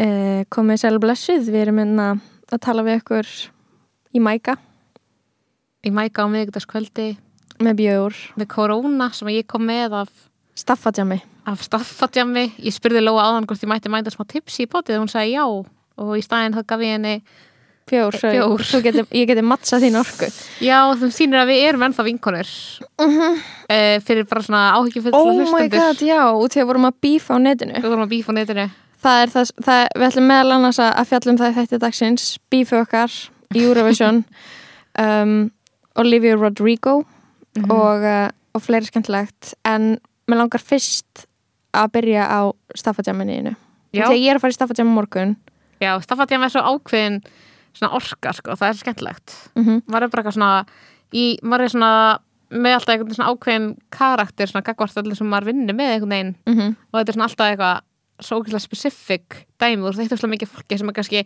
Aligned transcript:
Uh, 0.00 0.42
komið 0.52 0.88
og 0.90 1.02
blessuð, 1.04 1.46
við 1.52 1.62
erum 1.66 1.80
hérna 1.82 2.10
að 2.50 2.62
tala 2.64 2.84
við 2.86 3.00
ykkur 3.00 3.30
í 4.16 4.22
mæka 4.22 4.56
Ég 5.80 5.94
mæka 5.96 6.26
á 6.26 6.28
miðugdagskvöldi 6.28 7.14
með 7.64 7.76
bjór, 7.78 8.16
með 8.36 8.48
korona 8.52 9.06
sem 9.16 9.30
ég 9.32 9.46
kom 9.48 9.62
með 9.64 9.94
af, 10.02 10.10
staffadjami. 10.52 11.16
af 11.48 11.62
staffadjami. 11.64 12.50
Ég 12.60 12.74
spurði 12.76 13.00
Lóa 13.00 13.30
áðan 13.30 13.46
hvort 13.48 13.64
ég 13.64 13.70
mætti 13.70 13.92
mænda 13.92 14.12
smá 14.12 14.26
tipsi 14.28 14.66
í 14.66 14.68
potið 14.68 14.98
og 14.98 15.06
hún 15.06 15.12
sagði 15.12 15.38
já 15.38 15.44
og 15.48 16.10
í 16.18 16.24
staðinn 16.24 16.56
þá 16.56 16.66
gaf 16.68 16.84
ég 16.84 16.98
henni 16.98 17.14
Bjór, 17.90 18.12
Bjór. 18.20 18.62
geti, 18.84 19.02
ég 19.16 19.26
geti 19.26 19.42
mattsað 19.42 19.86
þín 19.86 19.96
orku. 19.98 20.28
já 20.62 20.76
þeim 21.00 21.14
sýnir 21.16 21.40
að 21.40 21.48
við 21.50 21.62
erum 21.70 21.86
ennþá 21.88 22.06
vinkonur 22.06 22.52
uh 23.00 23.40
fyrir 24.04 24.28
bara 24.28 24.44
svona 24.44 24.62
áhyggjufulla 24.76 25.16
Oh 25.16 25.40
my 25.56 25.66
god, 25.72 26.04
já, 26.04 26.20
út 26.28 26.52
því 26.52 26.62
að 26.62 26.70
vorum 26.70 26.86
að 26.90 27.00
bífa 27.00 27.34
á 27.34 27.38
netinu. 27.40 27.80
Við 27.80 27.88
vorum 27.88 28.04
að 28.04 28.12
bífa 28.12 28.30
á 28.30 28.38
netinu. 28.38 28.68
Það 29.00 29.22
er 29.22 29.30
það, 29.32 29.50
það 29.64 29.82
við 29.96 30.06
ætlum 30.10 30.26
meðal 30.28 30.52
annars 30.58 30.78
að 30.82 30.90
að 31.00 31.08
fjalla 31.08 31.32
um 31.32 31.38
það 31.40 31.50
í 31.52 31.56
þætti 31.58 31.78
dagsins, 31.80 32.24
bífi 32.52 32.76
okkar 32.76 33.14
Eurovision, 33.56 34.24
um, 35.04 35.50
Olivia 35.96 36.36
Rodrigo 36.36 37.00
Mhm. 37.58 37.70
og, 37.74 38.04
uh, 38.06 38.28
og 38.54 38.62
fleiri 38.62 38.86
skemmtilegt, 38.86 39.54
en 39.66 39.98
mér 40.30 40.38
langar 40.38 40.62
fyrst 40.62 41.24
að 41.74 41.88
byrja 41.96 42.22
á 42.30 42.40
staffadjaminu. 42.78 43.56
Já, 43.92 44.04
Þegar 44.06 44.20
ég 44.22 44.30
er 44.30 44.36
að 44.38 44.40
fara 44.44 44.54
í 44.54 44.54
staffadjam 44.54 44.86
morgun, 44.94 45.32
já 45.82 45.96
staffadjami 46.04 46.44
er 46.46 46.52
svo 46.54 46.62
ákveðin 46.62 47.16
svona 47.74 47.94
orka 47.98 48.32
sko, 48.32 48.54
það 48.54 48.68
er 48.68 48.78
skemmtilegt. 48.78 49.34
mm 49.56 49.82
maður 49.90 50.02
er 50.06 50.08
bara 50.12 50.22
eitthvað 50.22 50.36
svona 50.38 50.64
í, 51.12 51.24
maður 51.42 51.64
er 51.66 51.68
svona 51.74 52.18
með 52.50 52.74
alltaf 52.76 52.94
einhvern 52.94 53.14
svona 53.18 53.30
ákveðin 53.34 53.66
karakter 53.90 54.46
svona 54.46 54.62
gagvart 54.66 54.96
allir 55.02 55.16
sem 55.18 55.26
maður 55.26 55.50
vinnur 55.50 55.74
með 55.74 55.90
einhvern 55.94 56.10
veginn 56.14 56.34
-hmm. 56.46 56.76
og 56.92 56.98
þetta 57.00 57.08
er 57.08 57.14
svona 57.14 57.28
alltaf 57.28 57.50
eitthvað 57.50 57.80
svo 58.24 58.40
ógeðslega 58.40 58.64
specific 58.64 59.24
dæmi 59.60 59.84
og 59.84 59.96
þetta 59.96 60.16
er 60.16 60.20
svona 60.20 60.34
mikið 60.34 60.50
fólki 60.54 60.78
sem 60.80 60.88
er 60.88 60.94
kannski 60.96 61.20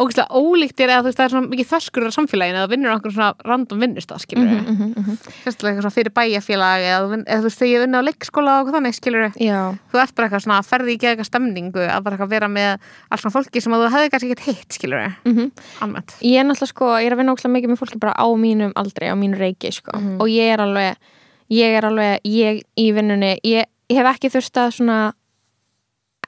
ógeðslega 0.00 0.28
ólíktir 0.32 0.88
eða 0.88 1.02
þú 1.02 1.08
veist 1.08 1.18
það 1.18 1.26
er 1.26 1.32
svona 1.34 1.50
mikið 1.52 1.68
þöskur 1.72 2.02
á 2.08 2.10
samfélaginu 2.16 2.56
eða 2.58 2.66
þú 2.66 2.72
vinnur 2.72 2.90
á 2.90 2.94
einhvern 2.94 3.16
svona 3.16 3.32
random 3.44 3.78
vinnustaf 3.84 4.20
skilur 4.24 4.48
við, 4.48 4.62
mm 4.64 4.76
-hmm. 4.94 5.16
sérstaklega 5.44 5.70
eitthvað 5.74 5.84
svona 5.84 5.98
fyrir 5.98 6.12
bæjarfélag 6.18 6.80
eða, 6.80 7.00
þú 7.04 7.08
eða 7.24 7.40
þú 7.40 7.46
veist 7.48 7.58
þegar 7.58 7.74
ég 7.74 7.80
vinna 7.84 7.98
á 8.00 8.06
leikskóla 8.08 8.50
og 8.50 8.58
eitthvað 8.60 8.76
þannig 8.78 8.94
skilur 8.94 9.22
við, 9.24 9.34
Já, 9.44 9.60
þú 9.92 9.96
ert 10.02 10.14
bara 10.14 10.24
eitthvað 10.26 10.44
svona 10.44 10.62
ferði 10.62 10.90
í 10.94 10.98
geða 11.04 11.24
stemningu 11.24 11.82
að 11.84 12.02
bara 12.02 12.14
eitthvað 12.16 12.34
vera 12.34 12.48
með 12.48 12.78
alls 13.10 13.20
svona 13.20 13.36
fólki 13.36 13.60
sem 13.60 13.72
að 13.72 13.80
þú 13.84 13.88
hefði 13.94 14.10
kannski 14.10 14.30
ekkert 14.30 14.46
hitt 14.48 14.70
skilur 14.72 14.98
við, 15.04 15.12
mm 15.24 15.50
almennt. 15.80 16.10
Ég 16.20 16.40
er 16.40 16.44
náttúrulega 16.44 16.66
sko, 16.66 16.86
ég 16.98 17.06
er 17.06 17.12
að 17.12 17.18
vinna 17.18 17.32
ókslega 17.32 17.54
mikið 17.54 17.70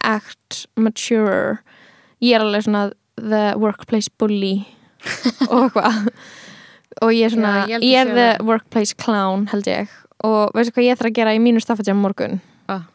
act 0.07 0.63
mature, 0.81 1.59
ég 2.25 2.37
er 2.39 2.45
alveg 2.45 2.65
svona 2.67 2.87
the 3.17 3.45
workplace 3.61 4.11
bully 4.21 4.61
og 5.53 5.67
eitthvað. 5.69 6.11
Og 7.05 7.13
ég 7.13 7.27
er 7.29 7.35
svona, 7.35 7.53
Já, 7.69 7.77
ég 7.77 7.85
ég, 7.91 7.99
er 8.01 8.13
the 8.15 8.27
það. 8.39 8.47
workplace 8.49 8.97
clown 8.97 9.47
held 9.53 9.69
ég. 9.69 9.93
Og 10.25 10.55
veistu 10.57 10.73
hvað 10.77 10.87
ég 10.89 10.97
þarf 11.01 11.11
að 11.11 11.17
gera 11.19 11.35
í 11.37 11.43
mínu 11.45 11.61
staffadjam 11.61 12.01
morgun? 12.01 12.39
Hvað? 12.67 12.87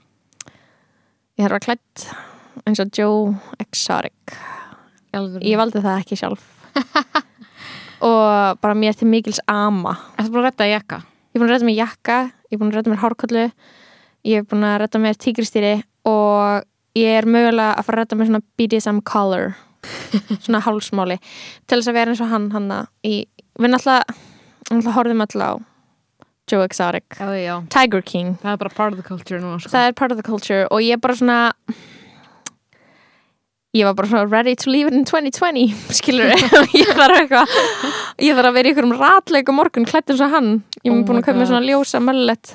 ég 1.37 1.45
þarf 1.45 1.57
að 1.59 1.65
klætt 1.67 2.05
eins 2.67 2.81
og 2.83 2.89
Joe 2.97 3.35
Exotic. 3.61 4.35
Ég 5.13 5.57
valdi 5.59 5.81
það 5.83 6.01
ekki 6.01 6.17
sjálf. 6.19 6.43
Og 8.01 8.57
bara 8.63 8.73
mér 8.73 8.95
til 8.97 9.09
mikils 9.11 9.41
ama. 9.51 9.93
Er 10.17 10.29
búin 10.31 10.41
að 10.41 10.47
redda 10.49 10.67
jakka? 10.71 11.01
Ég 11.31 11.37
er 11.37 11.43
búin 11.43 11.51
að 11.51 11.55
redda 11.59 11.67
mér 11.69 11.77
jakka 11.83 12.19
ég 12.51 12.57
er 12.57 12.59
búin 12.59 12.71
að 12.73 12.79
redda 12.81 12.91
mér 12.91 13.01
hárkollu 13.05 13.43
ég 14.27 14.41
er 14.41 14.47
búin 14.49 14.65
að 14.67 14.77
redda 14.83 14.99
mér 14.99 15.19
tígristýri 15.21 15.73
og 16.09 16.65
ég 16.99 17.17
er 17.21 17.27
mögulega 17.29 17.75
að 17.77 17.87
fara 17.87 18.01
að 18.01 18.05
redda 18.05 18.19
mér 18.19 18.29
svona 18.31 18.43
BDSM 18.59 19.01
collar 19.07 19.53
svona 20.43 20.61
hálsmáli 20.65 21.17
til 21.65 21.79
þess 21.79 21.91
að 21.91 21.97
vera 21.99 22.13
eins 22.13 22.23
og 22.23 22.31
hann 22.31 22.49
hann 22.55 22.71
í, 23.07 23.25
við 23.59 23.73
náttúrulega 23.73 24.95
horfðum 24.95 25.25
alltaf 25.25 25.41
á 25.41 25.53
Joe 26.51 26.65
Exotic. 26.65 27.05
Já, 27.15 27.31
já, 27.37 27.53
Tiger 27.71 28.01
King. 28.03 28.33
Það 28.41 28.51
er 28.51 28.57
bara 28.59 28.73
part 28.75 28.91
of 28.91 28.99
the 28.99 29.05
culture 29.07 29.39
núna 29.39 29.61
sko. 29.61 29.71
það 29.71 29.87
er 29.87 29.93
part 29.95 30.11
of 30.11 30.19
the 30.19 30.25
culture 30.25 30.65
og 30.67 30.83
ég 30.83 30.97
er 30.97 30.99
bara 30.99 31.15
svona 31.15 31.37
ég 33.71 33.87
var 33.87 33.95
bara 33.95 34.09
svona 34.11 34.27
ready 34.27 34.55
to 34.55 34.69
leave 34.69 34.87
it 34.87 34.93
in 34.93 35.05
2020 35.05 35.71
skilur 35.95 36.33
ég 36.81 36.91
þarf 36.97 37.21
eitthvað 37.21 37.55
ég 38.19 38.35
þarf 38.35 38.49
að 38.49 38.57
vera 38.57 38.67
í 38.67 38.73
einhverjum 38.73 38.97
ratleikum 38.99 39.59
morgun 39.61 39.87
klætt 39.87 40.11
eins 40.11 40.23
og 40.25 40.33
hann 40.35 40.49
ég 40.83 40.91
Oh 40.91 40.97
er 40.97 41.03
búin 41.05 41.15
my 41.17 41.21
að 41.21 41.25
kaupa 41.25 41.39
mér 41.39 41.49
svona 41.51 41.67
ljósa 41.67 41.99
möllet 42.01 42.53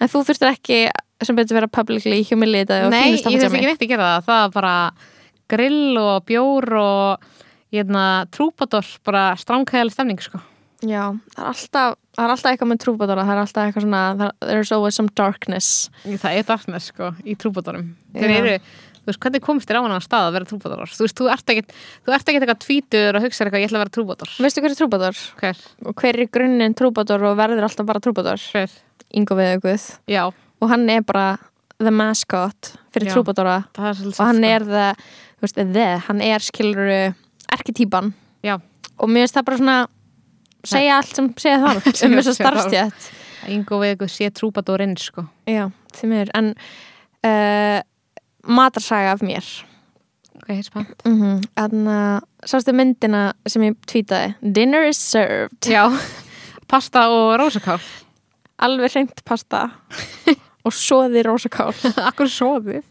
en 0.00 0.08
þú 0.08 0.22
þurftir 0.28 0.52
ekki 0.52 0.78
sem 1.22 1.36
betur 1.36 1.54
vera 1.60 1.68
publicly 1.68 2.22
humiliated 2.30 2.86
og 2.86 2.90
Nei, 2.90 3.12
ég 3.12 3.22
þurfti 3.22 3.58
ekki 3.60 3.66
neitt 3.68 3.82
að 3.84 3.92
gera 3.92 4.08
það. 4.20 4.24
Það 4.26 4.44
er 4.46 4.54
bara 4.56 4.76
grill 5.52 5.98
og 6.00 6.24
bjór 6.26 6.66
og 6.80 7.28
hérna, 7.72 8.06
trúpador 8.32 8.86
bara 9.04 9.34
stránkæðaleg 9.36 9.92
stemning 9.94 10.20
sko. 10.20 10.40
já, 10.82 11.12
það 11.36 11.42
er 11.44 11.50
alltaf 11.52 11.92
það 12.16 12.24
er 12.24 12.30
alltaf 12.34 12.50
eitthvað 12.52 12.70
með 12.72 12.80
trúbadóra 12.82 13.22
það 13.24 13.32
er 13.36 13.40
alltaf 13.42 13.66
eitthvað 13.68 13.84
svona 13.86 14.00
það- 14.18 14.48
there's 14.50 14.72
always 14.72 14.94
some 14.96 15.08
darkness. 15.14 15.90
Það 16.04 16.38
er 16.38 16.42
darkness 16.42 16.84
sko, 16.90 17.12
í 17.24 17.36
trúbadorum. 17.36 17.94
Þeir 18.14 18.34
eru, 18.40 18.58
þú 19.02 19.10
veist, 19.10 19.20
hvernig 19.22 19.42
komist 19.42 19.68
þér 19.68 19.78
á 19.78 19.82
hann 19.82 20.04
stað 20.04 20.26
að 20.28 20.34
vera 20.36 20.48
trúbadorar? 20.50 20.90
Þú 20.94 21.06
veist, 21.06 21.16
þú 21.18 21.28
ert 21.34 21.52
ekkit 21.54 21.72
þú 22.06 22.14
ert 22.16 22.28
ekkit 22.32 22.42
eitthvað 22.46 22.60
tvítur 22.62 23.18
og 23.18 23.24
hugsa 23.26 23.44
eitthvað 23.44 23.62
ég 23.64 23.68
ætla 23.70 23.78
að 23.80 23.84
vera 23.84 23.94
trúbador 23.96 24.34
veistu 24.38 24.62
hver 24.62 24.74
er 24.74 24.78
trúbadór? 24.78 25.22
Hver? 25.40 25.62
og 25.86 25.94
hver 26.02 26.20
er 26.22 26.30
grunninn 26.38 26.76
trúbadór 26.78 27.24
og 27.30 27.38
verður 27.40 27.66
alltaf 27.66 27.88
bara 27.88 28.02
trúbadór? 28.04 28.44
Hver? 28.52 28.76
Ingo 29.12 29.36
Viðauguð 29.38 29.86
Já, 30.10 30.22
og 30.62 30.70
hann 30.70 30.86
er 30.90 31.02
bara 31.06 31.38
the 31.82 31.90
mascot 31.90 32.74
fyrir 32.94 33.10
Já. 33.10 33.16
það 33.74 33.98
svolítið 33.98 34.20
og 34.22 34.28
hann 34.28 34.44
er 34.46 34.66
the, 34.68 34.84
þú 35.40 35.46
veist, 35.48 35.58
the, 35.74 35.88
hann 36.06 36.22
er 36.22 36.44
skilur 36.46 36.92
erketýpan 37.52 38.12
Já. 38.46 38.58
og 38.98 39.10
mér 39.10 39.26
finnst 39.26 39.36
það 39.40 39.48
bara 39.50 39.60
svona 39.62 39.78
segja 40.62 40.98
allt 41.00 41.16
sem 41.18 41.32
segja 41.42 41.58
Segja 41.98 42.06
um 42.06 42.22
sem 42.22 42.38
þarf. 42.38 42.38
starfstjætt 42.38 43.10
Ingo 43.50 43.80
eitthvað 43.82 44.12
sé 44.14 44.28
trúbadorinn 44.30 44.94
sko. 45.02 45.24
já, 45.50 45.64
matarsaga 48.46 49.12
af 49.16 49.22
mér. 49.22 49.44
Ok, 50.42 50.64
spennt. 50.64 51.02
Mm 51.04 51.20
-hmm. 51.20 51.42
en 51.64 51.86
uh, 51.86 52.20
sástu 52.46 52.72
myndina 52.72 53.32
sem 53.46 53.62
ég 53.62 53.76
tweetaði? 53.86 54.34
Dinner 54.54 54.88
is 54.88 54.96
served. 54.96 55.66
Já, 55.66 55.90
pasta 56.68 57.08
og 57.08 57.40
rósakál. 57.40 57.80
Alveg 58.58 58.92
hreint 58.92 59.24
pasta. 59.24 59.68
Og 60.64 60.72
soði 60.72 61.22
rósakál. 61.22 61.74
Akkur 62.08 62.26
svoðið 62.26 62.82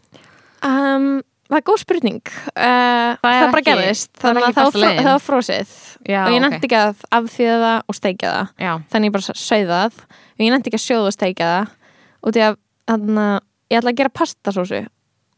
um, 0.66 1.20
það 1.50 1.58
er 1.58 1.66
góð 1.66 1.82
spurning. 1.82 2.32
Uh, 2.52 3.12
það, 3.22 3.36
er 3.36 3.52
bara 3.54 3.64
gerðist. 3.66 4.10
það 4.16 4.30
er 4.30 4.38
þannig 4.38 4.48
að 4.48 4.56
það 4.58 4.78
var, 4.78 5.02
það 5.06 5.20
frósið 5.26 5.76
Já, 6.02 6.20
og 6.22 6.32
ég 6.32 6.38
ok. 6.38 6.44
nefndi 6.46 6.68
ekki 6.68 6.80
að 6.80 7.04
afþýða 7.18 7.58
það 7.62 7.84
og 7.86 7.98
steikja 7.98 8.32
það. 8.32 8.50
Já, 8.66 8.72
þannig 8.92 9.10
ég 9.10 9.16
bara 9.16 9.36
sauð 9.44 9.72
það. 9.72 10.02
Og 10.32 10.44
ég 10.44 10.54
nefndi 10.54 10.72
ekki 10.72 10.80
að 10.80 10.86
sjóða 10.86 11.10
og 11.10 11.16
steikja 11.16 11.50
það. 11.52 11.76
Og 12.22 12.34
því 12.34 12.44
að 12.46 12.58
þannig 12.92 13.22
að 13.26 13.38
ég 13.72 13.80
ætla 13.80 13.92
að 13.92 14.00
gera 14.02 14.16
pastasósu 14.20 14.82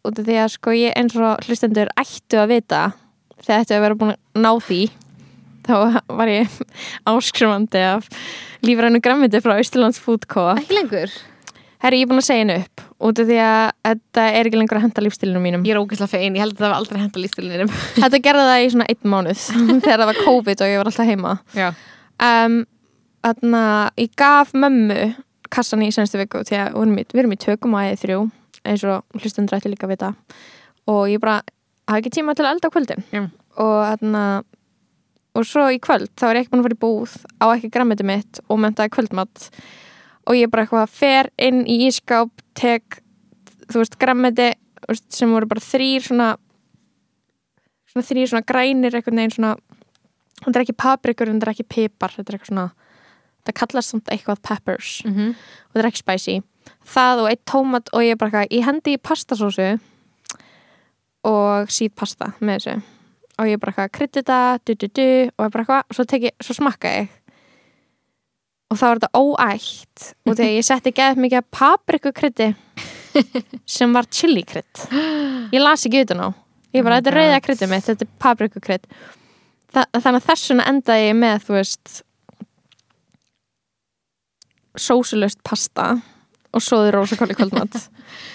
og 0.05 0.19
því 0.19 0.37
að 0.43 0.53
sko 0.55 0.75
ég 0.77 0.97
eins 0.99 1.17
og 1.17 1.47
hlustendur 1.47 1.91
ættu 2.01 2.41
að 2.41 2.53
vita 2.55 2.83
þegar 3.41 3.65
ættu 3.65 3.77
að 3.77 3.85
vera 3.87 3.99
búin 4.01 4.15
að 4.15 4.43
ná 4.45 4.51
því 4.65 4.81
þá 5.65 5.77
var 6.21 6.33
ég 6.33 6.59
áskrifandi 7.11 7.85
af 7.95 8.11
lífrænu 8.65 9.01
grammiti 9.05 9.41
frá 9.45 9.57
Íslands 9.61 10.01
Food 10.03 10.29
Co 10.31 10.51
ekki 10.55 10.77
lengur? 10.77 11.15
Herri, 11.85 12.01
ég 12.01 12.07
er 12.07 12.13
búin 12.13 12.23
að 12.23 12.29
segja 12.31 12.45
henni 12.45 12.61
upp 12.63 12.85
út 13.05 13.19
af 13.21 13.27
því 13.29 13.41
að 13.45 13.65
þetta 13.85 14.23
er 14.33 14.49
ekki 14.49 14.61
lengur 14.61 14.79
að 14.79 14.85
henda 14.87 15.03
lífstilinu 15.05 15.41
mínum. 15.45 15.65
Ég 15.69 15.75
er 15.75 15.81
ógeðslega 15.83 16.13
fein, 16.15 16.37
ég 16.39 16.41
held 16.41 16.55
að 16.55 16.63
það 16.63 16.71
var 16.71 16.77
aldrei 16.79 17.01
henda 17.03 17.21
lístilinir 17.21 17.75
Þetta 18.05 18.21
gerði 18.25 18.47
það 18.49 18.63
í 18.63 18.71
svona 18.73 18.87
einn 18.95 19.11
mánuð 19.13 19.43
þegar 19.85 19.99
það 19.99 20.09
var 20.09 20.21
COVID 20.23 20.63
og 20.65 20.71
ég 20.71 20.81
var 20.81 20.91
alltaf 20.91 21.11
heima. 21.11 21.35
Um, 22.25 22.57
Þannig 23.25 23.55
að 23.57 24.03
ég 24.03 24.17
gaf 24.21 24.51
mömmu 24.53 25.05
kassan 25.55 25.85
í 25.85 25.91
senstu 25.95 26.19
viku 26.21 26.43
að 26.43 26.75
við 26.77 27.21
erum 27.23 27.33
í, 27.33 27.41
tökum 27.41 27.77
að 27.79 27.95
þrjú 28.03 28.19
eins 28.65 28.85
og 28.89 29.21
hlustundur 29.21 29.59
ætti 29.59 29.73
líka 29.73 29.89
að 29.89 29.95
vita. 29.95 30.13
Og 30.91 31.07
ég 31.13 31.23
bara 31.23 31.41
hafa 31.89 32.01
ekki 32.01 32.17
tíma 32.19 32.35
til 32.37 32.47
að 32.47 32.57
elda 32.57 32.71
á 32.71 32.75
kvöldin. 32.75 33.07
Já. 33.13 33.25
og 33.55 33.79
þannig 34.01 34.19
að 34.19 34.45
og 35.35 35.47
svo 35.49 35.67
í 35.75 35.81
kvöld 35.83 36.13
þá 36.19 36.27
er 36.29 36.39
ég 36.39 36.45
ekki 36.45 36.53
búin 36.53 36.63
að 36.63 36.67
fara 36.69 36.77
í 36.77 36.83
búð 36.85 37.15
á 37.43 37.47
ekki 37.57 37.71
grammiti 37.75 38.07
mitt 38.07 38.41
og 38.47 38.61
mentaði 38.63 38.93
kvöldmatt 38.95 39.49
og 40.25 40.39
ég 40.39 40.51
bara 40.53 40.65
eitthvað 40.65 40.93
fer 40.95 41.31
inn 41.43 41.65
í 41.67 41.81
ískáp 41.89 42.31
tek 42.59 43.01
þú 43.67 43.83
veist 43.83 43.99
veist, 43.99 45.07
sem 45.17 45.33
voru 45.33 45.49
bara 45.49 45.65
þrýr 45.65 46.05
svona 46.05 46.29
svona 47.91 48.07
þrý 48.07 48.27
svona 48.29 48.47
grænir 48.47 48.95
einhvern 48.95 49.21
veginn 49.23 49.35
svona 49.35 49.55
þetta 50.45 50.55
er 50.59 50.65
ekki 50.65 50.77
paprikur 50.85 51.31
þetta 51.31 51.49
er 51.49 51.55
ekki 51.55 51.69
pipar 51.73 52.15
þetta 52.15 52.31
er 52.31 52.39
eitthvað 52.39 52.53
svona 52.53 52.69
þetta 53.45 53.59
kallast 53.61 53.93
samt 53.93 54.09
eitthvað 54.13 54.41
peppers. 54.43 55.03
Mm 55.05 55.15
-hmm. 55.15 55.35
og 55.35 55.75
þetta 55.75 55.85
er 55.85 55.91
ekki 55.91 56.03
spicy. 56.03 56.37
Það 56.85 57.21
og 57.23 57.29
eitt 57.31 57.45
tómat 57.45 57.91
og 57.93 58.03
ég 58.03 58.19
bara 58.19 58.31
eitthvað 58.31 58.57
ég 58.57 58.65
hendi 58.65 58.95
í 58.97 59.01
pastasósu 59.01 59.79
og 61.25 61.69
síð 61.69 61.93
pasta 61.95 62.33
með 62.41 62.55
þessu. 62.55 62.83
Og 63.39 63.47
ég 63.51 63.61
bara 63.61 63.73
eitthvað 63.73 63.93
krytti 63.93 64.23
þetta 64.23 64.59
du, 64.65 64.75
du, 64.75 64.87
du, 64.87 65.31
og 65.37 65.45
ég 65.45 65.53
bara 65.53 65.63
eitthvað, 65.63 65.95
svo, 65.95 66.05
teki, 66.05 66.31
svo 66.41 66.55
smakka 66.55 66.89
ég. 66.89 67.09
Og 68.71 68.79
þá 68.79 68.87
var 68.87 68.99
þetta 68.99 69.19
óætt. 69.19 70.15
Og 70.27 70.37
þegar 70.37 70.55
ég 70.55 70.65
setti 70.65 70.93
geðið 70.93 71.21
mikið 71.21 71.51
papriku 71.51 72.13
krytti 72.13 72.55
sem 73.77 73.93
var 73.95 74.09
chili 74.11 74.43
krydd 74.43 74.89
ég 75.55 75.61
las 75.63 75.87
ekki 75.87 76.03
utan 76.05 76.25
á. 76.25 76.29
Ég 76.75 76.83
bara, 76.83 76.97
Oh 76.97 77.03
þetta 77.03 77.13
er 77.13 77.19
rauða 77.21 77.37
God. 77.37 77.45
kryddið 77.47 77.71
mitt, 77.71 77.87
þetta 77.87 78.07
er 78.07 78.17
papriku 78.19 78.63
krydd 78.65 78.89
Þa, 79.75 79.85
þannig 79.99 80.21
að 80.21 80.27
þessuna 80.29 80.67
endaði 80.71 81.07
ég 81.09 81.17
með 81.19 81.47
þú 81.47 81.57
veist 81.57 81.95
sósulust 84.79 85.41
pasta 85.47 85.95
og 86.55 86.63
svoði 86.63 86.95
rósakóli 86.95 87.37
kvöldmatt 87.39 87.79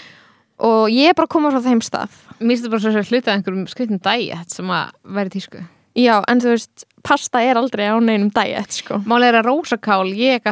og 0.70 0.92
ég 0.92 1.12
er 1.12 1.18
bara 1.18 1.30
að 1.30 1.36
koma 1.36 1.52
frá 1.54 1.62
þeim 1.64 1.82
stað. 1.84 2.16
Mér 2.40 2.56
finnst 2.56 2.66
þetta 2.66 2.74
bara 2.76 2.84
svo 2.84 2.94
að 3.02 3.12
hluta 3.14 3.36
einhverjum 3.36 3.68
skrifnum 3.72 4.02
dæjett 4.04 4.56
sem 4.56 4.72
að 4.76 4.96
væri 5.18 5.36
tísku. 5.36 5.64
Já, 6.00 6.20
en 6.32 6.42
þú 6.44 6.54
veist, 6.54 6.86
pasta 7.06 7.42
er 7.44 7.60
aldrei 7.60 7.88
á 7.90 7.96
neinum 8.02 8.30
diet, 8.34 8.72
sko. 8.82 9.00
Máli 9.10 9.30
er 9.30 9.40
að 9.40 9.50
rósakál, 9.50 10.10
ég 10.16 10.46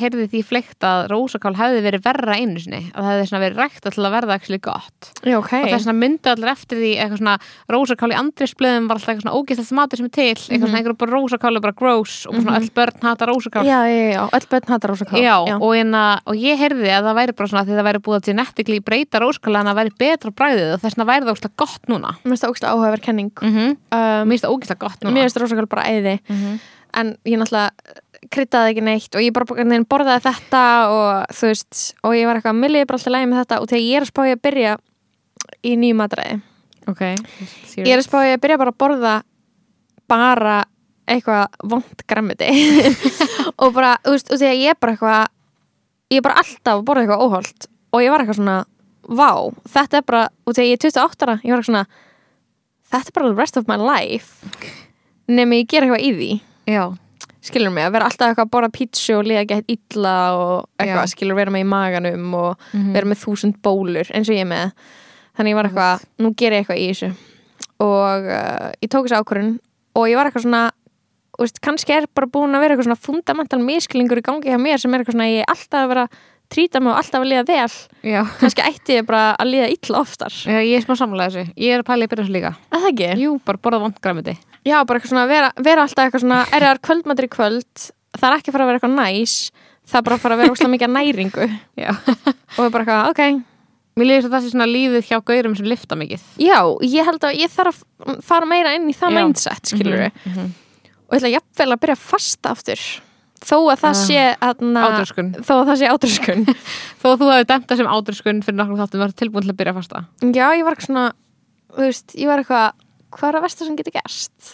heyrði 0.00 0.26
því 0.32 0.42
fleikt 0.46 0.84
að 0.86 1.08
rósakál 1.12 1.54
hefði 1.58 1.80
verið 1.84 2.04
verra 2.04 2.36
einu 2.38 2.60
sinni, 2.60 2.82
að 2.94 3.06
það 3.06 3.20
hefði 3.22 3.42
verið 3.44 3.60
rægt 3.62 3.82
til 3.84 4.04
að 4.04 4.14
verða 4.14 4.38
ekki 4.38 4.58
gott. 4.64 5.10
Já, 5.24 5.36
ok, 5.38 5.52
og 5.60 5.70
vegna 5.74 5.94
myndi 5.98 6.28
allir 6.32 6.52
eftir 6.52 6.76
því 6.80 6.92
svona 7.14 7.34
rósakál 7.70 8.12
í 8.12 8.18
andrisblöðum 8.18 8.88
var 8.88 8.96
alltaf 8.98 9.10
eitthvað 9.12 9.24
svona 9.24 9.36
ógeðslega 9.38 9.78
matur 9.78 9.96
sem 10.00 10.08
er 10.08 10.14
til 10.14 10.24
eitthvað 10.34 10.68
svona 10.68 10.78
einhverjum 10.80 11.12
rósakál 11.14 11.54
er 11.54 11.64
bara 11.64 11.78
gross 11.78 12.14
og 12.28 12.32
svona 12.38 12.58
öll 12.60 12.70
börn 12.74 12.98
hata 13.04 13.24
rósakál. 13.30 13.64
Já, 13.68 13.80
já, 13.88 14.04
já, 14.14 14.22
öll 14.28 14.48
börn 14.50 14.68
hattar 14.68 14.88
rósakál 14.92 15.18
Já, 15.22 15.36
Og, 15.54 15.70
hérna, 15.74 16.04
og 16.26 16.34
ég 16.38 16.58
heyrði 16.60 16.90
að 16.92 17.04
það 17.08 17.18
væri 17.20 17.32
bara 17.38 17.48
svona 17.50 17.64
því 17.64 17.74
það 17.78 17.88
væri 17.88 18.00
búið 18.04 18.18
að 18.18 18.26
genetically 18.28 18.80
breyta 18.84 19.16
róskala 19.22 19.60
en 19.62 19.68
það 19.70 19.78
væri 19.80 19.92
betra 20.04 20.30
bræðið 20.34 20.70
og 20.74 20.80
þess 20.82 20.96
æði 25.94 26.16
mm 26.20 26.36
-hmm. 26.36 26.58
en 27.00 27.16
ég 27.24 27.38
náttúrulega 27.40 27.70
kryddaði 28.32 28.72
ekki 28.72 28.84
neitt 28.84 29.14
og 29.14 29.22
ég 29.22 29.34
bara 29.36 29.84
borðaði 29.84 30.24
þetta 30.24 30.64
og 30.88 31.36
þú 31.36 31.50
veist, 31.50 31.94
og 32.02 32.16
ég 32.16 32.26
var 32.26 32.36
eitthvað 32.38 32.60
milliði 32.60 32.86
bara 32.88 32.98
alltaf 32.98 33.12
lægi 33.12 33.28
með 33.30 33.40
þetta. 33.42 33.60
Og 33.60 33.68
þegar 33.68 33.84
ég 33.84 33.96
er 33.96 34.02
að 34.02 34.12
spá 34.12 34.20
ég 34.24 34.36
að 34.36 34.44
byrja 34.46 34.76
í 35.62 35.76
nýjum 35.76 36.00
matræði 36.00 36.40
Ok 36.88 37.00
ég 37.00 37.92
er 37.92 37.98
að 37.98 38.06
spá 38.06 38.18
ég 38.24 38.36
að 38.36 38.42
byrja 38.44 38.60
bara 38.60 38.72
að 38.72 38.80
borða 38.80 39.14
bara 40.08 40.64
eitthvað 41.08 41.46
vond 41.64 42.04
grammiti 42.08 42.48
og 43.62 43.74
bara, 43.76 43.96
þú 44.04 44.14
veist, 44.16 44.30
og 44.32 44.40
þegar 44.40 44.60
ég 44.60 44.70
er 44.72 44.80
bara 44.80 44.92
eitthvað 44.92 45.26
ég 46.12 46.20
er 46.20 46.24
bara 46.24 46.40
alltaf 46.40 46.78
að 46.78 46.84
borða 46.84 47.04
eitthvað 47.04 47.24
óholt. 47.24 47.68
Og 47.92 48.02
ég 48.02 48.12
var 48.12 48.22
eitthvað 48.22 48.40
svona 48.40 48.64
vá, 49.04 49.30
þetta 49.68 50.00
er 50.00 50.06
bara, 50.08 50.24
og 50.44 50.56
þegar 50.56 50.68
ég 50.68 50.78
er 50.78 50.84
28 50.88 51.26
ára 51.26 51.36
ég 51.42 51.52
var 51.52 51.60
eitthvað 51.60 51.70
svona 51.70 51.84
þetta 52.94 53.10
er 53.10 53.16
bara 53.18 53.30
the 53.30 53.38
rest 53.38 53.60
of 53.60 53.68
my 53.68 53.78
life 53.80 54.50
nefnir 55.28 55.62
ég 55.62 55.68
gera 55.68 55.86
eitthvað 55.86 56.04
í 56.04 56.12
því. 56.18 56.30
Já, 56.74 56.84
skilur 57.44 57.70
mig, 57.74 57.84
að 57.84 57.92
vera 57.92 58.04
alltaf 58.08 58.28
eitthvað 58.30 58.46
að 58.46 58.52
borða 58.56 58.72
pítsu 58.72 59.16
og 59.18 59.24
liða 59.28 59.44
ekki 59.44 59.76
illa 59.76 60.14
og 60.38 60.68
eitthvað, 60.80 61.10
skilur 61.12 61.36
vera 61.38 61.50
með 61.54 61.64
í 61.64 61.68
maganum 61.68 62.34
og 62.34 62.56
Mhm. 62.72 62.92
vera 62.94 63.06
með 63.06 63.22
þúsund 63.24 63.58
bólur 63.62 64.10
eins 64.14 64.28
og 64.28 64.36
ég 64.36 64.46
með. 64.46 64.72
Þannig 65.36 65.50
ég 65.50 65.54
var 65.58 65.64
eitthvað, 65.68 66.04
nú 66.20 66.34
ger 66.36 66.52
ég 66.52 66.64
eitthvað 66.64 66.78
í 66.78 66.88
þessu. 66.92 67.12
Og 67.80 68.24
uh, 68.30 68.72
ég 68.80 68.88
tók 68.88 69.04
þessu 69.08 69.18
ákvörun 69.20 69.58
og 69.96 70.06
ég 70.08 70.16
var 70.16 70.26
eitthvað 70.30 70.46
svona 70.46 70.70
veist, 71.38 71.60
kannski 71.60 71.90
er 71.96 72.06
bara 72.14 72.26
búin 72.30 72.54
að 72.54 72.60
vera 72.62 72.74
eitthvað 72.76 72.86
svona 72.86 73.02
fundamental 73.02 73.58
miskilingur 73.58 74.20
í 74.20 74.22
gangi 74.22 74.46
hjá 74.52 74.58
mér 74.60 74.78
sem 74.78 74.94
er 74.94 75.00
eitthvað 75.02 75.16
svona 75.16 75.26
ég 75.32 75.40
er 75.42 75.50
alltaf 75.50 75.80
að 75.82 75.88
vera 75.88 76.08
trýta 76.54 76.80
mig 76.80 76.92
og 76.92 76.98
alltaf 77.00 77.20
að 77.24 77.28
liða 77.32 77.44
vel 77.48 77.74
já 78.14 78.20
kannski 78.40 78.64
ætti 78.68 78.96
ég 78.98 79.06
bara 79.08 79.22
að 79.40 79.50
liða 79.52 79.68
illa 79.74 80.00
oftar 80.00 80.32
Já, 80.46 80.58
ég 80.62 80.76
er 80.78 80.84
smá 80.86 80.94
samlega 81.00 81.30
þessu. 81.34 81.52
Ég 81.60 81.74
er 81.74 81.82
að 81.82 81.88
pæla 81.90 82.04
í 82.04 82.08
að 82.08 82.18
þessu 82.22 82.34
líka. 82.36 82.54
að 82.70 82.80
það 82.84 82.90
ekki? 82.92 83.10
Jú, 83.24 83.32
bara 83.44 83.58
borða 83.64 83.80
vond 83.84 84.00
græmiti. 84.00 84.34
Já, 84.64 84.76
bara 84.86 84.98
eitthvað 84.98 85.12
svona 85.12 85.26
vera, 85.28 85.50
vera 85.60 85.82
alltaf 85.84 86.04
eitthvað 86.06 86.24
svona 86.24 86.40
er 86.54 86.64
það 86.68 86.82
kvöldmatur 86.88 87.26
í 87.28 87.32
kvöld 87.34 87.88
það 88.14 88.28
er 88.30 88.36
ekki 88.38 88.48
að 88.50 88.54
fara 88.56 88.64
að 88.64 88.70
vera 88.70 88.78
eitthvað 88.80 88.98
næs 89.00 89.34
það 89.84 89.98
er 89.98 90.04
bara 90.06 90.16
að 90.16 90.22
fara 90.24 90.34
að 90.34 90.40
vera 90.44 90.54
óslega 90.54 90.72
mikið 90.74 90.94
næringu 90.94 91.48
Já. 91.84 91.90
og 92.58 92.70
bara 92.72 92.84
eitthvað, 92.84 93.10
ok 93.10 93.42
Mér 93.94 94.08
líður 94.08 94.24
svo 94.24 94.30
það 94.32 94.42
sé 94.42 94.48
svona 94.50 94.66
lífið 94.66 95.04
hjá 95.06 95.18
gaurum 95.22 95.52
sem 95.54 95.66
lifta 95.70 95.94
mikið. 95.94 96.22
já, 96.42 96.58
ég 96.82 97.04
held 97.06 97.26
að 97.28 97.36
ég 97.38 97.50
þarf 97.54 97.76
að 98.02 98.16
fara 98.26 98.46
meira 98.50 98.72
inn 98.74 98.88
í 98.90 98.94
það 98.98 99.12
mindset, 99.14 99.70
skilur 99.70 100.00
við 100.00 100.16
Mm 100.24 100.32
-hmm. 100.34 100.48
og 101.06 101.14
ég 101.14 101.20
ætla 101.20 101.30
jafnvel 101.36 101.72
að 101.76 101.80
byrja 101.84 101.94
að 101.94 102.02
fasta 102.10 102.50
aftur 102.50 102.80
þó 103.44 103.56
að 103.70 103.80
það 103.84 103.90
Ah, 103.90 104.00
sé 104.00 104.20
atna, 104.48 104.82
Ádröskun. 104.88 105.28
þó 105.44 105.52
að 105.60 105.66
það 105.70 105.78
sé 105.82 105.90
ádröskun 105.92 106.44
Þó 107.02 107.06
að 107.12 107.18
þú 107.20 107.28
hefði 107.34 107.46
dæmt 107.52 107.66
það 107.70 107.80
sem 107.82 107.90
ádröskun 107.94 108.42
fyrir 108.46 108.58
nokkrum 108.60 108.80
þáttum 108.82 109.02
var 109.04 109.14
tilbúin 109.20 109.44
til 109.46 109.52
að 109.54 109.58
byrja 109.60 109.74
fasta. 109.78 110.04
já, 110.24 110.46
ég 110.56 110.64
var 110.64 110.74
eitthvað 110.76 110.88
svona 110.90 111.06
þú 111.74 111.86
veist, 111.88 112.14
ég 112.16 112.30
var 112.30 112.42
eitthvað, 112.42 112.66
hvað 113.14 113.28
er 113.32 113.38
að 113.40 113.44
versta 113.48 113.64
sem 113.70 113.76
getur 113.80 113.96
gerst 114.00 114.52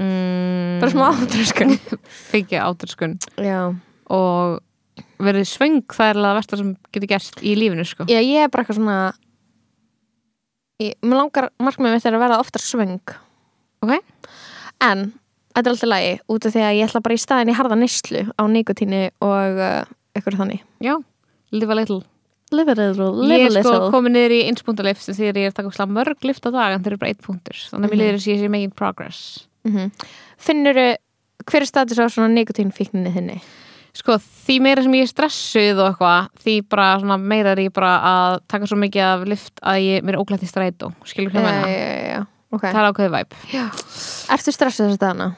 Mm, 0.00 0.78
bara 0.80 0.92
smá 0.92 1.06
ádröskun 1.10 1.72
Fengið 2.30 2.60
ádröskun. 2.62 3.16
já, 3.42 3.74
Og 4.08 4.60
verið 5.20 5.48
svöng 5.50 5.80
það 5.90 6.12
er 6.14 6.20
að 6.22 6.36
versta 6.38 6.56
sem 6.60 6.70
getur 6.94 7.10
gerst 7.10 7.42
í 7.42 7.56
lífinu, 7.58 7.84
sko. 7.84 8.06
já, 8.08 8.20
ég 8.22 8.44
er 8.46 8.48
bara 8.54 8.62
eitthvað 8.64 8.78
svona 8.78 8.98
ég, 10.80 10.94
mér 11.02 11.18
langar 11.20 11.50
markmið 11.60 11.96
mitt 11.98 12.06
er 12.08 12.16
að 12.16 12.22
verða 12.24 12.38
oftar 12.40 12.62
svöng 12.64 12.94
Ok. 13.82 13.98
en 14.86 15.10
þetta 15.54 15.66
er 15.66 15.74
alltaf 15.74 15.90
lagi 15.90 16.12
út 16.30 16.46
af 16.46 16.54
því 16.54 16.62
að 16.66 16.76
ég 16.78 16.88
ætla 16.88 17.02
bara 17.04 17.14
í 17.18 17.22
staðin 17.24 17.50
í 17.52 17.56
harða 17.58 17.76
neyslu 17.80 18.22
á 18.38 18.42
nikotíni 18.50 19.02
og 19.20 19.60
uh, 19.60 19.84
eitthvað 20.14 20.38
þannig 20.40 20.62
Já, 20.80 20.94
live 21.52 21.70
a 21.70 21.74
little. 21.80 22.00
live 22.52 22.72
a 22.72 22.74
little, 22.74 23.10
Ég 23.26 23.28
live 23.28 23.42
a 23.42 23.46
er 23.46 23.62
sko 23.64 23.72
little 23.74 23.90
komin 23.94 24.12
niður 24.16 24.36
í 24.38 24.40
einspuntalift 24.48 25.02
sem 25.06 25.14
að 25.14 25.36
ég 25.42 25.50
er 25.50 25.54
taka 25.54 25.70
slag 25.70 25.92
mörg 25.94 26.24
lift 26.26 26.46
á 26.46 26.50
dag 26.50 26.74
en 26.74 26.82
þeir 26.82 26.92
eru 26.94 26.98
bara 26.98 27.10
eitt 27.14 27.22
punktur. 27.22 27.54
Þannig 27.70 27.86
að 27.86 27.90
mér 27.90 27.96
Mhm. 27.96 28.00
líður 28.02 28.18
þess 28.18 28.26
að 28.26 28.34
ég 28.34 28.40
sé 28.44 28.50
making 28.50 28.74
progress. 28.74 29.46
mm 29.64 29.72
-hmm. 29.76 29.90
finnur 30.38 30.74
hver 31.46 31.60
er 31.60 31.66
status 31.66 31.98
á 31.98 32.06
svona 32.08 32.32
nikotínfíkninni 32.34 33.12
þinni 33.12 33.40
Sko, 33.92 34.14
því 34.46 34.60
meira 34.62 34.82
sem 34.82 34.92
ég 34.92 35.02
er 35.02 35.10
stressuð 35.10 35.80
og 35.82 35.88
eitthvað, 35.90 36.28
því 36.44 36.54
bara 36.70 37.16
meira 37.18 37.50
er 37.52 37.56
ég 37.66 37.72
bara 37.72 37.98
að 38.06 38.40
taka 38.46 38.68
svo 38.70 38.76
mikið 38.78 39.02
af 39.02 39.24
lift 39.26 39.60
að 39.66 39.80
ég, 39.82 40.04
mér 40.06 40.14
er 40.14 40.20
óglætt 40.22 40.44
í 40.46 40.50
strætó, 40.50 40.92
skilur 41.04 41.32
hvað 41.34 41.42
já, 41.42 41.50
meina? 41.50 42.26
Já, 42.50 42.56
já, 42.56 42.56
ok 42.56 42.62
Það 42.62 42.80
er 42.80 42.92
ákveðið 42.92 43.14
væp. 43.14 43.34
ertu 44.30 44.52
stressuð 44.52 44.86
þess 44.90 44.98
að 44.98 44.98
dana? 45.06 45.30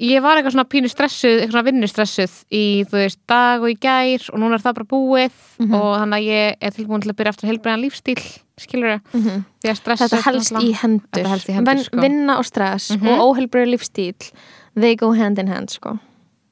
Ég 0.00 0.22
var 0.24 0.38
eitthvað 0.38 0.54
svona 0.54 0.64
pínu 0.72 0.88
stressuð, 0.88 1.42
eitthvað 1.42 1.52
svona 1.52 1.66
vinnustressuð 1.68 2.36
í, 2.50 2.62
þú 2.88 2.96
veist, 2.96 3.18
dag 3.28 3.60
og 3.60 3.68
í 3.68 3.74
gær 3.76 4.22
og 4.32 4.38
núna 4.40 4.54
er 4.56 4.62
það 4.64 4.74
bara 4.78 4.88
búið 4.88 5.32
Mhm. 5.60 5.74
og 5.74 5.90
þannig 6.00 6.16
að 6.16 6.28
ég 6.32 6.56
er 6.62 6.70
tilbúin 6.70 7.02
til 7.02 7.10
að 7.12 7.16
byrja 7.18 7.32
eftir 7.34 7.48
heilbreiðan 7.50 7.82
lífstíl, 7.84 8.22
skilur 8.58 9.00
Mm 9.12 9.20
-hmm. 9.22 9.44
því 9.62 9.68
að 9.70 9.76
stressa 9.76 10.08
þetta 10.08 10.22
helst 10.24 10.52
í 10.52 10.72
hendur, 10.74 11.26
helst 11.28 11.48
í 11.48 11.52
hendur, 11.52 11.74
Ven, 11.74 11.84
sko. 11.84 12.00
vinna 12.00 12.38
og 12.38 12.44
stress 12.46 12.90
Mhm. 12.96 13.08
og 13.08 13.36
óheilbrið 13.36 13.68
lífstíl 13.74 14.32
they 14.74 14.96
go 14.96 15.12
hand 15.12 15.38
in 15.38 15.48
hand 15.48 15.68
sko 15.70 15.98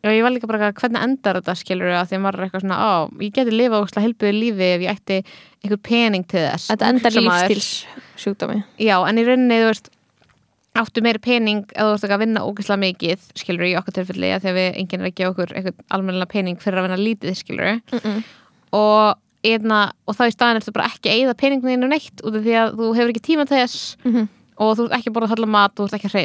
Já, 0.01 0.09
ég 0.17 0.23
var 0.25 0.33
líka 0.33 0.49
bara 0.49 0.73
hvernig 0.73 1.03
endar 1.05 1.37
þetta, 1.41 1.55
skilur 1.61 1.93
að 1.93 2.07
því 2.09 2.17
að 2.17 2.23
maður 2.25 2.39
er 2.39 2.45
eitthvað 2.47 2.63
svona, 2.65 2.77
á, 2.81 2.91
ég 3.21 3.33
geti 3.37 3.53
lifað 3.53 3.83
ógslag 3.85 4.05
heilbreiðu 4.07 4.37
lífi 4.39 4.69
ef 4.73 4.85
ég 4.87 4.93
ætti 4.95 5.17
einhver 5.61 5.81
pening 5.85 6.25
til 6.25 6.45
þess. 6.47 6.69
þetta 6.71 6.89
endar 6.89 7.17
lífstíls 7.17 7.71
sjúkdómi 8.17 8.63
Já, 8.81 8.97
en 9.05 9.21
í 9.21 9.25
rauninni, 9.27 9.59
þú 9.61 9.67
veist 9.69 9.91
áttu 10.81 11.03
meiri 11.05 11.21
pening 11.21 11.67
eða 11.75 11.91
þú 11.91 11.93
veist 11.93 12.07
ekki 12.07 12.17
að 12.17 12.23
vinna 12.25 12.45
ógeðslega 12.47 12.83
mikið, 12.85 13.27
skilur 13.43 13.67
í 13.69 13.75
okkar 13.77 13.97
tilfelli 13.99 14.31
að 14.33 14.45
því 14.45 14.51
að 14.53 14.59
við 14.61 14.79
enginn 14.81 15.03
er 15.03 15.11
að 15.11 15.17
gefa 15.19 15.33
okkur 15.35 15.53
eitthvað 15.59 15.83
almennilega 15.97 16.33
pening 16.33 16.63
fyrir 16.63 16.81
að 16.81 16.87
vinna 16.87 17.01
lítið, 17.01 17.35
skilur 17.37 17.73
mm 17.75 17.99
-mm. 17.99 18.23
og, 18.79 19.19
einna, 19.45 19.81
og 20.07 20.17
þá 20.17 20.23
í 20.31 20.33
staðin 20.33 20.61
eftir 20.63 20.77
bara 20.79 20.89
ekki 20.89 21.11
að 21.11 21.19
eyða 21.19 21.35
peninginu 21.43 21.91
neitt 21.91 22.25
út 22.25 22.39
af 22.39 22.45
því 22.47 22.55
að 22.63 22.73
þú 22.79 22.95
hefur 22.97 23.13
ekki 23.13 23.27
tíma 23.29 23.45
til 23.45 23.59
þess 23.59 23.97
Mm 24.05 24.15
-hmm. 24.15 24.27
og 24.57 24.77
þú 24.79 24.85
ert 24.85 24.97
ekki 24.97 25.11
að 25.11 25.15
borða 25.15 25.33
halla 25.35 25.47
mat 25.47 25.73
og 25.77 25.85
þú 25.85 25.87
ert 25.91 25.95
ekki 25.99 26.09
að 26.09 26.17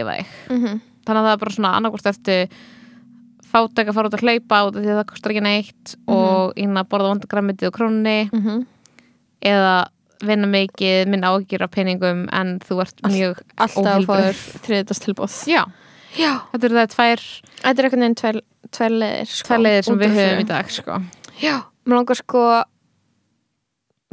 fátæk 3.56 3.90
að 3.90 3.98
fara 3.98 4.12
út 4.12 4.20
að 4.20 4.26
hlaupa 4.28 4.62
út 4.68 4.78
af 4.78 4.84
því 4.84 4.94
að 4.94 5.00
það 5.02 5.10
kostar 5.12 5.34
ekki 5.34 5.46
neitt 5.48 5.98
og 6.12 6.56
inn 6.60 6.80
að 6.80 6.90
borða 6.92 7.12
vondagrammitið 7.14 7.72
og 7.72 7.78
krónni. 7.80 8.20
Eða 9.46 9.76
vinna 10.24 10.50
mikið, 10.50 11.08
minna 11.12 11.32
ágjur 11.34 11.66
af 11.66 11.74
peningum 11.74 12.26
en 12.36 12.56
þú 12.64 12.80
ert 12.84 13.02
mjög 13.12 13.42
alltaf 13.62 14.44
þriðdast 14.66 15.06
tilbúð 15.06 15.40
já, 15.50 15.64
já, 16.16 16.32
þetta 16.54 16.70
eru 16.70 16.80
það 16.80 16.94
tvær, 16.94 17.26
þetta 17.64 17.74
er 17.74 17.90
einhvern 17.90 18.06
veginn 18.06 18.20
tvær, 18.22 18.40
tvær 18.78 18.96
leiðir 18.96 19.34
sko, 19.34 19.50
tvær 19.50 19.66
leiðir 19.66 19.90
sem 19.90 20.00
við 20.02 20.16
höfum 20.20 20.44
í 20.44 20.48
dag 20.52 20.72
sko. 20.78 21.00
já, 21.42 21.56
mér 21.86 22.00
langar 22.00 22.22
sko 22.22 22.46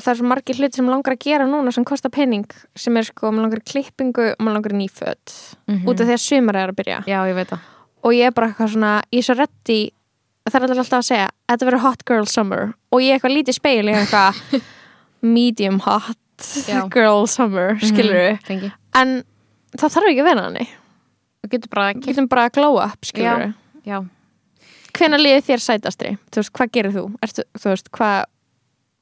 það 0.03 0.13
er 0.13 0.19
svo 0.19 0.31
margir 0.33 0.59
hluti 0.59 0.81
sem 0.81 0.89
mig 0.89 0.97
langar 0.97 1.15
að 1.15 1.27
gera 1.29 1.47
núna 1.47 1.75
sem 1.75 1.87
kostar 1.87 2.15
pening 2.15 2.49
sem 2.75 2.97
er 2.99 3.07
sko, 3.07 3.31
mér 3.31 3.47
langar 3.47 3.63
klippingu 3.73 4.33
og 4.33 4.43
mér 4.43 4.59
langar 4.59 4.75
í 4.75 4.81
nýföt. 4.83 5.37
Mhm. 5.69 5.87
út 5.87 6.01
af 6.01 6.09
því 6.09 6.17
að 6.17 6.25
sumar 6.27 6.59
er 6.59 6.73
að 6.73 6.81
byrja. 6.81 7.05
Já, 7.07 7.21
ég 7.31 7.39
veit 7.39 7.53
það 7.55 7.69
og 8.03 8.15
ég 8.17 8.27
er 8.31 8.35
bara 8.37 8.51
eitthvað 8.51 8.73
svona, 8.75 8.93
ég 9.13 9.23
er 9.23 9.27
svo 9.29 9.37
reddi 9.39 9.81
það 10.51 10.65
er 10.67 10.73
alltaf 10.75 10.99
að 10.99 11.07
segja, 11.07 11.29
þetta 11.53 11.67
verður 11.69 11.85
hot 11.87 12.05
girl 12.09 12.27
summer 12.27 12.73
og 12.93 13.03
ég 13.05 13.13
er 13.13 13.19
eitthvað 13.21 13.37
lítið 13.37 13.59
speil 13.59 13.85
ég 13.87 13.95
er 13.95 14.07
eitthvað 14.07 14.63
medium 15.39 15.79
hot 15.87 16.19
Já. 16.67 16.81
girl 16.91 17.27
summer, 17.31 17.77
skilur 17.79 18.17
við 18.19 18.41
Fengi. 18.49 18.73
en 18.99 19.13
það 19.79 19.93
þarf 19.95 20.09
ekki 20.11 20.25
að 20.25 20.29
vera 20.33 20.47
hannig 20.49 20.73
þú 21.43 21.51
getur 21.55 21.71
bara 21.77 21.93
Við 21.95 22.09
getum 22.11 22.29
bara 22.33 22.49
að 22.49 22.57
glow 22.59 22.81
up, 22.83 22.99
skilur 23.07 23.45
við 23.47 23.53
já, 23.93 24.01
Hvenær 24.93 25.23
liðið 25.23 25.47
þér 25.47 25.63
sætastri? 25.65 26.11
Þú 26.29 26.43
veist, 26.43 26.51
hvað 26.53 26.73
gerir 26.77 26.93
þú? 26.93 27.03
Ertu, 27.25 27.45
þú 27.57 27.71
veist, 27.71 27.87
hvað 27.97 28.19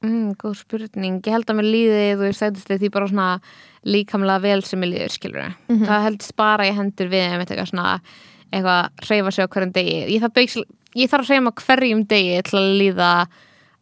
mm, 0.05 0.29
góð 0.39 0.53
spurning 0.61 1.17
ég 1.27 1.33
held 1.35 1.49
að 1.51 1.57
mér 1.59 1.67
líði, 1.67 2.05
þú 2.15 2.23
veist, 2.29 2.39
sætist 2.45 2.71
því 2.71 2.89
bara 2.95 3.09
svona 3.11 3.25
líkamlega 3.83 4.43
vel 4.45 4.61
sem 4.63 4.85
ég 4.85 4.91
líður 4.93 5.15
skilur 5.17 5.49
Mhm. 5.67 5.83
það 5.89 6.05
heldist 6.07 6.35
bara 6.39 6.69
í 6.69 6.71
hendur 6.77 7.09
við 7.11 7.25
einmitt 7.27 7.51
eitthvað 7.51 7.71
svona, 7.73 7.97
eitthvað 8.51 9.07
hreyfa 9.07 9.31
sig 9.31 9.45
á 9.45 9.51
hverjum 9.53 9.71
degi. 9.75 9.95
Ég 10.15 10.21
þarf, 10.23 10.33
beigs, 10.37 10.57
ég 10.95 11.09
þarf 11.11 11.23
að 11.25 11.29
hreyfa 11.31 11.43
mig 11.47 11.53
á 11.53 11.61
hverjum 11.65 12.03
degi 12.07 12.41
til 12.47 12.59
að 12.59 12.69
líða 12.81 13.11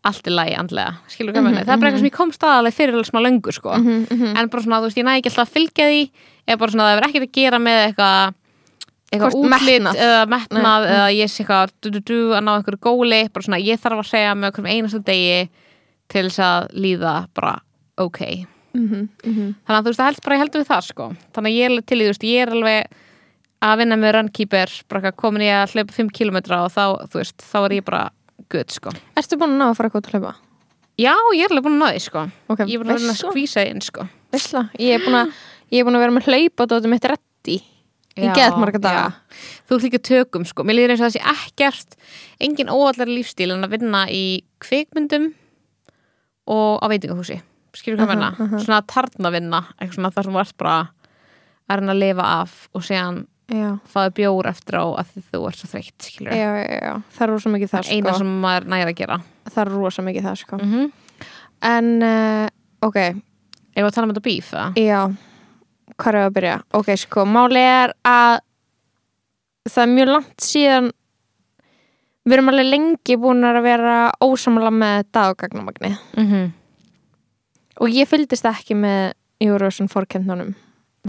allt 0.10 0.28
í 0.30 0.32
lagi 0.32 0.54
andlega, 0.56 0.94
skilur 1.12 1.34
hvað 1.36 1.44
mm 1.44 1.48
Mhm, 1.50 1.66
það 1.68 1.74
er 1.74 1.80
bara 1.80 1.90
eitthvað 1.90 2.00
sem 2.00 2.08
ég 2.10 2.16
kom 2.16 2.32
staðalega 2.32 2.76
fyrir 2.78 2.94
alveg 2.96 3.10
smá 3.10 3.20
löngu 3.20 3.52
sko. 3.52 3.72
Mhm, 3.76 4.38
en 4.38 4.48
bara 4.50 4.64
svona, 4.64 4.78
þú 4.80 4.88
veist, 4.88 4.98
ég 4.98 5.04
næ 5.06 5.16
ekki 5.20 5.30
alltaf 5.30 5.50
að 5.50 5.56
fylgja 5.58 5.88
því 5.90 6.04
eða 6.48 6.58
bara 6.60 6.72
svona, 6.72 6.86
það 6.88 6.94
hefur 6.96 7.08
ekkert 7.10 7.28
að 7.28 7.36
gera 7.40 7.60
með 7.60 7.80
eitthvað 7.90 8.34
eitthvað 9.10 9.32
Hvort 9.34 9.42
útlit 9.42 9.82
metnað. 9.82 9.96
eða 10.06 10.22
metnað 10.30 10.82
Nei, 10.86 10.94
eða 10.94 11.10
ég 11.18 11.30
sé 11.34 11.44
eitthvað 11.44 11.72
du, 11.82 11.90
du, 11.90 12.00
du, 12.00 12.18
að 12.38 12.44
ná 12.46 12.52
einhverju 12.56 12.80
góli. 12.80 13.22
Bara 13.34 13.44
svona, 13.44 13.60
ég 13.60 13.80
þarf 13.82 14.00
að 14.04 14.10
segja 14.14 14.36
með 14.38 14.52
okkur 14.54 14.68
einasta 14.70 15.00
degi 15.04 15.50
til 16.08 16.24
þess 16.30 16.40
að 16.40 16.68
líða 16.78 17.28
bara 17.34 17.56
ok. 17.98 18.20
Mhm, 18.78 19.08
þannig 19.26 19.66
að 19.66 19.82
þú 19.82 19.90
veist, 19.90 20.00
það 20.00 20.06
helst 20.12 20.24
bara 20.24 20.36
ég 20.38 20.44
heldur 20.46 20.62
við 20.62 20.70
það 20.70 20.84
sko. 20.86 21.08
Þannig 21.34 21.50
að 21.50 21.58
ég 21.60 21.86
til 21.90 21.98
þú 22.00 22.10
veist, 22.14 22.24
ég 22.30 22.42
er 22.46 22.54
alveg 22.54 22.86
að 23.66 23.82
vinna 23.82 23.98
með 24.00 24.14
runkeeper 24.16 24.76
bara 24.88 25.02
eitthvað 25.02 25.18
komin 25.20 25.44
í 25.46 25.50
að 25.52 25.74
hlaupa 25.76 25.96
5 25.98 26.12
km 26.16 26.38
og 26.60 26.70
þá, 26.74 26.84
þú 27.12 27.20
veist, 27.22 27.44
þá 27.44 27.58
er 27.62 27.76
ég 27.80 27.88
bara 27.88 28.04
good 28.52 28.72
sko. 28.72 28.94
Ertu 29.20 29.40
búin 29.40 29.58
að 29.58 29.60
ná 29.62 29.66
að 29.70 29.76
fara 29.80 29.92
hvað 29.94 30.06
til 30.08 30.16
hlaupa? 30.18 30.36
já, 31.00 31.14
ég 31.36 31.46
er 31.46 31.54
alveg 31.54 31.66
búin 31.66 31.78
að 31.78 31.84
ná 31.84 31.92
því 31.96 32.04
sko. 32.04 32.24
Ok, 32.52 32.64
ég 32.68 32.76
er 32.76 32.84
búin 32.84 32.94
að 32.94 33.04
vera 33.04 33.16
að 33.16 33.20
skvísa 33.24 33.66
inn 33.68 33.84
sko. 33.84 34.06
Veistla, 34.34 34.66
ég 34.80 34.98
er 34.98 35.04
búin 35.06 35.20
að 35.22 35.36
ég 35.72 35.82
er 35.82 35.88
búin 35.88 36.00
að 36.00 36.04
vera 36.06 36.16
með 36.16 36.30
hlaupa 36.30 36.66
og 36.66 36.72
þetta 36.74 36.92
mitt 36.94 37.10
reddi 37.14 37.58
í 38.20 38.26
Já, 38.26 38.34
get 38.36 38.58
marga 38.60 38.82
daga. 38.84 39.04
já. 39.06 39.38
þú 39.70 39.76
ert 39.78 39.86
líka 39.86 40.00
tökum 40.04 40.46
sko, 40.48 40.66
mér 40.68 40.76
líður 40.76 40.96
eins 40.96 41.04
og 41.04 41.08
það 41.08 41.16
sé 41.16 41.22
ekkert 41.32 41.96
engin 42.44 42.72
óallar 42.74 43.08
lífstíl 43.08 43.54
en 43.54 43.64
að 43.64 43.76
vinna 43.78 44.02
í 44.12 44.24
kvikmyndum 44.60 45.30
og 46.50 46.84
á 46.84 46.86
veitingahúsi. 46.92 47.40
Skilur 47.78 48.02
hvað 48.02 48.12
menna, 48.16 48.32
aha. 48.34 48.60
svona 48.60 48.82
tarnavinna 48.90 49.62
eitthvað 49.78 50.00
svona 50.00 50.12
þar 50.16 50.28
sem 50.28 50.36
þú 50.36 50.42
ert 50.42 50.58
bara 50.60 50.78
að 51.70 51.80
reyna 51.80 51.94
að 51.94 52.02
lifa 52.02 52.26
af 52.42 52.56
og 52.74 52.84
séðan 52.90 53.22
fáðu 53.90 54.14
bjór 54.20 54.50
eftir 54.52 54.78
á 54.78 54.86
að 55.02 55.16
þú 55.32 55.42
ert 55.50 55.62
svo 55.62 55.70
þreytt 55.72 56.06
skilur, 56.06 56.36
já, 56.36 56.50
já, 56.60 56.78
já. 56.84 56.94
það 57.16 57.26
er 57.26 57.34
rosa 57.34 57.54
mikið 57.54 57.72
það, 57.72 57.80
er 57.80 57.96
eina 57.96 58.12
sko. 58.12 58.20
sem 58.22 58.36
maður 58.44 58.70
nægir 58.74 58.92
að 58.92 59.00
gera 59.00 59.18
það 59.50 59.64
er 59.64 59.72
rosa 59.74 60.06
mikið 60.06 60.28
það 60.28 60.38
sko. 60.44 60.60
mm 60.60 60.70
-hmm. 60.74 60.92
en 61.70 61.90
uh, 62.04 62.46
ok, 62.86 63.00
ef 63.76 63.86
að 63.86 63.94
tala 63.96 64.08
um 64.08 64.14
þetta 64.14 64.28
bíf 64.30 64.54
já 64.76 65.02
hvað 65.98 66.14
er 66.14 66.20
að 66.22 66.34
byrja? 66.38 66.62
ok, 66.74 66.96
sko, 66.98 67.26
máli 67.26 67.60
er 67.66 67.94
að 68.04 68.40
það 69.70 69.84
er 69.84 69.94
mjög 69.96 70.14
langt 70.14 70.42
síðan 70.42 70.92
við 72.26 72.34
erum 72.38 72.50
alveg 72.50 72.70
lengi 72.70 73.18
búin 73.18 73.44
að 73.44 73.62
vera 73.64 74.12
ósamlega 74.22 74.72
með 74.72 75.06
daggagnamagni 75.12 75.96
mm 76.18 76.26
-hmm. 76.26 76.52
og 77.82 77.90
ég 77.90 78.08
fylgdist 78.08 78.46
ekki 78.46 78.76
með 78.76 79.14
Eurovision 79.40 79.88
fórkendunum 79.88 80.56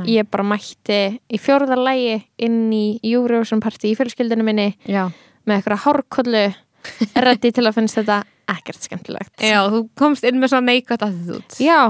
Nei. 0.01 0.17
ég 0.17 0.29
bara 0.31 0.47
mætti 0.53 1.01
í 1.31 1.41
fjórða 1.41 1.79
lægi 1.79 2.19
inn 2.47 2.73
í 2.75 2.85
Eurovision 3.13 3.63
party 3.63 3.93
í 3.93 3.97
fjölskyldinu 3.99 4.47
minni 4.47 4.73
já. 4.89 5.07
með 5.47 5.61
eitthvað 5.61 5.85
hárkollu 5.87 6.45
reddi 7.27 7.53
til 7.55 7.67
að 7.67 7.77
finnst 7.77 8.01
þetta 8.01 8.23
ekkert 8.51 8.89
skemmtilegt. 8.89 9.35
Já, 9.45 9.61
þú 9.71 9.85
komst 9.99 10.27
inn 10.27 10.41
með 10.43 10.55
svona 10.55 10.73
neikvægt 10.73 11.05
að 11.07 11.15
því 11.21 11.37
út 11.39 11.61
Já, 11.63 11.81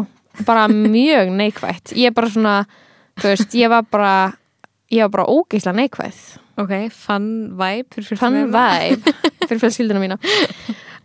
bara 0.44 0.66
mjög 0.68 1.32
neikvætt. 1.38 1.94
Ég 1.96 2.12
bara 2.14 2.28
svona, 2.32 2.58
þú 3.22 3.32
veist, 3.32 3.56
ég 3.56 3.72
var 3.72 3.86
bara 3.88 4.14
ég 4.90 5.06
var 5.06 5.14
bara 5.14 5.30
ógeisla 5.30 5.72
neikvæð 5.76 6.20
ok, 6.60 6.90
fun 6.92 7.26
vibe 7.58 7.88
fjölskylduna. 7.94 8.46
væp 8.52 9.10
fyrir 9.48 9.60
fjölskylduna 9.64 10.00
mína. 10.00 10.20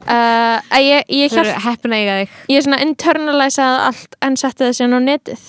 Uh, 0.05 0.59
ég, 0.77 1.07
ég, 1.09 1.31
hjálp, 1.33 1.47
heppin 1.63 1.93
eiga 1.95 2.17
þig. 2.19 2.33
Ég 2.51 2.59
er 2.59 2.65
svona 2.67 2.77
internalisaði 2.83 3.77
allt 3.87 4.17
en 4.21 4.35
setti 4.37 4.67
þessi 4.67 4.83
inn 4.85 4.93
á 4.93 5.01
netið 5.01 5.45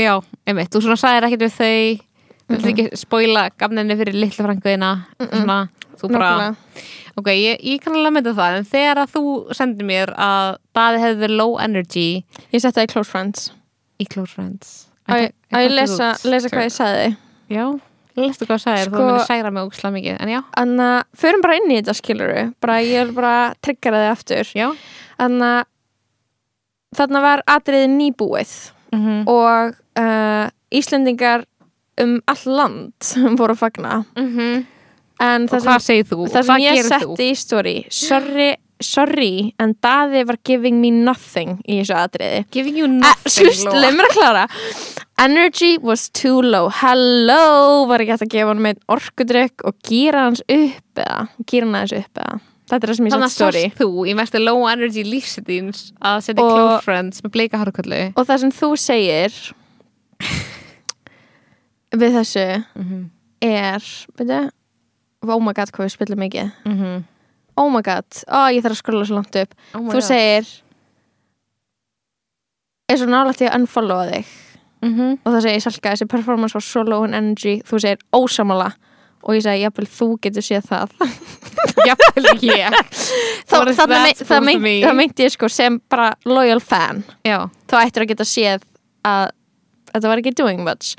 Já, 0.00 0.14
einmitt, 0.46 0.70
þú 0.74 0.80
svona 0.82 0.98
sagðir 0.98 1.26
ekkert 1.28 1.44
við 1.46 1.54
þau. 1.54 2.04
Þú 2.44 2.56
vilt 2.58 2.66
ekki 2.72 2.84
spoila 3.00 3.42
gamninni 3.58 3.94
fyrir 3.96 4.16
litla 4.18 4.44
frænguðina 4.44 4.88
svona, 5.22 5.58
þú 6.00 6.08
bara, 6.12 6.30
Nákvæmlega. 6.34 6.82
ok, 7.16 7.28
ég, 7.32 7.62
ég 7.64 7.80
kann 7.80 7.94
alveg 7.96 8.12
mynda 8.18 8.34
það 8.36 8.56
en 8.58 8.66
þegar 8.68 9.00
að 9.04 9.12
þú 9.14 9.22
sendir 9.56 9.86
mér 9.88 10.12
að 10.20 10.56
Daði 10.76 10.98
hefði 11.04 11.20
verið 11.22 11.36
low 11.40 11.54
energy 11.62 12.04
Ég 12.52 12.60
setti 12.60 12.76
það 12.80 12.84
í 12.84 12.90
Close 12.92 13.10
Friends. 13.14 13.46
Í 14.02 14.06
Close 14.10 14.34
Friends. 14.34 14.72
Að 15.08 15.22
ég, 15.22 15.32
að 15.54 15.64
ég 15.64 15.72
lesa, 15.78 16.08
lesa 16.28 16.50
hvað 16.52 16.66
ég 16.66 16.74
sagði. 16.74 17.06
Já, 17.54 17.64
lestu 18.18 18.44
hvað 18.48 18.58
það 18.58 18.62
sagðir, 18.66 18.90
Sko- 18.90 18.98
þú 18.98 19.06
myndir 19.08 19.26
særa 19.30 19.52
mig 19.54 19.64
ógislega 19.68 19.94
mikið, 19.94 20.18
en 20.20 20.32
já, 20.34 20.40
Þannig 20.58 20.84
að 20.90 21.00
förum 21.22 21.42
bara 21.46 21.56
inn 21.60 21.70
í 21.70 21.78
þetta 21.80 21.94
skiluru 22.00 22.42
bara 22.60 22.76
ég 22.82 23.06
vil 23.06 23.14
bara 23.16 23.36
tryggja 23.64 23.94
það 23.94 24.10
aftur. 24.10 24.52
Já. 24.58 24.68
Þannig 25.20 25.48
að 25.48 25.64
þarna 27.00 27.24
var 27.24 27.42
atriði 27.56 27.88
nýbúið. 27.94 28.54
Mm 28.94 29.24
og 29.26 29.74
uh, 30.00 30.48
Íslendingar 30.74 31.44
um 32.02 32.16
all 32.26 32.44
land 32.58 33.12
voru 33.38 33.54
að 33.54 33.60
fagna. 33.60 34.00
En 35.22 35.44
Og 35.46 35.50
það 35.52 35.64
hvað 35.68 35.82
sem, 35.84 36.06
það 36.34 36.46
sem 36.48 36.62
ég 36.64 36.86
setti 36.88 37.26
í 37.30 37.34
story 37.38 37.74
sorry, 37.94 38.48
sorry 38.82 39.34
en 39.62 39.76
Daði 39.84 40.24
var 40.26 40.40
giving 40.44 40.80
me 40.82 40.90
nothing 40.90 41.60
í 41.70 41.78
þessu 41.80 41.94
atriði. 42.00 42.40
Giving 42.50 42.80
you 42.80 42.88
Eh, 42.90 42.98
nothing 42.98 44.00
að 44.02 44.10
klára. 44.16 44.42
Energy 45.22 45.76
was 45.78 46.08
too 46.10 46.40
low. 46.42 46.66
Hello, 46.80 47.86
var 47.86 48.02
ekki 48.02 48.16
hægt 48.16 48.26
að 48.26 48.32
gefa 48.34 48.50
hann 48.50 48.64
með 48.66 48.80
orkudrykk 48.90 49.62
og 49.70 49.76
gýra 49.86 50.24
hans 50.26 50.42
upp 50.50 50.98
eða, 51.04 51.20
gýra 51.46 51.68
hann 51.68 51.78
aðeins 51.78 51.94
upp 52.02 52.20
eða. 52.24 52.40
Þetta 52.64 52.80
er 52.80 52.90
það 52.90 52.96
sem 52.98 53.06
ég 53.06 53.12
Þannig 53.14 53.30
sett 53.30 53.44
að 53.44 53.52
story. 53.52 53.62
sást 53.68 53.80
þú 53.84 54.06
í 54.10 54.14
mestu 54.18 54.40
low 54.42 54.64
energy 54.66 55.02
lífsitins 55.06 55.84
að 56.02 56.22
setja 56.26 56.42
close 56.48 56.80
friends 56.82 57.22
með 57.22 57.34
bleika 57.36 57.60
hárköllu 57.60 57.98
Og 58.16 58.24
það 58.26 58.40
sem 58.42 58.52
þú 58.58 58.70
segir 58.80 59.36
við 62.00 62.18
þessu 62.18 62.46
mm 62.74 62.84
-hmm. 62.84 63.02
er 63.40 63.82
veitu, 64.18 64.50
oh 65.28 65.40
my 65.40 65.52
god 65.52 65.72
hvað 65.72 65.86
við 65.86 65.94
spilum 65.96 66.18
mikið. 66.18 66.50
Mm 66.64 66.78
-hmm. 66.78 67.02
oh 67.56 67.70
my 67.70 67.82
god, 67.82 68.06
ó 68.28 68.50
ég 68.52 68.62
þarf 68.62 68.76
að 68.76 68.82
skrolla 68.82 69.04
svo 69.04 69.14
langt 69.14 69.36
upp. 69.36 69.54
Oh 69.74 69.80
þú 69.80 70.00
segir 70.00 70.46
er 72.88 72.98
svo 72.98 73.06
nálægt 73.06 73.40
ég 73.40 73.50
að 73.50 73.60
unfollowa 73.60 74.10
þig. 74.10 74.26
Mm 74.82 74.94
-hmm. 74.94 75.18
og 75.24 75.32
það 75.32 75.40
segir 75.42 75.60
Salka, 75.60 75.90
þessi 75.90 76.06
performance 76.06 76.54
var 76.54 76.62
so 76.62 76.82
low 76.82 77.04
in 77.04 77.14
energy. 77.14 77.62
Þú 77.64 77.78
segir 77.78 77.98
ósamala 78.12 78.72
og 79.22 79.34
ég 79.34 79.42
segi, 79.42 79.62
jafnvel 79.62 79.88
þú 79.88 80.08
getur 80.20 80.42
séð 80.42 80.66
það. 80.68 80.90
Jafnvel 81.88 82.38
ég. 82.42 82.74
Þá, 83.48 83.56
What 83.56 83.68
is 83.68 83.76
það, 83.76 83.88
supposed 83.88 84.26
það, 84.26 84.44
meint, 84.44 84.84
það 84.84 84.94
meinti 84.94 85.24
ég 85.24 85.32
sko 85.32 85.48
sem 85.48 85.80
bara 85.88 86.12
loyal 86.24 86.60
fan. 86.60 87.04
Já, 87.24 87.48
þá 87.70 87.76
ættir 87.80 88.04
að 88.04 88.08
geta 88.12 88.24
séð 88.24 88.62
að 89.04 89.30
þetta 89.94 90.10
var 90.10 90.22
ekki 90.22 90.34
doing 90.36 90.64
much. 90.66 90.96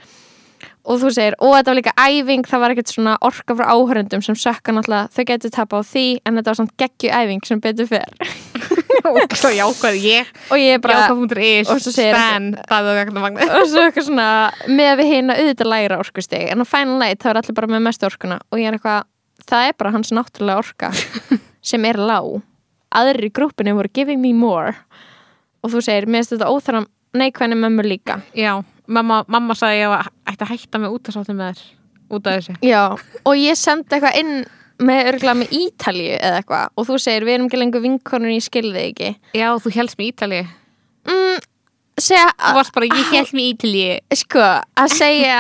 Og 0.86 1.00
þú 1.02 1.10
segir, 1.14 1.36
og 1.42 1.56
þetta 1.56 1.72
var 1.72 1.78
líka 1.80 1.94
æfing 1.98 2.46
það 2.46 2.62
var 2.62 2.74
ekkert 2.74 2.92
svona 2.94 3.16
orka 3.26 3.56
frá 3.58 3.66
áhörundum 3.74 4.22
sem 4.24 4.38
sökka 4.38 4.74
náttúrulega, 4.76 5.10
þau 5.16 5.26
getur 5.32 5.54
tapa 5.54 5.80
á 5.82 5.84
því 5.86 6.06
en 6.22 6.38
þetta 6.38 6.52
var 6.52 6.60
samt 6.60 6.74
geggju 6.82 7.10
æfing 7.10 7.48
sem 7.48 7.62
betur 7.64 7.90
fer. 7.90 8.14
Og 9.06 9.36
svo 9.38 9.52
jákvæð 9.54 9.98
ég. 10.02 10.30
Og 10.54 10.62
ég 10.62 10.78
er 10.78 10.82
bara, 10.82 11.08
Jákvæð.is 11.10 11.90
Stan, 11.94 12.48
það 12.70 12.90
er 12.90 13.02
ekki 13.04 13.14
magna 13.18 13.46
og 13.60 13.68
svo 13.70 13.84
eitthvað 13.86 14.08
svona 14.08 14.30
með 14.72 14.94
við 15.02 15.12
hérna 15.12 15.36
auðvitað 15.38 15.70
læra 15.70 16.00
orkustig 16.02 16.48
en 16.50 16.64
á 16.64 16.66
final 16.66 16.98
night 17.02 17.22
þá 17.22 17.28
er 17.32 17.40
allir 17.42 17.58
bara 17.60 17.70
með 17.76 17.84
mestu 17.86 18.08
orkuna. 18.08 18.40
Og 18.50 18.62
ég 18.62 18.72
er 18.72 18.78
eitthvað, 18.80 19.06
það 19.46 19.70
er 19.70 19.78
bara 19.78 19.94
hans 19.94 20.14
náttúrulega 20.16 20.64
orka 20.64 20.92
sem 21.70 21.86
er 21.86 22.02
lág. 22.02 22.32
Aðrir 22.96 23.30
í 23.30 23.34
grúppinu 23.36 23.76
voru 23.78 23.94
giving 23.94 24.22
me 24.24 24.34
more. 24.38 24.74
Og 25.62 25.74
þú 25.74 25.86
segir, 25.86 26.10
mér 26.10 26.24
finnst 26.24 26.38
þetta 26.38 26.50
óþæram 26.50 26.90
neikvæðni 27.18 27.60
mömmu 27.62 27.86
líka. 27.86 28.20
Já, 28.38 28.58
mamma, 28.88 29.24
mamma 29.32 29.56
sagði 29.58 29.82
ég 29.84 29.96
að 29.96 30.12
ætti 30.32 30.46
að 30.46 30.52
hætta 30.54 30.82
með 30.82 30.98
útasáttum 30.98 31.40
með 31.40 31.58
þér 31.60 32.16
út 32.16 32.30
af 32.30 32.38
þessu. 32.38 32.56
Já, 32.66 32.84
og 33.26 33.40
ég 33.40 33.60
sendi 33.60 33.98
eitthvað 33.98 34.20
inn 34.22 34.36
með 34.86 35.10
örgulega 35.14 35.40
með 35.40 35.54
Ítalíu 35.56 36.16
eða 36.20 36.40
eitthvað 36.42 36.72
og 36.76 36.88
þú 36.90 37.00
segir, 37.00 37.26
við 37.26 37.38
erum 37.38 37.50
ekki 37.50 37.60
lengur 37.62 37.84
vinkonur 37.86 38.34
ég 38.34 38.46
skilði 38.46 38.82
ekki. 38.92 39.12
Já, 39.38 39.48
þú 39.64 39.74
helst 39.78 40.00
með 40.00 40.10
Ítali 40.12 40.42
mm, 41.08 41.46
segja, 42.02 42.28
Þú 42.42 42.54
varst 42.60 42.76
bara, 42.76 42.90
ég 42.92 43.14
held 43.14 43.32
með 43.38 43.50
Ítali 43.54 43.86
sko, 44.20 44.46
að 44.84 44.96
segja 44.98 45.40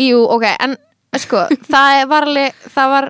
jú, 0.00 0.20
ok, 0.36 0.46
en 0.66 0.76
sko, 1.20 1.46
það 1.68 2.04
var 2.12 2.28
alveg, 2.28 2.62
það 2.76 2.94
var 2.96 3.08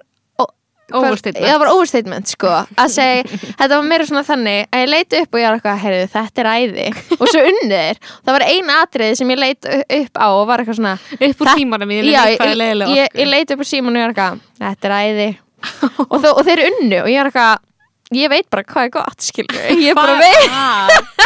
Overstatement. 1.00 1.46
Það 1.48 1.58
var 1.62 1.70
overstatement, 1.72 2.32
sko. 2.34 2.52
Að 2.82 2.90
segja, 2.94 3.24
þetta 3.60 3.70
var 3.78 3.86
meira 3.88 4.06
svona 4.08 4.22
þannig 4.28 4.60
að 4.72 4.82
ég 4.84 4.90
leiti 4.92 5.20
upp 5.22 5.34
og 5.34 5.40
ég 5.42 5.48
var 5.48 5.58
eitthvað, 5.58 5.80
heyrðu, 5.86 6.06
þetta 6.12 6.44
er 6.44 6.50
æði. 6.52 6.86
Og 7.18 7.24
svo 7.32 7.42
unnir, 7.52 8.00
það 8.22 8.36
var 8.38 8.44
eina 8.48 8.78
atriði 8.84 9.16
sem 9.22 9.32
ég 9.34 9.42
leit 9.42 9.70
upp 9.72 10.20
á 10.22 10.26
og 10.32 10.46
var 10.52 10.62
eitthvað 10.62 10.78
svona 10.80 10.94
Upp 11.18 11.42
úr 11.46 11.52
tímanum 11.56 11.92
ég 11.96 12.08
Já, 12.12 12.22
ég, 12.30 12.38
ég, 12.38 12.78
orku. 12.86 13.20
ég 13.22 13.28
leit 13.32 13.50
upp 13.56 13.62
á 13.62 13.66
síman 13.72 13.96
og 13.96 14.02
ég 14.02 14.08
var 14.08 14.14
eitthvað 14.14 14.40
Þetta 14.62 14.88
er 14.90 14.96
æði. 15.02 15.28
Og, 16.08 16.16
þó, 16.22 16.30
og 16.36 16.42
þeir 16.46 16.64
unnu 16.70 16.98
og 17.04 17.10
ég 17.12 17.20
var 17.22 17.30
eitthvað 17.32 17.68
ég 18.12 18.28
veit 18.28 18.48
bara 18.52 18.64
hvað 18.68 18.84
er 18.84 18.90
gott 18.92 19.22
skilur 19.24 19.68
ég 19.86 19.94
bara 19.96 20.18
veit. 20.20 21.22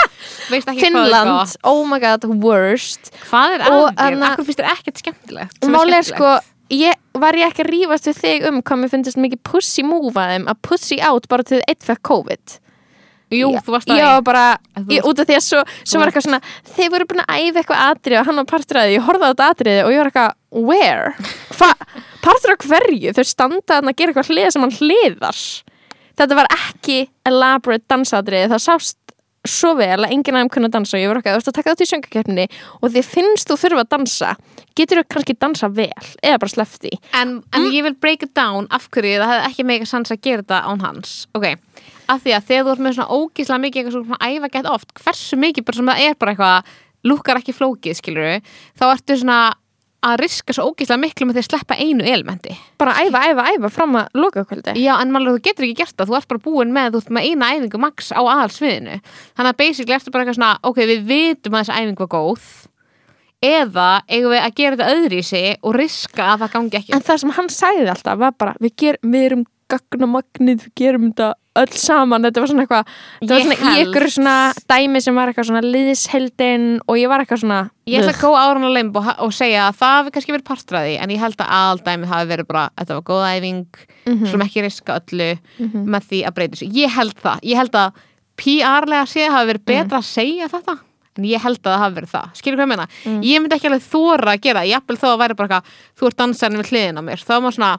Finnland, 0.78 1.56
oh 1.66 1.80
my 1.88 1.99
god, 1.99 2.23
worst. 2.42 3.11
Hvað 3.30 3.56
er 3.56 3.64
Og 3.70 3.88
að 3.88 3.96
þér, 3.99 4.12
anna- 4.14 4.28
akkur 4.35 4.46
finnst 4.46 4.61
þér 4.61 4.68
ekkert 4.76 5.00
skemmtilegt 5.02 5.56
er 5.56 5.66
skemmtilegt? 5.66 6.11
sko, 6.12 6.35
ég, 6.73 7.00
var 7.16 7.38
ég 7.38 7.49
ekki 7.50 7.64
að 7.64 7.73
rífast 7.73 8.08
við 8.11 8.20
þig 8.23 8.46
um 8.50 8.62
hvað 8.62 8.80
mér 8.82 8.92
finnst 8.94 9.20
mikið 9.20 9.42
pussy 9.46 9.85
move 9.87 10.14
að 10.16 10.62
pussy 10.66 11.00
out 11.04 11.28
bara 11.30 11.46
til 11.46 11.61
eitt 11.66 11.85
fekk 11.87 12.02
COVID 12.06 12.56
jú, 13.35 13.50
Já, 13.50 13.61
þú 13.66 13.75
varst 13.75 13.90
ég 13.90 14.02
að 14.06 14.12
var 14.18 14.26
bara, 14.26 14.44
ég, 14.87 15.06
út 15.06 15.18
af 15.18 15.26
því 15.26 15.37
að 15.38 15.44
svo, 15.46 15.62
svo 15.82 16.00
var 16.00 16.11
eitthvað 16.11 16.26
svona, 16.28 16.40
þeir 16.76 16.92
voru 16.94 17.08
búin 17.11 17.23
að 17.25 17.40
æfa 17.40 17.62
eitthvað 17.62 17.85
atrið 17.90 18.20
og 18.20 18.28
hann 18.28 18.40
var 18.40 18.50
partur 18.52 18.80
að 18.80 18.87
því, 18.87 18.96
ég 18.96 19.06
horfði 19.06 19.26
á 19.26 19.30
þetta 19.32 19.49
atriði 19.54 19.80
og 19.82 19.90
ég 19.94 20.02
var 20.02 20.11
eitthvað, 20.12 20.37
where? 20.70 21.32
Hva, 21.56 21.70
partur 22.23 22.54
af 22.54 22.68
hverju? 22.70 23.14
Þau 23.16 23.26
standa 23.26 23.64
þarna 23.73 23.94
að 23.94 23.99
gera 23.99 24.14
eitthvað 24.14 24.30
hlið 24.30 24.52
sem 24.54 24.66
hann 24.66 24.76
hliðar 24.78 25.42
þetta 26.16 26.38
var 26.38 26.50
ekki 26.54 27.00
elaborate 27.28 27.87
dansatriði, 27.90 28.52
það 28.54 28.64
sást 28.68 28.99
svo 29.50 29.73
vel 29.79 29.99
að 29.99 30.12
enginn 30.15 30.38
aðeim 30.38 30.53
kunna 30.53 30.71
dansa 30.73 30.97
og 30.97 31.03
ég 31.03 31.11
var 31.11 31.21
eitthvað, 31.21 31.37
þú 31.37 31.43
ert 31.43 31.50
að 31.53 31.59
taka 31.59 31.75
þetta 31.75 31.87
í 31.87 31.91
söngakeppni 31.93 32.47
og 32.81 32.93
því 32.95 33.03
finnst 33.07 33.50
þú 33.50 33.59
þurfa 33.62 33.85
að 33.85 33.93
dansa 33.97 34.31
getur 34.76 35.00
þú 35.00 35.05
kannski 35.15 35.37
dansa 35.41 35.71
vel 35.73 35.91
eða 36.23 36.41
bara 36.43 36.53
slefti 36.53 36.93
en, 37.17 37.37
en 37.57 37.69
ég 37.73 37.87
vil 37.87 37.95
break 37.99 38.26
it 38.26 38.35
down 38.37 38.69
af 38.75 38.88
hverju 38.93 39.21
það 39.21 39.33
hefði 39.33 39.50
ekki 39.50 39.69
mega 39.73 39.91
sans 39.91 40.12
að 40.12 40.23
gera 40.26 40.45
þetta 40.45 40.62
án 40.67 40.83
hans. 40.85 41.15
Ok, 41.37 41.47
af 42.12 42.25
því 42.25 42.35
að 42.37 42.49
þegar 42.50 42.67
þú 42.67 42.75
ert 42.75 42.85
með 42.87 42.99
svona 42.99 43.21
ógíslega 43.21 43.62
mikið 43.67 43.83
eitthvað 43.83 43.97
svona 44.00 44.33
æfa 44.33 44.53
gett 44.57 44.73
oft 44.73 44.99
hversu 45.00 45.41
mikið 45.41 45.69
bara 45.69 45.81
sem 45.81 45.93
það 45.93 46.03
er 46.07 46.19
bara 46.21 46.35
eitthvað 46.35 46.75
lúkar 47.07 47.41
ekki 47.41 47.55
flókið, 47.55 47.99
skilur 48.00 48.53
þá 48.79 48.85
ertu 48.91 49.19
svona 49.21 49.41
að 50.05 50.19
riska 50.21 50.55
svo 50.55 50.69
ógíslega 50.71 51.00
miklu 51.00 51.26
með 51.26 51.38
því 51.38 51.43
að 51.43 51.49
sleppa 51.49 51.79
einu 51.81 52.05
elementi 52.07 52.55
bara 52.81 52.97
æfa, 53.00 53.23
æfa, 53.31 53.47
æfa 53.57 53.71
fram 53.73 53.97
að 54.00 54.21
lokakvöldi 54.21 54.76
Já, 54.81 54.93
en 55.00 55.12
mannlega 55.15 55.38
þú 55.38 55.45
getur 55.49 55.67
ekki 55.67 55.81
gert 55.83 55.97
það, 55.97 56.11
þú 56.11 56.19
ert 56.19 56.31
bara 56.33 56.45
búin 56.45 56.75
með 56.75 56.95
þú 56.95 57.03
ert 57.03 57.12
með 57.17 57.29
eina 57.31 57.50
æfingu 57.57 57.81
max 57.81 58.12
á 58.12 58.21
aðalsviðinu. 58.21 59.00
Þannig 59.37 59.53
að 59.53 59.61
basically 59.62 59.97
ertu 59.97 60.12
bara 60.15 60.25
eitthvað 60.25 60.38
svona 60.38 60.53
ok, 60.69 60.81
við 60.93 61.05
vitum 61.11 61.57
að 61.57 61.65
þessi 61.65 61.81
æfingu 61.81 62.07
var 62.07 62.12
góð 62.17 62.47
eða 63.47 63.88
eigum 64.09 64.33
við 64.33 64.43
að 64.43 64.55
gera 64.61 64.76
þetta 64.76 64.95
öðri 64.97 65.19
í 65.21 65.26
sig 65.26 65.59
og 65.61 65.76
riska 65.76 66.31
að 66.33 66.45
það 66.45 66.55
gangi 66.55 66.79
ekki 66.81 66.95
En 66.97 67.05
það 67.05 67.21
sem 67.23 67.35
hann 67.37 67.50
sagði 67.53 67.91
alltaf 67.93 68.21
var 68.23 68.37
bara 68.41 68.55
við, 68.62 68.73
ger, 68.81 68.99
við 69.03 69.26
erum 69.29 69.45
gagnamagnið, 69.73 70.65
við 70.67 70.75
gerum 70.79 71.11
þetta 71.11 71.33
öll 71.62 71.72
saman, 71.80 72.22
þetta 72.26 72.42
var 72.42 72.50
svona 72.52 72.64
eitthvað 72.66 72.90
þetta 73.20 73.32
var 73.32 73.40
Ég 73.40 73.46
svona 73.46 73.72
í 73.76 73.82
ykkur 73.86 74.06
svona 74.16 74.36
dæmi 74.72 75.02
sem 75.04 75.14
var 75.18 75.32
eitthvað 75.32 75.48
svona 75.50 75.62
liðisheldin 75.66 76.66
og 76.86 76.98
ég 77.00 77.08
var 77.12 77.25
eitthvað 77.25 77.42
svona 77.44 77.60
Ég 77.86 78.02
ætla 78.02 78.12
að 78.16 78.22
góða 78.25 78.40
árun 78.50 78.66
á 78.66 78.70
limb 78.75 78.96
og, 78.98 79.06
og 79.22 79.32
segja 79.36 79.68
að 79.68 79.76
það 79.78 79.94
hafi 79.96 80.10
kannski 80.16 80.34
verið 80.34 80.46
partraði 80.48 80.94
en 81.02 81.12
ég 81.14 81.20
held 81.22 81.38
að 81.44 81.52
aldæmið 81.60 82.10
hafi 82.10 82.28
verið 82.32 82.48
bara 82.50 82.64
þetta 82.80 82.96
var 82.98 83.06
góð 83.12 83.26
æfing, 83.30 83.62
Mhm. 84.06 84.26
sem 84.30 84.42
ekki 84.46 84.62
riska 84.62 84.96
öllu 85.00 85.28
með 85.86 86.04
því 86.10 86.18
að 86.26 86.34
breyta 86.36 86.54
þessu. 86.56 86.68
Ég 86.75 86.90
held 86.94 87.14
það, 87.22 87.40
ég 87.42 87.56
held 87.58 87.72
að 87.75 87.92
PR-lega 88.38 89.06
séð 89.10 89.32
hafi 89.34 89.48
verið 89.52 89.64
betra 89.66 89.98
að 89.98 90.06
segja 90.10 90.46
þetta 90.52 90.76
en 91.16 91.25
ég 91.25 91.40
held 91.40 91.58
að 91.62 91.70
það 91.72 91.80
hafi 91.80 91.96
verið 91.96 92.10
það. 92.12 92.26
Skilur 92.36 92.58
hvað 92.60 92.66
ég 92.66 92.72
meina, 92.75 92.86
ég 93.25 93.40
myndi 93.40 93.56
ekki 93.56 93.68
alveg 93.70 93.86
þóra 93.88 94.34
að 94.34 94.40
gera 94.44 94.60
það, 94.62 94.70
jafnvel 94.75 94.98
þó 95.00 95.06
að 95.14 95.20
væri 95.22 95.36
bara 95.38 95.48
eitthvað 95.48 95.70
þú 95.96 96.06
ert 96.10 96.18
dansarinn 96.20 96.60
við 96.60 96.70
hliðin 96.75 97.00
á 97.00 97.02
mér, 97.06 97.22
þá 97.25 97.34
maður 97.40 97.56
svona 97.56 97.70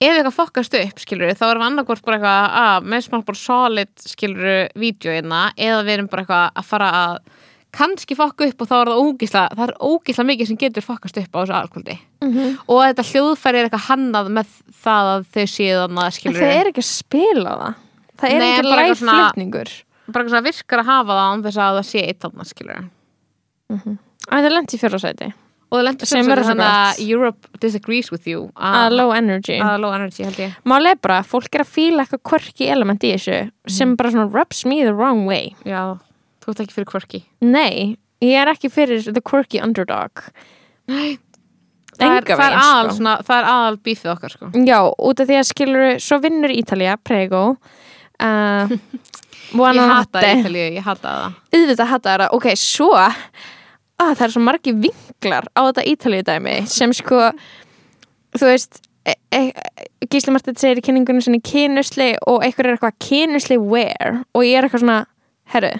ef 0.00 0.12
eitthvað 0.12 0.34
fokkast 0.36 0.74
upp 0.76 0.98
skilur 1.00 1.32
þá 1.32 1.44
erum 1.50 1.62
við 1.62 1.68
annarkvort 1.70 2.02
bara 2.04 2.16
eitthvað 2.18 2.56
að 2.62 2.88
með 2.92 3.04
smá 3.06 3.18
bara 3.24 3.40
solid 3.40 3.92
skilur 4.04 4.68
vídjóina 4.76 5.42
eða 5.56 5.82
við 5.86 5.94
erum 5.98 6.08
bara 6.12 6.22
eitthvað 6.26 6.50
að 6.60 6.66
fara 6.68 6.90
að 7.00 7.18
kannski 7.76 8.16
fokka 8.16 8.46
upp 8.48 8.60
og 8.64 8.68
þá 8.70 8.74
er 8.82 8.88
það 8.90 9.00
ógísla 9.04 9.40
það 9.52 9.64
er 9.68 9.72
ógísla 9.84 10.24
mikið 10.28 10.46
sem 10.48 10.56
getur 10.60 10.84
fokkast 10.86 11.18
upp 11.20 11.32
á 11.32 11.38
þessu 11.42 11.56
alkvöldi 11.60 11.96
Mhm. 12.26 12.58
og 12.68 12.78
þetta 12.82 13.04
hljóðfæri 13.10 13.58
er 13.60 13.66
eitthvað 13.68 13.88
hannað 13.90 14.28
með 14.32 14.46
það 14.84 15.10
að 15.14 15.26
þau 15.32 15.46
þannig 15.46 16.04
að 16.06 16.14
skilur 16.16 16.40
það 16.40 16.54
er 16.60 16.66
ekki 16.70 16.82
að 16.82 16.88
spila 16.88 17.50
það. 17.60 17.74
Það 18.16 18.30
er 18.32 18.38
Nei, 18.40 18.46
ekki 18.56 18.62
bara 18.70 18.82
eitthvað 18.86 19.10
flutningur. 19.12 19.70
bara 20.08 20.24
eitthvað 20.24 20.46
virkar 20.48 20.78
að 20.80 20.86
hafa 20.86 21.12
það 21.12 21.26
án 21.26 21.42
þess 21.44 21.58
að 21.66 21.76
það 21.76 21.86
sé 21.90 22.00
eitt 22.08 22.24
Sem 26.06 26.28
verður 26.30 26.52
þannig 26.52 26.66
að. 26.70 27.00
Europe 27.02 27.60
disagrees 27.62 28.10
with 28.12 28.26
you. 28.30 28.46
Að 28.54 28.94
low 28.94 29.12
energy. 29.14 29.58
Low 29.82 29.92
energy 29.96 30.26
Máli 30.68 30.92
er 30.94 31.00
bara, 31.02 31.22
fólk 31.26 31.54
er 31.58 31.64
að 31.64 31.72
fíla 31.74 32.04
eitthvað 32.04 32.22
quirky 32.30 32.68
element 32.70 33.02
í 33.04 33.12
þessu 33.16 33.40
sem 33.66 33.96
bara 33.98 34.12
svona 34.14 34.30
rubs 34.30 34.64
me 34.64 34.82
the 34.84 34.94
wrong 34.94 35.24
way. 35.26 35.54
Já, 35.66 35.98
þú 36.44 36.52
ert 36.54 36.62
ekki 36.64 36.76
fyrir 36.78 36.90
quirky. 36.92 37.22
Nei, 37.42 37.96
ég 38.24 38.38
er 38.42 38.52
ekki 38.52 38.70
fyrir 38.72 39.08
the 39.10 39.22
quirky 39.22 39.60
underdog. 39.62 40.28
Nei. 40.86 41.18
það 41.96 42.06
er, 42.06 42.22
Enga 42.22 42.36
það 42.38 42.46
er 42.46 42.58
aðal, 42.60 42.92
sko. 42.94 43.40
aðal 43.40 43.80
bífið 43.82 44.12
okkar 44.14 44.36
sko. 44.36 44.52
Já, 44.68 44.78
út 44.86 45.20
af 45.22 45.28
því 45.28 45.40
að 45.40 45.50
skilur 45.50 45.98
svo 46.06 46.20
vinnur 46.22 46.54
Ítalía, 46.54 46.94
Prego. 47.02 47.42
Uh, 48.22 48.70
ég 49.56 49.82
hata 49.82 50.24
Ítalíu, 50.30 50.70
ég 50.78 50.86
hata 50.86 51.18
það. 51.18 51.36
Auðvitað 51.56 51.92
hata 51.96 52.16
það, 52.16 52.26
ok, 52.38 52.50
svo 52.60 52.92
að 52.96 53.20
það 53.96 54.26
er 54.26 54.34
svo 54.34 54.42
margi 54.44 54.74
vinklar 55.20 55.46
á 55.56 55.60
þetta 55.70 55.84
Ítalíu 55.88 56.22
dæmi 56.26 56.56
sem 56.68 56.92
sko 56.92 57.30
þú 58.36 58.50
veist 58.50 58.80
e 59.06 59.14
e 59.32 59.52
Gísli 60.10 60.32
Martið 60.34 60.58
segir 60.60 60.78
í 60.80 60.84
kynningunum 60.84 61.22
sinni 61.22 61.40
kynusli 61.40 62.16
og 62.26 62.42
einhver 62.44 62.66
er 62.66 62.76
eitthvað 62.76 62.98
kynusli 63.02 63.56
wear 63.58 64.22
og 64.34 64.42
ég 64.44 64.58
er 64.58 64.64
eitthvað 64.66 64.82
svona, 64.84 65.06
herru 65.54 65.72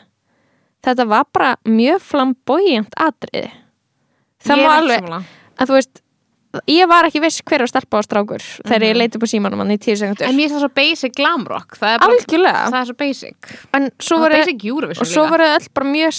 þetta 0.87 1.07
var 1.11 1.25
bara 1.35 1.57
mjög 1.67 2.01
flamboyant 2.03 2.93
atriði. 2.97 3.51
Það 4.47 4.61
má 4.61 4.67
er 4.67 4.77
alveg, 4.77 5.09
að 5.59 5.67
þú 5.71 5.75
veist 5.75 6.03
ég 6.71 6.87
var 6.89 7.05
ekki 7.09 7.21
viss 7.21 7.43
hver 7.43 7.65
var 7.65 7.69
stelpa 7.69 7.99
á 7.99 8.03
strákur 8.07 8.45
þegar 8.65 8.85
ég 8.87 8.97
leiti 8.97 9.19
upp 9.19 9.27
á 9.27 9.29
símanum 9.29 9.59
hann 9.61 9.75
í 9.75 9.79
tíu 9.83 9.97
sekundur 9.99 10.25
Mhm. 10.25 10.31
en 10.31 10.37
mér 10.39 10.47
finnst 10.47 10.57
það 10.57 10.65
svo 10.65 10.75
basic 10.79 11.17
glamrock 11.19 11.77
það 11.77 11.95
er, 11.95 11.99
bara, 11.99 12.71
það 12.71 12.81
er 12.81 12.87
svo 12.87 12.97
basic. 12.97 13.37
En 13.75 13.91
svo 13.99 14.17
það 14.23 14.31
er 14.39 15.05
svo 15.05 15.23
líka. 15.27 15.31
voru 15.31 15.49
öll 15.57 15.69
bara 15.75 15.87
mjög 15.91 16.15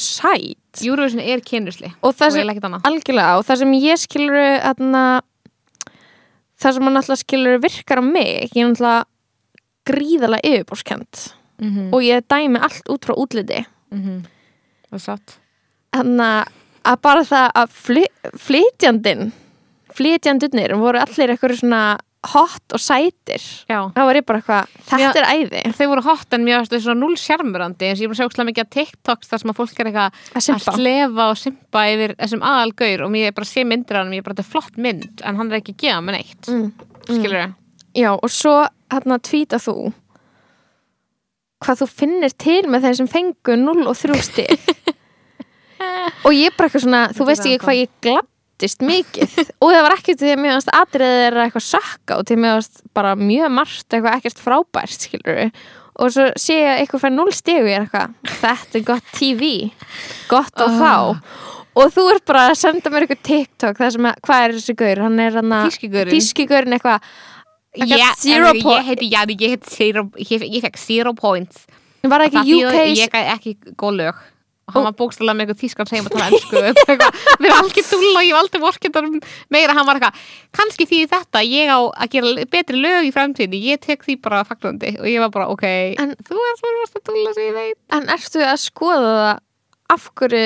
sæt 0.77 0.87
Eurovision 0.87 1.23
er 1.23 1.41
kynusli 1.45 1.91
og 2.01 2.13
það 2.13 2.27
og 2.27 2.35
sem, 2.37 2.51
annað 2.69 2.87
algjörlega 2.89 3.39
og 3.39 3.47
það 3.47 3.61
sem 3.63 3.73
ég 3.79 4.01
skilur 4.01 4.37
aðna, 4.71 5.03
það 6.61 6.77
sem 6.77 6.89
hann 6.89 7.01
alltaf 7.01 7.21
skilur 7.23 7.61
virkar 7.63 8.01
á 8.01 8.05
mig 8.05 8.53
ég 8.53 8.61
er 8.63 8.69
alltaf 8.71 9.07
gríðalega 9.87 10.53
yfirbórskend 10.53 11.25
mm 11.61 11.69
-hmm. 11.69 11.89
og 11.93 12.01
ég 12.03 12.23
dæmi 12.29 12.59
allt 12.59 12.89
út 12.89 13.05
frá 13.05 13.15
útliti. 13.15 13.65
Það 13.89 14.93
er 14.93 14.99
satt. 14.99 15.39
Þannig 15.95 16.47
að 16.83 17.01
bara 17.01 17.23
það 17.23 17.51
að 17.55 17.69
fly, 17.69 18.03
flytjandinn 18.35 19.31
flytjandunir 19.97 20.75
voru 20.77 20.99
allir 21.01 21.33
eitthvað 21.33 21.59
svona 21.61 21.81
hot 22.33 22.75
og 22.75 22.81
sætir. 22.81 23.43
Já. 23.69 23.79
Þá 23.95 24.01
var 24.09 24.19
ég 24.19 24.25
bara 24.27 24.41
eitthvað, 24.41 24.71
þetta 24.89 25.21
er 25.21 25.27
æði. 25.31 25.61
Þau 25.77 25.87
voru 25.91 26.03
hot 26.07 26.37
en 26.37 26.45
mér 26.45 26.59
varst 26.59 26.73
þau 26.73 26.83
svona 26.85 27.01
null 27.01 27.19
sjarmurandi 27.21 27.89
eins 27.89 27.99
og 27.99 28.05
ég 28.05 28.11
búin 28.11 28.17
að 28.17 28.21
sjá 28.21 28.31
óslega 28.31 28.47
mikið 28.49 28.65
að 28.65 28.73
TikToks 28.77 29.31
þar 29.31 29.43
sem 29.43 29.53
að 29.53 29.59
fólk 29.61 29.81
er 29.81 29.91
eitthvað 29.91 30.19
að 30.41 30.49
að 30.55 30.79
slefa 30.79 31.29
og 31.31 31.39
simpa 31.41 31.85
yfir 31.93 32.15
þessum 32.17 32.47
aðalgaur 32.51 33.05
og 33.05 33.13
mér 33.13 33.29
er 33.29 33.37
bara 33.37 33.51
sé 33.51 33.65
myndir 33.67 33.99
af 33.99 34.05
hann 34.05 34.17
ég 34.17 34.23
er 34.23 34.27
bara 34.27 34.37
þetta 34.37 34.47
er 34.47 34.51
flott 34.55 34.81
mynd 34.87 35.23
en 35.23 35.39
hann 35.41 35.51
er 35.51 35.61
ekki 35.61 35.77
að 35.77 35.81
gefa 35.85 36.03
mig 36.03 36.17
neitt. 36.17 36.51
Mm. 36.51 36.67
skilur 37.07 37.39
þau? 37.39 37.55
Já, 37.97 38.11
og 38.13 38.29
svo 38.33 38.57
hérna 38.93 39.17
tvíta 39.23 39.61
þú 39.61 39.77
hvað 41.63 41.81
þú 41.81 41.87
finnir 41.89 42.33
til 42.37 42.61
með 42.69 42.87
þeir 42.87 42.97
sem 42.99 43.09
fengu 43.09 43.57
0 43.57 43.87
og 43.89 43.97
3 43.97 44.19
stig. 44.25 44.51
Og 46.25 46.33
ég 46.33 46.53
bara 46.57 46.67
eitthvað 46.67 46.83
svona 46.83 47.03
þú 47.15 47.25
veist 47.27 47.45
ekki 47.45 47.61
hvað 47.63 47.79
ég 47.81 47.91
glattist 48.57 48.81
mikið. 48.81 49.35
Og 49.61 49.69
það 49.71 49.83
var 49.85 49.93
ekkert 49.97 50.21
því 50.21 50.31
að 50.33 50.39
mér 50.41 50.55
varst 50.57 50.71
atriðið 50.73 51.23
er 51.27 51.35
eitthvað 51.43 51.65
sökka 51.67 52.17
og 52.17 52.25
til 52.27 52.37
mér 52.41 52.55
varst 52.57 52.79
bara 52.97 53.11
mjög 53.19 53.51
margt 53.53 53.93
eitthvað 53.93 54.15
ekkert 54.17 54.41
frábært 54.41 54.95
skilur 54.97 55.43
og 55.97 56.11
svo 56.13 56.25
sé 56.37 56.53
ég 56.59 56.67
að 56.71 56.79
eitthvað 56.83 57.03
fær 57.07 57.13
0 57.15 57.31
stig 57.33 57.59
og 57.61 57.69
ég 57.69 57.77
er 57.79 57.85
eitthvað 57.87 58.33
þetta 58.41 58.77
er 58.77 58.83
gott 58.85 59.07
TV 59.17 59.47
gott 60.29 60.61
á 60.61 60.65
Ah. 60.67 60.75
þá 60.77 60.93
og 61.77 61.93
þú 61.93 62.03
ert 62.13 62.25
bara 62.29 62.43
að 62.51 62.57
senda 62.59 62.89
mér 62.93 63.05
eitthvað 63.07 63.23
TikTok 63.29 63.77
það 63.81 63.91
sem 63.95 64.05
að, 64.09 64.19
hvað 64.27 64.43
er 64.47 64.53
þessi 64.57 64.75
gaur, 64.77 65.01
hann 65.05 65.19
er 65.21 65.37
hann 65.37 65.55
að 65.57 65.67
Þískigurinn 66.13 66.77
eitthvað. 66.77 67.09
Po- 68.63 68.77
ég 68.77 68.87
heiti 68.87 69.09
Jari, 69.11 69.35
ég 69.37 69.53
heiti 69.53 69.89
ég, 70.49 70.61
fekk 70.65 70.77
zero 70.81 71.13
points. 71.13 71.67
Var 72.01 72.23
það 72.29 72.49
UK 72.57 72.77
Ég 72.97 73.17
ekki 73.35 73.53
góð 73.77 73.97
lög 74.01 74.21
og 74.67 74.73
hann 74.75 74.83
var 74.83 74.95
bókstæðlega 74.99 75.37
með 75.39 75.45
eitthvað 75.45 75.61
þýskan 75.63 75.87
segjum 75.89 76.07
að 76.09 76.15
tala 76.17 76.27
ennsku 76.27 76.61
við 76.61 76.79
erum 77.47 77.57
algjör 77.57 77.85
dúll 77.91 78.09
og 78.19 78.25
ég 78.27 78.33
var 78.35 78.41
aldrei 78.43 78.61
vorkendar 78.65 79.05
meira, 79.55 79.75
hann 79.77 79.87
var 79.87 79.99
eitthvað 79.99 80.25
kannski 80.59 80.87
því 80.89 80.99
þetta, 81.13 81.43
ég 81.47 81.71
á 81.71 81.79
að 81.87 82.11
gera 82.17 82.45
betri 82.51 82.81
lög 82.83 83.07
í 83.07 83.13
framtíðinni, 83.15 83.61
ég 83.71 83.79
tek 83.85 84.03
því 84.03 84.17
bara 84.25 84.41
fagnandi. 84.47 84.91
Og 84.99 85.07
ég 85.07 85.23
var 85.23 85.31
bara, 85.31 85.47
ok, 85.53 85.63
En- 86.03 86.15
þú 86.27 86.35
er 86.49 86.57
svo 86.59 86.73
rosa 86.75 87.03
dúlla 87.07 87.33
sem 87.37 87.47
ég 87.47 87.55
veit. 87.55 87.77
En 87.95 88.09
ertu 88.11 88.43
að 88.43 88.59
skoða 88.65 89.13
það 89.15 89.39
af 89.95 90.09
hverju 90.19 90.43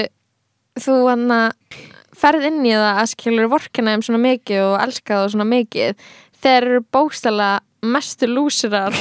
þú 0.86 0.99
hann 1.10 1.25
að 1.34 1.79
ferð 2.21 2.45
inn 2.51 2.62
í 2.69 2.75
það 2.77 3.01
að 3.01 3.10
skilur 3.15 3.49
vorkina 3.49 3.95
þeim 3.95 4.05
svona 4.05 4.21
mikið 4.21 4.62
og 4.67 4.75
elska 4.86 5.17
það 5.23 5.31
svona 5.34 5.49
mikið? 5.49 6.05
Þeir 6.41 6.62
eru 6.69 6.81
bókstæla 6.93 7.49
mestu 7.82 8.30
lúsirar 8.30 8.96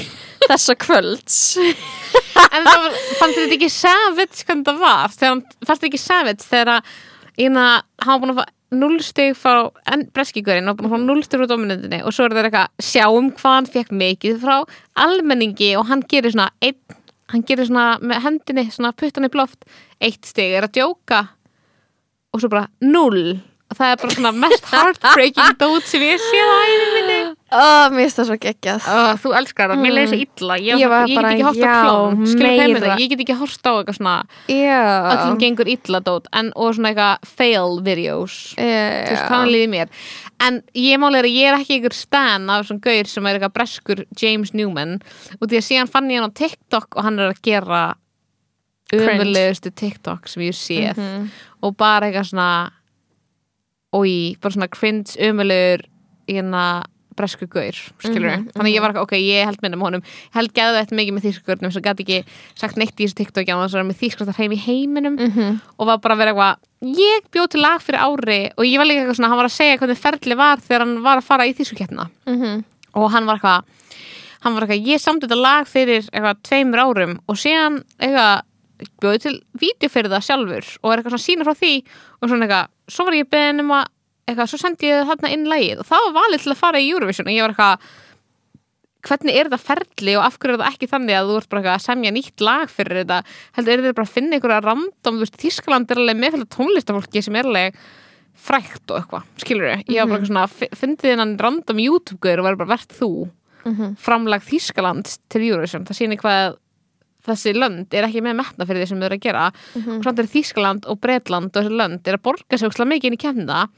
þessa 0.47 0.77
kvölds. 0.81 1.41
En 1.61 2.65
var, 2.65 2.87
fannst 3.19 3.37
þetta 3.37 3.57
ekki 3.59 3.71
savage 3.73 4.47
hvernig 4.47 4.67
það 4.69 4.81
var? 4.81 5.13
Fannst 5.13 5.69
þetta 5.69 5.91
ekki 5.91 6.01
savage 6.01 6.47
þegar 6.47 6.81
eina, 7.41 7.67
hann 8.03 8.15
var 8.15 8.23
búin 8.23 8.35
að 8.35 8.41
fá 8.41 8.57
núlstig 8.71 9.35
frá 9.39 9.67
breskigurinn 10.15 10.71
og 10.71 10.79
búin 10.79 10.89
að 10.89 10.95
fá 10.95 11.05
núlstig 11.05 11.41
frá 11.41 11.51
dominandinni 11.51 12.01
og 12.07 12.15
svo 12.15 12.29
er 12.29 12.37
það 12.37 12.49
eitthvað 12.49 12.87
sjáum 12.87 13.31
hvað 13.39 13.57
hann 13.57 13.71
fekk 13.75 13.93
mikið 14.03 14.41
frá 14.45 14.57
almenningi 15.07 15.73
og 15.81 15.89
hann 15.91 16.05
gerir 16.11 16.35
svona 16.35 16.51
einn, 16.63 16.79
hann 17.35 17.45
gerir 17.47 17.69
svona 17.69 17.87
með 18.03 18.25
hendinni, 18.27 18.67
svona 18.71 18.95
puttan 18.97 19.27
upp 19.27 19.39
loft 19.43 19.69
eitt 20.01 20.23
stig, 20.29 20.55
er 20.55 20.69
að 20.69 20.77
djóka 20.79 21.25
og 22.31 22.43
svo 22.43 22.51
bara 22.53 22.69
null. 22.85 23.41
Og 23.71 23.79
það 23.79 23.93
er 23.93 24.01
bara 24.03 24.17
svona 24.17 24.35
mest 24.47 24.69
heartbreaking 24.73 25.59
dót 25.61 25.87
sem 25.91 26.07
ég 26.07 26.23
sé 26.23 26.47
það 26.47 26.71
í 26.71 26.81
minni 26.97 27.20
oh, 27.31 27.87
Mér 27.95 28.03
finnst 28.05 28.19
það 28.21 28.27
svo 28.31 28.37
geggjað. 28.45 28.87
Oh, 28.91 29.13
Þú 29.23 29.33
elskar 29.41 29.71
það, 29.73 29.83
mér 29.85 29.95
leiði 29.97 30.09
svo 30.11 30.19
illa. 30.25 30.57
Ég, 30.61 30.81
Ég 30.81 30.81
ég 30.81 31.15
get 31.15 31.29
ekki 31.31 31.47
horft 31.49 31.65
á 31.67 31.75
klón. 31.85 32.27
Skilur 32.31 32.57
meira. 32.57 32.81
það, 32.87 33.03
ég 33.05 33.13
get 33.13 33.23
ekki 33.25 33.37
horft 33.41 33.67
á 33.67 33.73
eitthvað 33.75 33.99
svona 34.01 34.17
öllum 35.13 35.39
gengur 35.45 35.71
illa 35.75 36.01
dót 36.07 36.27
en, 36.41 36.51
og 36.57 36.75
svona 36.77 36.93
eitthvað 36.93 37.31
fail 37.41 37.79
videos. 37.87 38.37
Þú 38.57 38.67
veist, 38.67 39.29
þannig 39.31 39.55
líði 39.57 39.71
mér? 39.77 39.95
En 40.41 40.61
ég 40.75 41.01
máli 41.03 41.19
er 41.21 41.29
að 41.29 41.37
ég 41.37 41.49
er 41.51 41.59
ekki 41.61 41.79
ykkur 41.81 41.97
stan 41.97 42.49
af 42.51 42.67
svona 42.69 42.81
gaur 42.87 43.11
sem 43.13 43.27
er 43.29 43.37
eitthvað 43.39 43.57
breskur 43.59 44.05
James 44.17 44.55
Newman 44.57 44.99
og 45.41 45.49
því 45.51 45.59
að 45.61 45.67
síðan 45.69 45.91
fann 45.93 46.09
ég 46.11 46.21
hann 46.23 46.33
á 46.33 46.39
TikTok 46.41 46.97
og 46.97 47.05
hann 47.05 47.19
er 47.21 47.35
að 47.35 47.43
gera 47.45 47.83
Cringe. 48.91 49.05
umverlegustu 49.21 49.71
TikTok 49.71 50.29
sem 50.29 50.43
ég 50.49 50.57
séð. 50.57 50.97
Mhm. 50.97 51.29
og 51.63 51.77
bara 51.77 52.07
eitthvað 52.09 52.31
svona 52.33 52.71
oi, 53.93 54.37
bara 54.41 54.55
svona 54.55 54.69
cringe 54.73 55.17
umverlegur 55.21 55.85
hérna 56.31 56.65
bresku 57.21 57.47
gaur, 57.53 57.77
skilur 58.01 58.31
Mhm, 58.33 58.49
þannig 58.57 58.71
að 58.71 58.75
ég 58.75 58.81
var 58.87 58.95
ekki, 58.95 59.05
ok, 59.05 59.13
ég 59.21 59.45
held 59.51 59.61
minna 59.63 59.77
með 59.77 59.87
honum. 59.91 60.03
Held 60.35 60.53
gæðu 60.57 60.79
þetta 60.81 60.99
mikið 60.99 61.15
með 61.19 61.27
þýskurnum 61.29 61.73
sem 61.77 61.83
gæti 61.87 62.05
ekki 62.07 62.19
sagt 62.57 62.77
neitt 62.81 62.97
í 62.97 63.05
þessu 63.07 63.19
TikTok 63.21 63.47
á 63.53 63.57
þess 63.61 63.77
að 63.79 63.87
með 63.93 64.01
þýskast 64.03 64.33
að 64.33 64.39
hreim 64.41 64.57
í 64.57 64.61
heiminum. 64.65 65.17
Mhm. 65.21 65.61
og 65.79 65.87
var 65.87 65.99
bara 65.99 66.15
að 66.17 66.19
vera 66.25 66.33
eitthvað 66.35 66.57
ég 66.97 67.21
bjóð 67.31 67.49
til 67.51 67.61
lag 67.61 67.81
fyrir 67.85 68.01
ári 68.01 68.41
og 68.57 68.65
ég 68.65 68.79
var 68.81 68.87
líka 68.89 69.05
eitthvað 69.05 69.17
svona, 69.21 69.29
hann 69.29 69.37
var 69.43 69.47
að 69.51 69.59
segja 69.61 69.79
hvernig 69.79 69.99
ferli 70.01 70.37
var 70.37 70.57
þegar 70.65 70.81
hann 70.87 71.03
var 71.03 71.17
að 71.21 71.25
fara 71.29 71.45
í 71.47 71.53
þýskukeppna 71.55 72.09
Mhm. 72.27 72.65
og 72.95 73.11
hann 73.13 73.27
var 73.27 73.37
eitthvað 73.37 73.65
hann 74.41 74.55
var 74.55 74.63
eitthvað, 74.67 74.87
ég 74.87 74.99
samt 75.01 75.21
þetta 75.23 75.37
lag 75.37 75.67
fyrir 75.69 76.09
eitthvað 76.09 76.41
tveimur 76.43 76.81
árum 76.81 77.19
og 77.29 77.37
síðan 77.37 77.85
eitthvað 78.01 78.43
bjóði 79.03 79.21
til 79.21 79.35
vídeo 79.61 79.91
fyrir 79.93 80.09
það 80.09 80.25
sjálfur 80.25 80.65
og 80.83 80.93
er 80.93 81.03
eitthvað 81.03 81.13
svona 81.13 81.29
sína 81.29 81.45
frá 81.45 81.55
því 81.61 81.73
og 82.23 82.29
svona 82.31 82.47
eitthvað, 82.49 82.69
svo 82.89 83.05
var 83.05 83.13
ég 83.19 83.29
beðin 83.29 83.61
um 83.61 83.69
að 83.77 83.85
eitthvað, 84.31 84.51
svo 84.53 84.61
sendi 84.63 84.89
ég 84.91 85.09
þarna 85.11 85.33
inn 85.35 85.49
lagið 85.51 85.83
og 85.83 85.89
það 85.91 86.07
var 86.07 86.15
valið 86.21 86.45
til 86.47 86.53
að 86.55 86.61
fara 86.63 86.81
í 86.83 86.89
Eurovision 86.95 87.29
og 87.31 87.35
ég 87.37 87.45
var 87.47 87.55
eitthvað 87.55 87.91
hvernig 89.01 89.37
er 89.41 89.49
þetta 89.49 89.65
ferli 89.65 90.15
og 90.21 90.25
af 90.27 90.35
hverju 90.41 90.55
er 90.59 90.61
það 90.61 90.75
ekki 90.75 90.89
þannig 90.93 91.17
að 91.17 91.31
þú 91.31 91.37
ert 91.41 91.49
bara 91.55 91.73
að 91.75 91.85
semja 91.87 92.11
nýtt 92.13 92.43
lag 92.45 92.69
fyrir 92.69 92.99
þetta? 93.01 93.19
Heldur 93.57 93.73
er 93.73 93.83
þetta 93.87 93.97
bara 93.97 94.09
að 94.11 94.15
finna 94.19 94.37
einhverja 94.37 94.61
random 94.67 95.17
þú 95.17 95.23
veist, 95.25 95.39
Þískaland 95.41 95.91
er 95.95 96.01
alveg 96.03 96.19
meðfælt 96.21 96.51
tónlistafólki 96.53 97.23
sem 97.25 97.39
er 97.41 97.49
alveg 97.49 97.79
frækt 98.41 98.93
og 98.93 99.01
eitthvað 99.01 99.25
skilur 99.41 99.71
ég, 99.73 99.85
ég 99.89 100.01
var 100.03 100.11
bara 100.11 100.21
eitthvað 100.21 100.31
svona 100.33 100.45
fi- 100.53 100.71
fyndið 100.83 101.11
þennan 101.15 101.33
random 101.41 101.81
YouTube-guður 101.87 102.43
og 102.43 102.47
verður 102.51 102.61
bara 102.65 102.75
verðt 102.77 102.97
þú 103.01 103.11
Mhm. 103.61 103.97
framlag 104.01 104.41
Þískaland 104.41 105.11
til 105.29 105.43
Eurovision, 105.51 105.83
það 105.85 105.97
sýnir 105.99 106.21
hvað 106.23 106.55
þessi 107.27 107.55
lönd 107.57 107.93
er 107.95 108.05
ekki 108.09 108.23
með 108.25 108.37
metna 108.41 108.67
fyrir 108.67 108.83
því 108.85 108.89
sem 108.89 109.01
þau 109.01 109.07
eru 109.11 109.17
að 109.17 109.25
gera 109.27 109.53
Mhm. 109.75 109.99
og 109.99 110.05
samt 110.05 110.19
er 110.19 110.25
Þískaland 110.31 110.87
og 110.89 111.01
Bretland 111.01 111.51
og 111.57 111.63
þessi 111.65 111.77
lönd 111.77 112.07
er 112.09 112.17
að 112.17 112.23
borga 112.23 112.59
sig 112.59 112.69
óslega 112.69 112.89
mikið 112.95 113.05
inn 113.05 113.19
í 113.19 113.25
kemna 113.25 113.69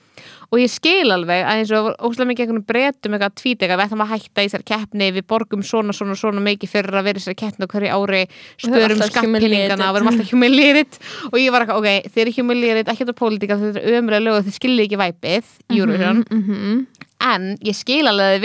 og 0.52 0.58
ég 0.60 0.68
skil 0.70 1.08
alveg 1.10 1.42
að 1.42 1.56
eins 1.58 1.70
og 1.72 1.96
óslega 1.98 2.28
mikið 2.28 2.44
einhvern 2.46 2.66
bretum 2.66 3.12
eitthvað 3.16 3.34
tvít 3.40 3.58
eitthvað 3.64 3.78
við 3.80 3.86
ætlum 3.88 4.04
að 4.04 4.12
hætta 4.12 4.42
í 4.42 4.48
þessari 4.48 4.68
keppni 4.68 5.12
við 5.16 5.26
borgum 5.26 5.62
svona 5.64 5.92
svona 5.96 6.14
svona 6.14 6.40
mikið 6.44 6.68
fyrir 6.68 6.92
að 7.00 7.04
vera 7.08 7.18
í 7.18 7.22
þessari 7.22 7.40
keppni 7.40 7.64
á 7.64 7.72
hverju 7.72 7.90
ári 7.96 8.22
spörum 8.60 8.98
humiliated. 9.24 9.80
og 9.80 9.94
verum 9.94 10.08
alltaf 10.12 10.30
humiliated 10.30 10.98
og 11.32 11.38
ég 11.40 11.50
var 11.50 11.60
eitthvað, 11.64 11.78
ok, 11.80 12.10
þið 12.12 12.20
eru 12.22 12.32
humiliated 12.36 12.86
ekki 12.92 13.04
þetta 13.06 13.20
pólitíka, 13.22 13.56
þið 13.58 13.76
eru 13.82 13.96
ömulega 14.02 14.22
lög 14.22 14.34
og 14.38 14.44
þið 14.44 14.58
skiljið 14.60 14.84
ekki 14.86 15.00
væpið, 15.02 15.44
Eurovision 15.70 16.24
Mhm. 16.30 16.86
en 17.20 17.56
ég 17.64 17.74
skil 17.74 18.06
alveg 18.06 18.42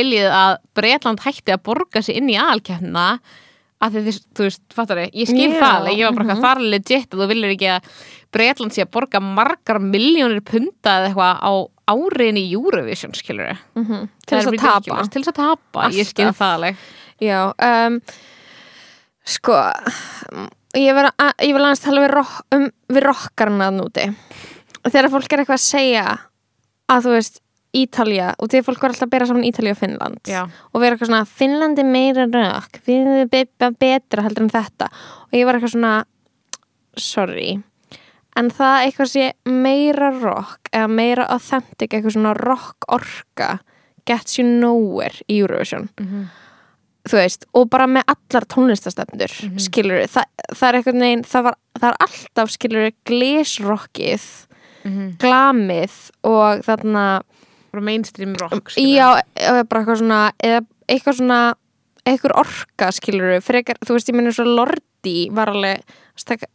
að 3.77 3.97
þið 3.97 4.19
þú 4.37 4.45
veist, 4.47 4.61
fattar 4.73 5.01
þið, 5.03 5.17
ég 5.21 5.29
skil 5.29 5.47
Já, 5.47 5.57
það 5.61 5.89
ég 5.91 6.03
var 6.07 6.15
bara 6.17 6.25
mhm. 6.25 6.31
eitthvað 6.31 6.45
þar 6.45 6.61
er 6.61 6.69
legit 6.73 7.11
að 7.13 7.21
þú 7.21 7.27
viljir 7.31 7.55
ekki 7.55 7.71
að 7.75 7.89
Bretland 8.37 8.75
sé 8.75 8.83
að 8.83 8.93
borga 8.97 9.21
margar 9.23 9.79
miljónir 9.83 10.43
punta 10.45 10.95
eða 10.97 11.11
eitthvað 11.11 11.43
á 11.45 11.51
áriðin 11.87 12.39
í 12.41 12.45
Eurovision, 12.57 13.15
skilur 13.15 13.51
þið 13.53 13.83
Mhm. 13.83 14.07
Til 14.25 14.37
þess 14.37 14.51
að 14.51 14.59
tapa 14.63 15.01
til 15.07 15.21
þess 15.21 15.31
að 15.31 15.39
tapa, 15.41 15.89
ég 15.93 16.09
skil 16.09 16.27
Alltaf. 16.27 16.41
það 16.41 16.55
alveg 16.57 16.75
Já, 17.17 17.39
um, 17.57 18.01
sko 19.25 19.55
ég 20.77 20.93
vil 20.93 21.63
aðeins 21.65 21.83
tala 21.83 22.03
við, 22.03 22.11
rock, 22.13 22.45
um, 22.53 22.69
við 22.89 23.03
rockarna 23.07 23.69
núti 23.73 24.09
þegar 24.87 25.11
fólk 25.11 25.33
er 25.33 25.43
eitthvað 25.43 25.57
að 25.59 25.65
segja 25.65 26.05
að 26.87 27.07
þú 27.07 27.15
veist 27.15 27.41
Ítalja 27.75 28.33
og 28.39 28.47
því 28.49 28.59
að 28.61 28.65
fólk 28.69 28.81
var 28.81 28.89
alltaf 28.93 29.07
að 29.07 29.11
bera 29.11 29.25
saman 29.27 29.43
Ítalja 29.47 29.71
og 29.75 29.77
Finnland. 29.77 30.19
Já. 30.27 30.43
og 30.73 30.81
vera 30.81 30.95
eitthvað 30.95 31.07
svona 31.11 31.25
Finnland 31.27 31.79
er 31.79 31.83
meira 31.85 32.25
rock 32.31 32.79
við 32.87 33.01
erum 33.07 33.29
be 33.29 33.45
be 33.59 33.71
betra 33.79 34.23
heldur 34.23 34.43
en 34.47 34.49
þetta. 34.53 34.87
Og 35.27 35.33
ég 35.33 35.45
var 35.45 35.55
eitthvað 35.59 35.75
svona 35.75 36.05
sorry. 36.97 37.59
En 38.37 38.49
það 38.53 38.85
eitthvað 38.85 39.11
sé 39.11 39.27
meira 39.49 40.11
rock 40.21 40.69
eða 40.71 40.87
meira 40.89 41.25
authentic 41.33 41.93
eitthvað 41.93 42.13
svona 42.17 42.33
rock 42.37 42.85
orka 42.93 43.59
gets 44.07 44.37
you 44.39 44.45
nowhere 44.47 45.19
í 45.27 45.41
Eurovision. 45.41 45.89
Þú 47.07 47.15
veist, 47.21 47.45
og 47.55 47.69
bara 47.71 47.85
með 47.87 48.03
allar 48.11 48.45
tónlistastefnur, 48.51 49.31
mm 49.31 49.49
Mhm. 49.51 49.59
skilur 49.63 50.01
það, 50.11 50.25
það 50.55 50.67
er 50.69 50.75
eitthvað 50.77 50.97
neginn, 50.99 51.23
það, 51.23 51.43
var, 51.43 51.55
það 51.79 51.89
er 51.89 51.97
alltaf 52.05 52.49
skilur 52.51 52.91
glesrockið 53.05 54.25
glamið 55.19 55.95
og 56.23 56.61
þarna 56.63 57.21
bara 57.77 57.85
mainstream 57.91 58.35
rock 58.41 58.73
skilur 58.73 58.97
já, 58.97 59.21
eða 59.37 59.63
bara 59.69 59.83
eitthvað 59.85 60.01
svona 60.03 60.19
eða 60.43 60.61
eitthvað 60.89 61.17
svona 61.21 61.39
eitthvað 62.07 62.37
orka 62.39 62.91
skilur 62.95 63.41
frekar, 63.43 63.79
þú 63.83 63.97
veist, 63.97 64.07
ég 64.11 64.15
minnur 64.15 64.35
svo 64.35 64.45
Lordi 64.47 65.15
var 65.35 65.49
alveg, 65.51 65.81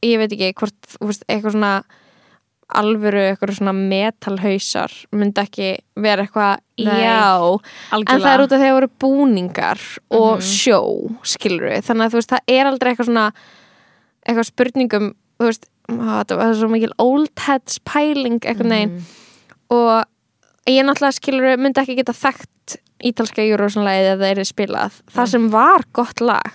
ég 0.03 0.19
veit 0.23 0.33
ekki 0.33 0.53
hvort, 0.63 0.79
þú 0.97 1.11
veist, 1.11 1.27
eitthvað 1.29 1.53
svona 1.59 1.73
alvöru, 2.73 3.21
eitthvað 3.35 3.59
svona 3.59 3.75
metalhausar 3.77 4.93
myndi 5.13 5.43
ekki 5.43 5.67
vera 6.01 6.25
eitthvað 6.25 6.63
Nei, 6.81 7.03
já, 7.05 7.19
algjörlega 7.93 8.15
en 8.17 8.23
það 8.25 8.33
er 8.33 8.45
út 8.47 8.55
af 8.55 8.57
því 8.57 8.63
að 8.63 8.71
það 8.71 8.77
voru 8.79 8.91
búningar 9.05 9.83
og 10.11 10.31
Mhm. 10.39 10.47
sjó 10.49 10.81
skilur 11.23 11.75
þannig 11.85 12.07
að 12.07 12.13
þú 12.15 12.19
veist, 12.23 12.33
það 12.33 12.57
er 12.57 12.67
aldrei 12.71 12.93
eitthvað 12.95 13.11
svona 13.11 13.27
eitthvað 14.27 14.49
spurningum 14.49 15.15
þú 15.39 15.45
veist, 15.51 15.67
á, 15.93 16.25
þetta 16.25 16.37
var 16.41 16.55
svo 16.55 16.69
mikil 16.73 16.93
old 16.99 17.31
heads 17.45 17.79
pæling 17.85 18.41
eitthvað 18.41 18.73
neginn 18.73 18.95
Mhm. 18.97 19.05
og 19.71 20.05
ég 20.71 20.85
náttúrulega 20.87 21.19
skilur 21.19 21.57
myndi 21.59 21.81
ekki 21.83 21.97
geta 21.99 22.13
þekkt 22.13 22.77
ítalska 23.03 23.43
júrósanlegið 23.43 24.11
eða 24.13 24.21
það 24.23 24.39
er 24.39 24.47
spilað. 24.47 25.01
Það 25.11 25.33
sem 25.35 25.49
var 25.51 25.83
gott 25.93 26.21
lag 26.21 26.53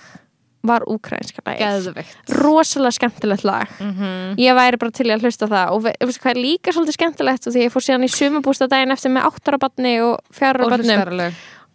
var 0.68 0.82
lagið. 0.88 1.58
Geðveikt. 1.58 2.16
Rosalega 2.42 2.90
skemmtilegt 2.96 3.44
lag. 3.44 3.68
Mhm. 3.80 4.34
ég 4.36 4.54
væri 4.58 4.78
bara 4.78 4.90
til 4.90 5.06
að 5.06 5.22
hlusta 5.22 5.46
það. 5.48 5.70
Og 5.72 5.82
ve- 5.84 5.94
veistu 6.00 6.20
hvað 6.20 6.30
er 6.36 6.42
líka 6.42 6.72
svolítið 6.74 6.96
skemmtilegt 6.98 7.46
og 7.46 7.52
því 7.54 7.62
ég 7.64 7.72
fór 7.72 7.84
síðan 7.86 8.04
í 8.04 8.10
sumabústa 8.10 8.68
daginn 8.68 8.90
eftir 8.92 9.10
með 9.10 9.28
áttara 9.30 9.58
barni 9.58 10.00
og 10.02 10.18
fjara 10.32 10.64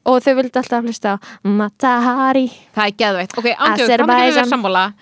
og 0.05 0.19
þau 0.21 0.35
vildi 0.35 0.59
alltaf 0.59 0.83
hlusta 0.83 1.15
á 1.15 1.17
Matahari. 1.47 2.51
Það 2.75 2.85
er 2.87 2.95
geðveikt, 2.99 3.37
ok, 3.37 3.45
andjóð, 3.55 3.87
hvað 3.87 3.87
getur 3.87 4.05
við 4.05 4.33
verið 4.35 4.49
sammála. 4.51 4.93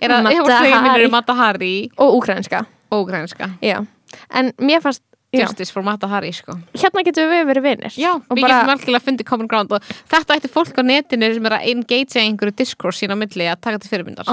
Er 0.00 0.10
að 0.10 0.22
Mata 0.22 0.34
ég 0.34 0.42
var 0.44 0.60
slegin 0.60 0.74
Hari. 0.76 0.88
minnur 0.90 1.04
um 1.06 1.10
Mata 1.10 1.34
Hari 1.34 1.90
og 1.96 2.14
úkrænska 2.20 2.66
og 2.92 3.08
grænska 3.08 3.50
já. 3.62 3.86
en 4.30 4.52
mér 4.60 4.82
fannst. 4.82 5.02
Justice 5.30 5.70
for 5.70 5.84
Mata 5.86 6.08
Hari, 6.10 6.32
sko. 6.34 6.56
Hérna 6.74 7.04
getum 7.06 7.28
við 7.30 7.44
verið 7.46 7.66
vinnir 7.68 7.94
Já, 7.94 8.16
og 8.18 8.34
við 8.34 8.42
bara, 8.42 8.56
getum 8.56 8.72
algjörlega 8.74 9.04
fundið 9.06 9.26
common 9.28 9.50
ground 9.50 9.74
og 9.76 9.90
þetta 10.10 10.38
ætti 10.40 10.50
fólk 10.50 10.78
á 10.78 10.82
netinu 10.82 11.28
sem 11.36 11.46
er 11.46 11.54
að 11.54 11.66
engagea 11.70 12.24
einhverju 12.24 12.54
discourse 12.58 12.98
sína 12.98 13.14
milli 13.18 13.46
að 13.46 13.60
taka 13.62 13.78
til 13.78 13.92
fyrirmyndar. 13.92 14.26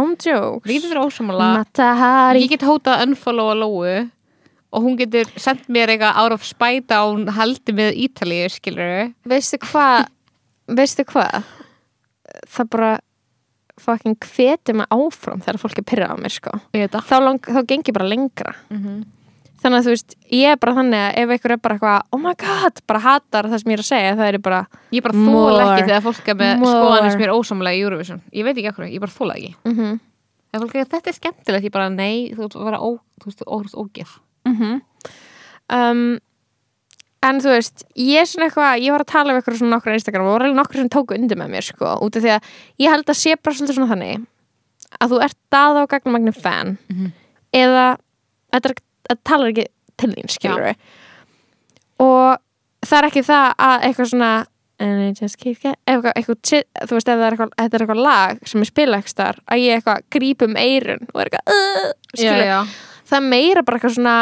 Við 0.66 0.80
getum 0.80 0.94
verið 0.96 1.04
Matahari 1.60 2.42
Ég 2.42 2.54
get 2.56 2.66
hótað 2.66 2.96
að 2.96 3.04
unfollowa 3.12 3.58
Lóu 3.62 3.84
og 4.74 4.84
hún 4.84 4.98
getur 5.00 5.30
sendt 5.40 5.70
mér 5.70 5.94
eitthvað 5.94 6.18
out 6.24 6.36
of 6.36 6.48
spite 6.48 6.98
á 6.98 7.06
hún 7.06 7.30
haldi 7.36 7.76
með 7.78 8.00
Ítalíu, 8.08 8.48
skilur 8.52 9.12
veistu 9.30 9.60
hvað? 9.70 10.10
Veistu 10.68 11.06
hvað? 11.08 11.46
Það 12.50 12.72
bara 12.74 12.90
fucking 13.78 14.18
hveti 14.34 14.74
mig 14.74 14.90
áfram 14.90 15.46
þegar 15.46 15.62
fólk 15.62 15.78
er 15.78 15.86
pyrrað 15.88 16.14
á 16.14 16.18
mér 16.18 16.34
sko. 16.34 16.58
Þá, 16.74 17.16
lang, 17.22 17.40
þá 17.46 17.62
gengi 17.70 17.94
bara 17.94 18.10
lengra. 18.10 18.56
Mm 18.74 19.06
þannig 19.68 19.80
að 19.82 19.88
þú 19.88 19.94
veist, 19.94 20.16
ég 20.34 20.52
er 20.56 20.60
bara 20.64 20.74
þannig 20.80 21.04
að 21.04 21.18
ef 21.22 21.32
einhver 21.36 21.54
er 21.54 21.62
bara 21.68 21.76
eitthvað, 21.78 22.02
oh 22.16 22.20
my 22.24 22.34
god, 22.42 22.82
bara 22.90 23.00
hatar 23.06 23.50
það 23.52 23.62
sem 23.64 23.72
ég 23.72 23.78
er 23.78 23.84
að 23.84 23.90
segja, 23.92 24.16
það 24.18 24.28
er 24.34 24.38
bara 24.48 24.62
Ég 24.96 25.04
bara 25.06 25.14
þóla 25.22 25.66
ekki 25.68 25.88
þegar 25.88 26.06
fólk 26.08 26.28
er 26.34 26.38
með 26.42 26.66
skoðanir 26.66 27.12
sem 27.16 27.26
er 27.28 27.34
ósamlega 27.36 27.78
í 27.78 27.84
Eurovision. 27.86 28.22
Ég 28.34 28.48
veit 28.48 28.56
ekki 28.58 28.72
okkur, 28.72 28.88
ég 28.90 29.04
bara 29.04 29.16
þóla 29.18 29.36
ekki. 29.38 29.56
Mm 29.68 29.76
-hmm. 29.78 30.00
Fólk 30.58 30.76
er 30.76 30.86
þetta 30.88 31.12
er 31.12 31.18
skemmtilegt, 31.20 31.66
ég 31.68 31.72
bara 31.76 31.90
nei 31.90 32.32
þú 32.34 32.48
ó, 32.48 32.90
þú 33.22 33.26
veist, 33.28 33.44
óhrúst 33.46 33.76
ógeð. 33.76 34.18
Um, 35.68 36.20
en 37.26 37.40
þú 37.44 37.52
veist 37.52 37.84
ég 38.00 38.22
er 38.22 38.26
svona 38.30 38.48
eitthvað, 38.48 38.80
ég 38.86 38.94
var 38.96 39.04
að 39.04 39.12
tala 39.12 39.34
um 39.34 39.40
eitthvað 39.40 39.60
svona 39.60 39.76
nokkur 39.76 39.96
Instagram 39.98 40.28
og 40.28 40.34
voru 40.36 40.48
alveg 40.48 40.60
nokkur 40.62 40.82
sem 40.82 40.90
tóku 40.94 41.18
undir 41.18 41.40
með 41.40 41.50
mér 41.56 41.66
sko, 41.68 41.94
út 42.06 42.16
af 42.20 42.24
því 42.24 42.32
að 42.38 42.50
ég 42.84 42.94
held 42.94 43.10
að 43.12 43.20
sé 43.20 43.36
bara 43.36 43.58
svolítið 43.58 43.76
svona 43.80 43.92
þannig 43.94 44.26
að 45.02 45.12
þú 45.12 45.22
ert 45.26 45.38
dað 45.52 45.80
á 45.82 45.84
gagnumagnin 45.92 46.38
fan 46.38 46.78
Mhm. 46.88 47.12
eða 47.54 47.98
þetta 48.54 48.70
er- 48.70 48.84
þetta 49.08 49.28
talar 49.32 49.54
ekki 49.54 49.66
til 49.98 50.12
þín 50.14 50.32
skilur 50.34 50.70
og 52.04 52.38
það 52.86 53.00
er 53.00 53.10
ekki 53.10 53.26
það 53.28 53.48
að 53.68 53.88
eitthvað 53.90 54.12
svona 54.14 54.32
eitthvað, 54.78 56.12
eitthvað, 56.14 56.42
þú 56.86 56.98
veist, 56.98 57.08
ef 57.10 57.22
það 57.22 57.24
er 57.28 57.38
þetta 57.42 57.66
er 57.66 57.84
eitthvað 57.84 58.02
lag 58.06 58.42
sem 58.46 58.62
er 58.62 58.70
spilakstar, 58.70 59.40
að 59.50 59.64
ég 59.64 59.80
eitthvað 59.80 60.04
grípum 60.14 60.60
eirun 60.62 61.08
og 61.10 61.24
er 61.24 61.32
eitthvað 61.32 61.96
skilur, 62.12 62.44
já. 62.46 62.60
það 63.10 63.18
er 63.18 63.32
meira 63.32 63.64
bara 63.66 63.80
eitthvað 63.80 63.96
svona 63.98 64.18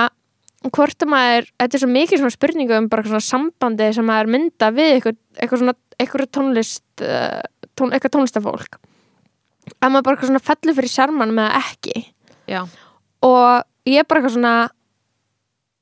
hvort 0.72 1.04
að 1.04 1.12
maður, 1.12 1.50
þetta 1.60 1.78
er 1.78 1.84
svo 1.84 1.90
mikið 1.92 2.22
svona 2.22 2.36
spurningu 2.38 2.78
um 2.78 2.88
bara 2.90 3.04
eitthvað 3.04 3.18
svona 3.18 3.28
sambandi 3.28 3.90
sem 3.98 4.08
maður 4.08 4.32
mynda 4.36 4.72
við 4.74 4.94
eitthvað, 4.96 5.20
eitthvað 5.36 5.62
svona 5.62 5.76
eitthvað 6.00 6.32
tónlist 6.36 7.04
uh, 7.06 7.44
tón, 7.78 7.94
eitthvað 7.94 8.16
tónlistafólk. 8.16 8.80
Að 9.80 9.92
maður 9.92 10.08
bara 10.08 10.16
eitthvað 10.16 10.32
svona 10.32 10.46
fellur 10.46 10.78
fyrir 10.80 10.94
sjarman 10.94 11.36
með 11.36 11.52
það 11.52 11.70
ekki. 11.74 12.06
Já. 12.46 12.62
og 13.26 13.90
ég 13.90 14.06
bara 14.06 14.22
eitthvað 14.22 14.36
svona 14.36 14.56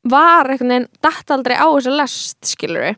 var 0.03 0.49
einhvern 0.51 0.69
veginn 0.73 0.87
datt 1.01 1.31
aldrei 1.31 1.55
á 1.55 1.67
þessu 1.71 1.93
lest 1.95 2.39
skilur 2.45 2.95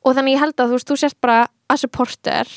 og 0.00 0.14
þannig 0.16 0.34
ég 0.36 0.40
held 0.40 0.56
að 0.56 0.70
þú 0.70 0.78
veist, 0.78 0.88
þú 0.88 0.96
sért 1.02 1.18
bara 1.20 1.40
að 1.70 1.80
supporter 1.82 2.48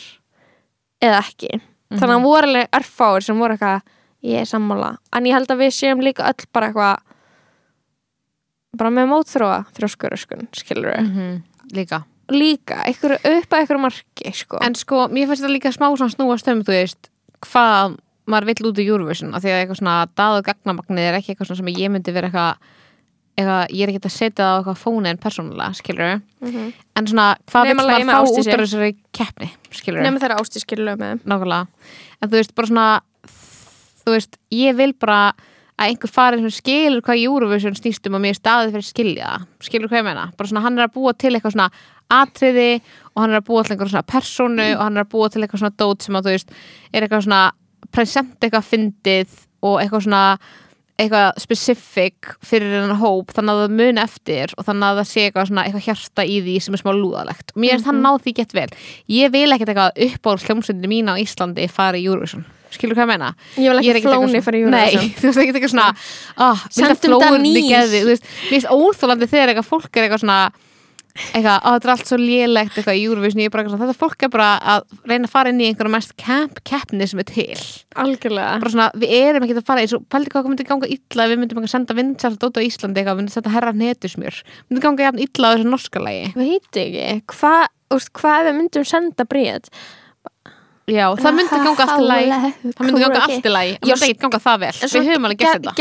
eða 1.04 1.20
ekki. 1.20 1.60
Þannig 1.94 2.04
að 2.08 2.14
það 2.14 2.24
voru 2.24 2.48
alveg 2.48 2.70
örfáir 2.80 3.26
sem 3.26 3.40
voru 3.44 3.54
eitthvað 3.58 3.82
ég 4.24 4.40
er 4.40 4.48
sammála, 4.48 4.94
en 5.14 5.26
ég 5.28 5.36
held 5.36 5.52
að 5.52 5.60
við 5.66 5.74
séum 5.76 6.00
líka 6.02 6.24
öll 6.32 6.46
bara 6.56 6.70
eitthvað 6.72 7.02
bara 8.80 8.90
með 8.96 9.10
mótþróa 9.12 9.58
þrjóskuröskun, 9.76 10.48
skilur 10.56 10.94
við 10.96 11.04
Mhm. 11.12 11.44
líka. 11.74 12.04
Líka, 12.32 12.78
einhverju 12.88 13.20
upp 13.20 13.50
að 13.52 13.60
einhverju 13.60 13.82
marki 13.84 14.34
sko. 14.34 14.58
En 14.62 14.74
sko, 14.76 15.08
mér 15.10 15.28
finnst 15.28 15.44
þetta 15.44 15.52
líka 15.54 15.72
smá 15.76 15.92
svona 15.96 16.10
snúast 16.16 16.48
um, 16.48 16.64
þú 16.64 16.72
veist, 16.74 17.10
hvað 17.42 17.98
maður 18.26 18.46
vill 18.46 18.68
út 18.72 18.78
í 18.80 18.88
Eurovision, 18.88 19.36
af 19.36 19.44
því 19.44 19.50
að 19.52 19.60
eitthvað 19.68 19.80
svona 19.82 20.08
daðu 20.16 20.42
gagnamagnið 20.48 21.00
er 21.10 21.14
ekki 21.20 21.36
eitthvað 21.36 21.58
sem 21.58 21.66
ég 21.68 21.92
myndi 21.92 22.14
vera 22.14 22.30
eitthvað, 22.30 22.56
eitthvað 23.38 23.72
ég 23.74 23.84
er 23.88 23.92
ekki 23.94 24.02
að 24.06 24.14
setja 24.14 24.44
það 24.44 24.52
á 24.54 24.58
eitthvað 24.60 24.82
fónin 24.84 25.20
persónulega, 25.24 25.74
skilur 25.80 26.22
Mhm. 26.44 26.74
en 26.96 27.08
svona, 27.08 27.28
hvað 27.50 27.74
lagi 27.74 28.04
maður 28.06 28.14
fá 28.14 28.30
út 28.30 28.54
úr 28.54 28.64
þessari 28.66 28.96
keppni, 29.12 29.50
skilur 29.72 30.04
nema 30.04 30.20
þeirra 30.20 30.40
ásti 30.40 30.60
skilur 30.62 30.98
með 30.98 31.24
nákvæmlega, 31.26 31.68
en 32.22 32.30
þú 32.30 32.38
veist, 32.38 32.54
bara 32.56 32.68
svona 32.68 33.02
þú 34.06 34.12
veist, 34.18 34.38
ég 34.52 34.76
vil 34.76 34.94
bara 34.94 35.34
að 35.80 35.90
einhver 35.90 36.12
fari 36.12 36.38
sem 36.38 36.52
skilur 36.54 37.02
hvað 37.02 37.24
Eurovision 37.24 37.74
snýst 37.74 38.06
um 38.08 38.16
og 38.16 38.22
mér 38.22 38.36
staðið 38.38 38.76
fyrir 38.76 38.88
skilja 38.92 39.30
skilur 39.60 39.90
hvað 39.90 40.04
ég 40.04 40.06
meina, 40.06 40.32
bara 40.38 40.48
svona 40.50 40.62
hann 40.62 40.78
er 40.78 40.88
að 40.88 40.94
búa 40.94 41.14
til 41.18 41.34
eitthvað 41.34 41.56
svona 41.56 41.70
atriði 42.14 42.82
og 43.16 43.22
hann 43.24 43.32
er 43.34 43.42
að 43.42 43.48
búa 43.48 43.64
til 43.66 43.74
einhver 43.76 43.90
svona 43.90 44.06
persónu 44.06 44.68
og 44.76 44.84
hann 44.84 44.98
er 44.98 45.04
að 45.06 45.10
búa 45.16 45.30
til 45.32 45.42
eitthvað 45.42 45.64
svona 45.64 45.78
dót 45.82 46.02
sem 46.06 46.16
að 46.20 46.28
þú 46.28 46.36
veist 46.36 46.52
er 46.94 47.02
eitthvað 47.08 47.26
svona 47.26 47.52
present 47.92 48.38
eitthvað 48.40 48.70
fyndið 48.70 49.30
og 49.64 49.80
eitthvað 49.82 50.04
svona 50.06 50.38
eitthvað 51.02 51.40
specific 51.42 52.34
fyrir 52.46 52.76
hennar 52.76 53.00
hóp 53.02 53.32
þannig 53.34 53.54
að 53.54 53.62
það 53.64 53.78
muni 53.80 54.02
eftir 54.04 54.54
og 54.58 54.68
þannig 54.68 54.88
að 54.88 55.00
það 55.00 55.08
sé 55.10 55.24
eitthvað 55.28 55.48
svona 55.50 55.64
eitthvað 55.66 55.86
hjarta 55.88 56.26
í 56.26 56.36
því 56.46 56.58
sem 56.66 56.78
er 56.78 56.84
smá 56.84 56.92
lúðalegt. 56.94 57.54
Og 57.54 57.64
mér 57.64 57.78
er 57.78 57.86
það 57.88 58.02
náð 58.04 58.20
því 58.26 58.34
gett 58.40 58.58
vel. 58.58 58.68
Ég 59.14 59.34
vil 59.34 59.48
ekkert 59.56 59.72
eitthvað 59.74 60.04
upp 60.08 60.30
á 60.30 60.32
hljómsveitinu 60.44 60.92
mín 60.92 61.10
á 61.10 61.16
Íslandi 61.24 61.70
fara 61.72 62.00
í 62.00 62.06
Eurovision. 62.06 62.46
Skilur 62.74 62.98
hvað 62.98 63.06
ég 63.06 63.12
meina? 63.14 63.32
Ég 63.58 63.74
vil 63.74 63.82
ekki 63.82 64.06
flóni 64.06 64.44
fyrir 64.46 64.68
Eurovision. 64.68 65.02
Nei, 65.02 65.16
þú 65.20 65.30
veist 65.30 65.42
ekki 65.42 65.56
eitthvað 65.56 65.74
svona 65.74 65.90
oh, 66.46 66.68
Sendum 66.74 67.18
Danís. 67.26 67.58
Mér 67.74 68.22
finnst 68.52 68.70
óþólandi 68.70 69.30
þegar 69.34 69.54
eitthvað 69.54 69.70
fólk 69.72 69.98
er 69.98 70.08
eitthvað 70.08 70.24
svona 70.26 70.40
eitthvað, 71.14 71.60
þetta 71.62 71.88
er 71.88 71.94
allt 71.94 72.10
svo 72.10 72.18
lélegt 72.18 72.78
eitthvað 72.78 72.98
í 72.98 73.04
Eurovision, 73.06 73.42
ég 73.44 73.50
er 73.50 73.54
bara 73.54 73.64
eitthvað 73.66 73.84
þetta 73.84 74.00
fólk 74.00 74.26
er 74.26 74.32
bara 74.34 74.50
að 74.74 74.96
reyna 75.06 75.30
að 75.30 75.34
fara 75.36 75.54
inn 75.54 75.62
í 75.62 75.68
einhverja 75.70 75.94
mest 75.94 76.16
camp 76.18 76.62
keppni 76.66 77.08
sem 77.10 77.22
er 77.22 77.30
til. 77.30 77.60
Algjörlega. 78.04 78.56
Bara 78.64 78.74
svona, 78.74 78.90
við 78.98 79.16
erum 79.20 79.46
ekki 79.46 79.58
að 79.60 79.68
fara 79.68 79.84
eins 79.86 79.94
og 79.94 80.08
pældi 80.10 80.34
hvað 80.34 80.50
myndi 80.50 80.68
ganga 80.70 80.90
illa 80.98 81.30
við 81.30 81.44
myndum 81.44 81.62
að 81.62 81.74
senda 81.76 81.98
vindsalt 81.98 82.48
út 82.48 82.58
á 82.58 82.62
Íslandi 82.66 83.02
eitthvað, 83.02 83.20
við 83.20 83.22
myndum 83.22 83.36
senda 83.38 83.54
herra 83.54 83.76
netusmjör 83.78 84.42
myndi 84.70 84.86
ganga 84.88 85.08
jafn 85.10 85.24
illa 85.28 85.46
á 85.46 85.54
þessu 85.54 85.70
norska 85.70 86.02
lagi. 86.04 86.34
Veit 86.40 86.82
ekki, 86.82 87.10
hvað 87.34 87.70
hva 87.94 88.40
ef 88.40 88.48
við 88.48 88.58
myndum 88.58 88.88
senda 88.88 89.26
bríð 89.30 89.70
já, 90.90 91.06
það 91.20 91.38
myndi 91.38 91.60
ganga 91.64 91.86
allt 91.86 92.02
í 92.02 92.10
lagi. 92.10 92.28
það 92.74 92.84
myndi 92.88 93.04
ganga 93.06 93.22
allt 93.28 93.48
í 93.48 93.54
lagi, 93.54 93.78
það 93.78 93.94
myndi 93.94 94.10
ekki 94.10 94.24
ganga 94.26 94.42
það 94.44 94.58
vel. 94.66 94.74
við 94.82 95.10
höfum 95.12 95.30
alveg 95.30 95.40
gert 95.44 95.54
þetta 95.62 95.78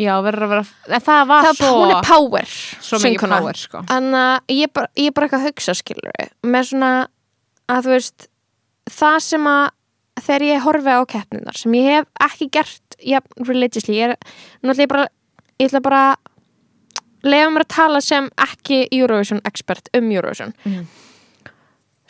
Já, 0.00 0.14
verður 0.24 0.46
að 0.46 0.52
vera, 0.54 0.64
en 0.96 1.02
það 1.04 1.22
var 1.28 1.46
Það 1.46 1.58
svo 1.58 1.70
hún 1.76 1.90
er 1.92 2.06
power 2.08 2.52
svo 2.88 3.00
mikið 3.02 3.34
power 3.34 3.58
sko. 3.60 3.82
Að 3.92 4.54
ég 4.56 4.72
bara, 4.72 4.88
ég 4.96 5.12
bara 5.16 5.26
eitthvað 5.28 5.42
að 5.42 5.50
hugsa 5.50 5.74
skilur 5.76 6.30
með 6.46 6.70
svona 6.70 6.92
að 7.70 7.84
þú 7.84 7.92
veist 7.96 8.28
það 8.90 9.18
sem 9.26 9.48
að 9.50 9.66
þegar 10.20 10.46
ég 10.46 10.64
horfi 10.64 10.96
á 10.96 11.00
keppninar 11.14 11.60
sem 11.60 11.76
ég 11.76 11.90
hef 11.90 12.08
ekki 12.26 12.48
gert 12.56 12.96
ja, 13.04 13.20
religiously 13.44 13.98
ég 13.98 14.10
er 14.10 14.16
náttúrulega 14.64 14.84
ég 14.86 14.92
bara 14.94 15.06
ég 15.60 15.68
ætla 15.68 15.82
bara 15.84 16.02
lega 17.26 17.52
mér 17.52 17.66
að 17.66 17.72
tala 17.76 18.00
sem 18.04 18.28
ekki 18.40 18.82
Eurovision 18.96 19.42
expert 19.44 19.92
um 19.96 20.10
Eurovision. 20.10 20.54
Mhm. 20.64 20.88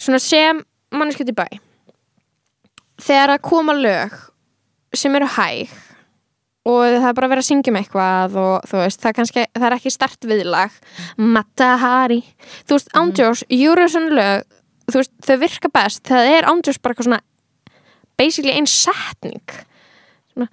svona 0.01 0.19
sem 0.19 0.63
manneskjöld 0.91 1.29
í 1.29 1.37
bæ. 1.37 1.47
Þegar 3.01 3.35
að 3.35 3.43
koma 3.43 3.73
lög 3.77 4.15
sem 4.95 5.15
eru 5.15 5.27
hæg 5.27 5.69
og 6.69 6.81
það 6.85 7.09
er 7.09 7.17
bara 7.17 7.27
að 7.27 7.33
vera 7.33 7.43
að 7.45 7.49
syngja 7.49 7.73
um 7.73 7.79
eitthvað 7.81 8.39
og 8.41 8.69
þú 8.69 8.81
veist, 8.83 9.01
það 9.01 9.17
kannski, 9.17 9.45
það 9.57 9.67
er 9.71 9.77
ekki 9.79 9.93
stert 9.95 10.27
viðlag. 10.29 10.75
Matahari. 11.17 12.21
Þú 12.69 12.77
veist, 12.77 12.91
ándjós, 13.01 13.45
Eurovision 13.49 14.11
lög 14.13 14.45
þú 14.91 15.01
veist, 15.01 15.17
þau 15.25 15.37
virka 15.41 15.73
best. 15.73 16.05
Það 16.11 16.31
er 16.37 16.49
ándjós 16.51 16.81
bara 16.83 16.95
eitthvað 16.95 17.09
svona 17.09 17.21
basically 18.21 18.55
ein 18.55 18.69
setning. 18.71 19.43
Svona 20.35 20.49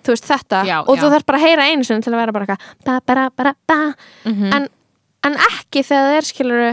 þú 0.00 0.14
veist, 0.14 0.28
þetta. 0.30 0.62
Já, 0.68 0.76
og 0.82 0.94
já. 0.96 1.02
þú 1.02 1.12
þarf 1.14 1.28
bara 1.28 1.40
að 1.40 1.46
heyra 1.46 1.68
einu 1.70 1.86
sinni 1.86 2.06
til 2.06 2.14
að 2.14 2.22
vera 2.22 2.36
bara 2.36 2.46
eitthvað 2.46 3.52
ba. 3.70 3.80
Mhm. 4.24 4.52
en, 4.56 4.70
en 5.28 5.36
ekki 5.50 5.84
þegar 5.84 6.08
það 6.08 6.16
er 6.16 6.30
skilur 6.30 6.64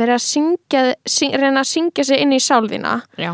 verið 0.00 0.14
að 0.14 0.24
syngja 0.24 0.82
syng, 1.06 1.32
reyna 1.34 1.64
að 1.64 1.70
syngja 1.70 2.04
sig 2.06 2.20
inn 2.22 2.34
í 2.34 2.38
sálðina 2.42 3.00
já, 3.18 3.32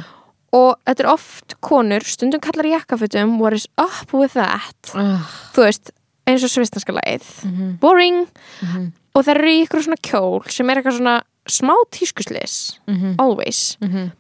og 0.56 0.78
þetta 0.88 1.04
er 1.04 1.10
oft 1.12 1.54
konur, 1.64 2.04
stundum 2.08 2.40
kallar 2.44 2.68
í 2.68 2.74
jakkafutum 2.74 3.36
what 3.42 3.52
is 3.56 3.66
up 3.76 4.12
with 4.16 4.32
that 4.38 4.92
uh, 4.96 5.20
þú 5.56 5.66
veist, 5.68 5.90
eins 6.26 6.44
og 6.46 6.50
svistanska 6.54 6.94
lagið 6.96 7.26
Mhm. 7.44 7.78
boring 7.82 8.22
Mhm. 8.62 8.92
og 9.14 9.24
það 9.24 9.34
eru 9.36 9.52
í 9.52 9.62
ykkur 9.66 9.84
svona 9.86 10.00
kjól 10.02 10.50
sem 10.50 10.70
er 10.70 10.76
eitthvað 10.80 10.98
svona 11.00 11.16
smá 11.48 11.74
tískuslis 11.94 12.78
Mhm. 12.88 13.14
always 13.18 13.76
Mhm. 13.80 14.10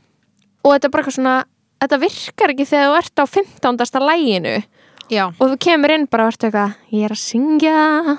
og 0.64 0.72
þetta 0.74 0.84
er 0.84 0.90
bara 0.90 1.02
eitthvað 1.02 1.18
svona 1.18 1.36
þetta 1.80 2.00
virkar 2.00 2.50
ekki 2.54 2.66
þegar 2.66 2.88
þú 2.90 2.96
ert 2.98 3.16
á 3.20 3.24
15. 3.26 4.00
læginu 4.00 4.64
já, 5.10 5.26
og 5.40 5.50
þú 5.50 5.56
kemur 5.58 5.90
inn 5.94 6.06
bara 6.10 6.26
og 6.26 6.32
ert 6.34 6.42
eitthvað 6.52 6.74
ég 6.92 7.04
er 7.04 7.10
að 7.14 7.22
syngja 7.22 8.18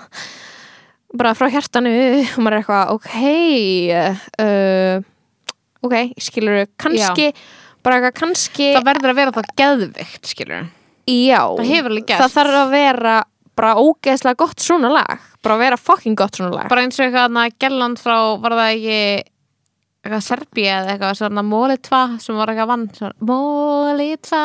bara 1.17 1.33
frá 1.33 1.49
hjartanu 1.49 1.91
og 2.21 2.39
maður 2.43 2.53
er 2.53 2.61
eitthvað 2.61 2.91
ok 2.95 3.11
uh, 4.43 5.01
ok, 5.87 5.95
skilur 6.19 6.65
kannski, 6.77 7.31
bara 7.87 8.11
kannski 8.11 8.73
það 8.75 8.89
verður 8.91 9.13
að 9.13 9.19
vera 9.21 9.35
það 9.39 9.55
geðvikt 9.63 10.33
skilur 10.33 10.67
já, 11.07 11.41
það, 11.55 12.03
það 12.11 12.37
þarf 12.37 12.61
að 12.61 12.75
vera 12.75 13.15
bara 13.57 13.77
ógeðslega 13.81 14.37
gott 14.37 14.61
svona 14.61 14.91
lag. 14.91 15.23
Bara 15.41 15.55
að 15.57 15.63
vera 15.65 15.79
fucking 15.81 16.17
gott 16.19 16.37
svona 16.37 16.53
lag. 16.53 16.69
Bara 16.69 16.83
eins 16.85 16.99
og 16.99 17.07
eitthvað 17.07 17.39
að 17.41 17.55
Gelland 17.63 18.01
frá 18.01 18.17
var 18.43 18.55
það 18.59 18.73
ekki 18.75 18.99
eitthvað 20.07 20.23
Serbíi 20.23 20.67
eða 20.71 20.93
eitthvað 20.93 21.15
svona 21.19 21.43
Mólitva 21.43 22.01
sem 22.23 22.37
var 22.37 22.51
eitthvað 22.51 22.69
vann 22.71 22.85
Mólitva 23.27 24.43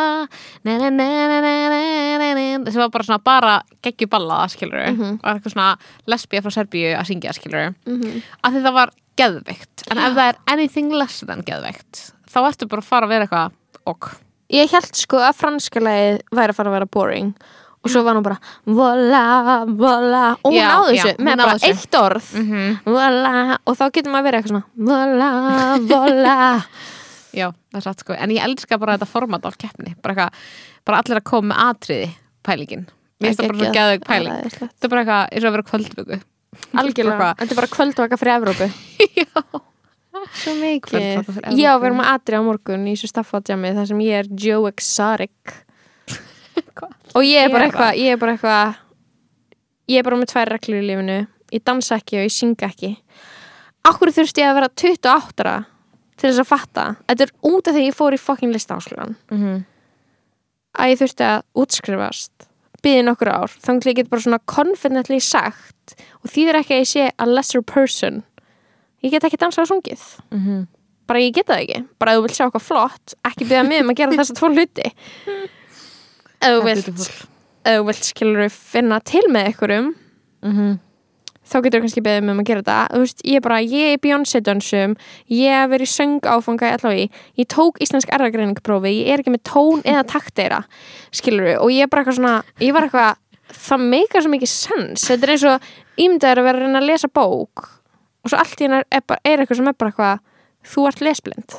sem 2.72 2.80
var 2.80 2.90
bara 2.94 3.06
svona 3.06 3.20
bara 3.22 3.52
geggjuballa 3.84 4.40
skilur 4.50 4.80
mm 4.80 4.96
-hmm. 4.96 5.20
var 5.22 5.36
eitthvað 5.36 5.54
svona 5.54 5.76
lesbíi 6.06 6.42
frá 6.42 6.50
Serbíi 6.56 6.96
að 6.96 7.06
syngja 7.06 7.32
skilur 7.36 7.74
mm 7.86 8.00
-hmm. 8.00 8.22
af 8.42 8.52
því 8.52 8.64
það 8.64 8.74
var 8.80 8.90
geðvikt 9.16 9.86
en 9.90 9.98
ef 9.98 10.16
það 10.16 10.28
er 10.28 10.36
anything 10.46 10.92
less 10.92 11.20
than 11.20 11.44
geðvikt 11.44 12.12
þá 12.32 12.38
ertu 12.48 12.68
bara 12.72 12.84
að 12.84 12.88
fara 12.92 13.08
að 13.08 13.12
vera 13.14 13.26
eitthvað 13.28 13.90
ok. 13.92 14.12
Ég 14.52 14.72
held 14.74 14.96
sko 15.00 15.20
að 15.24 15.36
franska 15.38 15.80
lagið 15.80 16.22
væri 16.36 16.52
að 16.52 16.58
fara 16.58 16.72
að 16.72 16.76
vera 16.78 16.88
boring. 16.98 17.34
Og 17.82 17.90
svo 17.90 18.04
var 18.06 18.14
hún 18.14 18.22
bara 18.22 18.36
vola, 18.68 19.22
vola 19.66 20.20
og 20.38 20.52
hún 20.52 20.54
Já, 20.54 20.66
náði 20.70 20.92
já, 20.94 21.02
þessu 21.02 21.14
hún 21.18 21.26
með 21.26 21.40
bara 21.42 21.54
þessu. 21.58 21.70
eitt 21.82 21.96
orð. 21.98 22.28
Mm 22.38 22.76
vola, 22.86 23.32
og 23.66 23.78
þá 23.80 23.84
getur 23.96 24.12
maður 24.12 24.26
verið 24.28 24.38
eitthvað 24.38 24.52
svona 24.52 24.90
vola, 24.92 25.30
vola 25.90 26.36
Já, 27.40 27.48
það 27.72 27.80
er 27.80 27.84
satt 27.88 28.04
sko, 28.04 28.14
en 28.14 28.34
ég 28.36 28.44
elska 28.46 28.78
bara 28.78 28.94
þetta 28.98 29.08
format 29.10 29.48
á 29.48 29.50
keppni, 29.56 29.94
bara 30.04 30.14
eitthvað 30.14 30.52
bara 30.86 31.00
allir 31.02 31.18
að 31.22 31.26
koma 31.32 31.48
með 31.54 31.64
atriði 31.72 32.08
pælingin. 32.46 32.84
Mér 33.22 33.32
finnst 33.32 33.40
það 33.40 33.50
bara 33.50 33.58
svo 33.64 33.74
geðveik 33.78 34.06
pæling. 34.06 34.38
Þetta 34.52 34.86
er 34.86 34.92
bara 34.92 35.02
eitthvað, 35.02 35.26
eins 35.32 35.42
og 35.42 35.48
að 35.48 35.56
vera 35.56 35.68
kvöldvöku 35.72 36.20
algjörlega, 36.82 37.28
þetta 37.40 37.54
er 37.56 37.60
bara 37.62 37.72
kvöldvaka 37.74 38.18
fyrir 38.20 38.34
Evrópu. 38.36 38.70
Já, 39.22 39.62
svo 40.42 40.54
mikið. 40.60 41.32
Já, 41.58 41.72
við 41.80 41.88
erum 41.88 42.02
að 42.04 42.12
atri 42.12 42.38
á 42.38 42.42
morgun 42.46 42.86
í 42.90 42.94
svo 42.98 43.10
staffátjami 43.10 43.72
þar 43.76 43.90
sem 43.90 44.02
ég 44.04 44.22
er 44.22 44.30
Joe 44.44 44.70
Exotic. 44.70 45.56
Og 47.16 47.26
ég 47.26 47.44
er 47.44 47.52
bara 47.52 47.68
eitthvað 47.68 48.00
ég 48.00 48.14
er 48.14 48.20
bara 48.20 48.36
eitthvað 48.36 48.78
ég 49.92 50.00
er 50.00 50.06
bara 50.06 50.20
með 50.20 50.32
tvær 50.32 50.54
reglur 50.56 50.80
í 50.80 50.86
lífinu. 50.90 51.18
Ég 51.52 51.66
dansa 51.68 51.98
ekki 52.00 52.16
og 52.16 52.24
ég 52.24 52.32
synga 52.32 52.70
ekki. 52.70 52.94
Akkur 53.88 54.12
þurfti 54.14 54.40
ég 54.40 54.48
að 54.48 54.56
vera 54.60 54.70
28 54.72 55.42
ára 55.44 55.58
til 56.16 56.30
þess 56.30 56.40
að 56.40 56.48
fatta? 56.48 56.86
Þetta 57.10 57.26
er 57.26 57.34
út 57.50 57.68
af 57.68 57.76
því 57.76 57.82
ég 57.88 57.98
fór 57.98 58.16
í 58.16 58.20
fucking 58.22 58.54
listaháskólan 58.54 59.16
mm 59.32 59.60
að 60.78 60.92
ég 60.92 61.00
þurfti 61.02 61.26
að 61.26 61.44
útskrifast 61.62 62.48
byðið 62.82 63.04
nokkur 63.06 63.30
ár. 63.30 63.52
Þannig 63.62 63.84
að 63.84 63.90
ég 63.92 63.98
get 64.00 64.10
bara 64.10 64.24
svona 64.24 64.42
confidently 64.50 65.18
sagt 65.22 65.96
og 66.22 66.32
þýðir 66.32 66.58
ekki 66.62 66.76
að 66.76 66.82
ég 66.82 66.90
sé 66.90 67.08
a 67.12 67.28
lesser 67.28 67.62
person 67.66 68.22
ég 69.02 69.10
get 69.10 69.24
ekki 69.28 69.38
dansað 69.40 69.64
og 69.66 69.70
sungið. 69.72 70.06
Mhm. 70.32 70.66
bara 71.06 71.18
ég 71.20 71.32
get 71.34 71.46
það 71.46 71.60
ekki, 71.64 71.78
bara 71.98 72.12
ef 72.12 72.18
þú 72.18 72.22
vilt 72.22 72.36
sjá 72.38 72.44
eitthvað 72.46 72.62
flott 72.62 73.14
ekki 73.26 73.44
byggja 73.48 73.64
mig 73.68 73.80
um 73.82 73.90
að 73.90 73.96
gera 73.98 74.12
þessa 74.16 74.34
tvo 74.38 74.48
hluti. 74.54 74.92
Ef 76.42 76.54
þú 76.56 76.62
vilt 76.64 76.88
ef 77.62 77.76
þú 77.78 77.82
vilt 77.86 78.06
skilur 78.08 78.48
finna 78.54 79.00
til 79.04 79.22
með 79.30 79.50
einhverjum 79.50 79.90
Mhm. 80.42 80.78
þá 81.46 81.56
getur 81.62 81.78
þú 81.78 81.82
kannski 81.84 82.02
beðið 82.06 82.22
mig 82.24 82.32
um 82.34 82.40
að 82.42 82.48
gera 82.48 82.62
þú 82.90 82.98
veist, 83.02 83.20
ég 83.24 83.36
er 83.36 83.40
bara, 83.44 83.58
ég 83.60 83.92
er 83.92 83.98
Beyoncé 83.98 84.40
dansum 84.42 84.96
ég 85.28 85.50
hef 85.52 85.70
verið 85.70 85.86
í 85.86 85.92
söng 85.92 86.20
áfanga 86.22 86.70
í 86.70 86.72
allavega 86.78 87.10
ég 87.38 87.46
tók 87.46 87.78
íslensk 87.82 88.08
erðagreiningprófi 88.08 88.94
ég 89.04 89.12
er 89.12 89.18
ekki 89.22 89.34
með 89.36 89.42
tón 89.44 89.82
eða 89.84 90.06
takteira 90.06 90.64
skilur 91.12 91.58
og 91.60 91.68
ég 91.70 91.82
er 91.82 91.88
bara 91.92 92.02
eitthvað 92.02 92.18
svona 92.18 92.42
ég 92.58 92.72
var 92.72 92.88
eitthvað, 92.88 93.16
það 93.52 93.86
meikar 93.92 94.22
svo 94.22 94.30
mikið 94.32 94.48
sens. 94.48 95.04
Þetta 95.10 95.22
er 95.28 95.34
eins 95.34 95.44
og 95.44 95.60
ímyndaður 95.98 96.38
að 96.40 96.44
vera 96.48 96.58
að 96.58 96.62
reyna 96.66 96.80
að 96.80 96.88
lesa 96.90 97.08
bók 97.08 97.68
og 98.22 98.30
svo 98.30 98.38
allt 98.40 98.62
í 98.62 98.66
hennar 98.66 98.86
er, 98.88 99.04
er 99.22 99.42
eitthvað 99.42 99.60
sem 99.60 99.70
er 99.70 99.76
bara 99.78 99.92
eitthvað 99.92 100.24
þú 100.72 100.86
ert 100.90 101.04
lesblind. 101.04 101.58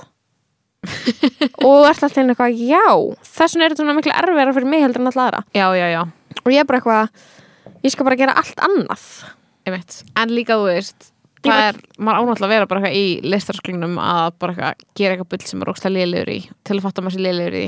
Og 1.64 1.78
þú 1.80 1.86
ert 1.88 2.02
alltaf 2.04 2.18
eitthvað, 2.20 2.58
já 2.60 2.88
þess 3.24 3.54
vegna 3.56 3.66
er 3.66 3.72
þetta 3.72 3.84
svona 3.84 3.96
miklu 3.96 4.16
erfiðara 4.20 4.56
fyrir 4.58 4.68
mig 4.68 4.82
heldur 4.84 5.00
en 5.04 5.10
alltaf 5.12 5.24
aðra. 5.30 5.40
Já, 5.56 5.68
já, 5.80 5.86
já, 5.94 6.02
og 6.42 6.50
ég 6.52 6.60
er 6.60 6.68
bara 6.68 6.82
eitthvað 6.82 7.86
ég 7.88 7.94
skal 7.94 8.08
bara 8.10 8.20
gera 8.20 8.36
allt 8.42 8.64
annað. 8.68 9.06
En 9.64 10.34
líka 10.36 10.58
þú 10.60 10.68
veist 10.68 11.13
Það 11.44 11.62
er, 11.68 11.78
maður 12.00 12.20
ánáttúrulega 12.24 12.46
að 12.48 12.54
vera 12.54 12.68
bara 12.72 12.80
eitthvað 12.82 12.98
í 13.00 13.08
listarsklingnum 13.34 13.96
að 14.00 14.28
bara 14.40 14.54
eitthvað 14.54 14.84
gera 15.00 15.16
eitthvað 15.18 15.30
bull 15.34 15.48
sem 15.50 15.62
er 15.66 15.72
ógstlega 15.74 15.96
lélegur 15.98 16.30
í 16.34 16.38
til 16.64 16.78
að 16.78 16.84
fatta 16.86 17.02
maður 17.04 17.16
sér 17.18 17.26
lélegur 17.28 17.58
í. 17.60 17.66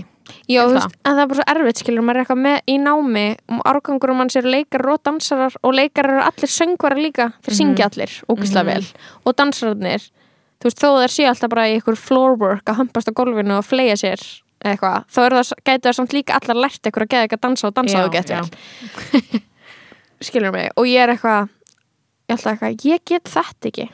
Já, 0.49 0.61
þú 0.65 0.73
veist, 0.77 0.95
en 1.05 1.13
það 1.15 1.21
er 1.21 1.27
bara 1.31 1.37
svo 1.41 1.47
erfitt 1.53 1.81
skilur 1.83 2.05
maður 2.07 2.17
er 2.17 2.23
eitthvað 2.23 2.41
með 2.45 2.71
í 2.71 2.75
námi 2.81 3.25
og 3.51 3.59
árgangur 3.69 4.13
um 4.15 4.21
hans 4.23 4.35
eru 4.39 4.49
leikarar 4.55 4.93
og 4.95 5.01
dansarar 5.05 5.57
og 5.61 5.75
leikarar 5.77 6.15
eru 6.15 6.23
allir 6.25 6.53
söngvarar 6.55 7.01
líka 7.03 7.27
þeir 7.45 7.57
syngja 7.59 7.89
allir, 7.91 8.15
ógislega 8.31 8.63
Mhm. 8.63 8.71
vel. 8.71 8.85
Og 9.25 9.35
dansararnir, 9.35 10.07
þú 10.61 10.69
veist, 10.69 10.79
þó 10.81 10.89
þeir 11.03 11.13
séu 11.17 11.27
alltaf 11.29 11.49
bara 11.53 11.67
í 11.69 11.77
ykkur 11.81 11.95
floorwork 11.99 12.65
að 12.65 12.75
hampast 12.81 13.09
á 13.09 13.13
gólfinu 13.13 13.57
og 13.59 13.65
fleia 13.67 13.93
sér 13.99 14.17
eitthvað 14.65 15.03
þá 15.13 15.19
er 15.25 15.31
það, 15.35 15.93
samt 15.93 16.13
líka 16.15 16.39
allar 16.41 16.57
lært 16.63 16.81
ykkur 16.89 17.03
að 17.05 17.11
geða 17.11 17.27
eitthvað 17.27 17.41
dansa 17.45 17.67
og 17.67 17.73
dansa 17.75 17.97
Já, 17.99 18.05
og 18.05 18.11
geta 18.15 18.41
vel 18.41 19.41
skilur 20.25 20.51
mig, 20.55 20.71
og 20.79 20.87
ég 20.89 21.03
er 21.03 21.13
eitthvað 21.13 21.49
ég 22.25 22.33
er 22.33 22.37
alltaf 22.37 22.51
eitthvað, 22.55 22.85
ég 22.89 23.03
get 23.05 23.29
þetta 23.31 23.69
ekki. 23.71 23.87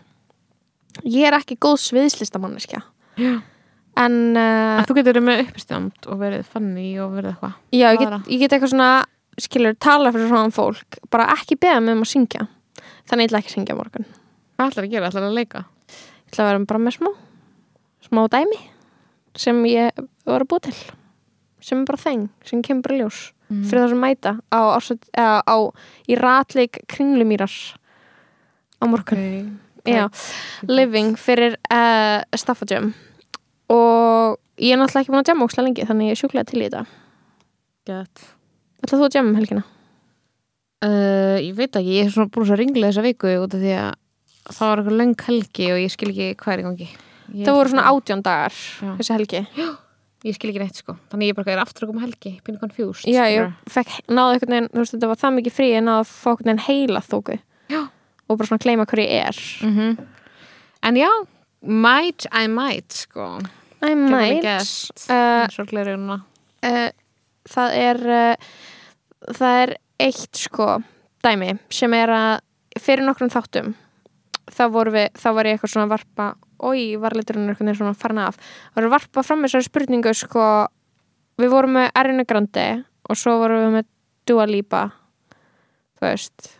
Ég 1.08 1.28
er 1.30 1.38
ekki 1.38 1.58
góð 1.62 1.78
sviðslistamanniska 1.86 2.82
en 4.02 4.14
uh, 4.40 4.80
þú 4.88 4.96
getur 4.98 5.12
verið 5.12 5.26
með 5.28 5.42
uppistand 5.46 6.08
og 6.08 6.20
verið 6.22 6.46
funny 6.48 6.94
og 7.04 7.12
verið 7.18 7.34
eitthvað. 7.34 7.58
Já, 7.76 7.88
ég 7.92 8.00
get, 8.00 8.30
ég 8.32 8.42
get 8.44 8.56
eitthvað 8.56 8.72
svona 8.74 8.90
skilur, 9.42 9.76
tala 9.84 10.12
fyrir 10.16 10.32
svona 10.32 10.54
fólk 10.56 11.00
bara 11.12 11.28
ekki 11.36 11.58
beða 11.60 11.82
mig 11.84 11.96
um 11.98 12.06
að 12.06 12.12
syngja. 12.14 12.46
Þannig 13.10 13.28
ég 13.28 13.32
ætla 13.32 13.42
ekki 13.42 13.52
að 13.52 13.58
syngja 13.58 13.76
á 13.76 13.80
morgun. 13.82 14.08
Ég 14.08 14.62
Hvað 14.62 14.72
ætlar 14.72 14.86
að 14.88 14.94
gera? 14.96 15.12
ætlar 15.12 15.28
að 15.28 15.38
leika? 15.40 15.64
ætla 16.32 16.44
að 16.46 16.50
vera 16.52 16.66
bara 16.72 16.82
með 16.86 16.96
smá 16.98 17.12
smá 18.08 18.22
dæmi 18.32 18.58
sem 19.42 19.62
ég 19.68 20.02
var 20.28 20.44
að 20.46 20.50
búa 20.52 20.64
til 20.68 20.76
sem 21.62 21.82
er 21.84 21.88
bara 21.88 22.02
þeng, 22.02 22.24
sem 22.48 22.62
kemur 22.66 22.88
bara 22.88 22.98
ljós. 23.04 23.20
Mm. 23.52 23.66
fyrir 23.68 23.84
það 23.84 23.92
sem 23.92 24.00
mæta 24.02 24.32
á, 24.48 24.60
eða, 24.80 25.42
á 25.44 25.58
í 26.08 26.16
ratleik 26.16 26.80
kringlumýrar 26.88 27.52
á 28.82 28.86
morgun. 28.90 29.60
Já, 29.88 30.06
living 30.70 31.16
fyrir 31.18 31.56
uh, 31.74 32.22
staffadjum 32.38 32.92
og 33.72 34.38
ég 34.62 34.76
er 34.76 34.82
náttúrulega 34.82 35.02
ekki 35.06 35.14
búin 35.14 35.22
að 35.24 35.30
djama 35.32 35.48
ókslega 35.48 35.66
lengi 35.66 35.88
þannig 35.90 36.12
ég 36.12 36.18
er 36.18 36.20
sjúklega 36.22 36.50
til 36.52 36.60
í 36.62 36.68
þetta. 36.68 36.84
Gett 37.90 38.26
ætla 38.82 38.98
þú 39.00 39.08
að 39.08 39.14
djama 39.16 39.32
um 39.32 39.40
helgina? 39.40 39.64
Uh, 40.82 41.38
ég 41.42 41.54
veit 41.58 41.78
ekki, 41.78 41.98
ég 42.00 42.08
er 42.10 42.14
svona 42.14 42.34
búin 42.34 42.50
að 42.50 42.62
ringla 42.62 42.90
þessa 42.90 43.06
viku 43.06 43.34
út 43.44 43.56
af 43.58 43.62
því 43.62 43.74
að 43.78 43.92
það 44.52 44.68
var 44.72 44.82
eitthvað 44.82 45.00
löng 45.02 45.16
helgi 45.28 45.70
og 45.72 45.82
ég 45.82 45.94
skil 45.94 46.10
ekki 46.12 46.30
hvað 46.42 46.54
er 46.54 46.62
í 46.62 46.68
gangi. 46.68 46.90
Ég, 47.32 47.46
Það 47.48 47.58
voru 47.58 47.72
svona 47.72 47.88
átján 47.88 48.24
dagar 48.26 48.56
Já. 48.58 48.92
þessi 49.00 49.14
helgi. 49.16 49.42
Ég 50.22 50.36
skil 50.38 50.52
ekki 50.52 50.62
neitt 50.62 50.78
sko, 50.78 50.96
þannig 51.10 51.32
ég 51.32 51.38
bara 51.38 51.54
er 51.56 51.62
aftur 51.64 51.88
að 51.88 51.94
koma 51.94 52.04
helgi 52.04 52.36
pínu 52.46 52.60
konfjúst 52.62 53.08
Já, 53.10 53.24
ég 53.32 53.56
fekk, 53.74 53.96
náðu 54.06 54.44
veist, 54.46 54.94
þetta 54.94 55.10
var 55.10 55.18
það 55.18 55.38
mikið 55.40 55.56
frí 55.56 55.70
en 55.80 55.90
að 55.90 56.04
fá 56.12 56.28
veginn 56.36 56.62
heila 56.62 57.02
þóku 57.02 57.40
Já. 57.40 57.42
Og 58.32 58.40
bara 58.40 58.50
svona 58.50 58.64
gleyma 58.64 58.88
hver 58.90 59.04
ég 59.04 59.14
er. 59.28 59.44
Mm 59.68 59.96
en 60.82 60.96
já, 60.98 61.10
might 61.62 62.26
I 62.34 62.48
might 62.48 62.92
sko. 62.94 63.40
I 63.82 63.96
might. 63.96 64.46
uh, 65.10 65.48
uh, 66.64 66.90
það 67.50 67.76
er 67.78 68.02
uh, 68.06 68.36
það 69.34 69.62
er 69.64 69.74
eitt 70.02 70.38
sko 70.38 70.82
dæmi 71.22 71.56
sem 71.70 71.94
er 71.94 72.10
að 72.14 72.82
fyrir 72.82 73.06
nokkrum 73.06 73.30
þáttum 73.30 73.74
þá, 74.52 74.64
voru 74.74 74.94
við, 74.96 75.10
þá 75.18 75.28
var 75.38 75.50
ég 75.50 75.58
eitthvað 75.58 75.74
svona 75.74 75.92
varpa 75.92 76.28
oi, 76.62 76.96
var 77.02 77.16
liturinn 77.18 77.50
einhvern 77.50 77.72
veginn 77.72 77.80
svona 77.80 77.98
farin 77.98 78.22
af. 78.22 78.38
Það 78.74 78.86
að 78.86 78.94
varpa 78.94 79.24
fram 79.26 79.46
þessari 79.46 79.66
spurningu 79.66 80.14
sko, 80.18 80.48
við 81.42 81.54
vorum 81.54 81.78
með 81.80 81.90
Arina 81.98 82.26
Grandi 82.30 82.68
og 83.10 83.18
svo 83.18 83.38
vorum 83.42 83.64
við 83.66 83.78
með 83.80 83.88
Dua 84.30 84.46
Lipa 84.50 84.84
þú 85.98 86.06
veist 86.06 86.52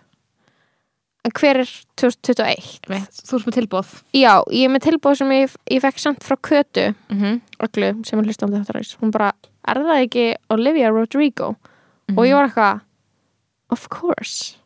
en 1.26 1.34
hver 1.38 1.62
er 1.62 1.72
2021? 2.02 2.80
Veit, 2.90 3.20
þú 3.28 3.38
erst 3.38 3.50
með 3.50 3.58
tilbúð 3.60 3.90
Já, 4.18 4.34
ég 4.50 4.66
er 4.66 4.74
með 4.74 4.86
tilbúð 4.88 5.20
sem 5.22 5.34
ég, 5.36 5.58
ég 5.72 5.84
fekk 5.84 6.00
samt 6.02 6.24
frá 6.26 6.38
Kötu. 6.38 6.94
Mm 7.10 7.20
-hmm. 7.20 7.42
öllu 7.60 8.06
sem 8.06 8.20
er 8.20 8.26
hlust 8.26 8.44
á 8.44 8.48
þetta 8.48 8.74
ræs 8.74 8.98
hún 9.02 9.12
bara, 9.12 9.34
er 9.68 9.78
það 9.78 10.02
ekki 10.02 10.36
Olivia 10.50 10.90
Rodrigo? 10.90 11.56
Og 12.18 12.26
ég 12.28 12.36
var 12.36 12.50
eitthvað 12.50 12.82
of 13.72 13.88
course, 13.90 14.58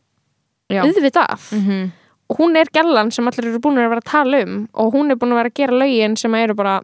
já. 0.69 0.81
auðvitað. 0.81 1.51
Mm 1.51 1.61
-hmm. 1.67 1.91
og 2.29 2.37
hún 2.39 2.57
er 2.57 2.65
gellan 2.73 3.11
sem 3.11 3.27
allir 3.27 3.47
eru 3.47 3.59
búin 3.59 3.77
að 3.77 3.89
vera 3.89 4.01
að 4.01 4.11
tala 4.11 4.41
um. 4.43 4.69
Og 4.73 4.93
hún 4.93 5.11
er 5.11 5.15
búin 5.15 5.31
að 5.31 5.35
vera 5.35 5.49
að 5.49 5.53
gera 5.53 5.79
lögin 5.79 6.17
sem 6.17 6.35
eru 6.35 6.55
bara 6.55 6.81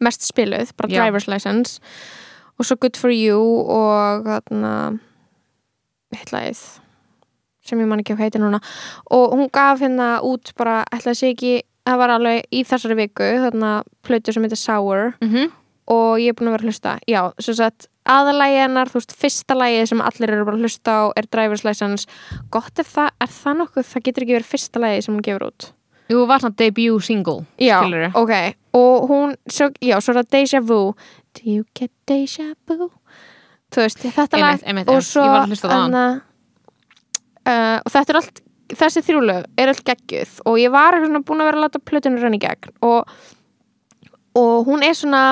mest 0.00 0.22
spiluð, 0.22 0.72
bara 0.76 0.88
Já. 0.88 1.02
driver's 1.02 1.28
license. 1.28 1.80
Og 2.58 2.64
svo 2.64 2.76
Good 2.76 2.96
For 2.96 3.10
You 3.10 3.40
og 3.68 4.24
þarna 4.24 4.98
hitlaðið 6.14 6.80
sem 7.68 7.80
ég 7.82 7.90
man 7.90 8.02
ekki 8.02 8.16
hvað 8.16 8.28
heitir 8.28 8.44
núna. 8.44 8.60
Og 9.14 9.36
hún 9.36 9.50
gaf 9.52 9.82
hérna 9.84 10.18
út 10.26 10.52
bara, 10.58 10.80
ætlaði 10.94 11.20
sig 11.20 11.36
ekki 11.36 11.54
það 11.88 12.02
var 12.02 12.14
alveg 12.16 12.50
í 12.52 12.64
þessari 12.68 12.98
viku 12.98 13.30
þarna 13.44 13.72
plötu 14.04 14.34
sem 14.34 14.44
heitir 14.44 14.60
Sour. 14.60 15.14
Mm 15.22 15.30
-hmm. 15.32 15.54
og 15.88 16.18
ég 16.20 16.28
er 16.28 16.36
búin 16.36 16.48
að 16.50 16.56
vera 16.56 16.64
að 16.64 16.68
hlusta. 16.68 16.98
Já, 17.08 17.32
svo 17.40 17.54
sagt 17.54 17.88
aðalægi 18.08 18.60
hennar, 18.62 18.88
þú 18.88 19.00
veist, 19.00 19.14
fyrsta 19.16 19.54
lægi 19.56 19.86
sem 19.86 20.00
allir 20.00 20.30
eru 20.30 20.44
bara 20.44 20.56
að 20.56 20.64
hlusta 20.66 20.90
á 20.92 21.02
er 21.16 21.26
Driver's 21.32 21.64
License. 21.64 22.06
Gott 22.50 22.78
ef 22.78 22.92
það, 22.94 23.10
er 23.20 23.32
það 23.32 23.58
nokkuð? 23.62 23.88
Það 23.92 24.04
getur 24.04 24.22
ekki 24.22 24.36
verið 24.38 24.52
fyrsta 24.52 24.80
lægi 24.80 25.02
sem 25.02 25.14
hún 25.14 25.24
gefur 25.24 25.48
út. 25.48 25.72
Jú, 26.08 26.22
var 26.26 26.40
svona 26.40 26.56
debut 26.56 27.04
single 27.04 27.44
já, 27.60 27.82
skilurðu. 27.82 28.10
ok, 28.16 28.54
og 28.72 29.08
hún 29.10 29.34
svo, 29.44 29.68
já, 29.84 30.00
svo 30.00 30.14
er 30.14 30.22
það 30.22 30.30
Deja 30.30 30.60
Vu. 30.60 30.94
Do 31.36 31.42
you 31.44 31.64
get 31.74 31.90
Deja 32.06 32.54
Vu? 32.68 32.90
Þú 33.68 33.84
veist, 33.84 33.98
þetta 34.00 34.40
lag. 34.40 34.64
Og 34.88 35.02
svo 35.04 35.26
Ég 35.26 35.34
var 35.34 35.42
að 35.42 35.52
hlusta 35.52 35.68
á 35.68 35.70
það 35.70 35.82
þarna, 35.82 36.06
uh, 37.48 37.78
og 37.84 37.90
þetta 37.94 38.12
er 38.14 38.20
allt 38.20 38.42
þessi 38.78 39.00
þrjúlög 39.06 39.46
er 39.58 39.70
allt 39.72 39.84
geggjuð 39.88 40.32
og 40.44 40.58
ég 40.60 40.72
var 40.74 40.98
svona 41.00 41.22
búin 41.24 41.40
að 41.40 41.48
vera 41.48 41.60
að 41.60 41.64
láta 41.66 41.80
plötunum 41.88 42.20
renni 42.20 42.36
í 42.36 42.44
gegn 42.44 42.74
og, 42.84 43.08
og 44.36 44.68
hún 44.68 44.84
er 44.84 44.92
svona 44.98 45.22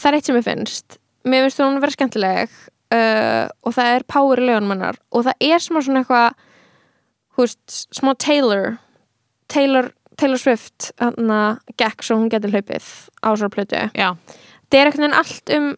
það 0.00 0.10
er 0.10 0.18
eitt 0.18 0.28
sem 0.30 0.38
ég 0.40 0.46
finnst. 0.46 0.98
Mér 1.28 1.44
finnst 1.46 1.60
hún 1.62 1.80
vera 1.82 1.94
skemmtileg 1.94 2.52
uh, 2.94 3.46
og 3.62 3.74
það 3.76 3.90
er 3.98 4.06
power 4.10 4.40
í 4.42 4.46
lögunum 4.48 4.74
hennar 4.74 4.98
og 5.12 5.26
það 5.28 5.46
er 5.52 5.62
smá 5.62 5.80
svona 5.84 6.02
eitthvað 6.02 6.46
hú 7.36 7.44
veist, 7.44 7.76
smá 7.94 8.10
Taylor 8.18 8.78
Taylor, 9.50 9.90
Taylor 10.20 10.38
Swift 10.40 10.90
hana, 11.02 11.58
gekk 11.80 12.04
svo 12.06 12.16
hún 12.20 12.30
getur 12.30 12.52
hlaupið 12.54 12.86
á 13.26 13.28
svo 13.38 13.48
plötu. 13.50 13.80
Já, 13.98 14.12
það 14.70 14.78
er 14.80 14.90
einhvern 14.90 15.04
veginn 15.06 15.18
allt 15.20 15.54
um 15.56 15.68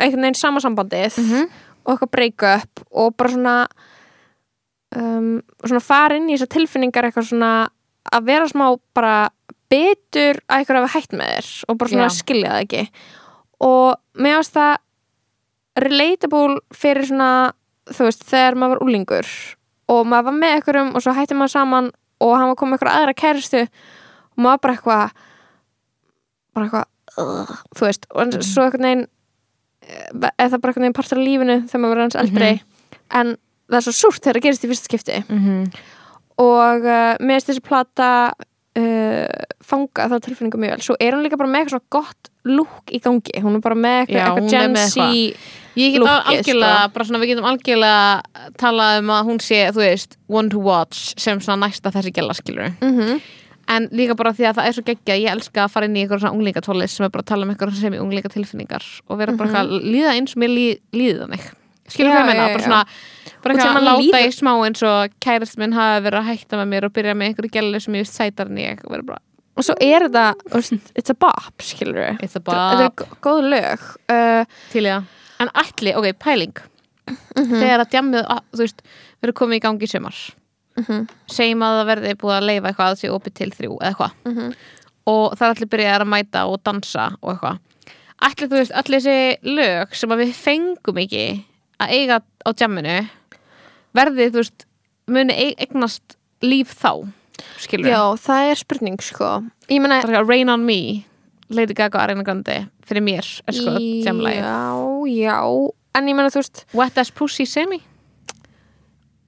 einhvern 0.00 0.24
veginn 0.26 0.38
sama 0.40 0.62
sambandið 0.64 1.18
Mhm. 1.20 1.50
og 1.84 1.92
eitthvað 1.94 2.10
break-up 2.16 2.82
og 2.90 3.16
bara 3.16 3.30
svona 3.34 3.54
um, 4.96 5.38
svona 5.64 5.82
fara 5.84 6.18
inn 6.18 6.28
í 6.30 6.36
þessar 6.36 6.52
tilfinningar 6.56 7.08
eitthvað 7.08 7.30
svona 7.30 7.52
að 8.10 8.26
vera 8.30 8.48
smá 8.50 8.66
bara 8.96 9.14
betur 9.70 10.40
að 10.48 10.58
eitthvað 10.58 10.80
hafa 10.80 10.94
hætt 10.96 11.14
með 11.14 11.32
þér 11.34 11.50
og 11.68 11.80
bara 11.80 11.92
svona 11.92 12.08
Já. 12.08 12.16
skilja 12.16 12.52
það 12.54 12.64
ekki. 12.64 12.84
Og 13.66 13.88
mér 14.18 14.38
finnst 14.40 14.56
það 14.56 15.84
relatable 15.84 16.60
fyrir 16.74 17.06
svona 17.06 17.30
þú 17.90 18.06
veist, 18.06 18.24
þegar 18.28 18.58
maður 18.58 18.76
var 18.76 18.84
úlingur 18.86 19.32
og 19.90 20.06
maður 20.06 20.28
var 20.30 20.38
með 20.38 20.54
einhverjum 20.56 20.94
og 20.94 21.04
svo 21.04 21.14
hætti 21.16 21.36
maður 21.38 21.54
saman 21.54 21.90
og 22.20 22.34
hann 22.36 22.50
var 22.50 22.58
komið 22.60 22.76
eitthvað 22.76 22.98
aðra 22.98 23.16
kæristu 23.18 23.62
og 23.66 24.42
maður 24.44 24.62
bara 24.64 24.76
eitthvað 24.76 25.14
bara 26.56 26.66
eitthvað 26.66 26.88
þú 27.76 27.86
veist, 27.86 28.06
og 28.10 28.36
svo 28.46 28.66
einhvern 28.66 28.86
veginn 28.86 29.06
eh, 29.86 30.10
það 30.12 30.58
bara 30.58 30.72
einhvern 30.72 30.84
veginn 30.84 30.98
partur 30.98 31.20
af 31.20 31.26
lífinu 31.26 31.56
þegar 31.66 31.82
maður 31.82 31.94
verður 31.94 32.06
hans 32.06 32.20
eldri. 32.24 32.50
En 33.10 33.32
það 33.70 33.80
er 33.80 33.86
svo 33.88 33.96
súrt 34.00 34.20
þegar 34.22 34.38
það 34.40 34.46
gerist 34.48 34.64
í 34.64 34.70
fyrsta 34.72 34.90
skipti 34.90 35.22
mm 35.28 35.40
-hmm. 35.44 35.80
og 36.44 36.84
uh, 36.84 37.14
mér 37.20 37.38
finnst 37.38 37.50
þessi 37.52 37.64
plata 37.66 38.10
uh, 38.78 39.46
fanga 39.64 40.08
það 40.10 40.20
tilfinningu 40.26 40.60
mjög 40.60 40.76
vel 40.76 40.84
svo 40.88 40.96
er 41.00 41.14
hún 41.16 41.24
líka 41.26 41.38
bara 41.40 41.50
með 41.50 41.64
eitthvað 41.64 41.76
svona 41.76 41.90
gott 41.96 42.30
look 42.44 42.92
í 42.92 43.00
gangi 43.04 43.42
hún 43.44 43.56
er 43.58 43.60
bara 43.64 43.74
með 43.74 43.98
eitthvað, 44.06 44.44
er 44.44 44.50
Gen 44.50 44.76
Z 44.76 44.96
Ég 45.78 45.92
get 45.94 46.00
Lookið, 46.02 46.26
algjörlega, 46.26 47.04
sko. 47.06 47.18
við 47.22 47.28
getum 47.30 47.44
algjörlega 47.46 48.22
talað 48.58 48.96
um 48.98 49.10
að 49.14 49.28
hún 49.28 49.38
sé, 49.38 49.60
þú 49.70 49.84
veist, 49.84 50.16
one 50.28 50.50
to 50.50 50.58
watch 50.58 51.14
sem 51.16 51.38
svona 51.40 51.68
næsta 51.68 51.92
þessi 51.94 52.10
gæla 52.10 52.34
skilur 52.34 52.72
Mhm. 52.80 53.20
en 53.68 53.86
líka 53.92 54.16
bara 54.16 54.32
því 54.32 54.48
að 54.48 54.54
það 54.56 54.66
er 54.66 54.72
svo 54.72 54.82
geggja 54.82 55.14
ég 55.14 55.30
elska 55.30 55.64
að 55.64 55.70
fara 55.70 55.86
inn 55.86 55.94
í 55.96 56.02
eitthvað 56.02 56.20
svona 56.24 56.34
unglingatólis 56.34 56.90
sem 56.90 57.04
er 57.06 57.10
bara 57.10 57.22
að 57.22 57.26
tala 57.26 57.42
um 57.46 57.50
eitthvað 57.54 57.74
sem 57.80 57.94
í 57.94 58.00
unglingatilfinningar 58.02 58.82
og 59.08 59.18
vera 59.18 59.32
bara 59.32 59.48
eitthvað 59.48 59.70
að 59.70 59.84
líða 59.94 60.14
eins 60.16 60.34
og 60.34 60.42
mér 60.42 60.50
líð, 60.50 60.80
líði 60.92 61.18
þannig 61.22 61.44
skilur 61.88 62.10
Mhm. 62.10 62.18
Ég 62.18 62.26
meina, 62.26 62.48
já, 62.48 62.52
bara 62.56 62.64
svona 62.64 62.84
bara 63.42 63.54
sem 63.56 63.70
að 63.74 63.80
að 63.80 63.86
láta 63.88 64.02
líða- 64.04 64.26
í 64.26 64.32
smá 64.36 64.52
eins 64.66 64.82
og 64.86 65.12
kærist 65.20 65.58
minn 65.58 65.72
hafi 65.72 66.04
verið 66.06 66.20
að 66.20 66.28
hætta 66.30 66.56
með 66.60 66.68
mér 66.72 66.84
og 66.88 66.92
byrja 66.92 67.14
með 67.16 67.28
einhverju 67.30 67.50
gæli 67.56 67.80
sem 67.82 67.94
ég 67.94 68.04
veist 68.04 68.18
sætar 68.18 68.46
en 68.50 68.56
ég 68.60 68.84
og 68.84 68.90
vera 68.94 69.02
bara, 69.02 69.18
og 69.56 69.64
svo 69.64 69.74
er 69.80 70.08
þetta, 70.08 70.34
it's 70.96 71.10
a 71.10 71.14
bop 71.14 71.62
skilur 71.62 72.18
it's 72.22 72.36
a 72.36 72.40
þetta 72.40 72.84
er 72.84 72.90
góð 73.22 73.40
lög. 73.52 73.86
Uh, 74.08 74.44
til 74.72 74.84
ég 74.84 75.04
en 75.40 75.48
ætli, 75.54 75.94
ok, 75.96 76.12
pæling. 76.18 76.52
Mhm. 77.10 77.56
þegar 77.58 77.80
að 77.80 77.90
djammið, 77.90 78.26
að- 78.28 78.44
þú 78.52 78.58
veist 78.60 78.82
verður 79.22 79.34
komið 79.40 79.56
í 79.56 79.60
gangi 79.64 79.82
í 79.82 79.88
sumar. 79.90 80.18
Mhm. 80.78 81.08
segjum 81.28 81.62
að 81.66 81.78
það 81.80 81.88
verði 81.90 82.14
búið 82.20 82.36
að 82.38 82.46
leifa 82.46 82.68
eitthvað 82.70 82.92
að 82.92 83.00
sé 83.00 83.08
opið 83.10 83.34
til 83.34 83.50
þrjú 83.50 83.78
eða 83.80 83.88
eitthvað. 83.90 84.12
Mhm. 84.24 84.54
og 85.06 85.32
það 85.36 85.42
er 85.48 85.54
allir 85.54 85.70
byrjað 85.72 86.00
að 86.00 86.08
mæta 86.12 86.40
og 86.46 86.62
dansa 86.62 87.16
og 87.22 87.32
eitthvað. 87.34 87.58
Ætli 88.22 88.46
þú 88.48 88.56
veist, 88.60 88.72
allir 88.76 89.00
þessi 89.00 89.36
lög 89.56 89.94
sem 89.96 90.10
að 90.10 90.20
við 90.20 90.32
fengum 90.36 90.98
ekki 91.00 91.44
að 91.80 91.88
eiga 91.90 92.20
á 92.46 92.50
djamminu 92.52 93.08
verði, 93.96 94.28
þú 94.30 94.40
veist, 94.42 94.66
muni 95.10 95.34
eig- 95.34 95.58
eignast 95.66 96.16
líf 96.42 96.74
þá 96.78 97.08
skilur 97.60 97.88
já, 97.90 98.00
það 98.20 98.50
er 98.50 98.58
spurning 98.60 98.98
sko. 99.00 99.30
Ég 99.68 99.80
meina, 99.80 100.00
bara 100.02 100.20
eitthvað, 100.20 100.28
Rain 100.28 100.48
on 100.52 100.64
Me 100.66 101.04
Lady 101.50 101.74
Gaga 101.74 101.98
Arena 102.04 102.22
Grande 102.22 102.68
fyrir 102.86 103.02
mér 103.02 103.26
er 103.48 103.56
sko 103.56 103.76
djamlægið 103.78 104.44
já, 104.44 105.28
já. 105.30 105.38
En 105.94 106.06
ég 106.06 106.14
meina, 106.14 106.30
þú 106.30 106.42
veist, 106.42 106.64
Wet 106.74 106.98
as 106.98 107.10
Pussy 107.10 107.46
Semi? 107.46 107.80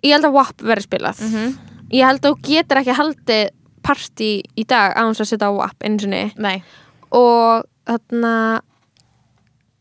Ég 0.03 0.13
held 0.17 0.27
að 0.27 0.33
WAP 0.35 0.63
verði 0.67 0.87
spilað. 0.89 1.21
Mhm. 1.23 1.59
ég 1.93 2.07
held 2.09 2.21
að 2.23 2.31
þú 2.33 2.43
getur 2.49 2.79
ekki 2.81 2.95
haldið 2.97 3.51
partí 3.85 4.31
í 4.57 4.65
dag 4.67 4.95
án 4.97 5.11
þess 5.13 5.21
að 5.25 5.31
setja 5.33 5.49
á 5.51 5.53
WAP 5.59 5.77
eins 5.85 6.05
og 6.05 6.11
niður 6.11 6.39
Nei, 6.39 6.63
og 7.13 7.65
þarna 7.87 8.61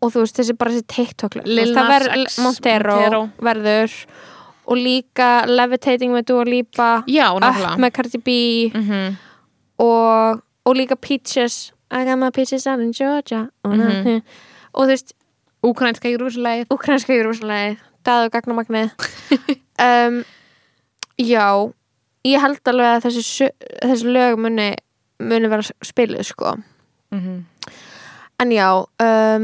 og 0.01 0.11
þú 0.11 0.23
veist 0.23 0.35
þessi 0.39 0.57
bara 0.57 0.71
þessi 0.73 0.87
TikTok 0.87 1.35
lög, 1.37 1.45
þú 1.45 1.55
Lil 1.55 1.69
það 1.75 1.75
Nas 1.85 1.91
verður 1.93 2.25
X, 2.25 2.37
Montero, 2.41 2.95
Montero. 2.95 3.21
verður 3.39 3.95
og 4.67 4.77
líka 4.77 5.45
Levitating 5.49 6.11
með 6.13 6.25
Dua 6.29 6.43
Lipa 6.45 6.89
já, 7.07 7.27
Up 7.35 7.79
með 7.81 7.91
Cardi 7.97 8.17
B 8.17 8.29
mm 8.75 9.17
og, 9.81 10.41
og 10.65 10.75
líka 10.77 10.93
Peaches. 10.95 11.71
I 11.91 12.03
got 12.05 12.19
my 12.19 12.29
peaches 12.29 12.67
out 12.67 12.79
in 12.79 12.91
Georgia. 12.93 13.47
Og, 13.63 13.71
Mhm. 13.73 14.21
og 14.73 14.83
þú 14.85 14.87
veist 14.91 15.13
Úkrænska 15.63 16.09
júruvísulegið 16.09 16.65
Ukrainska 16.73 17.13
júruvíslega 17.13 17.77
daðu 18.05 18.29
gagnamagnið 18.33 18.91
um, 19.87 20.23
já 21.19 21.47
ég 22.25 22.39
held 22.41 22.61
alveg 22.69 22.95
að 22.95 23.03
þessi, 23.05 23.49
þessi 23.81 24.05
lög 24.13 24.37
muni, 24.41 24.69
muni 25.19 25.49
vera 25.49 25.65
spiluð 25.85 26.23
sko. 26.25 26.55
Mm 27.11 27.45
en 28.41 28.49
já 28.49 28.69
um, 28.73 29.43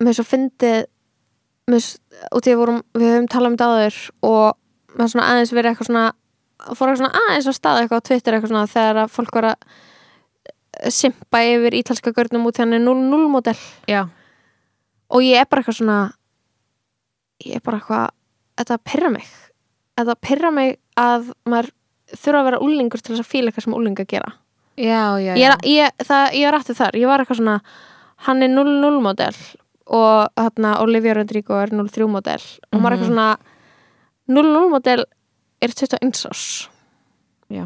með 0.00 0.14
svo 0.16 0.24
fyndið 0.24 0.86
og 1.76 2.42
því 2.44 2.56
vorum, 2.58 2.80
við 2.96 3.14
höfum 3.14 3.28
talað 3.30 3.50
um 3.50 3.56
þetta 3.56 3.68
áður 3.70 4.00
og 4.30 4.98
með 4.98 5.12
svona 5.12 5.28
aðeins 5.32 5.52
verið 5.54 5.70
eitthvað 5.70 5.90
svona 5.90 6.06
fór 6.60 6.90
eitthvað 6.90 7.00
svona 7.00 7.22
aðeins 7.24 7.48
að 7.50 7.56
staða 7.56 7.82
eitthvað 7.84 8.02
á 8.02 8.06
Twitter 8.08 8.36
eitthvað 8.36 8.52
svona 8.52 8.70
þegar 8.70 9.02
að 9.04 9.12
fólk 9.14 9.38
var 9.38 9.48
að 9.50 10.90
simpa 10.94 11.42
yfir 11.46 11.76
ítalska 11.80 12.12
görnum 12.16 12.46
út 12.48 12.60
er 12.62 12.70
0-0 12.70 13.28
model. 13.30 13.56
Já, 13.90 14.02
og 15.10 15.26
ég 15.26 15.40
er 15.40 15.48
bara 15.50 15.62
eitthvað 15.62 15.80
svona 15.80 16.00
ég 17.44 17.58
er 17.58 17.64
bara 17.64 17.80
eitthvað 17.80 18.10
þetta 18.60 18.80
pyrra 18.90 19.12
mig. 19.16 19.30
Þetta 19.98 20.16
pyrra 20.26 20.50
mig 20.54 20.76
að 21.00 21.32
maður 21.48 21.72
þurfa 22.10 22.40
að 22.40 22.48
vera 22.50 22.62
úlingur 22.64 23.02
til 23.02 23.14
þess 23.14 23.24
að 23.24 23.30
fíla 23.30 23.50
eitthvað 23.50 23.66
sem 23.66 23.76
úlinga 23.78 24.06
gera. 24.08 24.34
Já, 24.80 25.18
já, 25.20 25.34
ég 25.36 25.46
er, 25.46 25.56
ég, 25.68 26.04
það, 26.06 26.36
ég 26.38 26.48
er 26.48 26.56
aftur 26.56 26.78
þar, 26.78 26.96
ég 26.96 27.10
var 27.10 27.22
eitthvað 27.22 27.40
svona 27.40 27.56
hann 28.26 28.44
er 28.44 28.52
0-0 28.52 29.02
model 29.02 29.36
og 29.90 30.28
hérna 30.38 30.76
Olivia 30.82 31.14
Rodrigo 31.18 31.56
er 31.58 31.72
0-3 31.74 32.06
model 32.08 32.42
og 32.72 32.78
maður 32.80 32.92
er 32.92 32.96
eitthvað 32.96 33.10
svona 33.10 33.36
0-0 34.30 34.70
model 34.70 35.04
er 35.62 35.72
21 35.74 36.26
árs 36.30 36.44
Já. 37.50 37.64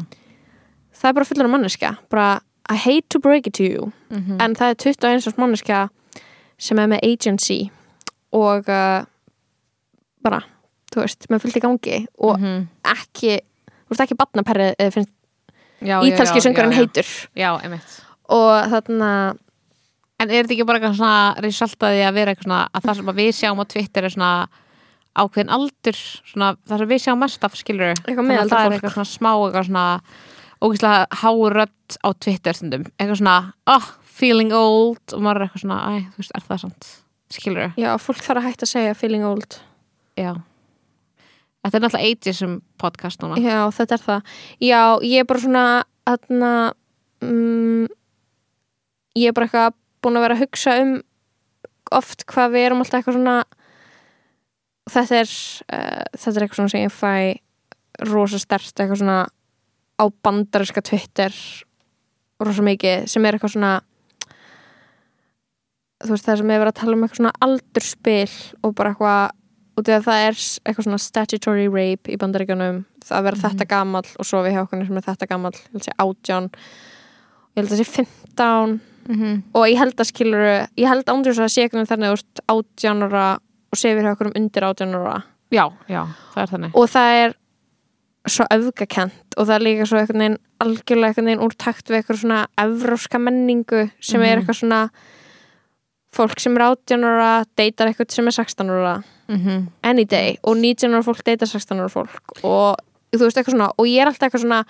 það 0.95 1.09
er 1.09 1.13
bara 1.19 1.25
fullur 1.29 1.45
af 1.45 1.53
manneska 1.53 1.93
bara 2.09 2.29
I 2.69 2.75
hate 2.81 3.05
to 3.13 3.19
break 3.21 3.47
it 3.47 3.53
to 3.53 3.63
you 3.63 3.91
Mhm. 4.09 4.41
en 4.41 4.55
það 4.55 4.69
er 4.69 4.75
21 4.75 5.27
árs 5.27 5.37
manneska 5.37 5.89
sem 6.57 6.79
er 6.79 6.87
með 6.87 6.99
agency 7.03 7.69
og 8.33 8.65
uh, 8.69 9.05
bara, 10.23 10.41
þú 10.91 11.01
veist, 11.03 11.27
með 11.29 11.41
fullt 11.43 11.57
í 11.57 11.61
gangi 11.61 12.07
og 12.17 12.39
Mhm. 12.39 12.67
ekki 12.83 13.39
þú 13.85 13.89
veist 13.93 14.01
ekki 14.01 14.17
batnaperrið 14.17 15.05
ítalski 15.81 16.41
söngurinn 16.41 16.73
heitur 16.73 17.05
Já, 17.35 17.53
og 18.29 18.65
þarna 18.71 19.37
En 20.25 20.31
er 20.33 20.43
þetta 20.43 20.55
ekki 20.55 20.67
bara 20.67 20.81
eitthvað 20.81 20.99
svona 20.99 21.45
risaltaði 21.45 22.05
að 22.05 22.15
vera 22.19 22.33
eitthvað 22.33 22.49
svona 22.49 22.61
að 22.71 22.87
það 22.87 22.99
sem 22.99 23.11
við 23.19 23.33
sjáum 23.39 23.61
á 23.61 23.65
Twitter 23.75 24.07
er 24.07 24.15
svona 24.15 24.31
ákveðin 25.15 25.51
aldur 25.55 25.99
svona 26.01 26.47
það 26.65 26.81
sem 26.81 26.89
við 26.91 27.03
sjáum 27.05 27.21
mest 27.21 27.45
af 27.47 27.53
skilur 27.59 27.99
Þannig 28.01 28.39
að 28.41 28.49
það 28.51 28.65
er 28.65 28.75
eitthvað 28.75 28.95
svona 28.97 29.11
smá 29.11 29.31
eitthvað 29.35 29.69
svona 29.69 29.85
ógeðslega 30.63 31.21
hárödd 31.21 31.97
á 32.01 32.09
Twitter 32.17 32.57
stundum. 32.57 32.85
Eitthvað 32.97 33.21
svona, 33.21 33.37
oh, 33.69 33.87
feeling 34.17 34.53
old. 34.55 35.03
Og 35.13 35.23
maður 35.23 35.43
er 35.43 35.47
eitthvað 35.47 35.65
svona, 35.65 35.79
æ, 35.85 35.93
þú 36.13 36.23
veist, 36.23 36.35
er 36.35 36.45
það 36.49 36.61
sant 36.65 36.91
skilur 37.35 37.71
já, 37.73 37.89
fólk 37.99 38.21
þarf 38.21 38.37
að 38.39 38.45
hætta 38.45 38.67
að 38.67 38.71
segja 38.71 38.97
feeling 38.97 39.25
old. 39.27 39.57
Já. 40.15 40.35
Þetta 41.65 41.77
er 41.77 41.83
náttúrulega 41.83 42.11
ageism 42.13 42.57
podcast 42.81 43.23
núna. 43.23 43.39
Já, 43.41 43.65
þetta 43.73 43.97
er 43.97 44.03
það. 44.03 44.35
Já, 44.61 44.81
ég 45.01 45.23
er 45.23 45.29
bara 45.29 45.41
svona 45.41 45.65
þarna 46.05 46.51
um, 47.25 47.87
ég 49.17 49.31
er 49.31 49.35
bara 49.35 49.49
eitthvað 49.49 49.79
búin 50.05 50.19
að 50.19 50.25
vera 50.27 50.37
að 50.37 50.43
hugsa 50.45 50.77
um 50.83 50.95
oft 51.95 52.25
hvað 52.29 52.55
við 52.55 52.67
erum 52.67 52.81
alltaf 52.81 53.01
eitthvað 53.01 53.17
svona 53.19 53.37
þetta 54.91 55.19
er 55.21 55.31
uh, 55.31 56.03
þetta 56.13 56.35
er 56.35 56.45
eitthvað 56.45 56.59
svona 56.61 56.73
sem 56.73 56.85
ég 56.85 56.93
fæ 56.93 57.15
rosa 58.11 58.41
stert 58.41 58.73
eitthvað 58.73 59.01
svona 59.01 59.19
á 59.95 60.03
bandariska 60.25 60.83
Twitter 60.85 61.35
rosa 62.43 62.65
mikið 62.65 63.05
sem 63.09 63.25
er 63.25 63.37
eitthvað 63.37 63.55
svona 63.55 63.73
þú 66.03 66.11
veist 66.13 66.27
það 66.27 66.41
sem 66.41 66.51
er 66.51 66.61
verið 66.61 66.73
að 66.73 66.79
tala 66.81 66.97
um 66.97 67.05
eitthvað 67.05 67.21
svona 67.21 67.37
aldurspil 67.45 68.35
og 68.61 68.75
bara 68.77 68.93
eitthvað 68.93 69.41
út 69.75 69.91
af 69.91 69.95
að 69.99 70.07
það 70.07 70.25
er 70.25 70.41
eitthvað 70.63 70.87
svona 70.87 71.03
statutory 71.03 71.69
rape 71.71 72.11
í 72.11 72.19
bandaríkjunum 72.19 72.83
það 73.03 73.17
að 73.17 73.25
vera 73.27 73.41
þetta 73.45 73.69
gamall 73.71 74.07
og 74.07 74.27
svo 74.27 74.41
við 74.45 74.55
hjá 74.55 74.61
okkur 74.63 74.83
sem 74.87 74.99
er 74.99 75.07
þetta 75.07 75.29
gamall, 75.31 75.55
ég 75.55 75.71
held 75.71 75.81
að 75.81 75.87
sé 75.87 75.95
átján 76.05 76.51
ég 77.55 77.61
held 77.61 77.73
að 77.73 77.81
sé 77.81 77.87
15 77.95 78.77
mm 79.09 79.15
-hmm. 79.15 79.41
og 79.53 79.67
ég 79.67 79.77
held 79.77 79.95
að 79.99 80.11
skilur 80.11 80.67
ég 80.77 80.87
held 80.87 81.05
ándur 81.09 81.33
þess 81.33 81.39
að 81.45 81.53
sé 81.53 81.61
eitthvað 81.63 81.87
þannig 81.87 82.11
úr 82.11 82.21
átján 82.47 83.03
ára 83.03 83.39
og 83.71 83.77
sé 83.77 83.95
við 83.95 84.11
okkur 84.11 84.27
um 84.27 84.33
undir 84.35 84.63
átján 84.63 84.95
ára 84.95 85.23
Já, 85.51 85.71
já, 85.87 86.07
það 86.33 86.41
er 86.43 86.49
þannig 86.49 86.71
og 86.75 86.89
það 86.89 87.25
er 87.25 87.33
svo 88.27 88.45
öfgakent 88.49 89.35
og 89.37 89.47
það 89.47 89.55
er 89.55 89.61
líka 89.61 89.85
svo 89.85 89.97
einhvern 89.97 90.19
veginn 90.19 90.37
algjörlega 90.59 91.07
einhvern 91.07 91.25
veginn 91.25 91.45
úr 91.45 91.53
takt 91.57 91.89
við 91.89 91.97
eitthvað 91.97 92.21
svona 92.21 92.47
evróska 92.57 93.17
menningu 93.19 93.89
sem 94.01 94.21
er 94.21 94.25
Mhm. 94.37 94.41
eitthvað 94.41 94.59
svona 94.59 94.89
fólk 96.15 96.39
sem 96.39 96.55
er 96.57 96.61
18 96.61 97.03
ára 97.03 97.45
deytar 97.57 97.87
eitthvað 97.91 98.11
sem 98.11 98.27
er 98.27 98.31
16 98.31 98.69
ára 98.69 99.03
mm 99.27 99.37
-hmm. 99.37 99.67
any 99.83 100.05
day 100.05 100.37
og 100.43 100.57
19 100.57 100.93
ára 100.93 101.03
fólk 101.03 101.23
deytar 101.23 101.47
16 101.47 101.79
ára 101.79 101.89
fólk 101.89 102.43
og 102.43 102.75
þú 103.13 103.19
veist 103.19 103.37
eitthvað 103.37 103.51
svona 103.55 103.71
og 103.77 103.85
ég 103.85 104.01
er 104.01 104.07
alltaf 104.07 104.27
eitthvað 104.29 104.41
svona 104.41 104.65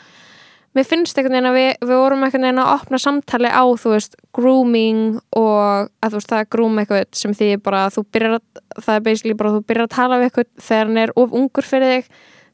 mér 0.75 0.85
finnst 0.89 1.17
einhvern 1.17 1.35
veginn 1.37 1.49
að 1.49 1.55
við, 1.55 1.69
við 1.87 1.99
vorum 2.01 2.23
einhvern 2.25 2.45
veginn 2.47 2.61
að 2.63 2.71
opna 2.75 2.99
samtali 2.99 3.47
á 3.51 3.63
þú 3.79 3.91
veist 3.95 4.15
grooming 4.35 5.01
og 5.39 5.89
að 6.03 6.09
þú 6.11 6.19
veist 6.19 6.31
það 6.33 6.43
er 6.43 6.49
groom 6.55 6.79
eitthvað 6.81 7.05
sem 7.15 7.35
því 7.37 7.49
bara 7.63 7.85
þú 7.95 8.03
byrjar 8.11 8.37
að 8.37 8.63
það 8.83 8.95
er 8.99 9.05
basically 9.07 9.37
bara 9.39 9.53
þú 9.55 9.61
byrjar 9.69 9.87
að 9.87 9.95
tala 9.95 10.19
við 10.19 10.29
eitthvað 10.29 10.49
þegar 10.67 10.89
hann 10.91 11.01
er 11.05 11.13
of 11.15 11.35
ungur 11.41 11.69
fyrir 11.69 11.93
þig 11.95 12.09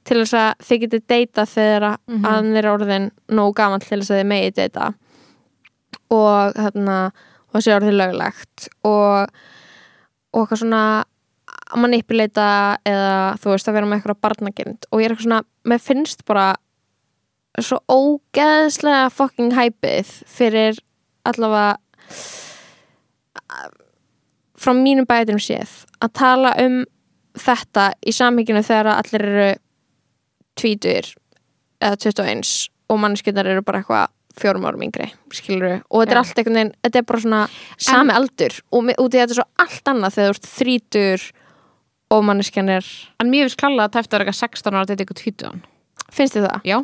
til 0.10 0.18
þess 0.24 0.34
að 0.34 0.66
þið 0.68 0.80
getið 0.86 1.04
deyta 1.14 1.46
þegar 1.46 1.84
að 1.92 1.98
Mhm. 2.12 2.24
hann 2.26 2.56
er 2.58 2.66
orðin 2.72 3.12
nóg 3.30 3.54
gaman 3.56 3.80
til 3.84 4.00
þess 4.00 4.12
að 4.12 4.22
þið 4.22 4.30
megið 4.32 4.56
deyta 4.62 4.94
og 6.12 6.54
þarna 6.58 6.98
og 7.54 7.62
sé 7.64 7.74
orðið 7.76 7.98
löglegt. 8.00 8.68
Og 8.88 9.28
og 10.32 10.46
eitthvað 10.46 10.62
svona 10.62 10.82
að 11.72 11.82
manipulata 11.84 12.46
eða 12.88 13.36
þú 13.44 13.50
veist 13.52 13.68
að 13.68 13.74
vera 13.78 13.88
með 13.90 13.98
eitthvað 14.00 14.22
barnagirnd. 14.24 14.86
Og 14.92 15.02
ég 15.02 15.06
er 15.10 15.12
eitthvað 15.16 15.26
svona, 15.28 15.42
mér 15.68 15.82
finnst 15.84 16.24
bara 16.26 16.46
svo 17.60 17.82
ógeðslega 17.92 19.10
fucking 19.12 19.52
hæpið 19.56 20.14
fyrir 20.30 20.80
allavega 21.28 21.78
frá 24.62 24.74
mínum 24.78 25.08
bætum 25.10 25.42
séð 25.42 25.84
að 26.02 26.14
tala 26.22 26.54
um 26.64 26.82
þetta 27.38 27.92
í 28.08 28.14
samhenginu 28.16 28.64
þegar 28.66 28.94
allir 28.96 29.28
eru 29.28 29.50
tvítur 30.60 31.12
eða 31.82 32.00
21 32.06 32.50
og 32.92 33.00
mannskjöndar 33.02 33.50
eru 33.52 33.64
bara 33.66 33.82
eitthvað 33.82 34.10
fjórum 34.40 34.66
árum 34.68 34.84
yngri 34.86 35.10
skilur 35.36 35.82
og 35.90 36.04
þetta 36.04 36.14
er 36.14 36.18
Já. 36.18 36.22
allt 36.22 36.40
einhvern 36.40 36.60
veginn 36.60 36.74
þetta 36.86 37.00
er 37.00 37.08
bara 37.10 37.24
svona 37.26 37.42
sami 37.78 38.16
aldur 38.16 38.58
og 38.72 38.92
út 38.92 39.16
í 39.16 39.20
þetta 39.20 39.28
er 39.28 39.40
svo 39.40 39.48
allt 39.66 39.92
annað 39.92 40.18
þegar 40.18 40.32
þú 40.32 40.38
ert 40.38 40.52
þrítur 40.52 41.28
og 42.12 42.24
manneskjan 42.28 42.72
er 42.78 42.88
En 43.24 43.32
mér 43.32 43.48
finnst 43.48 43.60
klálega 43.60 43.88
að 43.88 43.94
tæft 43.98 44.12
að 44.12 44.18
vera 44.18 44.32
eitthvað 44.32 44.40
16 44.40 44.78
ára 44.78 44.90
þetta 44.90 45.06
eitthvað 45.06 45.24
20 45.26 45.62
finnst 46.12 46.38
þið 46.38 46.48
það? 46.48 46.68
Já, 46.68 46.78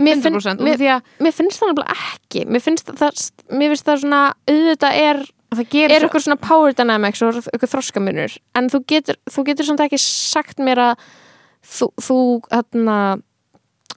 Mér, 0.00 0.20
finn, 0.24 0.34
100% 0.38 0.64
mér, 0.64 0.80
að 0.96 1.02
mér 1.26 1.34
finnst 1.36 1.60
það 1.60 1.70
nefnilega 1.72 1.96
ekki. 2.14 2.44
Mér 2.48 2.64
finnst 2.64 2.92
það, 3.00 3.24
mér 3.52 3.72
finnst 3.74 3.88
það 3.88 3.98
svona 4.04 4.20
auðvitað 4.48 5.00
er, 5.06 5.22
það 5.54 5.74
er 5.84 5.94
eitthvað 5.96 6.24
svona 6.26 6.40
power 6.40 6.76
dynamics 6.78 7.22
og 7.26 7.40
eitthvað 7.42 7.72
þroskamunur. 7.74 8.36
En 8.56 8.70
þú 8.72 8.80
getur, 8.94 9.18
þú 9.30 9.44
getur 9.50 9.68
samt 9.68 9.82
ekki 9.84 10.00
sagt 10.00 10.62
mér 10.62 10.80
að 10.86 11.04
þú, 11.66 11.90
þú, 12.00 12.18
þarna, 12.48 12.96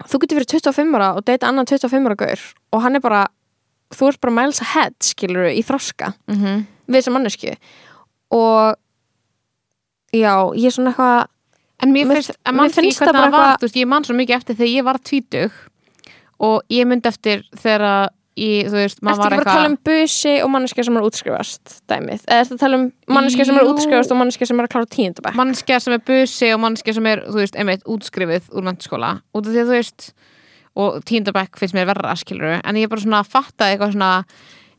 þú 0.09 0.19
getur 0.23 0.39
verið 0.41 0.51
25 0.57 0.97
ára 0.99 1.11
og 1.15 1.23
deyta 1.29 1.47
annan 1.47 1.69
25 1.69 2.09
ára 2.09 2.17
gaur 2.19 2.41
og 2.73 2.81
hann 2.83 2.97
er 2.97 3.03
bara 3.03 3.23
þú 3.93 4.09
ert 4.09 4.19
bara 4.25 4.33
miles 4.33 4.59
ahead 4.65 4.95
skilur 5.05 5.51
í 5.53 5.61
þroska 5.63 6.13
mm 6.27 6.63
við 6.83 6.97
þessa 6.99 7.11
mannesku 7.15 7.51
og 8.35 8.73
já, 10.11 10.33
ég 10.57 10.65
er 10.67 10.73
svona 10.75 10.91
eitthvað 10.91 11.29
En 11.83 11.91
mér 11.91 12.05
Mér- 12.07 12.15
finnst, 12.19 12.35
mér 12.45 12.53
mann 12.55 12.69
því 12.71 12.75
finnst 12.81 12.99
það 13.01 13.13
bara 13.13 13.29
eitthvað- 13.55 13.77
ég 13.79 13.87
man 13.87 14.03
svo 14.03 14.15
mikið 14.15 14.35
eftir 14.35 14.55
þegar 14.55 14.73
ég 14.73 14.83
var 14.83 14.97
tvítug 14.99 15.51
og 16.39 16.61
ég 16.73 16.87
myndi 16.89 17.09
eftir 17.09 17.43
þegar 17.59 17.85
að 17.89 18.05
ég, 18.39 18.69
þú 18.71 18.79
veist, 18.79 19.01
maður 19.05 19.13
ekki 19.13 19.23
var 19.23 19.33
bara 19.33 19.41
að 19.41 19.47
tala 19.47 19.67
eitthvað 19.67 19.69
um 19.69 19.77
busi 19.89 20.33
og 20.41 20.51
manneskja 20.53 20.85
sem 20.87 20.97
er 20.97 21.07
útskrifast 21.07 21.73
dæmið? 21.91 22.23
Eða 22.25 22.43
ertu 22.43 22.55
að 22.55 22.63
tala 22.63 22.79
um 22.79 22.85
manneskja 23.17 23.47
sem 23.49 23.59
er 23.59 23.69
útskrifast 23.69 24.13
og 24.13 24.19
manneskja 24.21 24.49
sem 24.49 24.59
er 24.59 24.67
að 24.67 24.73
klára 24.73 24.89
tíundabæk? 24.95 25.37
mannskja 25.37 25.79
sem 25.83 25.93
er 25.93 26.03
busi 26.07 26.49
og 26.55 26.63
mannskja 26.63 26.97
sem 26.97 27.09
er, 27.11 27.23
þú 27.27 27.39
veist, 27.43 27.59
einmitt 27.59 27.85
útskrifið 27.85 28.49
úr 28.53 28.67
mennskóla 28.67 29.11
út 29.33 29.45
af 29.45 29.53
því 29.53 29.61
að 29.61 29.69
þú 29.69 29.77
veist 29.77 30.09
og 30.73 30.99
tíndabæk 31.05 31.61
finnst 31.61 31.77
mér 31.77 31.89
verra, 31.91 32.15
skilur 32.17 32.57
en 32.57 32.79
ég 32.79 32.87
er 32.87 32.91
bara 32.91 33.05
svona 33.05 33.21
að 33.21 33.31
fatta 33.35 33.69
eitthvað 33.69 33.93
svona 33.93 34.11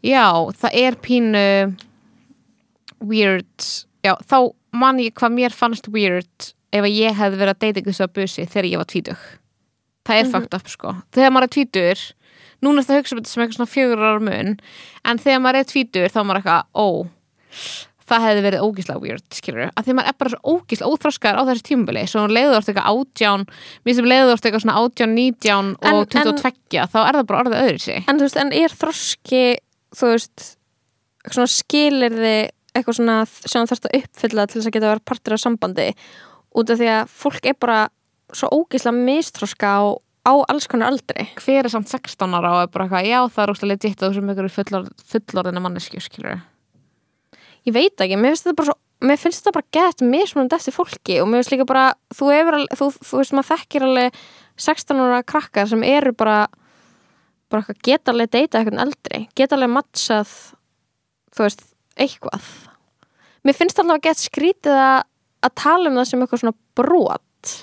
já, 0.03 0.27
það 0.59 0.79
er 0.83 0.99
pínu 1.05 1.47
weird. 3.05 3.71
Já, 4.05 4.17
þá 4.27 4.39
man 4.75 4.99
ég 5.03 5.15
hvað 5.15 5.37
mér 5.39 5.55
fannst 5.55 5.89
weird 5.93 6.51
ef 6.75 6.87
ég 6.91 7.15
hefði 7.15 7.39
verið 7.39 7.55
að 7.55 7.63
deyta 7.63 7.85
það 10.05 10.19
er 10.21 10.25
Mhm. 10.25 10.33
fucked 10.35 10.55
up, 10.55 10.69
sko. 10.69 10.95
Þegar 11.13 11.33
maður 11.33 11.49
er 11.49 11.55
tvítur, 11.57 12.05
núna 12.63 12.79
er 12.79 12.85
það 12.85 12.95
að 12.95 13.01
hugsa 13.03 13.13
um 13.15 13.19
þetta 13.23 13.33
sem 13.33 13.43
eitthvað 13.45 13.59
svona 13.59 13.75
fjögur 13.75 14.05
ára 14.05 14.21
mun 14.21 14.57
en 15.05 15.19
þegar 15.19 15.41
maður 15.45 15.61
er 15.61 15.65
tvítur 15.73 16.09
þá 16.13 16.17
er 16.21 16.25
maður 16.29 16.41
eitthvað, 16.43 16.65
ó 16.75 16.87
það 18.05 18.21
hefði 18.27 18.43
verið 18.45 18.65
ógíslega 18.67 19.01
weird, 19.01 19.23
skilur 19.33 19.71
að 19.73 19.85
því 19.87 19.95
maður 19.97 20.09
er 20.11 20.17
bara 20.21 20.31
svo 20.35 20.41
ógíslega 20.59 20.91
óþroskaður 20.93 21.39
á 21.41 21.45
þessi 21.49 21.65
tímubili 21.71 22.03
svo 22.11 22.25
leiður 22.29 22.59
orðið 22.59 22.73
eitthvað 22.75 22.91
átján 22.93 23.47
mér 23.87 23.95
sem 23.97 24.05
leiður 24.11 24.33
orðið 24.35 24.49
eitthvað 24.51 24.65
svona 24.65 24.77
átján, 24.83 25.15
nítján 25.17 25.71
og 25.81 26.03
22, 26.13 26.85
þá 26.93 26.99
er 27.01 27.17
það 27.17 27.27
bara 27.31 27.41
orðið 27.45 27.63
öðru 27.63 27.81
sig 27.81 28.05
En 28.09 28.19
þú 28.21 28.27
veist, 28.27 28.37
en 28.43 28.53
er 28.53 28.77
þroski, 28.83 29.43
þú 29.97 30.11
veist, 30.13 30.45
svona 31.33 31.49
skilir 31.55 32.13
þið 32.21 32.51
eitthvað 32.75 32.99
svona 33.01 33.17
sem 33.33 33.65
þú 33.65 33.73
þarfst 33.73 33.89
að 33.89 33.97
uppfylla 34.03 34.47
til 34.51 34.61
þess 34.61 34.69
að 34.69 34.75
geta 34.77 34.85
að 34.87 34.93
vera 34.93 35.07
partur 35.09 35.37
af 35.39 35.41
sambandi? 35.41 35.89
Út 36.55 36.71
af 36.75 36.79
því 36.79 36.89
að 36.93 37.09
fólk 37.09 37.47
er 37.49 37.57
bara 37.59 37.79
svo 38.33 38.49
ógislega 38.55 38.97
mistróska 38.97 39.75
á, 39.77 39.83
á 40.25 40.33
alls 40.49 40.69
konar 40.71 40.93
aldri. 40.93 41.29
hver 41.37 41.65
er 41.65 41.73
samt 41.73 41.91
16 41.91 42.39
ára 42.39 42.55
og 42.55 42.63
er 42.65 42.73
bara 42.73 42.87
eitthvað, 42.87 43.11
já 43.11 43.21
það 43.29 43.45
er 43.45 43.53
ógstlega 43.53 43.73
legit 43.75 44.03
og 44.03 44.13
þessum 44.13 44.33
ykkur 44.33 44.51
fullor, 44.57 44.89
fullorðina 45.13 45.61
mannesku, 45.65 46.01
skilur 46.01 46.41
Ég 47.65 47.73
veit 47.73 48.01
ekki, 48.01 48.17
mér 48.21 48.35
finnst 48.35 48.45
þetta 48.45 48.59
bara 48.61 48.73
svo 48.73 48.81
mér 49.05 49.21
finnst 49.21 49.43
þetta 49.43 49.55
bara 49.59 49.73
gett 49.75 50.03
mismunandi 50.05 50.57
eftir 50.57 50.75
fólki 50.75 51.19
og 51.21 51.29
mér 51.29 51.43
finnst 51.43 51.55
líka 51.55 51.67
bara, 51.69 51.87
þú 52.15 52.31
hefur 52.33 52.59
þú, 52.79 52.89
þú 53.05 53.21
veist, 53.21 53.35
maður 53.37 53.51
þekkir 53.51 53.87
alveg 53.89 54.21
16 54.65 55.03
ára 55.05 55.23
krakkar 55.27 55.71
sem 55.71 55.85
eru 55.87 56.15
bara 56.17 56.45
bara 57.53 57.77
geta 57.87 58.15
alveg 58.15 58.33
deyta 58.33 58.61
eitthvað 58.61 58.85
eldri, 58.87 59.21
geta 59.37 59.59
alveg 59.59 59.73
matchað 59.75 60.33
þú 61.35 61.45
veist, 61.45 61.67
eitthvað. 62.01 62.49
Mér 63.45 63.59
finnst 63.59 63.79
alltaf 63.81 63.99
að 63.99 64.07
gett 64.09 64.23
skrítið 64.23 64.81
að, 64.81 64.99
að 65.45 65.57
tala 65.61 65.91
um 65.91 66.01
það 66.01 66.11
sem 66.11 66.25
eitthvað 66.25 66.45
svona 66.45 66.59
brot 66.79 67.55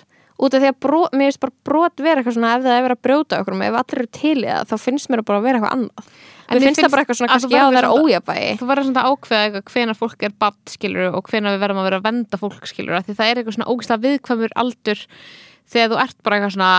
út 0.41 0.55
af 0.57 0.61
því 0.63 0.69
að 0.71 0.77
brot, 0.81 1.13
mér 1.13 1.27
finnst 1.29 1.41
bara 1.43 1.53
brot 1.69 2.01
vera 2.01 2.21
eitthvað 2.21 2.35
svona 2.37 2.51
ef 2.57 2.63
það 2.65 2.75
er 2.77 2.85
verið 2.87 2.97
að 2.97 3.03
brjóta 3.05 3.39
okkur 3.41 3.57
ef 3.61 3.75
allir 3.81 3.99
eru 4.01 4.07
til 4.17 4.37
í 4.41 4.47
það, 4.49 4.69
þá 4.71 4.75
finnst 4.85 5.09
mér 5.13 5.21
að 5.21 5.27
bara 5.31 5.43
vera 5.45 5.59
eitthvað 5.59 5.75
annað 5.77 6.13
En 6.51 6.57
mér 6.57 6.65
finnst 6.67 6.81
það 6.81 6.91
bara 6.91 7.01
eitthvað 7.05 7.17
svona 7.21 7.29
að 7.31 7.35
kannski 7.37 7.55
já 7.55 7.63
það 7.63 7.77
er 7.81 7.89
ójafægi 7.91 8.55
þú 8.59 8.65
verður 8.71 8.87
svona 8.89 9.01
að 9.05 9.11
ákveða 9.11 9.43
eitthvað 9.45 9.71
hvenar 9.75 9.99
fólk 10.01 10.25
er 10.27 10.33
badd, 10.41 10.59
skilur 10.73 11.15
og 11.15 11.29
hvenar 11.31 11.53
við 11.55 11.61
verðum 11.63 11.79
að 11.81 11.87
vera 11.87 11.99
að 12.01 12.07
venda 12.09 12.39
fólk, 12.41 12.65
skilur 12.67 13.05
því 13.05 13.15
það 13.21 13.29
er 13.31 13.39
eitthvað 13.41 13.55
svona 13.55 13.71
ógstlega 13.71 14.03
viðkvæmur 14.07 14.55
aldur 14.65 15.03
þegar 15.71 15.91
þú 15.93 16.01
ert 16.03 16.17
bara 16.25 16.35
eitthvað 16.41 16.55
svona 16.57 16.71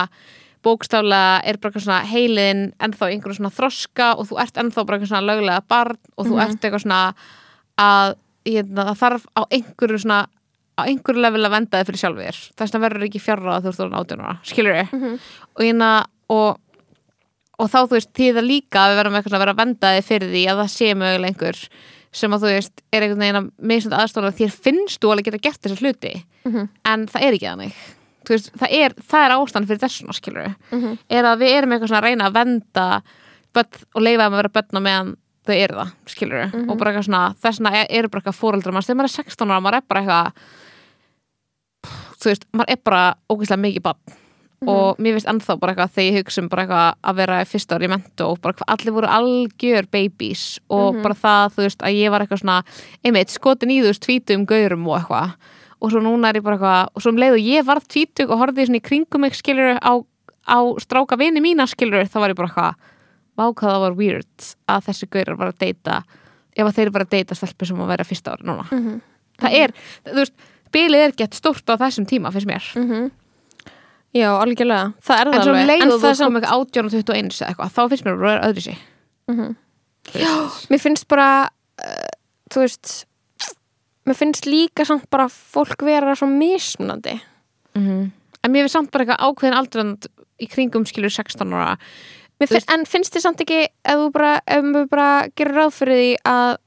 bókstaflega 0.63 1.41
er 1.43 1.57
bara 1.59 1.71
eitthvað 1.71 1.85
svona 1.87 2.03
heilin 2.11 2.61
ennþá 2.83 3.09
í 3.09 3.15
einhverju 3.17 3.39
svona 3.39 3.51
þroska 3.57 4.11
og 4.19 4.29
þú 4.29 4.37
ert 4.43 4.59
ennþá 4.61 4.85
bara 4.87 4.97
eitthvað 4.99 5.11
svona 5.11 5.27
löglega 5.31 5.63
barn 5.73 5.97
og 6.17 6.27
þú 6.29 6.33
Mhm. 6.37 6.43
ert 6.45 6.61
eitthvað 6.67 6.83
svona 6.85 7.01
að 7.79 8.15
það 8.45 8.95
þarf 9.01 9.25
á 9.35 9.41
einhverju 9.49 9.99
svona 10.05 10.19
á 10.77 10.81
einhverju 10.89 11.21
level 11.21 11.45
að 11.45 11.51
venda 11.53 11.79
þig 11.81 11.87
fyrir 11.89 12.01
sjálfur 12.01 12.37
þess 12.57 12.73
vegna 12.73 12.83
verður 12.87 13.07
ekki 13.07 13.21
fjarrað 13.21 13.55
að 13.57 13.63
þú 13.63 13.71
ert 13.73 13.81
orðin 13.85 13.99
18 13.99 14.21
ára 14.25 14.35
skilur 14.43 14.77
við 14.79 14.93
Mhm. 14.93 15.17
og, 15.53 15.61
hérna, 15.63 15.89
og, 16.29 16.59
og 17.59 17.69
þá 17.69 17.77
þú 17.85 17.89
veist 17.97 18.13
það 18.17 18.47
líka 18.47 18.79
að 18.83 18.91
við 18.93 18.99
verðum 19.01 19.17
eitthvað 19.19 19.35
að 19.37 19.43
vera 19.45 19.53
að 19.53 19.61
venda 19.63 19.91
þig 19.97 20.07
fyrir 20.09 20.31
því 20.33 20.43
að 20.49 20.61
það 20.63 20.71
sé 20.73 20.93
mögulega 20.97 21.29
einhver 21.33 21.59
sem 22.13 22.31
að 22.35 22.43
þú 22.43 22.49
veist 22.53 22.81
er 22.93 23.01
einhvern 23.01 23.23
veginn 23.23 23.39
að 23.41 23.49
misnandi 23.73 23.99
aðstofna 24.03 24.31
þér 24.37 24.51
finnst 24.67 25.01
þú 25.01 25.11
alveg 25.13 25.25
geta 25.29 25.43
gert 25.47 25.61
þessa 25.61 25.81
hluti 25.81 26.13
Mhm. 26.45 26.69
en 26.85 27.07
það 27.07 27.21
er 27.27 27.33
ekki 27.33 27.49
þannig 27.49 27.73
veist, 28.29 28.51
það, 28.57 28.69
er, 28.71 28.93
það 29.03 29.25
er 29.25 29.31
ástand 29.37 29.67
fyrir 29.67 29.81
þessuna 29.83 30.13
skilur 30.17 30.55
Mhm. 30.71 30.97
er 31.09 31.23
að 31.23 31.39
við 31.39 31.53
erum 31.57 31.71
eitthvað 31.73 31.89
svona 31.89 32.01
að 32.01 32.07
reyna 32.09 32.29
að 32.29 32.33
venda 32.33 33.01
börn 33.53 33.83
og 33.95 34.01
leifa 34.01 34.23
þeim 34.23 34.33
að 34.33 34.41
vera 34.41 34.49
börn 34.57 34.77
á 34.77 34.81
meðan 34.81 35.15
þau 35.43 35.55
eru 35.59 35.75
það, 35.75 35.91
skilur 36.07 36.45
Mhm. 36.53 36.69
og 36.71 36.77
bara 36.77 36.91
eitthvað 36.93 37.05
svona, 37.09 37.35
þessna 37.35 37.71
er, 37.75 37.87
eru 37.89 38.07
bara 38.09 38.21
eitthvað 38.21 38.39
fóreldrar 38.39 38.73
manns, 38.73 38.87
þegar 38.87 38.97
maður 39.01 39.11
er 39.11 39.17
16 39.23 39.51
ára, 39.51 39.61
maður 39.61 39.75
er 39.77 39.81
bara 39.89 40.01
eitthvað 40.01 40.31
þú 42.23 42.31
veist, 42.31 42.45
maður 42.53 42.69
er 42.75 42.81
bara 42.83 43.03
ógeðslega 43.29 43.63
mikið 43.67 43.83
barn 43.89 44.19
Mhm. 44.63 44.69
og 44.71 44.97
mér 44.97 45.13
finnst 45.17 45.27
ennþá 45.27 45.59
bara 45.59 45.73
eitthvað 45.73 45.91
þegar 45.91 46.07
ég 46.13 46.17
hugsa 46.23 46.39
um 46.41 46.47
bara 46.47 46.63
eitthvað 46.63 46.93
að 47.03 47.15
vera 47.19 47.41
í 47.43 47.47
fyrsta 47.51 47.75
ári 47.75 47.83
í 47.83 47.91
mentó 47.91 48.27
og 48.31 48.37
bara 48.41 48.53
allir 48.71 48.93
voru 48.95 49.07
algjör 49.11 49.87
babies 49.91 50.59
og 50.69 50.93
Mhm. 50.95 51.01
bara 51.03 51.13
það, 51.15 51.51
þú 51.53 51.61
veist, 51.67 51.81
að 51.83 51.97
ég 51.99 52.09
var 52.11 52.21
eitthvað 52.21 52.39
svona 52.39 52.63
einmitt, 53.03 53.27
skotin 53.29 53.69
í 53.71 53.81
þú 53.83 53.89
veist, 53.91 54.05
tvítum 54.07 54.45
gaurum 54.47 54.87
og 54.87 55.01
eitthvað 55.01 55.33
og 55.81 55.91
svo 55.91 55.99
núna 55.99 56.29
er 56.29 56.35
ég 56.39 56.43
bara 56.43 56.57
eitthvað 56.57 56.87
og 56.95 57.01
svo 57.03 57.09
um 57.11 57.17
leið 57.17 57.33
og 57.33 57.43
ég 57.43 57.65
varð 57.65 57.87
tvítug 57.91 58.29
og 58.31 58.39
horfði 58.39 58.65
svona 58.67 58.79
í 58.79 58.87
kringum 58.87 59.19
mig 59.19 59.33
skilur 59.35 59.79
á, 59.83 60.05
á 60.47 60.57
stráka 60.79 61.17
vini 61.19 61.41
mína 61.43 61.67
skilur 61.67 62.07
þá 62.07 62.19
var 62.21 62.29
ég 62.29 62.35
bara 62.35 62.47
eitthvað 62.47 62.75
vá 63.37 63.51
hvað 63.53 63.71
það 63.73 63.79
var 63.83 63.93
weird 63.99 64.55
að 64.69 64.83
þessi 64.87 65.09
gaurar 65.09 65.35
var 65.37 65.51
að 65.51 65.57
deyta 65.59 66.03
ef 66.55 66.65
að 66.65 66.73
þeir 66.77 66.91
bara 66.93 67.03
að 67.03 67.09
deyta 67.09 67.35
stelpur 67.35 67.67
sem 67.67 67.77
að 67.83 67.87
vera 67.87 68.03
fyrsta 68.05 68.31
ári 68.31 68.45
núna 68.47 68.63
Mhm. 68.71 69.01
það 69.39 69.51
er, 69.59 69.73
þú 70.05 70.13
veist, 70.15 70.31
bilið 70.73 71.03
er 71.07 71.13
gett 71.23 71.37
stórt 71.37 71.69
á 71.69 71.75
þessum 71.81 72.07
tíma, 72.09 72.31
finnst 72.33 72.49
mér. 72.49 72.65
Mhm. 72.79 73.11
Já, 74.13 74.29
algjörlega, 74.37 74.93
það 75.01 75.19
er 75.19 75.29
það 75.31 75.43
svo 75.43 75.53
alveg. 75.57 75.81
En 75.81 75.91
og 75.91 75.99
það 76.03 76.11
þú 76.19 76.25
kom 76.27 76.35
ekki 76.37 76.49
18 76.53 76.85
og 76.85 76.91
21 76.93 77.31
eða 77.33 77.47
eitthvað, 77.49 77.71
þá 77.73 77.81
finnst 77.89 78.05
mér 78.05 78.13
að 78.13 78.25
vera 78.27 78.47
öðru 78.49 78.61
sig 78.61 78.77
Mhm. 79.31 79.55
Mér 80.69 80.81
finnst 80.83 81.07
bara 81.07 81.27
uh, 81.81 82.09
þú 82.51 82.59
veist 82.65 83.05
mér 84.05 84.17
finnst 84.19 84.45
líka 84.45 84.85
samt 84.85 85.09
bara 85.09 85.29
fólk 85.31 85.81
vera 85.81 86.13
svo 86.19 86.27
mismunandi. 86.27 87.15
En 88.43 88.51
mér 88.51 88.65
finnst 88.67 88.75
samt 88.75 88.91
bara 88.91 89.05
eitthvað 89.05 89.23
ákveðin 89.29 89.57
aldrand 89.57 90.07
í 90.43 90.47
kringum 90.51 90.85
skilur 90.85 91.09
16 91.09 91.47
ára. 91.55 91.77
Finn, 92.43 92.61
En 92.69 92.83
finnst 92.85 93.13
þið 93.15 93.23
samt 93.23 93.41
ekki 93.45 93.61
ef 93.85 93.97
þú 94.01 94.11
bara, 94.11 94.33
við 94.45 94.89
bara 94.91 95.09
gerum 95.37 95.55
ráð 95.55 95.71
fyrir 95.79 95.99
því 96.01 96.09
að 96.27 96.57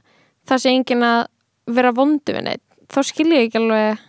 það 0.49 0.63
sé 0.63 0.73
engin 0.73 1.03
að 1.05 1.27
vera 1.77 1.93
vondu 1.93 2.33
við 2.33 2.45
neitt 2.47 2.66
þá 2.93 3.01
skil 3.07 3.28
ég 3.32 3.49
ekki 3.49 3.61
alveg. 3.62 4.05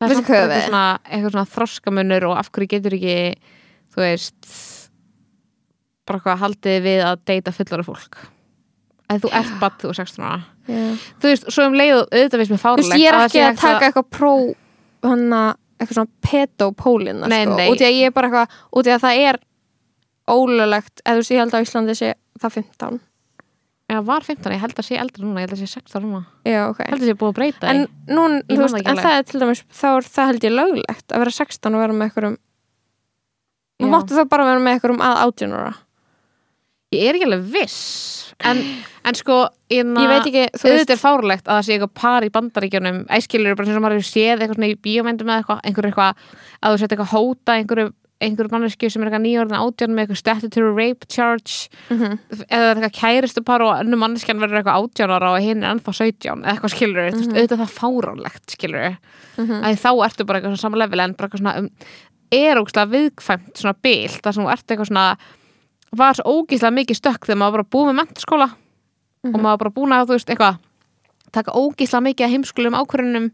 Það 0.00 0.10
er 0.10 0.18
samt 0.18 0.28
bara 0.28 0.40
eitthvað 0.44 0.64
svona, 0.68 0.84
eitthvað 1.08 1.34
svona 1.34 1.52
þroskamunur 1.54 2.28
og 2.28 2.38
af 2.40 2.50
hverju 2.52 2.72
getur 2.74 2.96
ekki 2.98 3.18
þú 3.94 4.02
veist 4.02 4.48
bara 6.04 6.20
hvað 6.24 6.42
haldið 6.42 6.80
við 6.84 7.04
að 7.06 7.22
deyta 7.30 7.54
fullara 7.54 7.86
fólk. 7.86 8.18
Að 9.12 9.24
þú 9.24 9.30
ert 9.38 9.54
badd 9.60 9.78
þú 9.80 9.92
er 9.92 10.00
16 10.02 10.24
ára. 10.24 10.42
Já. 10.64 10.96
þú 11.20 11.28
veist, 11.28 11.48
svo 11.52 11.66
um 11.68 11.74
leið 11.76 11.94
og 11.98 12.04
auðvitað 12.08 12.40
finnst 12.40 12.52
mér 12.54 12.60
fárlegt 12.62 12.88
veist, 12.88 13.00
ég 13.02 13.10
er 13.10 13.18
ekki 13.20 13.40
að 13.42 13.50
hægt 13.50 13.60
taka 13.60 13.88
eitthvað 13.90 14.06
pró 14.16 14.30
hana, 15.04 15.40
eitthvað 15.76 15.98
svona 15.98 16.12
pedopólina 16.24 17.28
sko, 17.28 17.56
út 17.68 17.82
í 17.82 17.88
að 17.88 17.98
ég 17.98 18.08
er 18.08 18.14
bara 18.16 18.30
eitthvað 18.30 18.54
út 18.80 18.88
í 18.88 18.94
að 18.94 19.02
það 19.02 19.24
er 19.28 19.40
ólöglegt 20.24 21.02
eða 21.04 21.18
þú 21.18 21.20
veist, 21.20 21.34
ég 21.34 21.42
held 21.42 21.58
að 21.58 21.66
Íslandi 21.66 21.96
sé 21.98 22.14
það 22.40 22.56
15 22.62 23.02
Já, 23.92 23.98
var 24.00 24.24
15, 24.24 24.48
ég 24.54 24.62
held 24.62 24.78
að 24.80 24.86
sé 24.86 24.96
eldra 24.96 25.22
núna, 25.26 25.42
ég 25.42 25.48
held 25.50 25.58
að 25.58 25.60
sé 25.60 25.66
16 25.76 26.00
núna. 26.06 26.22
Já, 26.48 26.60
ok. 26.70 26.78
Ég 26.80 26.92
held 26.94 27.02
að 27.04 27.10
sé 27.10 27.16
búið 27.20 27.32
að 27.32 27.36
breyta 27.38 27.68
En, 27.68 27.82
því. 27.84 28.14
nún, 28.16 28.36
Ég 28.48 28.56
þú 28.56 28.62
veist, 28.64 28.78
en 28.88 29.00
það 29.04 29.16
er 29.18 29.26
til 29.28 29.40
dæmis 29.42 29.60
þá 29.76 29.86
er 29.90 30.06
það 30.14 30.30
held 30.30 30.46
ég 30.48 30.54
löglegt 30.54 31.12
að 31.14 31.22
vera 31.24 31.34
16 31.36 31.74
og 31.76 31.82
vera 31.84 31.96
með 31.98 32.06
einhverjum 32.08 32.36
Já. 33.82 33.86
Máttu 33.90 34.14
þá 34.16 34.22
bara 34.30 34.46
vera 34.48 34.62
með 34.62 34.76
einhverjum 34.76 35.02
að 35.04 35.20
18 35.26 35.54
ára. 35.58 35.72
Ég 36.94 37.08
er 37.10 37.16
ekki 37.18 37.26
alveg 37.26 37.44
viss. 37.56 37.78
En, 38.46 38.60
en 39.10 39.18
sko, 39.18 39.38
inna, 39.74 40.04
Ég 40.04 40.12
veit 40.12 40.28
ekki, 40.30 40.44
þú 40.62 40.70
veist 40.72 40.92
er 40.94 41.00
fárlegt 41.00 41.48
að 41.50 41.58
það 41.58 41.66
sé 41.66 41.74
eitthvað 41.76 41.94
par 42.00 42.26
í 42.26 42.30
bandaríkjunum. 42.34 43.00
Æskilur 43.18 43.58
bara 43.58 43.68
sem 43.68 43.82
maður 43.84 44.06
séð 44.06 44.38
eitthvað 44.38 44.56
svona 44.60 44.70
í 44.70 44.78
bíómyndum 44.86 45.32
eða 45.34 45.42
eitthvað, 45.42 45.60
einhver 45.68 45.88
eitthvað 45.90 46.24
að 46.64 46.72
þú 46.76 46.80
sett 46.84 46.94
eitthvað 46.94 47.12
hóta 47.16 47.58
einhverju, 47.58 47.90
einhver 48.24 48.48
manneski 48.52 48.90
sem 48.90 49.02
er 49.02 49.08
eitthvað 49.10 49.24
nýjórðin 49.24 49.60
átján 49.60 49.94
með 49.94 50.04
eitthvað 50.04 50.20
statutory 50.22 50.72
rape 50.78 51.06
charge 51.08 51.68
Mhm. 51.90 52.18
eða 52.48 52.48
það 52.48 52.70
er 52.70 52.80
eitthvað 52.80 52.98
kæristu 53.00 53.44
par 53.44 53.62
og 53.62 53.74
önnu 53.84 53.96
manneskjan 54.00 54.40
verður 54.42 54.60
eitthvað 54.62 54.80
átján 54.82 55.14
ára 55.16 55.32
og 55.34 55.40
hinn 55.44 55.62
er 55.64 55.74
ennþá 55.74 55.92
17 55.94 56.42
eða 56.44 56.54
eitthvað 56.54 56.74
skilur, 56.74 57.10
mm 57.10 57.20
-hmm. 57.20 57.36
auðvitað 57.36 57.62
það 57.62 57.76
fáránlegt 57.80 58.50
skilur, 58.56 58.96
Mhm. 59.38 59.62
að 59.64 59.80
þá 59.84 59.90
ertu 60.06 60.24
bara 60.26 60.38
eitthvað 60.40 60.52
svona 60.56 60.64
sama 60.66 60.76
level 60.76 61.00
en 61.00 61.12
bara 61.14 61.28
eitthvað 61.28 61.40
svona 61.40 61.58
um, 61.58 61.70
er 62.32 62.56
ógslag 62.56 62.88
viðkvæmt 62.90 63.54
svona 63.56 63.74
bil 63.82 64.08
þar 64.08 64.32
sem 64.34 64.44
þú 64.44 64.50
ert 64.52 64.66
eitthvað 64.66 64.88
svona 64.88 65.16
var 65.94 66.12
svo 66.14 66.24
ógíslega 66.24 66.74
mikið 66.74 66.96
stökk 66.98 67.26
þegar 67.26 67.38
maður 67.38 67.52
bara 67.52 67.70
búið 67.70 67.86
með 67.92 67.98
mentaskóla 68.00 68.50
og 69.24 69.40
maður 69.40 69.58
bara 69.58 69.70
búin 69.70 69.92
að 69.94 70.06
þú 70.08 70.12
veist 70.18 70.30
eitthvað 70.30 70.56
taka 71.34 71.56
ógíslega 71.58 72.06
mikið 72.08 72.26
að 72.26 72.34
heimskulum 72.34 72.78
ákvörunum 72.78 73.28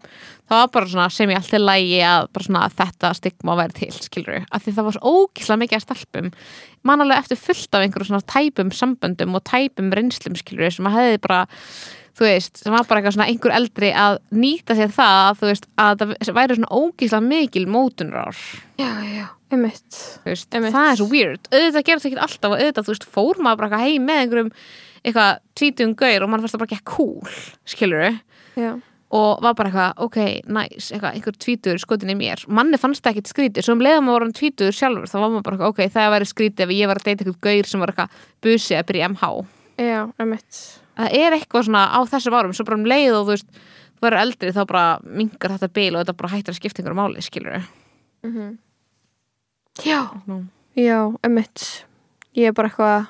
það 0.51 0.57
var 0.57 0.73
bara 0.75 0.91
svona 0.95 1.07
sem 1.15 1.31
ég 1.31 1.41
alltaf 1.41 1.63
lægi 1.63 2.01
að 2.07 2.27
bara 2.35 2.49
svona 2.49 2.65
að 2.67 2.77
þetta 2.81 3.13
stigma 3.19 3.57
væri 3.61 3.79
til 3.79 3.93
skilur 3.97 4.43
af 4.43 4.65
því 4.65 4.77
það 4.77 4.89
var 4.89 4.99
svo 4.99 5.15
ógíslega 5.15 5.63
mikið 5.65 5.79
að 5.79 5.87
stelpum 5.87 6.35
mannalega 6.89 7.25
eftir 7.25 7.41
fullt 7.41 7.77
af 7.77 7.87
einhverjum 7.87 8.11
svona 8.11 8.29
tæpum 8.35 8.75
samböndum 8.75 9.39
og 9.39 9.47
tæpum 9.49 9.91
reynslum 9.97 10.39
skilur 10.39 10.73
sem 10.75 10.89
að 10.91 10.99
hefði 10.99 11.25
bara 11.29 11.43
þú 12.21 12.27
veist, 12.27 12.61
sem 12.61 12.75
var 12.75 12.87
bara 12.89 13.01
eitthvað 13.01 13.17
svona 13.17 13.29
einhver 13.31 13.55
eldri 13.57 13.91
að 13.97 14.19
nýta 14.37 14.77
sér 14.77 14.93
það, 14.93 15.39
þú 15.41 15.49
veist, 15.49 15.69
að 15.81 16.03
það 16.03 16.33
væri 16.37 16.57
svona 16.59 16.81
ógíslega 16.81 17.27
mikil 17.27 17.67
mótunrar 17.71 18.41
já, 18.81 18.91
já, 19.07 19.27
einmitt. 19.53 20.01
Það 20.27 20.91
er 20.91 21.01
svo 21.01 21.09
weird. 21.11 21.49
Auðvitað 21.49 21.87
gerði 21.89 22.03
það 22.03 22.11
ekki 22.11 22.23
alltaf 22.27 22.53
og 22.53 22.59
auðvitað, 22.59 22.87
þú 22.87 22.95
veist, 22.95 23.09
fór 23.17 23.41
maður 23.41 23.63
bara 23.63 23.83
heim 23.85 24.07
með 24.09 24.23
einhverjum 24.25 24.53
eitthvað 25.05 25.39
tvítum 25.59 25.95
gaur 25.99 26.23
og 26.25 26.31
maður 26.31 26.45
fannst 26.47 26.57
það 26.57 26.63
bara 26.65 26.77
ekki 26.77 26.89
cool 26.91 27.35
skilur 27.65 28.07
já, 28.61 28.71
og 29.11 29.41
var 29.43 29.55
bara 29.59 29.71
eitthvað, 29.71 30.03
ok, 30.07 30.19
nice 30.47 30.93
eitthvað, 30.95 31.15
einhver 31.19 31.39
tvítur 31.43 31.81
skotin 31.83 32.13
í 32.13 32.15
mér. 32.19 32.45
Manni 32.47 32.79
fannst 32.79 33.03
það 33.03 33.17
ekkit 33.17 33.31
skrítið, 33.33 33.65
svo 33.67 33.75
um 33.75 33.83
leiðum 33.83 34.05
maður 34.07 34.21
voru 34.27 34.37
tvítur 34.39 34.77
sjálfur, 34.77 35.09
þá 35.11 35.17
var 35.19 35.33
maður 35.33 35.47
bara 35.49 35.57
eitthvað, 35.57 35.73
ok, 35.75 35.95
það 35.97 36.13
væri 36.15 36.29
skrítið 36.31 36.65
ef 36.67 36.75
ég 36.77 36.91
var 36.93 37.01
að 37.01 37.09
deyta 37.09 37.25
einhvern 37.25 37.41
gaur 37.49 37.71
sem 37.73 37.81
var 37.83 37.91
eitthvað 37.95 38.21
busi 38.47 38.77
að 38.79 38.87
byrja 38.93 39.09
MH 39.11 39.33
já, 39.81 40.01
það 41.01 41.15
er 41.17 41.37
eitthvað 41.41 41.67
svona 41.67 41.83
á 41.91 41.99
þessum 42.13 42.37
árum 42.39 42.55
svo 42.55 42.67
bara 42.69 42.77
um 42.79 42.87
leið 42.93 43.15
og 43.17 43.23
þú 43.27 43.35
veist, 43.35 43.61
þú 43.97 44.05
verður 44.07 44.23
eldri 44.23 44.53
þá 44.55 44.63
bara 44.69 44.85
mingar 45.05 45.55
þetta 45.57 45.71
bil 45.81 45.91
og 45.97 46.03
þetta 46.05 46.17
bara 46.21 46.33
hættir 46.37 46.53
að 46.55 46.59
skipta 46.61 46.83
einhverju 46.83 47.01
máli, 47.01 47.25
skilur 47.25 47.63
Mhm. 48.23 48.59
já, 49.85 50.01
Nú. 50.29 50.45
já, 50.77 50.99
einmitt. 51.25 51.85
Ég 52.37 52.49
er 52.49 52.53
bara 52.53 52.69
eitthvað 52.69 53.07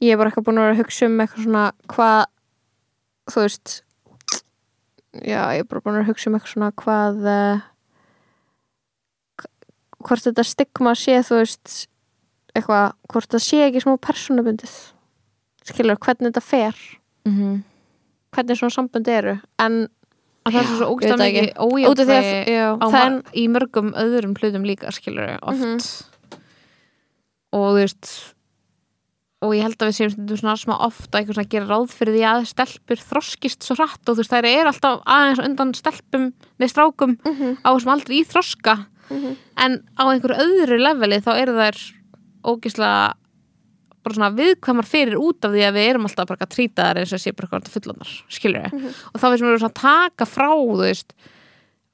ég 0.00 0.12
er 0.12 0.16
bara 0.20 0.30
eitthvað 0.30 0.46
búin 0.48 0.58
að 0.60 0.66
vera 0.66 0.74
að 0.76 0.82
hugsa 0.84 1.06
um 1.06 1.20
eitthvað 1.20 1.44
svona 1.44 1.64
hvað 1.92 2.24
þú 3.30 3.40
veist 3.46 3.74
já, 5.26 5.42
ég 5.54 5.60
er 5.64 5.68
bara 5.70 5.80
búin 5.84 5.94
að 5.94 5.98
vera 5.98 6.06
að 6.06 6.10
hugsa 6.12 6.30
um 6.30 6.34
eitthvað 6.38 6.54
svona 6.54 6.70
hvað 6.80 7.14
uh, 7.34 7.60
hvort 10.00 10.24
þetta 10.24 10.44
stigma 10.46 10.94
sé 10.98 11.18
þú 11.26 11.40
veist 11.42 11.74
eitthvað, 12.56 12.94
hvort 13.12 13.30
það 13.30 13.44
sé 13.46 13.60
ekki 13.68 13.82
smá 13.84 13.94
persónabundið 14.02 14.74
skilur, 15.70 15.98
hvernig 16.02 16.30
þetta 16.32 16.42
fer 16.42 16.76
mm 17.28 17.32
-hmm. 17.36 17.56
hvernig 18.34 18.58
svona 18.58 18.70
sambund 18.74 19.08
eru 19.08 19.36
en 19.58 19.88
að 20.48 20.52
það 20.52 20.60
er 20.60 20.66
svo 20.76 20.86
mikið 21.28 21.44
ekki. 21.44 21.60
mar- 23.12 23.32
í 23.36 23.44
mörgum 23.48 23.92
öðrum 23.92 24.34
hlutum 24.40 24.64
líka 24.64 24.90
skilur 24.90 25.38
oft 25.42 25.60
Mhm. 25.60 25.78
og 27.52 27.66
þú 27.70 27.74
veist 27.76 28.34
og 29.40 29.54
ég 29.56 29.62
held 29.64 29.76
að 29.80 29.88
við 29.88 29.96
séum 29.96 30.36
svona 30.36 30.56
smá 30.60 30.74
ofta 30.84 31.18
eitthvað 31.20 31.36
svona 31.38 31.46
að 31.48 31.52
gera 31.54 31.68
ráð 31.70 31.92
fyrir 31.96 32.16
því 32.18 32.24
að 32.28 32.48
stelpur 32.50 33.00
þroskist 33.08 33.64
svo 33.64 33.76
hratt 33.78 34.02
og 34.10 34.16
þú 34.16 34.20
veist 34.20 34.34
þær 34.34 34.48
eru 34.50 34.68
alltaf 34.72 35.00
aðeins 35.06 35.40
undan 35.46 35.72
stelpum 35.78 36.26
nei 36.60 36.68
strákum 36.68 37.16
Mhm. 37.24 37.56
á 37.64 37.68
þessum 37.72 37.92
aldrei 37.94 38.20
í 38.20 38.26
þroska 38.28 38.74
Mhm. 39.10 39.36
en 39.56 39.72
á 39.96 40.02
einhverju 40.12 40.36
öðru 40.44 40.78
leveli 40.84 41.20
þá 41.24 41.30
eru 41.40 41.52
þær 41.56 41.78
ógislega 42.44 43.14
bara 44.04 44.14
svona 44.16 44.30
viðkvæmar 44.36 44.86
fyrir 44.88 45.16
út 45.20 45.44
af 45.44 45.52
því 45.52 45.64
að 45.66 45.74
við 45.76 45.88
erum 45.90 46.06
alltaf 46.08 46.28
bara 46.28 46.46
að 46.46 46.54
trýta 46.54 46.84
þær 46.88 47.00
eins 47.02 47.12
og 47.12 47.20
sé 47.20 47.32
bara 47.36 47.48
eitthvað 47.48 47.74
fullanar, 47.74 48.12
skilur 48.28 48.62
við 48.64 48.94
og 49.14 49.20
þá 49.20 49.26
við 49.28 49.38
sem 49.38 49.46
við 49.46 49.50
erum 49.50 49.60
svona 49.60 49.74
að 49.74 49.82
taka 49.82 50.24
frá 50.30 50.48
þú 50.56 50.78
veist, 50.80 51.12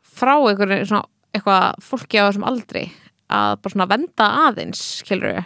frá 0.02 0.34
einhverju 0.38 0.86
svona 0.86 1.04
eitthvað 1.34 1.74
fólki 1.82 2.18
á 2.22 2.26
þessum 2.30 2.46
aldri 2.46 2.84
að 3.30 3.56
bara 3.62 3.72
svona 3.74 3.88
venda 3.90 4.26
aðeins 4.46 4.82
skilur 5.02 5.34
við 5.34 5.44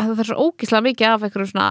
að 0.00 0.12
það 0.12 0.22
er 0.22 0.30
svo 0.30 0.46
ógislega 0.46 0.86
mikið 0.88 1.08
af 1.08 1.26
einhverju 1.26 1.50
svona 1.52 1.68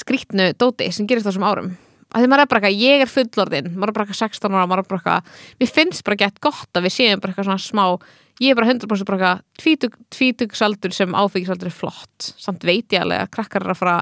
skrítnu 0.00 0.50
dóti 0.58 0.90
sem 0.94 1.08
gerist 1.10 1.26
þessum 1.28 1.46
árum. 1.46 1.70
Að 2.10 2.24
því 2.24 2.30
maður 2.30 2.42
er 2.42 2.50
bara 2.50 2.60
eitthvað, 2.60 2.80
ég 2.82 3.04
er 3.04 3.10
fullorðinn 3.10 3.68
maður 3.74 3.92
er 3.92 3.96
bara 3.96 4.06
eitthvað 4.06 4.22
16 4.24 4.56
ára, 4.56 4.66
maður 4.66 4.82
er 4.82 4.88
bara 4.90 4.98
eitthvað 5.00 5.20
mér 5.60 5.70
finnst 5.76 6.04
bara 6.06 6.20
gett 6.24 6.40
gott 6.42 6.72
að 6.74 6.86
við 6.86 6.94
séum 6.96 7.22
bara 7.22 7.30
eitthvað 7.30 7.48
svona 7.48 7.62
smá 7.62 7.84
ég 8.40 8.50
er 8.50 8.58
bara 8.58 8.70
100% 8.72 9.06
bara 9.06 9.18
eitthvað 9.18 9.44
tvítug, 9.60 9.98
tvítugsaldur 10.16 10.96
sem 10.96 11.14
áfengisaldur 11.14 11.70
er 11.70 11.76
flott. 11.76 12.32
Samt 12.40 12.66
veit 12.66 12.90
ég 12.90 13.04
alveg 13.04 13.22
að 13.26 13.32
krakkar 13.36 13.66
er 13.66 13.74
að 13.74 13.80
fara 13.82 13.98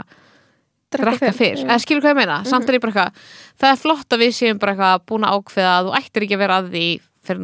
drekka 0.95 1.33
fyrr, 1.37 1.65
eða 1.67 1.81
skilur 1.83 2.01
hvað 2.05 2.15
ég 2.15 2.21
meina? 2.23 2.39
Samt 2.49 2.69
er 2.71 2.79
ég 2.79 2.85
bara 2.85 2.95
eitthvað, 2.95 3.27
það 3.61 3.75
er 3.75 3.83
flott 3.83 4.15
að 4.15 4.23
við 4.25 4.33
séum 4.39 4.61
bara 4.63 4.73
eitthvað 4.73 5.05
búin 5.11 5.27
að 5.29 5.35
ákveða 5.37 5.73
að 5.75 5.89
þú 5.89 5.93
ættir 5.99 6.25
ekki 6.25 6.39
að 6.39 6.43
vera 6.45 6.61
að 6.63 6.71
því 6.73 6.87
fyrir 7.29 7.43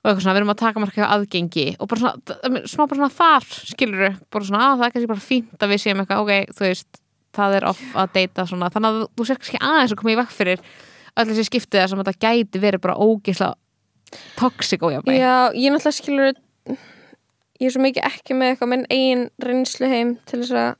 og 0.00 0.08
eitthvað 0.08 0.24
svona, 0.24 0.34
við 0.34 0.40
erum 0.40 0.52
að 0.54 0.60
taka 0.62 0.82
marka 0.82 1.08
aðgengi 1.14 1.66
og 1.76 1.90
bara 1.90 2.00
svona, 2.00 2.36
smá 2.64 2.84
bara 2.86 2.98
svona 3.00 3.16
þar 3.18 3.48
skilur 3.72 4.04
við, 4.06 4.20
bara 4.32 4.48
svona, 4.48 4.60
að 4.66 4.78
það 4.78 4.86
er 4.86 4.94
kannski 4.94 5.10
bara 5.12 5.26
fínt 5.26 5.64
að 5.64 5.72
við 5.74 5.82
séum 5.84 6.02
eitthvað, 6.02 6.22
ok, 6.24 6.54
þú 6.56 6.66
veist 6.66 7.02
það 7.36 7.56
er 7.58 7.66
off 7.70 7.82
að 8.00 8.14
deyta 8.16 8.46
svona, 8.48 8.70
þannig 8.74 8.90
að 8.90 9.02
þú 9.18 9.26
sér 9.28 9.40
kannski 9.40 9.60
aðeins 9.60 9.92
að 9.92 10.00
koma 10.00 10.14
í 10.14 10.20
vekk 10.20 10.32
fyrir 10.36 10.64
öll 11.20 11.26
þessi 11.28 11.46
skiptið 11.50 11.86
sem 11.90 12.00
þetta 12.00 12.24
gæti 12.24 12.62
verið 12.62 12.84
bara 12.86 12.96
ógisla 12.96 13.50
toxic 14.38 14.82
ójafni 14.82 15.18
Já, 15.18 15.52
ég 15.52 15.74
náttúrulega 15.74 15.98
skilur 15.98 16.40
ég 17.60 17.68
er 17.68 17.74
svo 17.74 17.84
mikið 17.84 18.08
ekki 18.08 18.36
með 18.36 18.54
eitthvað 18.54 18.72
minn 18.72 18.86
eigin 18.88 19.26
reynslu 19.44 19.90
heim 19.90 20.16
til 20.24 20.40
þess 20.40 20.56
að 20.56 20.70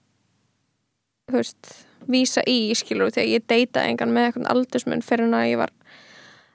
þú 1.31 1.39
veist, 1.39 1.73
vísa 2.11 2.45
í 2.49 2.59
skilur 2.79 3.13
þegar 3.13 3.33
ég 3.35 3.47
deyta 3.51 3.85
engan 3.87 4.15
með 4.15 4.31
eitthvað 4.31 4.51
aldursmun 4.55 5.05
fyrir 5.05 5.29
en 5.29 5.37
að 5.37 5.49
ég 5.53 5.61
var 5.61 5.75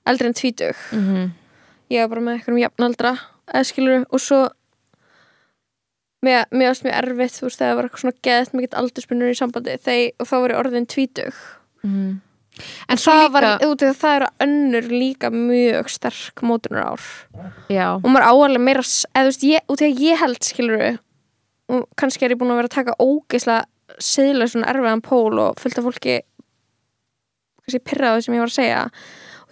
eldri 0.09 0.29
en 0.29 0.37
tvítug. 0.37 0.77
Mm 0.91 1.05
-hmm. 1.05 1.29
Ég 1.93 2.03
var 2.03 2.13
bara 2.13 2.25
með 2.25 2.37
eitthvað 2.37 2.55
um 2.55 2.61
jafnaldra 2.61 3.15
eða 3.51 3.65
skilur 3.69 4.05
og 4.09 4.21
svo 4.23 4.39
mér, 6.25 6.45
varst 6.51 6.85
mjög 6.85 6.95
erfitt 6.97 7.35
þú 7.37 7.47
veist 7.47 7.59
þegar 7.59 7.69
það 7.69 7.77
var 7.77 7.87
eitthvað 7.87 8.03
svona 8.03 8.23
geðt 8.27 8.55
mikið 8.57 8.79
aldursmunur 8.81 9.33
í 9.33 9.37
sambandi 9.39 9.75
þegar, 9.85 10.15
og 10.17 10.29
þá 10.29 10.35
var 10.35 10.53
ég 10.53 10.61
orðin 10.61 10.87
tvítug. 10.89 11.41
En 12.89 12.97
svo 12.97 13.11
það 13.11 13.25
líka 13.25 13.33
var, 13.35 13.47
út 13.67 13.75
af 13.75 13.79
því 13.81 13.89
að 13.91 13.97
það 14.01 14.15
eru 14.15 14.27
önnur 14.45 14.85
líka 14.93 15.29
mjög 15.33 15.89
sterk 15.91 16.41
mótunar 16.41 16.85
ár 16.95 17.01
já, 17.67 17.87
og 17.99 18.07
maður 18.07 18.27
áalega 18.31 18.63
meira 18.63 18.83
eða 18.85 19.25
þú 19.25 19.31
veist, 19.31 19.43
ég, 19.43 19.65
út 19.67 19.81
í 19.83 19.89
að 19.89 20.03
ég 20.05 20.21
held 20.23 20.47
skilur 20.47 20.85
og 21.75 21.83
kannski 21.99 22.25
er 22.25 22.31
ég 22.31 22.39
búin 22.39 22.53
að 22.53 22.61
vera 22.61 22.71
að 22.71 22.77
taka 22.77 22.95
ógeislega 23.01 23.65
seðlega 23.99 24.53
svona 24.53 24.71
erfiðan 24.71 25.03
pól 25.03 25.41
og 25.43 25.59
fullt 25.59 25.81
af 25.81 25.87
fólki 25.89 26.15
kannski 27.65 27.83
pyrraðu 27.83 28.23
sem 28.23 28.37
ég 28.37 28.43
var 28.45 28.53
að 28.53 28.57
segja 28.59 28.81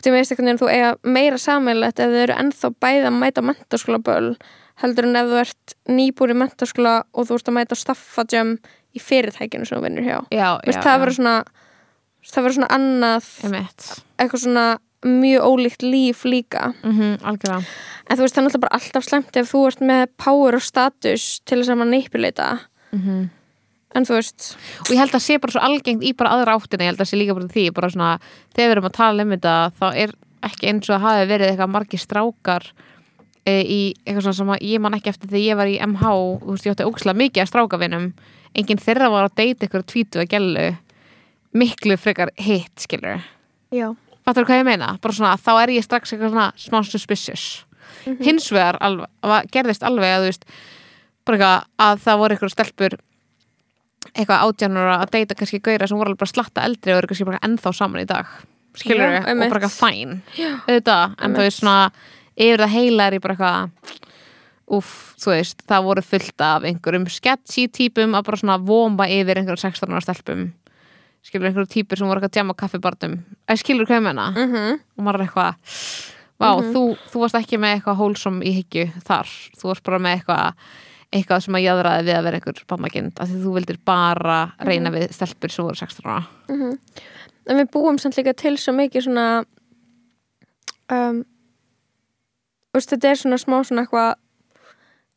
því 0.03 0.13
meðist 0.13 0.33
einhvern 0.33 0.49
veginn 0.49 0.61
þú 0.61 0.69
eiga 0.73 0.91
meira 1.15 1.39
sammeilegt 1.41 1.99
ef 2.03 2.11
þau 2.13 2.21
eru 2.25 2.37
ennþá 2.43 2.71
bæði 2.83 3.07
að 3.09 3.17
mæta 3.21 3.43
mentaskóla 3.45 3.99
böl 4.03 4.29
heldur 4.83 5.07
en 5.07 5.19
ef 5.19 5.27
þú 5.29 5.41
ert 5.41 5.75
nýbúri 5.89 6.37
mentaskóla 6.37 6.95
og 7.13 7.27
þú 7.29 7.37
ert 7.39 7.51
að 7.51 7.57
mæta 7.59 7.77
staffadjum 7.79 8.55
í 8.93 9.01
fyrirtækinu 9.01 9.65
sem 9.65 9.77
þú 9.77 9.83
vinnur 9.87 10.05
hjá. 10.07 10.17
Já, 10.33 10.47
Veist, 10.65 10.79
já, 10.79 10.83
það 10.85 11.03
verður 11.03 11.17
svona 11.19 11.35
það 12.23 12.45
verður 12.45 12.57
svona 12.59 12.73
annað 12.77 13.29
eitthvað 14.17 14.43
svona 14.45 14.65
mjög 15.03 15.43
ólíkt 15.43 15.83
líf 15.83 16.23
líka. 16.23 16.73
Mhm, 16.83 17.17
algjörlega. 17.27 17.63
En 18.07 18.17
þú 18.17 18.23
veist, 18.23 18.35
það 18.35 18.41
er 18.41 18.45
náttúrulega 18.47 18.65
bara 18.65 18.77
alltaf 18.79 19.03
slemt 19.07 19.39
ef 19.39 19.49
þú 19.51 19.63
ert 19.67 19.81
með 19.83 20.03
power 20.17 20.55
og 20.55 20.63
status 20.63 21.25
til 21.43 21.59
þess 21.59 21.73
að 21.73 21.79
maður 21.81 21.91
neipileita. 21.91 22.49
Mhm. 22.93 23.29
En 23.93 24.07
þú 24.07 24.17
veist, 24.17 24.53
og 24.81 24.89
ég 24.89 25.01
held 25.03 25.13
að 25.13 25.21
sé 25.21 25.37
bara 25.41 25.53
svo 25.53 25.61
algengt 25.61 26.05
í 26.05 26.13
bara 26.17 26.33
aðra 26.33 26.55
áttina 26.57 26.87
ég 26.87 26.93
held 26.93 27.03
að 27.03 27.09
sé 27.11 27.19
líka 27.19 27.35
bara 27.37 27.49
því 27.51 27.65
bara 27.77 27.89
svona, 27.93 28.11
þegar 28.55 28.69
við 28.69 28.75
erum 28.75 28.87
að 28.89 28.95
tala 28.97 29.25
um 29.25 29.33
þetta 29.35 29.57
þá 29.77 29.85
er 29.91 30.15
ekki 30.47 30.69
eins 30.71 30.89
og 30.89 30.95
að 30.97 31.05
hafi 31.05 31.27
verið 31.29 31.51
eitthvað 31.51 31.73
margir 31.75 32.01
strákar 32.01 32.65
e, 33.45 33.53
í 33.61 33.81
eitthvað 34.03 34.23
svona 34.25 34.39
sem 34.39 34.71
ég 34.71 34.83
man 34.83 34.97
ekki 34.97 35.11
eftir 35.13 35.29
þegar 35.29 35.45
ég 35.45 35.59
var 35.59 35.71
í 35.71 35.77
MH 35.85 36.13
þú 36.41 36.55
veist 36.55 36.67
ég 36.67 36.75
átti 36.75 36.87
ókslega 36.89 37.21
mikið 37.21 37.43
að 37.43 37.51
strákavinum. 37.51 38.07
Enginn 38.53 38.81
þeirra 38.81 39.11
var 39.13 39.27
að 39.27 39.37
deyta 39.39 39.67
ykkur 39.67 39.85
tvítu 39.89 40.23
að 40.23 40.33
gælu 40.33 40.65
miklu 41.53 41.97
frekar 42.01 42.33
hitt 42.41 42.81
skilur 42.81 43.21
já. 43.73 43.93
fattur 44.25 44.47
hvað 44.47 44.63
ég 44.63 44.67
meina, 44.67 44.95
bara 45.01 45.13
svona 45.13 45.37
þá 45.37 45.53
er 45.61 45.73
ég 45.77 45.85
strax 45.85 46.13
eitthvað 46.13 46.33
svona 46.33 46.49
smá 46.57 46.79
suspicious. 46.87 47.47
Hins 48.25 48.49
vegar 48.49 48.79
alveg, 48.81 49.49
gerðist 49.53 49.85
alveg 49.85 50.15
að 50.15 50.23
þú 50.23 50.29
veist 50.31 50.47
bara 51.23 51.37
eitthvað 51.37 51.67
að 51.85 52.05
það 52.05 52.21
voru 52.21 52.35
eitthvað 52.35 52.55
stelpur 52.55 52.95
eitthvað 54.13 54.43
átjánur 54.47 54.89
að 54.93 55.05
deyta 55.15 55.35
kannski 55.39 55.59
gauðra 55.63 55.87
sem 55.87 55.97
voru 55.97 56.11
alveg 56.11 56.19
bara 56.23 56.33
slatta 56.33 56.65
eldri 56.67 56.93
og 56.93 56.97
eru 57.01 57.07
kannski 57.11 57.27
bara 57.29 57.41
ennþá 57.47 57.73
saman 57.73 58.03
í 58.03 58.07
dag. 58.09 58.25
Skilur 58.75 59.03
Já, 59.05 59.19
og 59.21 59.37
bara 59.37 59.59
eitthvað 59.59 59.77
fæn 59.77 60.15
auðvitað, 60.67 61.15
en 61.21 61.35
þú 61.35 61.43
veist 61.45 61.59
svona 61.61 61.91
yfir 62.35 62.63
það 62.63 62.73
heila 62.73 63.05
er 63.07 63.13
ég 63.13 63.21
bara 63.21 63.35
eitthvað 63.35 64.01
úff, 64.73 64.93
þú 65.21 65.29
veist, 65.35 65.61
það 65.69 65.85
voru 65.85 66.01
fullt 66.01 66.41
af 66.41 66.63
einhverjum 66.65 67.05
sketchy 67.13 67.67
típum 67.69 68.15
að 68.17 68.25
bara 68.29 68.37
svona 68.41 68.57
vomba 68.57 69.05
yfir 69.11 69.37
einhverjum 69.37 69.61
16 69.61 69.93
ára 69.93 70.01
stelpum. 70.01 70.47
Skilur 71.23 71.47
einhverjum 71.47 71.69
típur 71.69 71.97
sem 71.99 72.07
voru 72.09 72.19
eitthvað 72.19 72.31
að 72.31 72.39
djama 72.39 72.57
kaffibardum 72.57 73.19
að 73.47 73.61
skilur 73.61 73.85
hvað 73.87 74.01
ég 74.01 74.07
menna 74.07 74.31
Mm 74.33 74.51
-hmm. 74.53 74.79
og 74.97 75.03
maður 75.03 75.19
er 75.21 75.27
eitthvað 75.27 75.55
Vá, 76.39 76.49
þú, 76.59 76.97
þú 77.11 77.19
varst 77.21 77.35
ekki 77.35 77.57
með 77.57 77.77
eitthvað 77.77 77.99
hólsom 78.01 78.41
í 78.41 78.51
hyggju 78.57 78.89
þar, 79.05 79.29
þú 79.55 79.69
varst 79.69 79.83
bara 79.83 79.99
með 79.99 80.17
eitthvað 80.17 80.53
eitthvað 81.13 81.43
sem 81.45 81.57
að 81.57 81.65
jaðraði 81.65 82.07
við 82.07 82.17
að 82.17 82.25
vera 82.27 82.39
einhver 82.39 82.63
barnagind, 82.67 83.13
af 83.19 83.29
því 83.29 83.41
þú 83.43 83.53
vildir 83.57 83.79
bara 83.85 84.39
reyna 84.65 84.93
við 84.93 85.11
stelpur 85.15 85.53
sem 85.53 85.67
voru 85.67 85.79
16 85.79 86.09
ára. 86.09 86.23
En 87.43 87.59
við 87.59 87.69
búum 87.73 87.99
samt 87.99 88.17
líka 88.17 88.33
til 88.39 88.55
svo 88.57 88.73
mikið 88.75 89.07
svona 89.07 89.27
um, 90.91 91.23
veist, 92.73 92.89
þetta 92.89 93.11
er 93.11 93.21
svona 93.21 93.39
smá 93.41 93.57
svona 93.61 93.85
eitthvað 93.85 94.13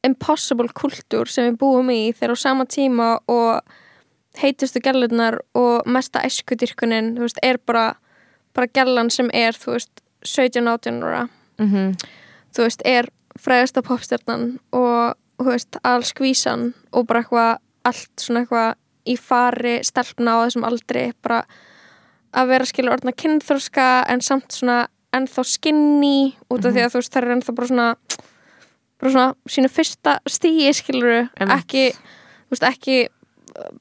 impossible 0.07 0.71
kultúr 0.77 1.31
sem 1.31 1.51
við 1.51 1.61
búum 1.63 1.91
í 1.91 2.01
þegar 2.15 2.37
á 2.37 2.45
sama 2.45 2.67
tíma 2.71 3.09
og 3.31 3.77
heitustu 4.41 4.83
gælunar 4.85 5.41
og 5.57 5.87
mesta 5.89 6.23
æskudyrkunin, 6.27 7.15
þú 7.17 7.27
veist, 7.27 7.41
er 7.43 7.59
bara 7.59 7.95
bara 8.57 8.69
gælan 8.73 9.11
sem 9.13 9.29
er, 9.37 9.57
þú 9.57 9.77
veist 9.77 10.03
17-18 10.25 11.05
ára. 11.05 11.29
Mm 11.59 11.71
-hmm. 11.73 12.09
þú 12.57 12.63
veist, 12.63 12.83
er 12.85 13.09
fræðasta 13.39 13.83
popstjarnan 13.83 14.59
og, 14.73 15.15
þú 15.39 15.49
veist, 15.53 15.79
alls 15.85 16.13
skvísan 16.15 16.71
og 16.93 17.07
bara 17.09 17.23
eitthvað, 17.23 17.59
allt 17.89 18.23
svona 18.23 18.45
eitthvað 18.45 18.75
í 19.07 19.17
fari, 19.21 19.79
stelpna 19.87 20.35
á 20.35 20.45
þessum 20.47 20.67
aldri 20.67 21.09
bara 21.23 21.43
að 22.37 22.49
vera 22.53 22.67
skilur 22.69 22.97
orðna 22.97 23.15
kynþróska 23.17 23.89
en 24.11 24.23
samt 24.25 24.57
svona 24.57 24.87
ennþá 25.17 25.45
skinny 25.49 26.35
út 26.53 26.65
af 26.67 26.75
því 26.75 26.83
að 26.85 26.95
þú 26.95 27.01
veist, 27.03 27.13
það 27.15 27.23
er 27.23 27.35
ennþá 27.37 27.55
bara 27.57 27.71
svona 27.71 27.89
bara 28.97 29.13
svona 29.13 29.53
sínu 29.53 29.71
fyrsta 29.73 30.17
stíi 30.29 30.73
skiluru, 30.77 31.21
Einmitt. 31.37 31.61
ekki 31.61 31.85
þú 31.95 32.57
veist, 32.57 32.67
ekki 32.71 32.97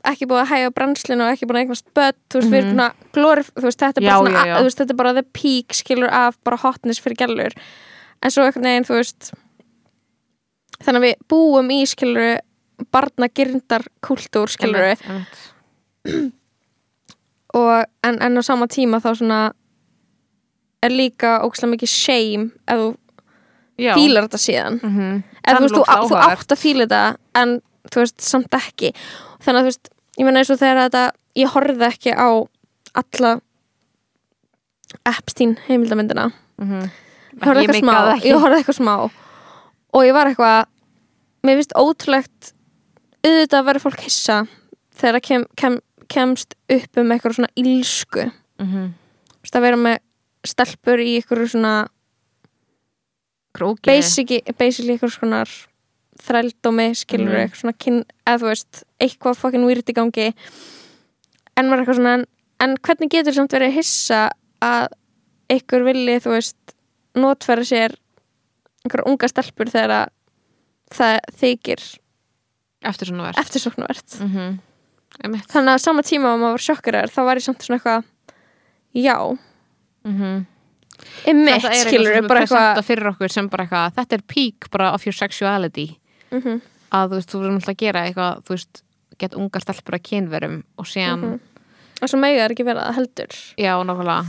ekki 0.08 0.28
búið 0.30 0.42
að 0.44 0.52
hæga 0.54 0.74
brennslinu 0.76 1.26
og 1.26 1.34
ekki 1.34 1.48
búið 1.50 1.58
að 1.58 1.64
eignast 1.66 1.90
börn 1.98 2.20
þú 2.32 2.40
veist, 2.40 2.52
við 2.52 2.60
erum 2.62 2.70
svona 2.76 2.90
glorif, 3.18 3.50
þú 3.58 3.66
veist, 3.66 3.82
þetta 3.82 4.00
er 4.02 4.06
bara 4.06 4.14
Já, 4.14 4.20
svona, 4.22 4.36
já, 4.46 4.48
já. 4.48 4.56
þú 4.60 4.68
veist, 4.70 4.80
þetta 4.82 4.94
er 4.96 5.00
bara 5.02 5.16
the 5.18 5.26
peak 5.36 5.76
skilur 5.76 6.14
af 6.22 6.38
bara 6.48 6.62
hotness 6.62 7.02
fyrir 7.04 7.20
gælur 7.20 7.58
en 8.24 8.32
svo 8.32 8.46
einhvern 8.46 8.70
veginn, 8.70 8.88
þú 8.88 9.00
veist 9.02 9.32
þannig 10.86 11.02
að 11.02 11.08
við 11.10 11.16
búum 11.32 11.72
í 11.74 11.80
skiluru 11.90 12.32
barnagirndar 12.92 13.86
kultúr 14.04 14.52
skiluru 14.52 14.94
og 17.56 17.86
en, 18.04 18.18
en 18.22 18.38
á 18.38 18.42
sama 18.46 18.68
tíma 18.72 19.00
þá 19.04 19.10
svona 19.18 19.40
er 20.86 20.94
líka 20.94 21.40
ógslag 21.46 21.72
mikið 21.74 21.90
shame 21.92 22.50
ef 22.70 22.82
þú 22.82 22.90
Já. 23.82 23.92
fílar 23.98 24.28
þetta 24.28 24.40
síðan. 24.40 24.76
Mhm. 24.84 25.24
eða 25.44 25.58
þú 25.58 25.64
veist, 25.66 25.76
þú, 25.76 26.10
þú 26.10 26.20
átt 26.24 26.54
að 26.56 26.62
fíla 26.62 26.86
þetta 26.86 27.02
en 27.42 27.56
þú 27.92 28.02
veist, 28.04 28.22
samt 28.24 28.56
ekki. 28.56 28.92
Þannig 29.44 29.58
að 29.60 29.66
þú 29.66 29.72
veist, 29.72 29.90
ég 30.20 30.26
meina 30.28 30.40
eins 30.42 30.52
og 30.54 30.60
þegar 30.62 30.80
þetta 30.86 31.04
ég 31.42 31.52
horfði 31.56 31.90
ekki 31.90 32.14
á 32.16 32.30
alla 32.96 33.34
Epstein 35.06 35.58
heimildamindina 35.68 36.30
ég 36.62 37.44
horfði 37.44 37.66
Ég 37.66 37.68
eitthvað 37.68 37.82
smá, 37.82 37.92
meikaði 37.92 38.14
ekki. 38.16 38.30
ég 38.30 38.40
horfði 38.46 38.60
eitthvað 38.62 38.80
smá. 38.80 38.96
Og 39.96 40.06
ég 40.08 40.16
var 40.16 40.30
eitthvað 40.32 40.60
mér 41.46 41.60
finnst 41.62 41.76
ótrúlegt 41.78 42.52
auðvitað 43.26 43.60
að 43.60 43.68
vera 43.70 43.82
fólk 43.84 44.02
hissa 44.06 44.40
þegar 44.96 45.18
það 45.20 45.26
kem, 45.28 45.46
kem, 45.60 45.78
kemst 46.12 46.56
upp 46.72 46.98
um 47.02 47.12
eitthvað 47.16 47.38
svona 47.40 47.54
ílsku. 47.60 48.28
Þú 48.60 49.44
veist, 49.46 49.56
að 49.60 49.66
vera 49.66 49.80
með 49.82 49.98
stelpur 50.46 51.02
í 51.02 51.16
eitthvað 51.20 51.48
svona 51.52 51.74
basically, 53.86 54.42
basically 54.60 54.96
eitthvað 54.96 55.16
svona 55.16 55.44
þrældómi, 56.26 56.88
skilur 56.96 57.32
Mhm. 57.34 57.42
eitthvað 57.44 57.62
svona 57.62 57.78
kyn, 57.78 58.06
eða 58.28 58.40
þú 58.42 58.48
veist, 58.52 58.84
eitthvað 59.00 59.38
fucking 59.38 59.66
weird 59.66 59.90
í 59.90 59.94
gangi 59.94 60.34
en 61.58 61.66
er 61.72 61.80
eitthvað 61.80 61.96
svona 62.00 62.14
en, 62.20 62.26
en 62.60 62.76
hvernig 62.78 63.10
getur 63.12 63.34
samt 63.34 63.52
verið 63.52 63.74
hissa 63.76 64.30
að 64.62 64.88
ykkur 65.50 65.84
vilji, 65.86 66.20
þú 66.24 66.30
veist 66.36 66.76
notfæra 67.16 67.64
sér 67.64 67.96
einhverja 68.86 69.08
unga 69.08 69.28
stelpur 69.28 69.70
þegar 69.72 69.92
að 69.92 70.10
það 70.94 71.20
þykir 71.42 71.86
Eftir 72.86 73.10
svona 73.10 73.24
verð 73.26 73.40
eftirsóknarvert. 73.42 74.20
Mm 74.22 74.30
-hmm. 74.32 74.58
Einmitt. 75.24 75.48
Þannig 75.50 75.74
að 75.74 75.82
sama 75.82 76.02
tíma 76.06 76.34
að 76.34 76.40
maður 76.42 76.52
var 76.58 76.64
sjokkar 76.66 76.98
þá 77.10 77.22
var 77.26 77.36
ég 77.40 77.44
samt 77.46 77.64
svona 77.64 77.80
eitthvað 77.80 78.04
já, 78.94 79.38
mm 80.06 80.46
ymmit, 81.28 81.62
Þetta 81.62 81.68
er 81.68 81.88
eitthvað 81.88 82.14
sem 82.16 82.28
bara 82.28 82.40
presenta 82.46 82.84
fyrir 82.84 83.10
okkur 83.12 83.32
sem 83.32 83.50
bara 83.50 83.64
eitthvað 83.66 83.96
Þetta 83.98 84.14
er 84.16 84.22
peak 84.28 84.70
bara 84.72 84.94
of 84.94 85.06
your 85.06 85.14
sexuality. 85.14 85.98
Mhm, 86.32 86.62
að 86.92 87.10
þú 87.10 87.16
veist, 87.16 87.30
þú 87.32 87.40
verður 87.42 87.56
náttúrulega 87.56 87.76
að 87.76 87.84
gera 87.84 88.06
eitthvað 88.06 88.44
þú 88.44 88.50
veist, 88.56 88.82
get 89.18 89.36
unga 89.36 89.60
stelpur 89.60 89.96
að 89.96 90.04
kynverum 90.04 90.64
og 90.78 90.86
síðan, 90.86 91.20
Mhm. 91.22 91.40
og 92.02 92.10
svo 92.10 92.20
megið 92.20 92.40
er 92.46 92.52
ekki 92.52 92.66
verið 92.66 92.84
að 92.88 92.96
heldur. 92.96 93.32
Já, 93.58 93.74
nákvæmlega. 93.84 94.26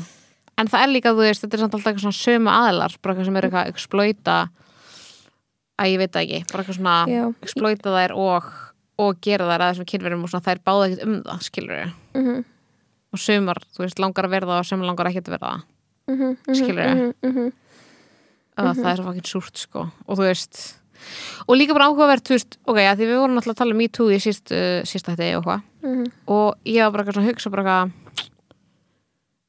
En 0.59 0.67
það 0.69 0.83
er 0.83 0.89
líka, 0.89 1.13
þú 1.13 1.23
veist, 1.27 1.43
þetta 1.45 1.55
er 1.55 1.59
samt 1.59 1.75
alltaf 1.75 1.93
eitthvað 1.93 2.07
svona 2.07 2.25
sömu 2.25 2.51
aðilar, 2.51 2.97
bara 3.03 3.15
eitthvað 3.15 3.25
sem 3.25 3.37
er 3.37 3.43
eitthvað 3.43 3.67
að 3.67 3.73
exploita 3.75 4.49
að 5.77 5.91
ég 5.93 5.99
veit 6.01 6.16
ekki 6.22 6.39
bara 6.53 6.62
eitthvað 6.64 6.79
svona, 6.79 6.95
Já. 7.11 7.24
exploita 7.45 7.93
þær 7.95 8.14
og, 8.16 8.47
og 9.05 9.18
gera 9.24 9.49
þær 9.51 9.64
að 9.66 9.72
þessum 9.74 9.89
kynverum 9.93 10.24
og 10.27 10.33
svona 10.33 10.47
þær 10.49 10.62
báða 10.64 10.87
ekkert 10.89 11.07
um 11.09 11.16
það, 11.27 11.43
skilur 11.51 11.83
mhm, 12.16 12.41
og 13.16 13.22
sömur, 13.22 13.61
þú 13.77 13.85
veist, 13.85 14.01
langar 14.03 14.29
að 14.29 14.35
verða 14.39 14.59
og 14.62 14.66
sömur 14.68 14.89
langar 14.91 15.11
ekki 15.11 15.22
að 15.27 15.35
verða 15.37 15.53
mhm, 16.09 16.33
mhm, 16.33 16.57
Skilurðu? 16.57 17.07
mhm, 17.20 17.31
mhm. 17.31 17.53
að 18.57 18.72
það 18.81 18.91
er 18.93 18.97
svo 19.01 19.07
fucking 19.11 19.29
súrt 19.29 19.61
sko 19.66 19.85
og 20.07 20.16
þú 20.16 20.24
veist 20.31 20.62
og 21.47 21.59
líka 21.61 21.74
bara 21.77 21.91
áhugavert, 21.91 22.24
þú 22.24 22.35
veist, 22.39 22.57
ok, 22.64 22.79
að 22.81 22.97
því 23.03 23.07
við 23.11 23.18
vorum 23.20 23.37
alltaf 23.39 23.53
að 23.53 23.59
tala 23.61 23.74
um 23.77 23.79
Me 23.83 23.87
Too 23.93 24.09
í 24.16 24.20
síst, 24.24 24.49
uh, 24.57 24.81
síst 24.89 25.11
hætti 25.12 25.33
og 25.39 25.45
hvað 25.47 25.64
Mhm. 25.87 26.07
og 26.27 26.57
ég 26.66 26.83
var 26.83 26.91
bara 26.91 27.05
eitthvað 27.05 27.14
svona 27.20 27.29
hugsa 27.31 27.51
bara 27.53 27.62
eitthvað 27.62 28.33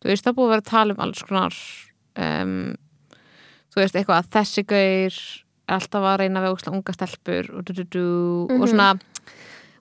þú 0.03 0.09
veist, 0.11 0.25
það 0.27 0.35
búið 0.37 0.45
að 0.45 0.51
vera 0.53 0.61
að 0.61 0.69
tala 0.69 0.93
um 0.93 0.99
alls 1.05 1.23
konar 1.25 1.55
um, 2.27 2.51
þú 3.73 3.79
veist, 3.81 3.95
eitthvað 3.97 4.19
að 4.21 4.29
þessi 4.35 4.63
gaur 4.69 4.83
er 5.07 5.17
alltaf 5.67 6.03
að 6.07 6.17
reyna 6.23 6.41
við 6.45 6.67
unga 6.71 6.93
stelpur 6.95 7.49
og, 7.57 7.65
du, 7.67 7.73
du, 7.73 7.83
du, 7.83 8.03
Mhm. 8.49 8.61
og 8.61 8.69
svona 8.69 8.99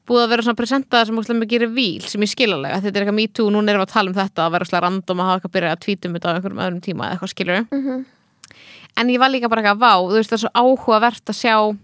búið 0.07 0.23
að 0.25 0.29
vera 0.31 0.43
svona 0.43 0.59
presentað 0.61 1.07
sem 1.07 1.17
ógslag 1.19 1.39
mikið 1.43 1.63
revíl 1.67 2.03
sem 2.07 2.21
ég 2.23 2.31
skilalega, 2.31 2.81
þetta 2.81 2.97
er 2.97 3.05
eitthvað 3.07 3.15
Me 3.19 3.27
Too 3.27 3.51
núna 3.51 3.71
erum 3.73 3.83
við 3.83 3.89
að 3.89 3.93
tala 3.95 4.11
um 4.11 4.15
þetta 4.15 4.47
að 4.47 4.53
vera 4.55 4.65
ógslag 4.67 4.83
random 4.87 5.19
að 5.23 5.27
hafa 5.27 5.37
eitthvað 5.41 5.51
að 5.51 5.57
byrja 5.57 5.73
að 5.77 5.83
tvítum 5.87 6.13
þetta 6.17 6.27
á 6.27 6.35
einhverjum 6.37 6.63
öðrum 6.67 6.83
tíma 6.87 7.03
eða 7.07 7.13
eitthvað 7.19 7.35
skilur 7.35 7.67
Mhm. 7.73 8.05
en 8.97 9.09
ég 9.09 9.19
var 9.19 9.31
líka 9.31 9.49
bara 9.51 9.63
eitthvað 9.63 9.79
vá, 9.83 9.93
þú 10.07 10.15
veist 10.17 10.31
það 10.31 10.39
er 10.39 10.45
svo 10.45 10.53
áhugavert 10.55 11.25
að 11.27 11.41
sjá. 11.43 11.79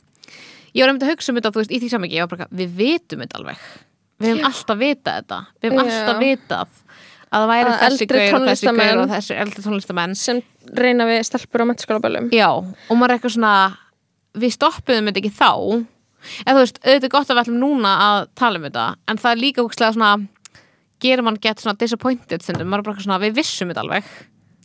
Ég 0.74 0.80
var 0.82 0.88
einmitt 0.88 1.02
að 1.02 1.10
hugsa 1.12 1.28
um 1.28 1.36
þetta, 1.36 1.50
þú 1.52 1.60
veist, 1.60 1.72
í 1.72 1.80
því 1.82 1.88
saman 1.90 2.08
ekki 2.08 2.48
við 2.56 2.70
vitum 2.78 3.20
þetta 3.20 3.36
alveg. 3.36 3.58
Við 4.22 4.28
hefum 4.30 4.46
alltaf 4.48 4.78
vitað 4.78 5.14
þetta. 5.18 5.38
Við 5.60 5.70
hefum 5.70 5.82
alltaf 5.82 6.18
vitað 6.22 6.68
að 7.32 7.40
það 7.42 7.48
væri 7.52 7.70
Að 7.72 7.80
þessi 7.82 8.06
gaur 8.06 8.34
og 8.36 8.48
þessi 8.48 8.72
gaur 8.76 8.98
og 9.02 9.08
þessi 9.12 9.36
eldri 9.42 9.62
tónlistamenn 9.64 10.14
sem 10.16 10.42
reyna 10.76 11.04
við 11.08 11.22
stelpur 11.24 11.64
á 11.64 11.66
mennskólaböllum 11.68 12.30
já, 12.32 12.48
og 12.52 12.96
maður 12.96 13.10
er 13.10 13.18
eitthvað 13.18 13.34
svona 13.36 13.76
við 14.38 14.54
stoppuðum 14.56 15.08
þetta 15.10 15.20
ekki 15.22 15.32
þá. 15.36 15.50
Eða 16.46 16.54
þú 16.54 16.60
veist, 16.62 16.78
auðvitað 16.84 17.06
er 17.08 17.12
gott 17.16 17.30
að 17.30 17.34
við 17.36 17.42
ætlum 17.42 17.58
núna 17.62 17.92
að 18.06 18.18
tala 18.38 18.58
um 18.60 18.66
þetta, 18.68 18.84
en 19.10 19.18
það 19.18 19.32
er 19.32 19.40
líka 19.42 19.64
úkslega 19.66 19.92
svona, 19.96 20.12
gerir 21.02 21.24
mann 21.26 21.38
gett 21.42 21.58
svona 21.58 21.78
disappointed 21.80 22.42
stundum, 22.44 22.68
maður 22.70 22.84
er 22.84 22.88
bara 22.92 23.02
svona, 23.02 23.18
við 23.24 23.34
vissum 23.40 23.72
þetta 23.72 23.82
alveg 23.82 24.04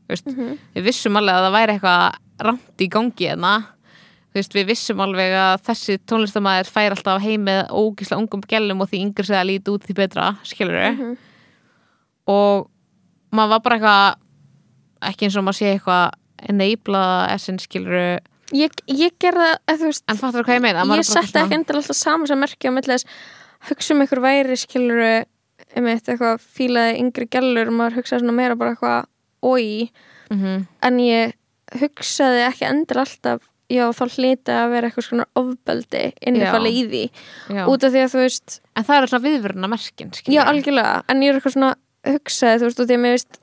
veist, 0.07 0.27
við 0.75 0.83
vissum 0.85 1.17
alveg 1.17 1.33
að 1.35 1.47
það 1.47 1.55
væri 1.57 1.73
eitthvað 1.73 2.45
rand 2.47 2.83
í 2.85 2.87
gangi 2.93 3.25
hérna. 3.31 3.55
Þú 4.27 4.37
veist, 4.37 4.53
við 4.53 4.67
vissum 4.69 5.01
alveg 5.01 5.33
að 5.33 5.55
þessi 5.65 5.97
tónlistamæður 6.07 6.69
fær 6.69 6.93
alltaf 6.93 7.21
heim 7.25 7.43
með 7.49 7.63
ógislega 7.73 8.21
ungum 8.21 8.43
gælum 8.47 8.81
og 8.85 8.91
því 8.91 9.01
yngri 9.07 9.25
segja 9.25 9.41
að 9.41 9.49
líti 9.49 9.73
út 9.73 9.83
því 9.89 9.95
betra, 9.97 10.27
skilur 10.45 10.77
Mhm. 10.93 11.17
og 12.27 12.69
maður 13.33 13.49
var 13.55 13.59
bara 13.65 13.75
eitthvað 13.77 15.09
ekki 15.09 15.25
eins 15.27 15.37
og 15.37 15.43
maður 15.47 15.57
sé 15.59 15.73
eitthvað 15.73 16.11
enabla 16.53 17.03
essin, 17.33 17.57
skilur 17.59 18.19
ég, 18.55 18.71
ég 18.87 19.11
gerða, 19.19 19.57
þú 19.67 19.89
veist 19.89 20.03
en 20.07 20.17
fattur 20.17 20.43
hvað 20.47 20.55
ég 20.59 20.61
meina? 20.61 20.81
Er 20.85 21.01
ég 21.01 21.07
svona- 21.07 21.25
ekki 21.27 21.57
endilega 21.57 21.81
alltaf 21.83 21.95
saman 21.99 22.27
sem 22.27 22.39
merkja 22.39 22.71
milli 22.71 22.93
þess 22.93 23.05
hugsa 23.69 23.93
um 23.93 24.01
einhver 24.01 24.21
væri 24.23 24.55
skiluru 24.57 25.25
einmitt 25.75 26.07
eitthvað 26.07 26.39
fílaði 26.39 26.99
yngri 27.01 27.27
gælur 27.27 27.71
maður 27.73 27.97
hugsaði 27.99 28.21
svona 28.23 28.33
meira 28.37 28.55
bara 28.55 28.75
eitthvað 28.75 29.05
oi, 29.43 29.91
Mhm. 30.31 30.67
en 30.83 30.97
ég 30.99 31.33
hugsaði 31.75 32.45
ekki 32.47 32.65
endilega 32.69 33.05
alltaf 33.05 33.41
já 33.69 33.83
þá 33.91 34.03
hlyti 34.15 34.51
að 34.55 34.69
vera 34.71 34.87
eitthvað 34.89 35.07
svona 35.09 35.25
ofbeldi 35.35 36.13
innifalið 36.25 36.77
í 36.77 36.83
því 36.87 37.03
Já. 37.57 37.65
út 37.67 37.83
af 37.83 37.91
því 37.91 37.99
að 38.05 38.11
þú 38.13 38.19
veist 38.23 38.59
en 38.77 38.83
það 38.83 38.97
eru 38.97 39.07
svona 39.07 39.25
viðvöruna 39.27 39.67
merkin 39.67 40.11
já 40.31 40.43
algjörlega, 40.47 41.03
en 41.09 41.19
ég 41.21 41.29
er 41.29 41.39
eitthvað 41.41 41.55
svona 41.57 41.73
hugsaði 42.05 42.59
þú 42.61 42.63
veist 42.63 42.79
út 42.79 42.83
af 42.83 42.87
því 42.87 42.95
að 42.95 43.03
mér 43.03 43.11
veist 43.17 43.39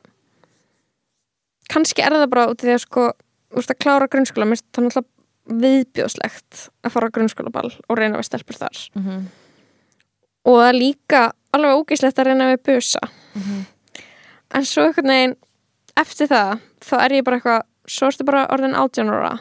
kannski 1.69 2.03
er 2.05 2.13
það 2.17 2.31
bara 2.31 2.47
út 2.49 2.61
af 2.61 2.65
því 2.69 2.75
að 2.77 2.81
sko 2.85 3.05
veist 3.61 3.73
að 3.75 3.81
klára 3.85 4.11
grunnskóla, 4.11 4.47
mér 4.49 4.59
finnst 4.59 4.71
það 4.75 4.87
náttúrulega 4.89 5.11
viðbjóðslegt 5.65 6.61
að 6.85 6.95
fara 6.95 7.09
á 7.11 7.15
grunnskólaball 7.15 7.71
og 7.89 7.99
reyna 7.99 8.21
við 8.21 8.29
stelpur 8.31 8.61
þar. 8.61 8.79
Mhm. 8.95 9.25
og 10.45 10.59
það 10.61 10.69
er 10.69 10.77
líka 10.77 11.21
alveg 11.57 11.79
ógíslegt 11.79 12.19
að 12.19 12.27
reyna 12.27 12.51
við 12.53 12.63
busa. 12.69 13.01
En 14.55 14.65
svo 14.65 14.83
einhvern 14.85 15.09
veginn 15.09 15.37
eftir 15.97 16.29
það, 16.29 16.61
þá 16.81 16.95
er 17.05 17.11
ég 17.17 17.25
bara 17.25 17.37
eitthvað 17.39 17.63
svo 17.87 18.07
ertu 18.09 18.25
bara 18.25 18.47
orðin 18.53 18.75
18 18.77 19.09
ára. 19.09 19.39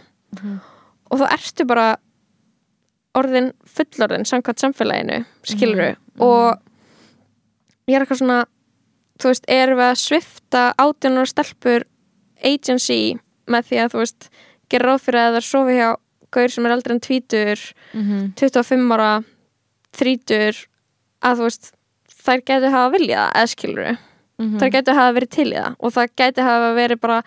Og 1.11 1.19
þá 1.19 1.25
ertu 1.33 1.65
bara 1.67 1.97
orðin 3.15 3.51
fullorðin 3.65 4.25
samkvæmt 4.25 4.63
samfélaginu, 4.63 5.25
skiluru 5.43 5.95
og 6.19 6.57
ég 7.87 7.95
er 7.95 8.01
eitthvað 8.05 8.21
svona 8.23 8.45
þú 9.19 9.29
veist, 9.29 9.45
erum 9.47 9.77
við 9.77 9.89
að 9.91 10.01
svifta 10.01 10.63
18 10.77 11.17
ára 11.19 11.29
stelpur 11.29 11.85
agency 12.43 13.19
með 13.47 13.67
því 13.69 13.79
að 13.83 13.91
þú 13.93 14.01
veist 14.03 14.29
gera 14.69 14.89
ráð 14.93 15.03
fyrir 15.05 15.21
að 15.23 15.35
það 15.37 15.47
sofi 15.49 15.77
hjá 15.79 15.89
gaur 16.33 16.49
sem 16.49 16.65
er 16.65 16.71
eldri 16.77 16.93
en 16.95 16.99
tvítur 17.03 17.59
Mhm. 17.93 18.33
25 18.39 18.91
ára 18.97 19.11
þrítur 19.93 20.63
að 21.23 21.37
þú 21.39 21.47
veist 21.47 21.71
þær 22.23 22.41
gætu 22.47 22.71
hafa 22.73 22.93
viljað 22.97 23.27
eða 23.35 23.51
skilur 23.51 23.97
Mhm. 24.39 24.57
þær 24.59 24.71
gætu 24.73 24.93
hafa 24.97 25.13
verið 25.19 25.29
til 25.29 25.49
í 25.53 25.57
það 25.59 25.75
og 25.79 25.93
það 25.93 26.07
gæti 26.17 26.41
hafa 26.41 26.73
verið 26.75 26.99
bara 26.99 27.23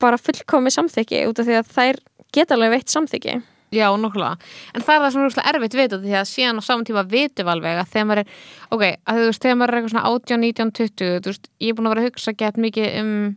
bara 0.00 0.16
fullkomi 0.18 0.70
samþykki 0.70 1.26
út 1.28 1.38
af 1.38 1.46
því 1.46 1.58
að 1.58 1.72
þær 1.74 1.96
geta 2.32 2.54
alveg 2.54 2.70
veitt 2.70 2.88
samþykki 2.92 3.42
Já, 3.74 3.88
nokkulega. 3.98 4.36
En 4.72 4.82
það 4.82 4.94
er 4.94 5.00
það 5.02 5.10
sem 5.12 5.20
er 5.20 5.26
úrslega 5.26 5.50
erfitt 5.50 5.74
við 5.74 5.88
þetta 5.88 5.98
því 6.04 6.12
að 6.14 6.28
síðan 6.30 6.58
á 6.58 6.62
saman 6.62 6.84
tíma 6.86 7.02
vitum 7.10 7.48
alveg 7.50 7.78
að 7.80 7.88
þegar 7.90 8.06
maður 8.06 8.18
er, 8.22 8.28
ok, 8.70 8.82
að 9.08 9.16
þú 9.18 9.24
veist, 9.26 9.42
þegar 9.42 9.56
maður 9.58 9.68
er 9.72 9.78
eitthvað 9.80 9.90
svona 9.94 10.04
18, 10.14 10.40
19, 10.44 10.70
20, 10.70 11.20
þú 11.24 11.26
veist, 11.32 11.48
ég 11.58 11.68
er 11.68 11.74
búin 11.74 11.86
að 11.88 11.94
vera 11.94 12.02
að 12.04 12.06
hugsa 12.12 12.32
gett 12.38 12.54
mikið 12.62 12.98
um 13.00 13.36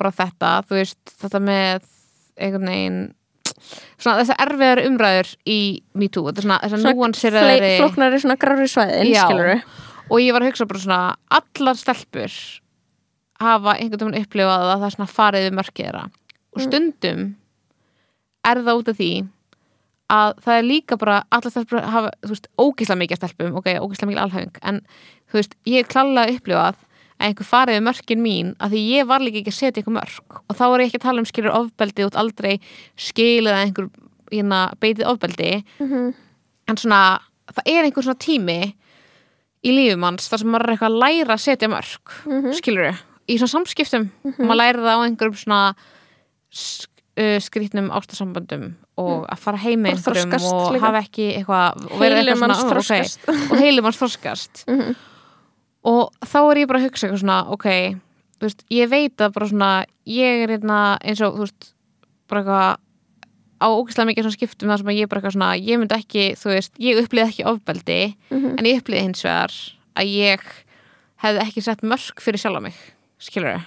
bara 0.00 0.12
þetta, 0.16 0.52
þú 0.68 0.78
veist, 0.78 1.00
þetta 1.20 1.42
með 1.44 1.88
einhvern 2.40 2.70
veginn 2.70 3.00
svona 4.00 4.22
þessar 4.22 4.40
erfiðar 4.46 4.82
umræður 4.88 5.30
í 5.52 5.60
MeToo, 6.00 6.32
þessar 6.32 6.80
núanseraðari 6.86 7.74
flóknari 7.76 8.20
svona 8.22 8.38
grári 8.40 8.68
svæðin 8.72 9.12
skilur 9.12 9.52
og 10.10 10.22
ég 10.22 10.34
var 10.34 10.44
að 10.44 10.50
hugsa 10.50 10.68
bara 10.70 10.82
svona 10.84 11.02
allar 11.40 11.78
stelpur 11.78 12.38
hafa 13.40 13.76
einhvern 13.76 14.10
veginn 14.10 14.24
upplifað 14.24 14.64
að 14.64 14.72
það 14.72 14.86
er 14.88 14.96
svona 14.96 15.12
farið 15.12 15.46
við 15.46 15.54
mörkið 15.58 15.86
þeirra. 15.86 16.06
Og 16.50 16.64
stundum 16.64 17.20
er 18.50 18.62
það 18.64 18.80
út 18.80 18.90
af 18.90 18.98
því 18.98 19.10
að 20.10 20.32
það 20.44 20.58
er 20.58 20.66
líka 20.66 20.98
bara 21.00 21.16
allar 21.30 21.54
stelpur 21.54 21.86
hafa, 21.92 22.12
þú 22.24 22.32
veist, 22.34 22.48
ógislega 22.58 23.00
mikið 23.04 23.20
stelpum 23.20 23.58
ok, 23.60 23.68
ógislega 23.78 24.10
mikið 24.10 24.22
alhæfing 24.24 24.62
en 24.66 24.80
þú 25.30 25.38
veist, 25.38 25.56
ég 25.70 25.84
er 25.84 25.90
klálega 25.92 26.34
upplifað 26.34 26.80
að 27.20 27.28
einhver 27.28 27.48
farið 27.48 27.76
við 27.78 27.86
mörkin 27.86 28.22
mín 28.24 28.52
að 28.58 28.74
því 28.74 28.82
ég 28.96 29.08
var 29.10 29.24
líka 29.24 29.40
ekki 29.42 29.52
að 29.52 29.58
setja 29.58 29.82
einhver 29.82 29.96
mörk. 29.98 30.40
Og 30.48 30.56
þá 30.58 30.64
er 30.66 30.80
ég 30.80 30.90
ekki 30.90 31.00
að 31.00 31.06
tala 31.06 31.22
um 31.22 31.28
skilur 31.28 31.56
ofbeldi 31.58 32.06
út 32.08 32.18
aldrei 32.20 32.52
skilið 32.96 33.52
að 33.52 33.64
einhver 33.66 33.90
hérna, 34.32 34.60
beitið 34.80 35.10
ofbeldi. 35.10 35.50
En 36.70 36.80
svona, 36.80 37.02
það 37.52 37.72
er 37.74 37.88
einhver 37.88 38.06
svona 38.06 38.24
tími 38.24 38.58
í 39.60 39.74
lífum 39.76 40.06
hans 40.08 40.30
þar 40.32 40.42
sem 40.42 40.52
maður 40.54 40.66
er 40.66 40.74
eitthvað 40.76 40.94
að 40.94 41.00
læra 41.04 41.36
að 41.36 41.44
setja 41.44 41.68
mörk 41.68 42.14
mm 42.24 42.52
skilur 42.56 42.94
í 43.30 43.36
svona 43.38 43.52
samskiptum. 43.52 44.08
Maður 44.40 44.58
læra 44.58 44.86
það 44.86 44.96
á 44.96 45.06
einhverjum 45.06 45.36
svona 45.38 45.60
sk 46.50 46.90
uh, 47.20 47.38
skrýtnum 47.42 47.90
ástasamböndum 47.94 48.72
og 49.00 49.26
að 49.30 49.42
fara 49.44 49.60
heim 49.62 49.84
með 49.84 49.98
einhverjum 49.98 50.34
og 50.50 50.80
hafa 50.82 51.04
ekki 51.04 51.28
eitthvað 51.38 51.86
og 51.86 52.02
Heilum 52.02 52.44
ok, 52.44 52.66
þroskast. 52.72 53.28
og 53.30 53.54
heilum 53.60 53.88
hans 53.88 54.00
þroskast 54.00 54.64
og 55.86 56.12
þá 56.26 56.38
er 56.42 56.62
ég 56.62 56.70
bara 56.70 56.80
að 56.82 56.86
hugsa 56.88 57.06
eitthvað 57.06 57.22
svona 57.24 57.38
ok, 57.54 57.66
þú 58.40 58.48
veist, 58.48 58.64
ég 58.72 58.90
veit 58.92 59.24
að 59.24 59.34
bara 59.36 59.50
svona, 59.50 59.70
ég 60.08 60.44
er 60.44 60.54
hérna 60.56 60.78
eins 61.00 61.20
og, 61.24 61.36
þú 61.38 61.46
veist, 61.46 61.72
bara 62.30 62.42
eitthvað 62.44 62.78
á 63.60 63.66
ógeðslega 63.68 64.08
mikið 64.08 64.24
svona 64.24 64.38
skiptum 64.38 64.70
þar 64.72 64.80
sem 64.80 64.90
að 64.92 64.98
ég 65.00 65.08
bara 65.10 65.20
eitthvað 65.20 65.36
svona, 65.36 65.50
ég 65.60 65.80
myndi 65.80 65.96
ekki, 65.98 66.24
þú 66.40 66.52
veist 66.54 66.80
ég 66.80 67.00
upplýði 67.02 67.26
ekki 67.28 67.48
ofbeldi, 67.50 68.00
en 68.32 68.68
ég 68.70 68.80
upplýði 68.80 69.02
hins 69.04 69.24
vegar 69.24 69.52
að 70.00 70.14
ég 70.14 70.40
hefði 71.20 71.44
ekki 71.44 71.62
sett 71.66 71.82
mörk 71.84 72.20
fyrir 72.24 72.40
sjálfa 72.40 72.62
mig 72.64 72.76
skilur 73.20 73.58
þau 73.58 73.64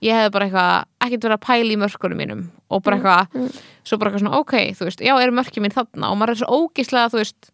ég 0.00 0.14
hefði 0.14 0.30
bara 0.32 0.46
eitthvað, 0.46 0.84
ekkert 1.04 1.24
verið 1.26 1.34
að 1.36 1.46
pæla 1.46 1.72
í 1.74 1.78
mörkunum 1.82 2.20
mínum 2.22 2.44
og 2.70 2.82
bara 2.86 2.96
eitthvað, 2.96 3.50
svo 3.84 3.98
bara 3.98 4.10
eitthvað 4.12 4.22
svona 4.22 4.38
ok, 4.38 4.54
þú 4.78 4.86
veist, 4.86 5.00
já, 5.02 5.14
eru 5.20 5.34
mörkin 5.34 5.62
mín 5.66 5.74
þarna? 5.74 6.12
Og 6.12 6.16
maður 6.16 6.30
er 6.36 6.38
svo 6.40 6.60
ógeðslega, 6.60 7.10
þú 7.10 7.18
veist 7.20 7.50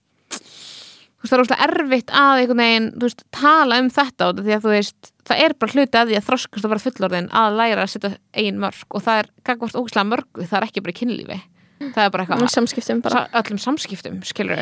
þú 1.17 1.25
veist, 1.25 1.33
það 1.33 1.37
er 1.37 1.43
ógeðslega 1.43 1.67
erfitt 1.67 2.13
að 2.13 2.41
einhvern 2.41 2.63
veginn, 2.63 2.89
þú 2.95 3.09
veist, 3.09 3.27
tala 3.35 3.81
um 3.83 3.91
þetta 3.97 4.31
og 4.31 4.41
því 4.43 4.57
að 4.57 4.65
þú 4.67 4.73
veist, 4.75 5.13
það 5.27 5.43
er 5.47 5.57
bara 5.61 5.77
hluti 5.77 6.01
að 6.01 6.11
því 6.11 6.19
að 6.19 6.27
þroskast 6.31 6.67
og 6.67 6.73
vera 6.73 6.85
fullorðin 6.87 7.29
að 7.43 7.59
læra 7.61 7.85
að 7.87 7.93
setja 7.95 8.13
eigin 8.37 8.63
mörk 8.63 8.97
og 8.97 9.07
það 9.07 9.23
er 9.23 9.31
gagvart 9.49 9.79
ógeðslega 9.81 10.11
mörgu, 10.13 10.47
það 10.47 10.59
er 10.61 10.69
ekki 10.69 10.85
bara 10.87 10.99
kynlífi 11.01 11.39
það 11.77 12.03
er 12.03 12.13
bara 12.15 12.25
eitthvað 12.25 12.53
samskiptum 12.55 13.01
bara. 13.05 13.23
Öllum 13.37 13.59
samskiptum, 13.61 14.17
skilur 14.25 14.61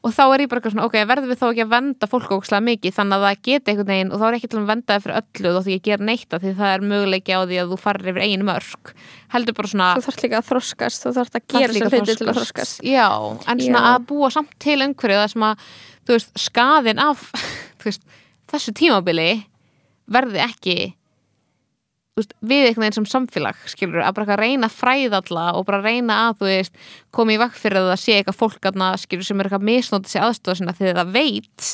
og 0.00 0.12
þá 0.14 0.22
er 0.24 0.42
ég 0.44 0.50
bara 0.50 0.60
eitthvað 0.60 0.74
svona, 0.74 0.86
ok, 0.88 0.96
verðum 1.10 1.30
við 1.32 1.40
þá 1.40 1.46
ekki 1.50 1.64
að 1.66 1.72
venda 1.74 2.08
fólk 2.08 2.32
ókslega 2.36 2.64
mikið, 2.64 2.94
þannig 2.96 3.16
að 3.16 3.26
það 3.26 3.42
geti 3.48 3.72
einhvern 3.72 3.90
veginn 3.92 4.12
og 4.12 4.22
þá 4.22 4.26
er 4.28 4.36
ekki 4.38 4.50
til 4.52 4.60
að 4.60 4.70
venda 4.70 4.88
það 4.96 5.04
fyrir 5.04 5.18
öllu 5.20 5.50
og 5.50 5.56
þá 5.56 5.66
því 5.66 5.76
ég 5.76 5.84
ger 5.86 6.04
neitt 6.08 6.36
að 6.36 6.46
því 6.46 6.52
það 6.60 6.72
er 6.76 6.86
möguleiki 6.92 7.36
á 7.36 7.40
því 7.44 7.60
að 7.60 7.72
þú 7.74 7.78
farir 7.84 8.10
yfir 8.12 8.24
einu 8.24 8.48
mörk. 8.48 8.92
Heldur 9.34 9.56
bara 9.58 9.72
svona 9.72 9.90
þú 9.96 10.06
þarf 10.06 10.22
líka 10.24 10.40
að 10.40 10.48
þroskast 10.50 11.06
þú 11.06 11.14
þarf 11.18 11.36
að 11.36 11.46
gera 11.52 11.76
líka 11.76 11.90
sér 11.90 12.00
hluti 12.00 12.16
til 12.16 12.28
að 12.30 12.38
þroskast. 12.40 12.80
já, 12.86 13.08
en 13.52 13.60
svona 13.60 13.82
Já. 13.84 13.90
að 13.92 14.06
búa 14.08 14.30
samt 14.32 14.56
til 14.62 14.78
einhverju 14.80 15.20
það 15.20 15.32
sem 15.34 15.46
að, 15.50 15.66
þú 16.06 16.16
veist, 16.16 16.30
skaðin 16.46 17.02
af 17.02 17.26
þú 17.82 17.90
veist, 17.90 18.06
þessu 18.52 18.76
tímabili 18.78 19.30
verði 20.06 20.40
ekki 20.46 20.76
þú 20.86 20.95
veist, 22.16 22.34
við 22.40 22.66
einhvern 22.70 22.86
veginn 22.86 22.96
sem 22.96 23.08
samfélag 23.12 23.56
skilur, 23.68 24.00
að 24.00 24.14
bara 24.16 24.36
reyna 24.40 24.70
að 24.70 24.76
fræða 24.78 25.18
alla 25.20 25.46
og 25.58 25.66
bara 25.68 25.82
reyna 25.84 26.18
að, 26.30 26.38
þú 26.40 26.46
veist, 26.48 26.78
koma 27.12 27.34
í 27.34 27.40
vakt 27.42 27.58
fyrir 27.60 27.82
að 27.82 27.90
það 27.92 28.04
sé 28.04 28.14
eitthvað 28.20 28.38
fólk 28.40 28.68
aðna, 28.70 28.92
skilur, 29.02 29.26
sem 29.28 29.40
er 29.42 29.48
eitthvað 29.50 29.66
misnótið 29.68 30.14
sér 30.14 30.24
aðstofa 30.30 30.60
sinna 30.62 30.76
þegar 30.78 31.02
það 31.02 31.10
veit 31.18 31.66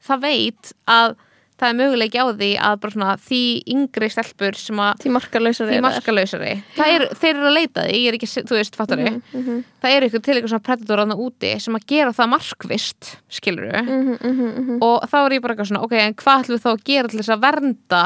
það 0.00 0.22
veit 0.24 0.70
að 0.88 1.18
það 1.60 1.68
er 1.68 1.76
möguleiki 1.76 2.16
á 2.16 2.24
því 2.32 2.46
að 2.64 2.76
bara 2.80 2.94
svona 2.94 3.14
því 3.20 3.40
yngri 3.74 4.08
stelpur 4.14 4.56
sem 4.56 4.78
að 4.80 5.02
því 5.02 5.10
markalausari 5.12 5.74
því 5.74 5.80
markalausari. 5.84 6.52
Er, 6.86 7.02
þeir 7.20 7.34
eru 7.34 7.50
að 7.50 7.56
leita 7.58 7.82
því, 7.84 7.98
ég 8.00 8.08
er 8.08 8.16
ekki, 8.16 8.28
þú 8.48 8.56
veist, 8.56 8.78
fattar 8.80 9.02
Mhm, 9.04 9.58
það 9.84 9.96
eru 9.98 10.08
ykkur 10.08 10.22
til 10.24 10.36
ykkur 10.40 10.52
svona 10.54 10.64
predator 10.70 11.02
aðna 11.04 11.18
úti 11.20 11.50
sem 11.60 11.76
að 11.76 11.84
gera 11.92 12.14
það 12.16 12.30
markvist 12.32 13.10
skilur 13.28 13.68
Mhm, 13.76 14.78
og 14.80 15.04
þá 15.04 15.18
er 15.20 15.36
ég 15.36 15.42
bara 15.44 15.52
eitthvað 15.54 15.68
svona, 15.68 15.84
ok, 15.84 15.92
en 16.00 16.14
hvað 16.14 16.40
ætlum 16.46 16.56
við 16.56 16.64
þá 16.64 16.70
að 16.72 16.84
gera 16.88 17.08
til 17.12 17.20
þess 17.20 17.34
að 17.36 17.44
vernda 17.44 18.02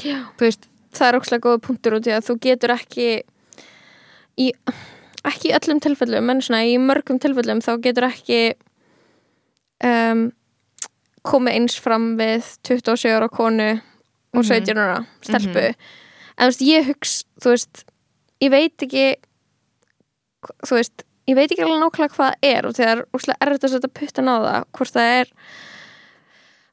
Já. 0.00 0.16
þú 0.40 0.48
veist, 0.48 0.66
það 0.96 1.08
er 1.08 1.18
ókslega 1.20 1.44
góða 1.46 1.62
punktur 1.66 1.98
út 1.98 2.08
í 2.08 2.14
að 2.14 2.28
þú 2.28 2.38
getur 2.46 2.74
ekki 2.76 3.08
í, 4.36 4.48
ekki 5.26 5.50
í 5.50 5.54
öllum 5.58 5.82
tilfellum 5.84 6.32
en 6.32 6.42
svona 6.44 6.64
í 6.68 6.76
mörgum 6.82 7.20
tilfellum 7.22 7.62
þá 7.64 7.72
getur 7.84 8.08
ekki 8.08 8.40
um, 9.84 10.28
komið 11.26 11.58
eins 11.60 11.78
fram 11.82 12.14
við 12.20 12.46
27 12.68 13.16
ára 13.16 13.30
konu 13.32 13.70
og 14.36 14.44
17 14.44 14.78
ára 14.78 15.00
stelpu. 15.24 15.70
En 16.36 16.46
þú 16.46 16.52
veist, 16.52 16.66
ég 16.66 16.90
hugс 16.90 17.14
þú 17.42 17.54
veist, 17.54 17.84
ég 18.44 18.52
veit 18.52 18.86
ekki 18.86 19.06
þú 20.66 20.78
veist 20.78 21.06
ég 21.26 21.34
veit 21.34 21.50
ekki 21.50 21.64
alveg 21.64 21.80
nákvæmlega 21.82 22.14
hvað 22.14 22.34
það 22.34 22.50
er 22.50 22.68
og 22.68 22.76
þegar 22.76 23.02
úrslega 23.16 23.46
erfitt 23.46 23.66
að 23.66 23.72
setja 23.74 23.92
puttan 23.98 24.30
á 24.30 24.36
það 24.36 24.68
hvort 24.78 24.94
það 24.94 25.14
er 25.16 25.32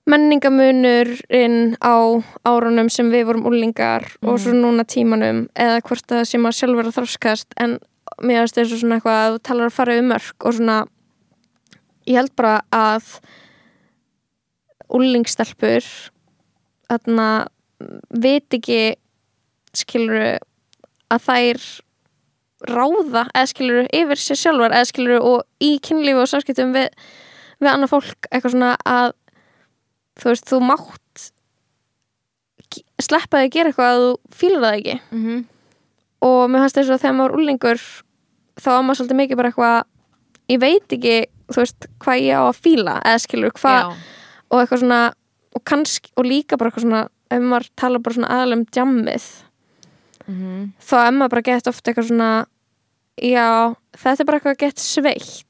menningamunurinn 0.10 1.78
á 1.80 1.96
árunum 2.44 2.90
sem 2.92 3.08
við 3.14 3.30
vorum 3.30 3.48
úlingar 3.48 4.10
og 4.22 4.42
svo 4.42 4.52
núna 4.56 4.84
tímanum 4.84 5.46
eða 5.56 5.80
hvort 5.88 6.08
það 6.10 6.26
sem 6.28 6.48
að 6.48 6.58
sjálfur 6.58 6.90
að 6.90 6.98
þroskast 6.98 7.56
en 7.64 7.78
mér 8.20 8.44
finnst 8.44 8.60
þessu 8.60 8.82
svona 8.82 9.00
eitthvað 9.00 9.22
að 9.22 9.36
þú 9.38 9.44
talar 9.48 9.72
að 9.72 9.78
fara 9.78 9.96
um 10.02 10.12
mörg 10.12 10.48
og 10.48 10.58
svona 10.58 10.78
ég 12.10 12.20
held 12.20 12.34
bara 12.36 12.58
að 12.76 13.08
úlingstelpur 14.94 15.88
þarna 16.92 17.30
veit 18.12 18.60
ekki 18.60 18.82
skiluru 19.74 20.36
að 21.14 21.26
þær 21.30 21.66
ráða 22.74 23.26
eða 23.32 23.50
skiluru 23.50 23.88
yfir 23.96 24.20
sér 24.20 24.40
sjálfar 24.40 24.76
eða 24.76 24.92
skiluru 24.92 25.20
og 25.32 25.64
í 25.64 25.78
kynlífi 25.84 26.20
og 26.20 26.30
samskiptum 26.32 26.76
við, 26.76 26.92
við 27.64 27.72
annað 27.72 27.96
fólk 27.96 28.30
eitthvað 28.30 28.56
svona 28.58 28.76
að 28.84 29.16
þú 30.20 30.30
veist, 30.30 30.50
þú 30.50 30.60
mátt 30.64 31.00
sleppa 33.02 33.40
því 33.40 33.48
að 33.48 33.54
gera 33.54 33.72
eitthvað 33.72 33.92
að 33.92 34.04
þú 34.04 34.38
fílar 34.40 34.64
það 34.64 34.78
ekki. 34.78 34.96
Mm 35.12 35.24
-hmm. 35.26 35.46
og 36.24 36.50
mér 36.50 36.62
fannst 36.64 36.78
þess 36.78 36.90
að 36.90 37.02
þegar 37.02 37.16
maður 37.18 37.32
er 37.32 37.38
úlingur 37.38 37.80
þá 38.62 38.70
á 38.70 38.82
maður 38.82 38.98
svolítið 38.98 39.20
mikið 39.22 39.38
bara 39.38 39.50
eitthvað 39.50 39.84
ég 40.50 40.60
veit 40.60 40.94
ekki, 40.94 41.16
þú 41.52 41.58
veist, 41.60 41.88
hvað 42.00 42.22
ég 42.22 42.36
á 42.38 42.44
að 42.48 42.62
fíla 42.64 42.96
eða 43.04 43.20
skilur 43.20 43.54
hvað 43.54 43.96
og 44.50 44.60
eitthvað 44.60 44.80
svona, 44.80 45.14
og 45.56 45.62
kannski 45.64 46.12
og 46.16 46.26
líka 46.26 46.58
bara 46.58 46.70
eitthvað 46.70 46.86
svona, 46.86 47.10
ef 47.30 47.42
maður 47.42 47.68
tala 47.76 48.00
bara 48.00 48.14
svona 48.14 48.32
aðalega 48.34 48.60
um 48.60 48.66
djammið 48.66 49.26
mm 50.28 50.74
þá 50.80 50.96
er 51.08 51.12
maður 51.12 51.30
bara 51.30 51.42
gett 51.42 51.68
ofta 51.68 51.92
eitthvað 51.92 52.08
svona 52.08 52.46
já, 53.18 53.76
þetta 53.98 54.22
er 54.22 54.26
bara 54.26 54.38
eitthvað 54.38 54.58
gett 54.58 54.80
sveitt. 54.80 55.48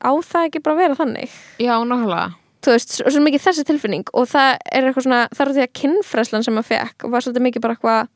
Á 0.00 0.12
það 0.22 0.44
ekki 0.46 0.62
bara 0.62 0.76
vera 0.76 0.94
þannig? 0.94 1.30
Já, 1.58 1.74
nákvæmlega 1.84 2.45
þú 2.66 2.74
veist, 2.74 2.94
svo, 2.98 3.12
svo 3.14 3.22
mikið 3.24 3.44
þessi 3.46 3.66
tilfinning 3.68 4.12
og 4.12 4.28
það 4.30 4.52
er 4.70 4.88
eitthvað 4.88 5.06
svona, 5.06 5.20
það 5.32 5.44
er 5.46 5.52
því 5.56 5.64
að 5.64 5.74
kynfræslan 5.80 6.46
sem 6.46 6.56
maður 6.56 6.70
fekk 6.72 7.06
var 7.12 7.24
svolítið 7.24 7.46
mikið 7.46 7.64
bara 7.66 7.76
eitthvað 7.76 8.12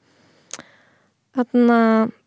þarna 1.39 1.79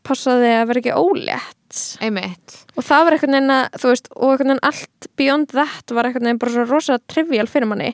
passaði 0.07 0.51
að 0.55 0.67
vera 0.69 0.81
ekki 0.83 0.95
ólétt. 0.95 1.79
Einmitt. 2.05 2.59
Og 2.77 2.85
það 2.85 3.05
var 3.05 3.15
eitthvað 3.15 3.33
neina, 3.33 3.57
þú 3.75 3.89
veist 3.91 4.11
og 4.13 4.33
eitthvað 4.33 4.49
neina 4.51 4.69
allt 4.69 5.07
beyond 5.19 5.55
that 5.55 5.93
var 5.95 6.07
eitthvað 6.07 6.27
neina 6.27 6.41
bara 6.41 6.53
svo 6.53 6.67
rosa 6.69 6.99
trivial 7.11 7.49
fyrir 7.49 7.69
manni. 7.69 7.91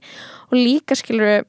Og 0.50 0.58
líka 0.60 0.98
skilur 1.00 1.32
er 1.32 1.48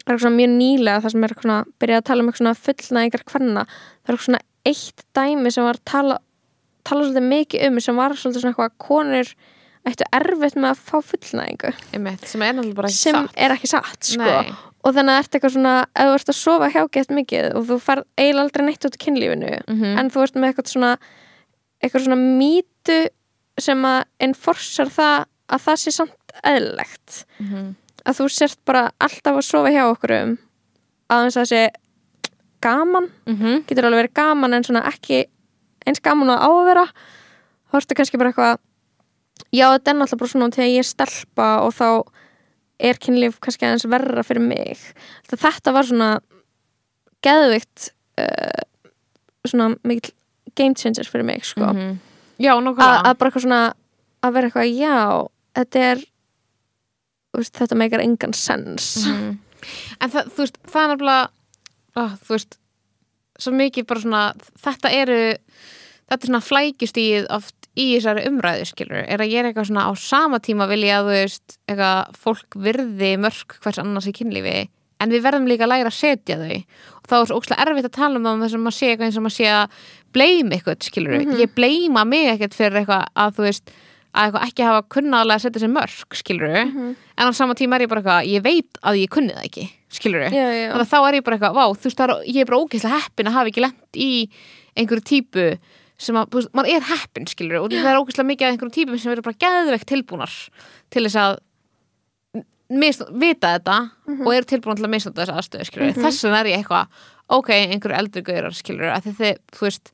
eitthvað 0.00 0.22
svona 0.24 0.38
mjög 0.38 0.52
nýlega 0.56 1.02
það 1.04 1.14
sem 1.14 1.24
er 1.24 1.32
eitthvað 1.32 1.46
svona 1.46 1.80
byrjað 1.82 2.00
að 2.00 2.06
tala 2.08 2.22
um 2.22 2.30
eitthvað 2.30 2.42
svona 2.42 2.60
fullnæðingar 2.66 3.24
hvenna 3.28 3.64
það 3.68 4.12
er 4.12 4.14
eitthvað 4.14 4.26
svona 4.26 4.42
eitt 4.72 5.04
dæmi 5.18 5.52
sem 5.52 5.66
var 5.66 5.78
að 5.78 5.90
tala 5.92 6.18
tala 6.86 7.04
svolítið 7.06 7.28
mikið 7.32 7.66
um 7.68 7.80
sem 7.84 8.00
var 8.00 8.14
svolítið 8.16 8.44
svona 8.44 8.54
eitthvað 8.54 8.70
að 8.70 8.78
konur 8.86 9.32
ættu 9.88 10.04
erfitt 10.14 10.54
með 10.56 10.68
að 10.70 10.82
fá 10.88 10.96
fullnæðingu 11.10 11.72
sem 12.26 12.42
er 12.42 12.52
náttúrulega 12.54 12.74
bara 12.78 12.88
ekki 12.88 12.98
sem 13.02 13.16
satt 13.16 13.34
er 13.36 13.50
ekki 13.56 13.66
satt 13.72 14.04
sko. 14.12 14.22
Nei. 14.22 14.52
og 14.84 14.94
þannig 14.94 15.14
að 15.14 15.18
ert 15.22 15.34
eitthvað 15.36 15.54
svona 15.56 15.74
ef 15.94 16.06
þú 16.08 16.14
ert 16.18 16.30
að 16.32 16.38
sofa 16.38 16.68
hjá 16.74 16.82
gett 16.96 17.10
mikið 17.18 17.48
og 17.58 17.66
þú 17.66 17.78
farð 17.82 18.04
eiginlega 18.18 18.44
aldrei 18.46 18.64
neitt 18.66 18.86
út 18.88 18.96
í 18.98 19.02
kynlífinu 19.04 19.50
Mhm. 19.68 19.98
en 19.98 20.10
þú 20.10 20.22
ert 20.22 20.34
með 20.38 20.48
eitthvað 20.52 20.72
svona 20.72 20.92
eitthvað 21.82 22.04
svona 22.06 22.20
mýtu 22.38 22.98
sem 23.58 23.82
að 23.82 24.04
enforsar 24.20 24.86
það 24.90 25.24
að 25.52 25.60
það 25.66 25.76
sé 25.82 25.90
samt 25.92 26.36
eðlilegt 26.44 27.24
Mhm. 27.40 27.74
að 28.06 28.16
þú 28.18 28.30
sért 28.30 28.58
bara 28.64 28.90
alltaf 29.00 29.36
að 29.36 29.44
sofa 29.44 29.68
hjá 29.70 29.84
okkur 29.90 30.22
um 30.22 30.38
aðeins 31.10 31.36
að 31.36 31.42
það 31.42 31.52
sé 31.52 31.70
gaman, 32.62 33.10
Mhm. 33.26 33.66
getur 33.66 33.84
alveg 33.84 34.06
verið 34.06 34.14
gaman 34.14 34.54
en 34.54 34.62
svona 34.62 34.84
ekki 34.86 35.26
eins 35.86 35.98
gaman 36.00 36.28
það 36.28 36.40
að 36.46 36.66
vera 36.66 36.84
þá 37.72 37.74
ertu 37.80 37.94
kannski 37.98 38.18
bara 38.18 38.30
eitthvað 38.32 38.58
já 39.52 39.66
þetta 39.74 39.90
er 39.90 39.96
náttúrulega 39.98 40.20
bara 40.22 40.32
svona 40.32 40.50
þegar 40.54 40.70
ég 40.72 40.78
er 40.84 40.88
stelpa 40.88 41.48
og 41.66 41.72
þá 41.74 41.86
er 42.82 42.98
kynlíf 42.98 43.38
kannski 43.42 43.66
aðeins 43.66 43.86
verra 43.90 44.22
fyrir 44.26 44.42
mig 44.42 44.78
þetta 45.30 45.72
var 45.76 45.86
svona 45.88 46.10
geðvikt 47.22 47.90
uh, 48.18 48.62
svona 49.46 49.72
mikil 49.86 50.12
game 50.58 50.74
changer 50.78 51.08
fyrir 51.08 51.24
mig 51.28 51.44
sko 51.48 51.72
Mhm. 51.72 51.98
Já, 52.42 52.56
að, 53.06 53.18
bara 53.18 53.30
eitthvað 53.30 53.42
svona 53.44 53.74
að 54.22 54.32
vera 54.34 54.48
eitthvað, 54.48 54.70
já, 54.74 55.28
þetta 55.54 55.78
er 55.92 55.98
veist, 57.36 57.54
þetta 57.54 57.76
meikar 57.78 58.00
engan 58.02 58.34
sens 58.34 59.06
Mhm. 59.06 59.38
En 60.02 60.10
það, 60.10 60.24
þú 60.34 60.36
veist, 60.42 60.56
það 60.66 60.82
er 60.82 60.88
nefnilega 60.96 61.28
ó, 61.96 62.02
þú 62.18 62.28
veist 62.34 62.58
svo 63.38 63.52
mikið 63.54 63.86
bara 63.86 64.00
svona, 64.00 64.22
þetta 64.58 64.90
eru 64.90 65.20
þetta 66.10 66.18
er 66.22 66.26
svona 66.26 66.42
flækjustíð 66.48 67.26
oft 67.30 67.61
í 67.72 67.86
þessari 67.94 68.26
umræðu, 68.28 68.68
skilur 68.68 69.02
er 69.06 69.22
að 69.22 69.32
ég 69.32 69.40
er 69.40 69.48
eitthvað 69.48 69.70
svona 69.70 69.88
á 69.88 69.92
sama 69.96 70.40
tíma 70.44 70.68
vil 70.68 70.82
ég 70.84 70.98
að 70.98 71.08
þú 71.08 71.16
veist 71.16 71.58
eitthvað 71.70 72.16
fólk 72.20 72.58
virði 72.66 73.12
mörg 73.22 73.58
hvers 73.62 73.80
annars 73.80 74.08
í 74.10 74.16
kynlífi 74.16 74.56
en 75.02 75.10
við 75.10 75.24
verðum 75.24 75.48
líka 75.50 75.66
að 75.66 75.72
læra 75.72 75.90
að 75.90 75.96
setja 75.98 76.36
þau. 76.38 76.58
Og 77.02 77.08
þá 77.10 77.14
er 77.16 77.24
svo 77.30 77.38
ókslega 77.40 77.64
erfitt 77.64 77.88
að 77.88 77.96
tala 77.96 78.20
um 78.20 78.26
það 78.28 78.44
þess 78.44 78.58
að 78.58 78.62
maður 78.62 78.76
sé 78.78 78.90
eitthvað 78.92 79.08
eins 79.08 79.16
og 79.18 79.24
maður 79.24 79.36
sé 79.38 79.48
að 79.50 79.80
bleima 80.14 80.54
eitthvað, 80.56 80.84
skilur 80.86 81.16
ég 81.40 81.56
bleima 81.56 82.04
mig 82.06 82.28
ekkert 82.36 82.54
fyrir 82.54 82.82
eitthvað 82.82 83.08
að 83.24 83.34
þú 83.38 83.46
veist 83.48 83.72
að 84.12 84.26
eitthvað 84.28 84.46
ekki 84.46 84.66
hafa 84.68 84.84
kunnaðlega 84.92 85.40
að 85.40 85.44
setja 85.46 85.62
sér 85.62 85.72
mörg, 85.72 86.16
skilur 86.20 86.56
en 86.60 86.96
á 87.16 87.32
sama 87.32 87.56
tíma 87.58 87.78
er 87.78 87.86
ég 87.86 87.90
bara 87.90 88.02
eitthvað, 88.02 88.28
ég 88.28 88.44
veit 88.44 88.80
að 88.84 88.98
ég 89.00 89.10
kunni 89.10 89.32
það 89.32 89.46
ekki, 89.48 89.64
skilur 89.96 90.26
þannig 90.68 90.84
að 90.84 90.90
þá 90.92 90.98
er 91.08 91.14
ég 91.18 91.24
bara 91.24 91.38
eitthvað, 91.38 91.56
vá, 91.56 91.64
þú 91.72 91.88
veist, 91.88 92.02
er, 92.04 92.12
ég 92.28 92.40
er 92.44 92.50
bara 92.50 92.60
ógeðslega 92.60 92.98
heppin 93.00 93.30
að 93.30 93.38
hafa 93.38 93.52
ekki 93.52 93.64
lent 93.64 93.96
í 93.96 94.10
einhverju 94.76 95.06
típu 95.08 95.46
sem 96.02 96.18
að, 96.18 96.28
veist, 96.34 96.50
maður 96.56 96.76
er 96.76 96.84
heppin, 96.90 97.28
skilur 97.30 97.62
og 97.62 97.72
það 97.72 97.88
er 97.92 98.00
ógeðslega 98.00 98.28
mikið 98.30 98.46
af 98.46 98.52
einhverju 98.54 98.74
típum 98.76 99.00
sem 99.00 99.14
eru 99.14 99.24
bara 99.26 99.40
geðveikt 99.44 99.88
tilbúnar 99.92 100.36
til 100.92 101.04
þess 101.06 101.18
að 101.22 101.34
mis, 102.82 103.00
vita 103.22 103.54
þetta 103.56 103.78
og 104.18 104.30
eru 104.34 104.48
tilbúnar 104.50 104.80
til 104.80 104.88
að 104.88 104.94
misnota 104.96 105.22
þessa 105.22 105.38
aðstöðu, 105.40 105.68
skilur 105.68 105.96
þess 105.98 106.26
vegna 106.26 106.40
er 106.42 106.50
ég 106.52 106.62
eitthvað, 106.62 107.02
ok, 107.38 107.50
einhverju 107.56 107.98
eldri 108.00 108.24
gaurar, 108.26 108.56
skilur, 108.56 108.90
að 108.92 109.10
þið, 109.10 109.42
þú 109.54 109.66
veist 109.68 109.92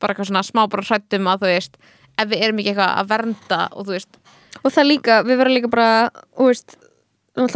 bara 0.00 0.14
eitthvað 0.14 0.30
svona 0.30 0.46
smá 0.46 0.62
bara 0.72 0.86
hrættum 0.86 1.28
að 1.30 1.44
þú 1.44 1.52
veist 1.52 1.80
ef 2.20 2.30
við 2.30 2.44
erum 2.46 2.60
ekki 2.62 2.72
eitthvað 2.72 2.94
að 3.02 3.10
vernda 3.12 3.60
og 3.74 3.88
þú 3.88 3.96
veist, 3.96 4.20
og 4.60 4.74
það 4.74 4.88
líka, 4.88 5.20
við 5.26 5.40
verðum 5.40 5.58
líka 5.58 5.72
bara 5.72 5.90
þú 6.38 6.48
veist, 6.48 6.78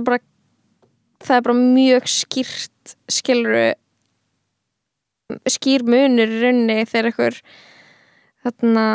bara 0.04 0.20
það 1.24 1.38
er 1.38 1.46
bara 1.48 1.56
mjög 1.60 2.10
skýrt 2.10 2.96
skiluru 3.12 3.64
skýr 5.48 5.84
munur 5.88 6.28
í 6.28 6.40
rauninni 6.42 6.84
þegar 6.88 7.10
einhver 7.10 7.38
þarna 8.44 8.86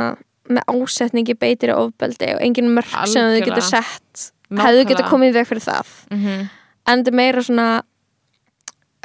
með 0.49 0.63
ásetningi 0.73 1.35
beitir 1.37 1.69
í 1.69 1.77
ofbeldi 1.77 2.31
og 2.35 2.41
engin 2.41 2.71
mörg 2.73 2.89
sem 2.89 3.21
þau 3.21 3.29
Algjörlega. 3.29 3.45
getur 3.45 3.67
sett 3.69 4.31
hefðu 4.49 4.57
Nákvæmlega. 4.57 4.87
getur 4.89 5.09
komið 5.11 5.29
í 5.29 5.33
veg 5.39 5.47
fyrir 5.51 5.65
það 5.67 5.91
mm 6.11 6.47
en 6.89 7.03
þetta 7.03 7.11
er 7.11 7.15
meira 7.19 7.41
svona 7.45 7.65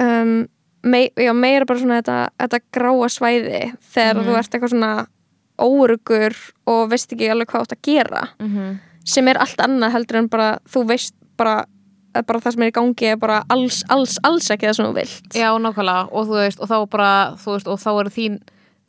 um, 0.00 0.46
mei, 0.84 1.10
já, 1.20 1.32
meira 1.36 1.66
bara 1.68 1.80
svona 1.82 1.98
þetta, 2.00 2.16
þetta 2.40 2.60
gráa 2.72 3.08
svæði 3.12 3.60
þegar 3.92 4.16
Mhm. 4.16 4.24
þú 4.28 4.38
ert 4.38 4.54
eitthvað 4.54 4.72
svona 4.72 5.06
órugur 5.58 6.34
og 6.66 6.88
veist 6.90 7.12
ekki 7.12 7.28
alveg 7.30 7.46
hvað 7.52 7.60
átt 7.66 7.76
að 7.76 7.82
gera 7.82 8.22
sem 9.04 9.28
er 9.28 9.36
allt 9.38 9.60
annað 9.60 9.92
heldur 9.92 10.16
en 10.18 10.28
bara 10.28 10.58
þú 10.66 10.86
veist 10.88 11.14
bara, 11.36 11.66
að 12.14 12.26
bara 12.26 12.40
það 12.40 12.52
sem 12.54 12.62
er 12.62 12.70
í 12.70 12.72
gangi 12.72 13.06
er 13.12 13.16
bara 13.20 13.42
alls, 13.50 13.82
alls, 13.90 14.18
alls 14.24 14.48
ekki 14.50 14.66
það 14.66 14.74
sem 14.76 14.86
þú 14.86 14.94
vilt 14.94 15.34
Já, 15.36 15.50
nákvæmlega 15.58 16.08
og 16.12 16.26
þú 16.26 16.34
veist, 16.40 16.60
og 16.60 16.68
þá 16.68 16.90
bara 16.90 17.10
þú 17.36 17.52
veist, 17.52 17.68
og 17.68 17.78
þá 17.78 17.90
eru 18.00 18.10
þín, 18.10 18.40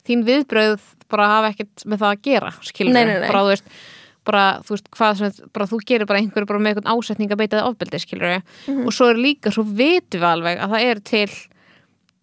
þín 0.06 0.24
viðbröð 0.26 0.80
bara 1.12 1.28
hafa 1.36 1.52
ekkert 1.54 1.84
með 1.86 2.02
það 2.02 2.10
að 2.16 2.22
gera 2.26 2.50
skilur 2.66 2.92
Nei, 2.96 3.04
nei, 3.06 3.18
nei. 3.20 3.28
bara 3.30 3.42
þú 3.44 3.52
veist 3.54 3.70
bara, 4.26 4.44
þú 4.66 4.72
veist, 4.74 4.86
hvað 4.90 5.18
sem, 5.20 5.34
bara 5.54 5.66
þú 5.70 5.76
gerir 5.86 6.06
bara 6.10 6.18
einhverju 6.18 6.48
bara 6.50 6.58
með 6.58 6.72
einhvern 6.72 6.88
ásetning 6.96 7.30
að 7.30 7.38
beita 7.44 7.60
það 7.60 7.68
ofbeldi 7.70 8.00
skilur 8.02 8.32
Mhm. 8.66 8.86
og 8.86 8.92
svo 8.96 9.06
er 9.12 9.20
líka, 9.22 9.52
svo 9.54 9.62
vitum 9.62 10.18
við 10.20 10.26
alveg 10.32 10.58
að 10.64 10.72
það 10.74 10.86
er 10.90 11.00
til 11.06 11.28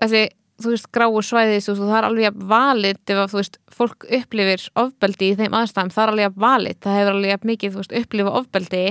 þessi, 0.02 0.24
þú 0.64 0.74
veist, 0.74 0.90
gráu 0.92 1.22
svæðis 1.24 1.70
og 1.72 1.78
það 1.80 1.96
er 2.02 2.08
alveg 2.10 2.42
valið 2.52 3.00
ef 3.08 3.18
að, 3.24 3.32
þú 3.32 3.40
veist, 3.40 3.58
fólk 3.74 4.06
upplifir 4.20 4.66
ofbeldi 4.84 5.32
í 5.32 5.38
þeim 5.40 5.56
aðstæðum, 5.62 5.94
það 5.96 6.04
er 6.04 6.12
alveg 6.14 6.36
valið 6.44 6.78
það 6.84 6.98
hefur 7.00 7.14
alveg 7.16 7.48
mikið, 7.54 7.72
þú 7.74 7.82
veist, 7.82 7.96
upplifa 8.04 8.36
ofbeldi 8.42 8.84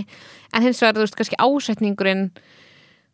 en 0.54 0.62
hins 0.64 0.80
vegar, 0.82 0.96
þú 0.96 1.04
veist, 1.04 1.16
kannski 1.20 1.38
ásetningurinn 1.38 2.24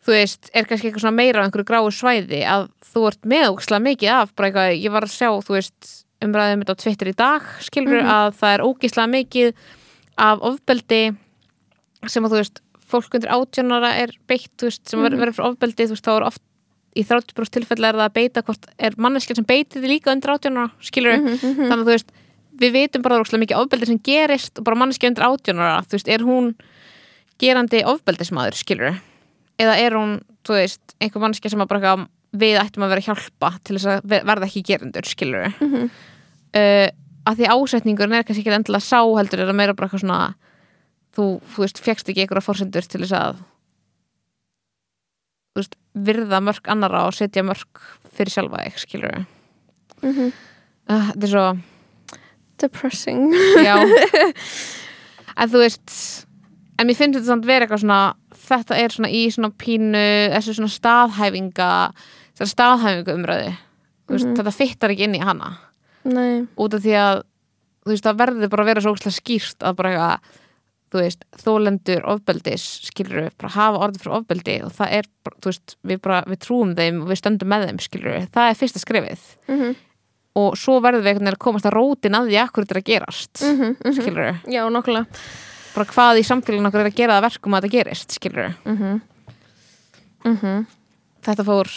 þú 0.05 0.15
veist, 0.15 0.51
er 0.55 0.69
kannski 0.69 0.89
eitthvað 0.89 1.05
svona 1.05 1.19
meira 1.19 1.43
á 1.43 1.45
einhverju 1.47 1.69
gráu 1.69 1.89
svæði 1.93 2.43
að 2.49 2.69
þú 2.93 3.05
ert 3.11 3.29
meðúkslega 3.29 3.85
mikið 3.85 4.13
af, 4.15 4.35
bara 4.39 4.51
eitthvað, 4.51 4.77
ég 4.79 4.95
var 4.95 5.07
að 5.07 5.15
sjá 5.15 5.29
þú 5.45 5.57
veist, 5.57 5.91
umræðum 6.25 6.63
þetta 6.63 6.75
á 6.75 6.81
Twitter 6.83 7.11
í 7.11 7.17
dag 7.19 7.51
skilur 7.63 8.03
að 8.03 8.33
það 8.39 8.55
er 8.55 8.65
ógislega 8.67 9.13
mikið 9.13 9.67
af 10.19 10.45
ofbeldi 10.49 11.03
sem 12.09 12.27
að 12.27 12.35
þú 12.35 12.41
veist, 12.41 12.63
fólk 12.89 13.19
undir 13.19 13.35
átjónara 13.35 13.91
er 14.01 14.15
beitt, 14.31 14.53
þú 14.59 14.71
veist, 14.71 14.85
sem 14.89 15.03
verður 15.05 15.35
fyrir 15.35 15.51
ofbeldi 15.51 15.89
þú 15.89 15.97
veist, 15.97 16.07
þá 16.09 16.15
er 16.15 16.29
oft 16.31 16.45
í 16.99 17.05
30% 17.07 17.55
tilfelli 17.59 17.87
er 17.87 17.99
það 17.99 18.07
að 18.07 18.17
beita 18.17 18.43
hvort 18.47 18.65
er 18.81 18.97
manneskja 18.99 19.37
sem 19.39 19.47
beitir 19.47 19.83
því 19.83 19.93
líka 19.93 20.15
undir 20.15 20.33
átjónara, 20.33 20.73
skilur 20.83 21.21
þannig 21.43 21.75
að 21.77 21.85
þú 21.85 21.93
veist, 21.93 22.15
við 22.59 22.75
vitum 22.75 23.05
bara 23.05 23.21
ógislega 23.21 23.45
mikið 23.45 23.61
ofbeldi 23.61 23.91
sem 23.91 24.01
gerist 24.09 24.59
og 24.59 24.67
bara 24.67 24.81
manneskja 24.81 25.13
undir 25.13 25.29
átjónara 25.29 25.83
þú 25.85 25.99
veist, 25.99 26.09
er 26.11 26.25
hún 26.27 26.49
gerandi 27.39 27.85
ofbeldismadur, 27.87 28.59
skilur 28.59 28.97
eða 29.59 29.75
er 29.83 29.97
hún, 29.99 30.15
þú 30.47 30.57
veist, 30.59 30.95
einhver 31.03 31.25
mannskja 31.25 31.53
sem 31.53 31.63
að 31.63 31.71
bara 31.71 31.81
eitthvað, 31.81 32.07
við 32.39 32.59
ættum 32.61 32.85
að 32.85 32.93
vera 32.93 33.03
að 33.03 33.09
hjálpa 33.09 33.51
til 33.65 33.77
þess 33.77 33.91
að 33.93 34.09
ve- 34.13 34.25
verða 34.29 34.49
ekki 34.49 34.65
gerendur, 34.69 35.09
skilur 35.09 35.53
mm 35.59 35.89
uh, 36.57 36.89
að 37.29 37.43
því 37.43 37.49
ásetningurinn 37.53 38.17
er 38.17 38.25
kannski 38.25 38.41
ekki 38.41 38.55
endilega 38.57 38.87
sá 38.87 39.03
heldur 39.05 39.43
er 39.43 39.51
að 39.51 39.59
meira 39.59 39.75
bara 39.77 39.89
eitthvað 39.89 40.01
svona 40.01 40.35
þú, 41.13 41.25
þú 41.53 41.65
veist, 41.65 41.81
fegst 41.85 42.09
ekki 42.09 42.23
einhverja 42.25 42.47
fórsendur 42.47 42.87
til 42.89 43.03
þess 43.03 43.17
að 43.19 43.43
þú 45.53 45.61
veist, 45.61 45.77
virða 46.09 46.41
mörg 46.41 46.71
annara 46.73 47.03
og 47.09 47.17
setja 47.17 47.45
mörg 47.45 47.83
fyrir 48.17 48.33
sjálfa 48.33 48.63
þig, 48.65 48.79
skilur 48.81 49.19
mm 49.19 50.13
-hmm. 50.13 50.33
uh, 50.89 51.11
þetta 51.11 51.27
er 51.27 51.35
svo 51.35 51.47
depressing. 52.59 53.33
Já. 53.65 53.77
En 55.39 55.47
þú 55.47 55.61
veist 55.63 56.27
En 56.79 56.87
mér 56.87 56.99
finnst 56.99 57.19
þetta 57.19 57.33
samt 57.33 57.49
vera 57.49 57.67
eitthvað 57.67 57.85
svona 57.85 58.01
Þetta 58.49 58.79
er 58.79 58.95
svona 58.95 59.13
í 59.13 59.23
svona 59.35 59.51
pínu 59.59 60.03
Þessu 60.35 60.59
svona 60.59 60.75
staðhæfinga 60.75 61.71
Þetta 62.33 62.51
staðhæfinga 62.53 63.17
umræði 63.19 63.55
veist, 64.13 64.29
Þetta 64.39 64.55
fittar 64.55 64.95
ekki 64.95 65.09
inn 65.09 65.17
í 65.19 65.25
hana. 65.25 65.57
Nei, 66.09 66.45
Út 66.57 66.77
af 66.79 66.85
því 66.85 66.99
að 66.99 67.25
Þú 67.83 67.95
veist, 67.95 68.05
það 68.05 68.21
verður 68.23 68.53
bara 68.53 68.65
að 68.65 68.71
vera 68.73 68.85
svo 68.85 69.15
skýrt 69.17 69.67
Að 69.67 69.81
bara 69.81 69.95
eitthvað 69.95 70.37
Þú 70.89 71.03
veist, 71.03 71.27
þólendur 71.37 72.07
ofbeldis 72.09 72.63
skilur 72.89 73.27
bara 73.37 73.51
hafa 73.53 73.81
orðið 73.85 74.01
fyrir 74.01 74.15
ofbeldi 74.17 74.55
og 74.65 74.71
það 74.73 74.95
er, 74.97 75.09
þú 75.29 75.51
veist, 75.51 75.75
við 75.85 75.99
bara, 76.07 76.21
við 76.25 76.39
trúum 76.47 76.71
þeim 76.79 77.03
og 77.03 77.11
við 77.11 77.19
stöndum 77.21 77.51
með 77.53 77.67
þeim, 77.67 77.81
skilur 77.85 78.17
það 78.33 78.49
er 78.49 78.57
fyrsta 78.57 78.81
skrefið. 78.81 79.27
Mm 79.53 79.75
og 80.39 80.57
svo 80.59 80.79
verður 80.85 81.03
við 81.03 81.13
einhvern 81.13 81.27
veginn 81.27 81.37
að 81.37 81.45
komast 81.45 81.69
að 81.69 81.77
rótin 81.77 82.17
að 82.19 82.31
því 82.31 82.39
að 82.39 82.51
hverju 82.55 82.67
þetta 82.67 82.75
er 82.75 82.81
að 82.81 82.89
gerast, 82.89 83.43
-hmm. 83.43 83.95
skilur 83.97 84.29
já, 84.47 84.63
nokkulega 84.71 85.07
bara 85.79 85.93
hvað 85.93 86.21
í 86.21 86.27
samfélaginu 86.27 86.69
okkur 86.71 86.85
er 86.85 86.91
að 86.91 86.99
gera 86.99 87.19
það 87.19 87.29
verkum 87.29 87.55
að 87.55 87.67
þetta 87.67 87.77
gerist, 87.77 88.17
skilur 88.19 88.51
mm 88.65 89.01
-hmm. 90.25 90.67
þetta 91.23 91.45
fór, 91.45 91.69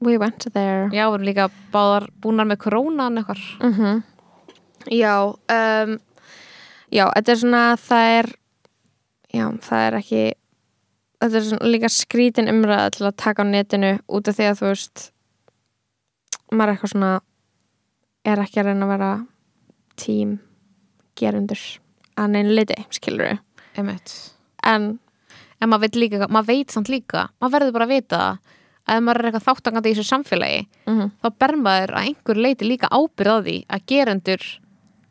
we 0.00 0.18
went 0.18 0.44
there. 0.52 0.90
Já, 0.92 1.08
við 1.08 1.14
erum 1.14 1.28
líka 1.28 1.50
báðar 1.72 2.10
búnar 2.20 2.46
með 2.46 2.58
koronan 2.58 3.18
eitthvað. 3.18 3.40
Mm 3.60 4.02
já 4.90 5.32
um, 5.32 5.98
já, 6.90 7.08
þetta 7.14 7.32
er 7.32 7.40
svona 7.40 7.62
það 7.80 8.08
er 8.18 8.30
já, 9.32 9.44
það 9.64 9.84
er 9.86 9.98
ekki 9.98 10.24
þetta 11.22 11.38
er 11.38 11.46
svona 11.48 11.70
líka 11.72 11.90
skrítin 11.92 12.50
umræða 12.52 12.90
til 12.96 13.06
að 13.08 13.16
taka 13.16 13.44
á 13.44 13.46
netinu 13.48 13.92
út 14.08 14.28
af 14.28 14.36
því 14.36 14.48
að 14.50 14.58
þú 14.60 14.72
veist 14.72 15.06
maður 16.52 16.66
er 16.66 16.74
eitthvað 16.74 16.92
svona 16.94 17.12
er 18.24 18.44
ekki 18.44 18.60
að 18.60 18.68
reyna 18.68 18.86
að 18.86 18.92
vera 18.94 19.12
tím 20.00 20.36
gerundur 21.18 21.64
að 22.16 22.30
neina 22.34 22.56
liti, 22.58 22.78
skilur 22.90 23.26
við 23.30 23.38
en 24.62 24.98
en 25.60 25.70
maður 25.70 25.86
veit 25.86 25.96
líka, 25.96 26.28
maður 26.28 26.46
veit 26.46 26.74
samt 26.74 26.90
líka 26.92 27.28
maður 27.40 27.52
verður 27.58 27.72
bara 27.72 27.84
að 27.88 27.94
vita 27.94 28.20
að 28.84 28.98
ef 28.98 29.00
maður 29.04 29.20
er 29.20 29.28
eitthvað 29.30 29.46
þáttangandi 29.48 29.90
í 29.90 29.94
þessu 29.94 30.10
samfélagi 30.10 30.60
mm 30.86 31.10
þá 31.22 31.28
ber 31.38 31.56
maður 31.56 31.94
að 31.94 32.08
einhver 32.08 32.36
leiti 32.36 32.68
líka 32.68 32.90
ábyrð 32.92 33.32
á 33.32 33.38
því 33.44 33.56
að 33.68 33.86
gerendur 33.86 34.44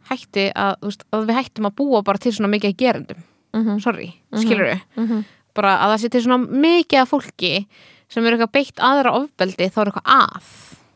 hætti 0.09 0.49
að, 0.51 0.73
þú 0.81 0.89
veist, 0.89 1.05
að 1.11 1.27
við 1.29 1.37
hættum 1.39 1.69
að 1.69 1.75
búa 1.79 2.01
bara 2.03 2.21
til 2.21 2.33
svona 2.35 2.51
mikið 2.51 2.75
gerendum. 2.77 3.23
-hmm. 3.53 3.79
sorry, 3.79 4.13
skilur 4.35 4.65
við 4.65 4.79
Mm 4.95 5.07
-hmm. 5.07 5.23
bara 5.53 5.77
að 5.77 5.91
það 5.91 6.01
sé 6.01 6.09
til 6.09 6.23
svona 6.23 6.37
mikið 6.37 6.99
af 6.99 7.09
fólki 7.09 7.67
sem 8.09 8.25
er 8.25 8.33
eitthvað 8.33 8.51
beitt 8.51 8.79
aðra 8.79 9.11
ofbeldi 9.11 9.69
þá 9.69 9.81
er 9.81 9.87
eitthvað 9.87 10.05
að, 10.05 10.43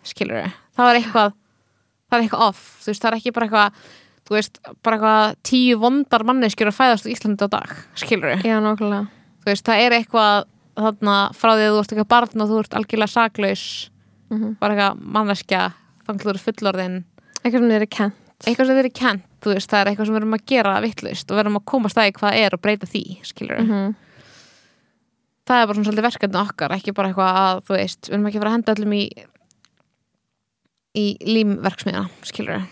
skilur 0.03 0.36
við 0.36 0.51
það 0.76 0.89
er 0.89 0.95
eitthvað, 0.95 1.34
það 2.10 2.18
er 2.18 2.24
eitthvað 2.24 2.47
off 2.47 2.62
þú 2.82 2.88
veist, 2.88 3.01
það 3.01 3.12
er 3.12 3.18
ekki 3.18 3.32
bara 3.32 3.45
eitthvað 3.45 3.74
þú 4.28 4.36
veist, 4.36 4.59
bara 4.84 4.97
eitthvað 4.97 5.36
tíu 5.47 5.78
vondar 5.80 6.23
manneskjur 6.28 6.67
að 6.71 6.78
fæðast 6.82 7.07
í 7.07 7.13
Íslandi 7.15 7.47
á 7.47 7.49
dag, 7.49 7.73
skilur 7.95 8.34
við 8.36 8.45
Já, 8.49 8.57
nákvæmlega. 8.59 9.07
Þú 9.43 9.51
veist, 9.53 9.65
það 9.65 9.82
er 9.86 9.95
eitthvað 10.01 10.45
þarna 10.78 11.15
frá 11.34 11.51
því 11.55 11.63
að 11.67 11.73
þú 11.73 11.80
ert 11.82 11.91
eitthvað 11.95 12.11
barn 12.13 12.41
og 12.43 12.49
þú 12.51 12.59
ert 12.63 12.73
algjörlega 12.78 13.13
saklaus 13.15 13.89
Mhm. 14.30 14.57
bara 14.59 14.73
eitthvað 14.75 14.99
manneskja 15.15 15.61
þannig 16.05 16.21
að 16.21 16.25
þú 16.28 16.34
ert 16.36 16.45
fullorðin. 16.47 16.97
Eitthvað 17.43 17.59
sem 17.61 17.69
þið 17.71 17.82
er 17.82 17.86
kent 17.88 18.13
eitthvað 18.45 18.65
sem 18.67 18.75
þeir 18.75 18.84
eru 18.86 18.89
kent, 18.93 19.23
þú 19.41 19.53
veist, 19.55 19.69
það 19.71 19.80
er 19.82 19.88
eitthvað 19.89 20.05
sem 20.05 20.13
við 20.13 20.19
erum 20.21 20.34
að 20.38 20.45
gera 20.45 20.73
vittlust 20.84 21.32
og 21.32 21.38
við 21.38 21.39
erum 21.45 21.55
að 21.57 21.65
komast 21.65 21.97
að 21.97 22.03
því 22.05 22.11
hvað 22.17 22.28
það 22.28 22.41
er 22.45 22.53
og 22.53 22.61
breyta 22.61 22.86
því, 22.91 23.03
skilur 23.23 23.61
Mhm. 23.63 23.95
það 25.47 25.61
er 25.61 25.65
bara 25.65 25.73
svona 25.78 25.88
svolítið 25.88 26.07
verkefni 26.11 26.41
okkar 26.43 26.71
ekki 26.75 26.93
bara 26.93 27.07
eitthvað 27.09 27.34
að, 27.41 27.61
þú 27.65 27.73
veist, 27.78 28.01
við 28.09 28.13
erum 28.13 28.28
ekki 28.28 28.39
að 28.43 28.51
henda 28.51 28.75
öllum 28.75 28.93
í 28.93 29.03
í 30.97 31.05
límverksmiða, 31.25 32.09
skilur 32.25 32.63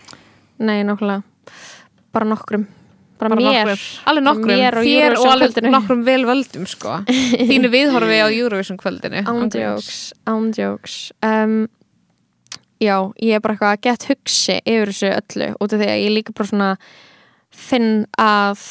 Nei, 0.58 0.82
nákvæmlega 0.84 1.22
Bara 2.16 2.28
nokkrum. 2.30 2.66
Bara, 3.16 3.30
Bara 3.32 3.40
mér. 3.40 3.70
nokkrum. 3.70 3.84
alveg 4.10 4.24
nokkrum, 4.26 4.50
Mér 4.52 4.76
og 4.76 4.84
þér 4.84 5.14
og 5.16 5.26
alveg 5.32 5.70
nokkrum 5.72 6.02
vel 6.04 6.24
völdum 6.28 6.66
sko. 6.68 6.98
þínu 7.50 7.70
viðhorfi 7.72 8.18
á 8.20 8.28
Eurovision 8.28 8.76
kvöldinu. 8.80 9.22
Ándjóks 9.24 10.12
Ándjóks 10.28 10.96
um, 11.24 11.54
Já, 12.76 12.98
ég 13.24 13.32
er 13.32 13.40
bara 13.40 13.54
eitthvað 13.56 13.72
að 13.72 13.84
gett 13.86 14.04
hugsi 14.10 14.58
yfir 14.68 14.90
þessu 14.92 15.08
öllu 15.16 15.46
út 15.64 15.72
af 15.72 15.80
því 15.80 15.86
að 15.88 16.02
ég 16.02 16.12
líka 16.12 16.34
bara 16.36 16.50
svona 16.50 16.68
finn 17.56 18.04
að 18.20 18.66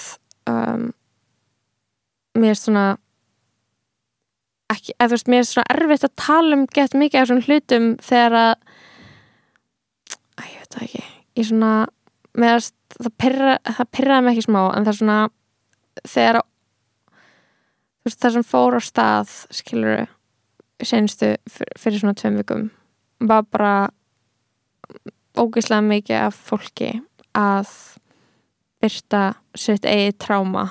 um, 0.46 0.84
mér 2.38 2.54
er 2.54 2.60
svona 2.60 2.84
ekki, 4.70 4.94
eða 5.00 5.08
þú 5.10 5.16
veist, 5.18 5.32
mér 5.34 5.42
er 5.42 5.50
svona 5.50 5.74
erfitt 5.74 6.06
að 6.06 6.14
tala 6.22 6.60
um 6.60 6.68
gett 6.78 6.94
mikið 7.02 7.18
af 7.24 7.26
þessum 7.26 7.42
hlutum 7.48 7.90
þegar 8.06 8.38
að 8.44 8.54
Æ, 10.36 10.42
ég 10.52 10.60
veit 10.62 10.74
það 10.76 10.86
ekki. 10.86 11.04
Ég 11.40 11.48
svona, 11.50 11.74
með 12.36 12.58
að 12.58 12.70
það 13.00 13.14
pyrra, 13.22 13.58
það 13.64 13.92
pyrraði 13.98 14.26
mig 14.26 14.36
ekki 14.36 14.48
smá 14.48 14.62
en 14.66 14.86
það 14.86 14.92
er 14.92 15.00
svona 15.00 15.20
þegar 16.06 16.42
þú 16.42 18.10
veist, 18.10 18.22
það 18.22 18.36
sem 18.38 18.48
fór 18.52 18.78
á 18.78 18.82
stað 18.84 19.36
skilur 19.56 20.08
senstu 20.84 21.36
fyrir 21.80 22.02
svona 22.02 22.18
tveim 22.20 22.42
vikum 22.42 22.66
var 23.24 23.46
bara 23.48 23.76
ógeðslega 25.36 25.84
mikið 25.86 26.22
af 26.28 26.40
fólki 26.48 26.92
að 27.36 27.72
byrta 28.84 29.24
sitt 29.58 29.88
eigið 29.88 30.18
tráma. 30.22 30.70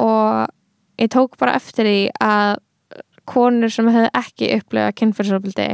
Og 0.00 0.48
ég 1.00 1.10
tók 1.12 1.38
bara 1.40 1.56
eftir 1.56 1.88
því 1.88 2.00
að 2.22 2.56
konur 3.28 3.72
sem 3.72 3.88
hefði 3.92 4.10
ekki 4.18 4.50
upplegað 4.58 4.96
kynfyrirsofbildi 5.00 5.68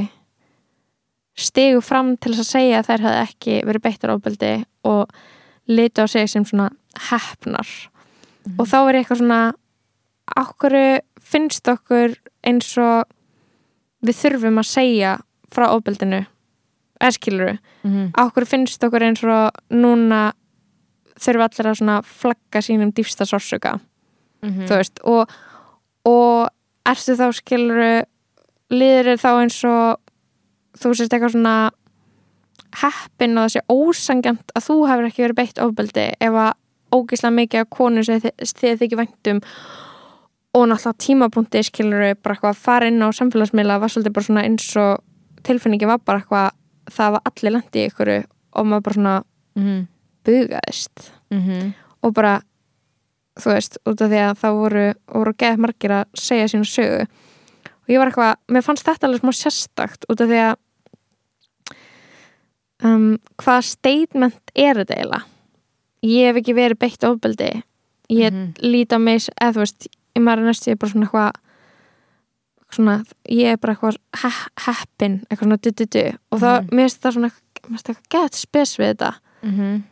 stigu 1.39 1.83
fram 1.85 2.17
til 2.17 2.35
þess 2.35 2.45
að 2.45 2.53
segja 2.53 2.81
að 2.81 2.89
þær 2.89 3.05
hefði 3.07 3.21
ekki 3.27 3.59
verið 3.69 3.85
beittar 3.85 4.15
ofbildi 4.15 4.53
og 4.89 5.13
litu 5.71 6.05
á 6.05 6.07
sig 6.11 6.31
sem 6.31 6.47
svona 6.49 6.71
hefnar 7.11 7.69
og 8.57 8.65
þá 8.67 8.79
er 8.81 8.97
ég 8.97 9.03
eitthvað 9.03 9.21
svona 9.23 9.43
okkur 10.39 10.77
finnst 11.29 11.69
okkur 11.69 12.17
eins 12.47 12.73
og 12.81 13.09
við 14.05 14.21
þurfum 14.23 14.61
að 14.63 14.71
segja 14.71 15.15
frá 15.53 15.69
ofbildinu 15.69 16.25
eða 16.99 17.15
skilur 17.15 17.53
mm 17.53 17.91
-hmm. 17.91 18.11
okkur 18.25 18.45
finnst 18.45 18.85
okkur 18.85 19.03
eins 19.03 19.23
og 19.25 19.53
núna 19.71 20.33
þurfum 21.19 21.47
allir 21.47 21.71
að 21.71 21.79
svona 21.79 22.03
flagga 22.03 22.61
sínum 22.63 22.93
dýfsta 22.93 23.25
sársöka 23.27 23.79
þú 24.43 24.75
veist 24.77 25.01
og, 25.05 25.31
og 26.05 26.49
ertu 26.87 27.17
þá 27.19 27.33
skilur 27.33 28.05
liður 28.71 29.19
þá 29.19 29.31
eins 29.43 29.65
og 29.65 29.99
þú 30.79 30.95
sést 30.95 31.13
eitthvað 31.13 31.35
svona 31.35 31.57
heppin 32.83 33.39
og 33.39 33.47
það 33.47 33.53
sé 33.55 33.63
ósangjant 33.73 34.55
að 34.55 34.67
þú 34.69 34.79
hefur 34.91 35.09
ekki 35.09 35.25
verið 35.25 35.39
beitt 35.41 35.61
ofbeldi 35.65 36.07
ef 36.21 36.41
að 36.45 36.53
ógislega 36.95 37.37
mikið 37.37 37.65
af 37.65 37.71
konu 37.71 38.05
sem 38.05 38.21
þið, 38.23 38.81
þykir 38.81 39.01
væntum 39.03 39.43
og 40.57 40.65
náttúrulega 40.69 41.05
tímapunkti 41.05 41.63
skilur 41.67 42.15
bara 42.23 42.37
eitthvað 42.37 42.55
að 42.55 42.63
fara 42.65 42.89
inn 42.89 43.05
á 43.05 43.09
samfélagsmiðla 43.13 43.81
var 43.83 43.93
svolítið 43.93 44.17
bara 44.17 44.29
svona 44.29 44.45
eins 44.49 44.69
og 44.81 45.05
tilfinningi 45.47 45.89
var 45.89 46.01
bara 46.05 46.23
eitthvað 46.23 46.51
það 46.95 47.15
var 47.17 47.31
allir 47.31 47.57
landi 47.57 47.85
í 47.85 47.91
ykkur 47.91 48.13
og 48.17 48.69
maður 48.69 48.85
bara 48.87 48.99
svona 48.99 49.17
mm 49.55 49.63
-hmm. 49.65 49.87
bugaðist 50.25 51.13
Mm 51.31 51.43
-hmm. 51.43 51.73
og 52.03 52.15
bara 52.15 52.41
þú 53.39 53.53
veist, 53.53 53.79
út 53.87 54.01
af 54.01 54.11
því 54.11 54.21
að 54.27 54.39
það 54.39 54.53
voru, 54.53 54.95
voru 55.15 55.33
geð 55.33 55.59
margir 55.59 55.91
að 55.91 56.05
segja 56.15 56.49
sína 56.49 56.65
sögu 56.65 57.03
og 57.03 57.89
ég 57.89 57.99
var 57.99 58.11
eitthvað, 58.11 58.35
mér 58.49 58.63
fannst 58.63 58.87
þetta 58.87 59.07
alveg 59.07 59.21
smá 59.21 59.33
sérstakt 59.33 60.05
út 60.09 60.21
af 60.21 60.29
því 60.29 60.41
að 60.49 60.57
um, 62.85 63.19
hvað 63.43 63.63
statement 63.65 64.53
er 64.55 64.75
þetta 64.75 64.95
eiginlega 64.97 65.25
ég 66.03 66.29
hef 66.31 66.37
ekki 66.43 66.55
verið 66.55 66.79
beitt 66.79 67.05
ofbeldi 67.05 67.63
ég 68.11 68.33
Mhm. 68.33 68.55
lít 68.63 68.93
á 68.95 68.99
mig 68.99 69.21
eða 69.41 69.53
þú 69.53 69.59
veist, 69.65 69.89
ég 70.17 70.23
maður 70.23 70.39
er 70.39 70.49
næstu 70.49 70.71
ég 70.71 70.73
er 70.73 70.77
bara 70.77 70.91
svona 70.93 71.07
eitthvað 71.07 71.33
svona, 72.71 72.97
ég 73.33 73.53
er 73.55 73.57
bara 73.61 73.75
eitthvað 73.75 73.97
he 74.23 74.31
heppin, 74.67 75.21
eitthvað 75.29 75.47
svona 75.47 75.61
du-du-du 75.63 76.03
og 76.33 76.41
þá, 76.41 76.49
Mhm. 76.63 76.69
mér 76.71 76.85
finnst 76.89 77.01
það 77.03 77.13
svona 77.17 77.31
mér 77.31 77.69
finnst 77.69 77.89
eitthvað 77.89 78.09
gett 78.11 78.35
spes 78.35 78.77
við 78.79 78.95
þetta 78.95 79.15
Mm 79.43 79.55
-hmm. 79.57 79.83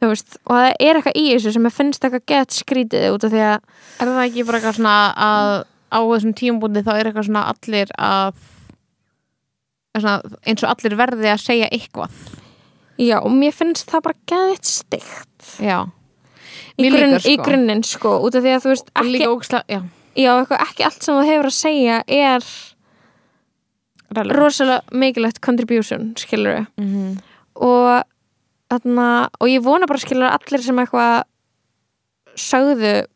þú 0.00 0.08
veist, 0.08 0.36
og 0.46 0.52
það 0.56 0.72
er 0.80 0.94
eitthvað 0.96 1.16
í 1.16 1.34
þessu 1.34 1.52
sem 1.52 1.64
ég 1.64 1.72
finnst 1.72 2.00
eitthvað 2.04 2.26
gett 2.26 2.48
skrítið 2.50 3.12
út 3.14 3.24
af 3.24 3.32
því 3.32 3.42
að 3.42 3.60
Er 4.00 4.06
það 4.06 4.26
ekki 4.30 4.46
bara 4.46 4.58
eitthvað 4.58 4.76
svona 4.76 5.14
að 5.16 5.64
á 5.92 5.98
þessum 6.00 6.34
tímabúndi 6.34 6.82
þá 6.84 6.92
er 6.98 7.04
eitthvað 7.06 7.26
svona 7.26 7.52
allir 7.52 7.86
að 7.98 8.34
svona, 10.00 10.36
eins 10.46 10.62
og 10.64 10.70
allir 10.72 10.96
verði 10.96 11.32
að 11.32 11.42
segja 11.42 11.68
eitthvað 11.72 12.14
já, 13.00 13.18
og 13.20 13.32
mér 13.34 13.56
finnst 13.56 13.90
það 13.90 14.06
bara 14.08 14.20
gett 14.32 14.68
stygt 14.68 15.56
Já 15.60 15.78
í, 16.80 16.88
grunn, 16.88 17.16
líka, 17.16 17.20
sko. 17.20 17.32
í 17.32 17.36
grunninn 17.42 17.82
sko, 17.84 18.14
út 18.24 18.36
af 18.38 18.44
því 18.44 18.54
að 18.54 18.62
þú 18.64 18.72
veist 18.72 18.92
ekki, 19.02 19.26
ógislega, 19.28 19.64
já 19.68 19.80
já, 20.16 20.30
eitthvað, 20.36 20.64
ekki 20.68 20.86
allt 20.86 21.04
sem 21.06 21.18
þú 21.18 21.26
hefur 21.28 21.48
að 21.48 21.56
segja 21.56 21.98
er 22.06 22.48
relevant. 24.12 24.38
rosalega 24.38 24.98
mikilvægt 25.02 25.40
contribution, 25.44 26.12
skilur 26.20 26.56
við 26.56 26.66
mm 26.76 26.88
-hmm. 26.92 27.20
og 27.54 28.02
þarna, 28.72 29.28
og 29.40 29.48
ég 29.48 29.62
vona 29.64 29.86
bara 29.86 29.98
skilur 29.98 30.28
að 30.28 30.38
allir 30.38 30.62
sem 30.62 30.78
eitthvað 30.78 31.22
sögðu 32.36 33.06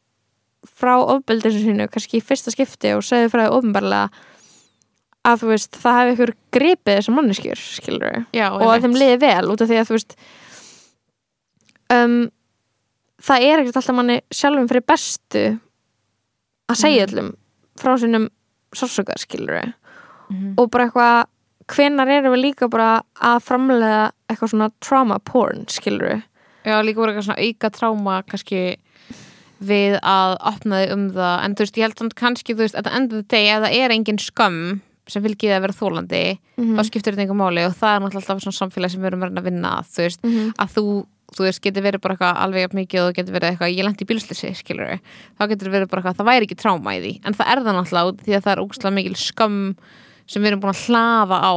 frá 0.77 0.97
ofbeldinu 0.99 1.61
sínu, 1.61 1.89
kannski 1.89 2.18
í 2.18 2.24
fyrsta 2.24 2.51
skipti 2.51 2.93
og 2.97 3.03
sögðu 3.03 3.31
frá 3.33 3.47
því 3.47 3.55
ofnbarlega 3.57 4.11
að 5.27 5.41
þú 5.43 5.49
veist, 5.51 5.77
það 5.83 5.97
hefði 6.01 6.14
ykkur 6.16 6.33
gripið 6.57 6.99
þessar 7.01 7.16
manneskjur, 7.16 7.62
skilur 7.81 8.07
við 8.12 8.27
Já, 8.39 8.47
og 8.55 8.66
að 8.70 8.85
þeim 8.87 8.99
liði 9.01 9.16
vel 9.24 9.51
út 9.55 9.62
af 9.64 9.70
því 9.70 9.79
að 9.81 9.89
þú 9.91 9.97
veist 9.97 10.16
um, 11.97 12.16
það 13.27 13.47
er 13.49 13.62
ekkert 13.62 13.81
alltaf 13.81 13.97
manni 13.97 14.18
sjálfum 14.35 14.68
fyrir 14.70 14.87
bestu 14.93 15.45
að 16.70 16.81
segja 16.83 17.07
Mhm. 17.07 17.11
öllum 17.14 17.33
frá 17.81 17.97
sínum 18.01 18.29
sársöka 18.74 19.16
skilur 19.20 19.55
við 19.61 19.72
mm 20.31 20.55
og 20.59 20.70
bara 20.70 20.87
eitthvað 20.89 21.27
hvenar 21.70 22.09
erum 22.11 22.33
við 22.35 22.43
líka 22.43 22.69
bara 22.70 23.03
að 23.20 23.43
framlega 23.47 24.11
eitthvað 24.28 24.51
svona 24.51 24.70
trauma 24.81 25.19
porn 25.19 25.66
skilur 25.70 26.09
við 26.16 26.23
Já, 26.66 26.81
líka 26.82 26.97
voru 26.98 27.12
eitthvað 27.12 27.28
svona 27.28 27.47
auka 27.47 27.70
tráma 27.70 28.23
kannski 28.27 28.77
við 29.62 29.94
að 30.03 30.32
opna 30.51 30.81
þig 30.82 30.93
um 30.93 31.05
það. 31.15 31.44
En 31.44 31.55
þú 31.55 31.62
veist, 31.62 31.77
ég 31.78 31.82
held 31.86 31.98
samt 31.98 32.15
kannski, 32.19 32.55
þú 32.55 32.65
veist, 32.65 32.74
að 32.77 32.85
það 32.89 32.97
endur 32.98 33.23
deg 33.23 33.47
ef 33.47 33.62
það 33.62 33.77
er 33.78 33.94
engin 33.94 34.19
skömm 34.19 34.81
sem 35.07 35.23
fylgir 35.23 35.53
að 35.57 35.61
vera 35.66 35.73
þólandi 35.77 36.23
Mhm. 36.59 36.77
þá 36.78 36.83
skiptir 36.89 37.15
þetta 37.15 37.23
einhver 37.27 37.37
máli 37.43 37.66
og 37.66 37.74
það 37.77 37.97
er 37.97 38.01
náttúrulega 38.01 38.23
alltaf 38.27 38.43
svona 38.43 38.61
samfélag 38.61 38.91
sem 38.91 39.01
við 39.03 39.07
erum 39.12 39.20
verið 39.20 39.39
að 39.39 39.45
vinna 39.51 39.70
að, 39.78 39.87
þú 39.93 40.01
veist, 40.07 40.20
Mhm. 40.24 40.53
að 40.59 40.69
þú 40.77 41.07
þú 41.37 41.43
veist, 41.43 41.61
getur 41.61 41.83
verið 41.83 42.01
bara 42.01 42.15
eitthvað 42.15 42.37
alveg 42.39 42.73
mikið 42.73 43.01
og 43.09 43.15
getur 43.15 43.35
verið 43.35 43.51
eitthvað, 43.59 43.77
ég 43.77 43.85
lendi 43.85 44.05
í 44.05 44.07
bílslýsi, 44.07 44.55
skilur 44.57 44.87
við 44.87 45.01
þá 45.41 45.49
getur 45.51 45.70
verið 45.74 45.89
bara 45.91 46.03
eitthvað, 46.03 46.16
það 46.16 46.28
væri 46.31 46.47
ekki 46.47 46.57
tráma 46.57 46.95
í 46.95 47.01
því 47.03 47.20
en 47.27 47.35
það 47.35 47.47
er 47.51 47.59
það 47.66 47.74
náttúrulega 47.77 48.24
því 48.24 48.33
að 48.37 48.43
það 48.47 48.53
er 48.53 48.62
ógustlega 48.62 48.95
mikil 48.95 49.15
skömm 49.19 49.77
sem 50.27 50.43
við 50.43 50.47
erum 50.47 50.61
búin 50.61 50.74
að 50.74 50.87
hlaða 50.87 51.39
á 51.43 51.55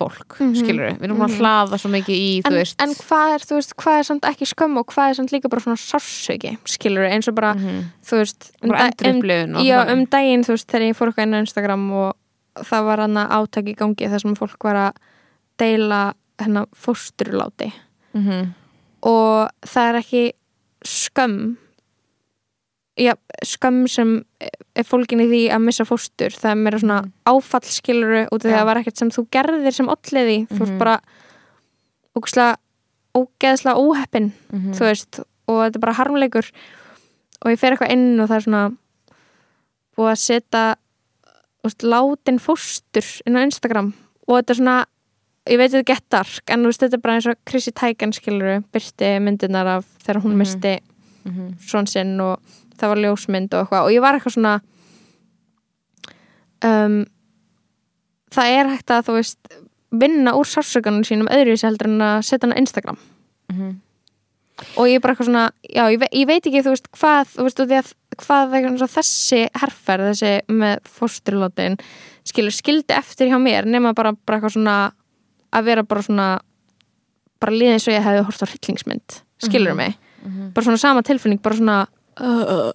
fólk, 0.00 0.36
Mhm. 0.40 0.54
skilur 0.56 0.84
við 0.88 0.98
við 0.98 1.04
erum 1.08 1.18
búin 1.20 1.28
að 1.28 1.34
Mhm. 1.34 1.40
hlaða 1.40 1.78
svo 1.80 1.90
mikið 1.92 2.16
í, 2.16 2.30
en, 2.46 2.54
en 2.88 2.94
hvað 3.04 3.34
er, 3.34 3.44
þú 3.48 3.54
veist, 3.58 3.74
hvað 3.76 3.98
er 3.98 4.06
samt 4.10 4.22
ekki 4.30 4.46
skömm 4.54 4.78
og 4.80 4.86
hvað 4.94 5.10
er 5.10 5.14
samt 5.20 5.32
líka 5.36 5.50
bara 5.52 5.60
svona 5.60 5.80
sársöki 5.80 6.56
skilur 6.64 7.04
við, 7.06 7.12
eins 7.14 7.28
og 7.28 7.34
bara, 7.34 7.54
Mhm. 7.54 7.84
þú 8.04 8.16
veist 8.22 8.50
um, 8.62 8.70
um, 8.70 9.64
já, 9.64 9.78
um 9.92 10.04
daginn, 10.06 10.42
þú 10.44 10.52
veist, 10.56 10.66
þegar 10.66 10.88
ég 10.88 10.96
fór 10.96 11.08
eitthvað 11.12 11.22
inn 11.28 11.34
á 11.34 11.44
Instagram 11.44 11.90
og 11.92 12.16
það 12.64 12.84
var 12.84 12.98
hann 12.98 13.14
að 13.14 13.30
átaki 13.30 13.74
í 13.74 13.76
gangi 13.76 14.08
þar 14.10 14.20
sem 14.20 14.34
fólk 14.34 14.64
var 14.64 14.74
að 14.76 14.92
deila 15.58 16.14
hennar 16.40 16.66
fósturláti 16.74 17.72
Mhm. 18.14 18.54
og 19.02 19.50
það 19.62 19.88
er 19.94 19.98
ekki 20.00 20.32
skömm 20.84 21.56
já, 22.98 23.14
skömm 23.44 23.86
sem 23.88 24.24
er 24.76 24.84
fólkin 24.84 25.20
í 25.20 25.26
því 25.30 25.40
að 25.54 25.62
missa 25.64 25.84
fóstur 25.84 26.34
það 26.36 26.50
er 26.50 26.54
meira 26.60 26.78
svona 26.78 27.00
Mhm. 27.02 27.12
áfallskiluru 27.26 28.22
út 28.32 28.44
af 28.44 28.50
því 28.50 28.52
að 28.54 28.58
það 28.60 28.66
var 28.70 28.76
ekkert 28.80 28.96
sem 28.98 29.10
þú 29.10 29.26
gerðir 29.30 29.72
sem 29.74 29.86
olliði, 29.88 30.46
þú 30.48 30.52
Mhm. 30.54 30.58
veist 30.60 30.78
bara 30.78 31.00
ógeðslega 32.16 32.56
ógeðslega 33.14 33.76
óheppin 33.80 34.32
Mhm. 34.52 34.72
þú 34.74 34.80
veist, 34.86 35.20
og 35.48 35.56
þetta 35.64 35.76
er 35.76 35.80
bara 35.80 35.94
harmleikur 35.94 36.50
og 37.42 37.50
ég 37.50 37.58
fer 37.58 37.72
eitthvað 37.76 37.90
inn 37.92 38.20
og 38.20 38.28
það 38.28 38.36
er 38.36 38.40
svona 38.46 38.76
búið 39.96 40.12
að 40.12 40.18
setja 40.18 40.76
látin 41.82 42.38
fóstur 42.40 43.22
inn 43.26 43.36
á 43.36 43.42
Instagram 43.44 43.92
og 44.28 44.36
þetta 44.44 44.50
er 44.50 44.54
svona 44.60 44.84
ég 45.48 45.56
veit 45.58 45.70
þetta 45.72 45.78
er 45.80 45.84
gett 45.94 46.08
dark 46.10 46.42
en 46.50 46.64
úst, 46.66 46.78
þetta 46.80 46.94
er 46.94 46.98
bara 47.04 47.14
eins 47.16 47.26
og 47.26 47.36
Chrissy 47.46 47.70
Teigen 47.72 48.12
skilur 48.12 48.62
byrti 48.72 49.18
myndirnar 49.20 49.66
af 49.66 49.86
þegar 50.04 50.22
hún 50.22 50.32
Mhm. 50.36 50.38
misti 50.38 50.80
Mhm. 51.24 51.54
svon 51.60 51.86
sinn 51.88 52.20
og 52.20 52.40
það 52.80 52.92
var 52.94 53.02
ljósmynd 53.04 53.54
og 53.54 53.64
eitthvað. 53.64 53.86
Og 53.86 53.94
ég 53.94 54.04
var 54.04 54.16
eitthvað 54.16 54.36
svona 54.36 54.54
um, 56.66 56.96
það 58.34 58.56
er 58.56 58.72
hægt 58.74 58.94
að 58.94 59.06
þú 59.08 59.16
veist 59.18 59.54
vinna 60.00 60.34
úr 60.38 60.46
sársökanum 60.46 61.06
sínum 61.06 61.30
öðruvísi 61.32 61.66
heldur 61.66 61.90
en 61.90 62.04
að 62.06 62.18
setja 62.28 62.46
hann 62.46 62.54
á 62.54 62.60
Instagram. 62.62 63.00
Mhm. 63.50 63.70
og 64.76 64.86
ég 64.86 64.98
er 64.98 65.00
bara 65.00 65.14
eitthvað 65.14 65.30
svona 65.30 65.50
já, 65.64 65.84
ég, 65.88 65.98
ve 65.98 66.06
ég 66.12 66.26
veit 66.28 66.44
ekki 66.46 66.60
þú 66.60 66.74
veist 66.74 66.88
hvað 66.92 67.30
þú 67.32 67.44
veist, 67.46 67.60
að, 67.64 67.92
hvað 68.20 68.54
er 68.58 68.66
og 68.68 68.90
þessi 68.92 69.40
herferð 69.56 70.10
þessi 70.10 70.32
með 70.52 70.82
fósturlótin 70.84 71.78
skilur 72.28 72.52
skildi 72.52 72.92
eftir 72.92 73.30
hjá 73.32 73.38
mér 73.40 73.64
nema 73.64 73.94
bara, 73.96 74.12
bara 74.12 74.36
eitthvað 74.36 74.58
svona 74.58 74.92
að 75.50 75.64
vera 75.64 75.82
bara 75.82 76.04
svona 76.04 76.28
bara 77.40 77.56
líða 77.56 77.78
eins 77.78 77.88
og 77.88 77.94
ég 77.96 78.04
hefði 78.04 78.24
hort 78.28 78.44
á 78.44 78.50
hryllingsmynd. 78.50 79.16
Skilur 79.40 79.76
mig, 79.78 79.94
bara 80.52 80.64
svona 80.66 80.80
sama 80.80 81.02
tilfinning 81.06 81.40
bara 81.42 81.56
svona 81.56 81.78
uh, 82.20 82.70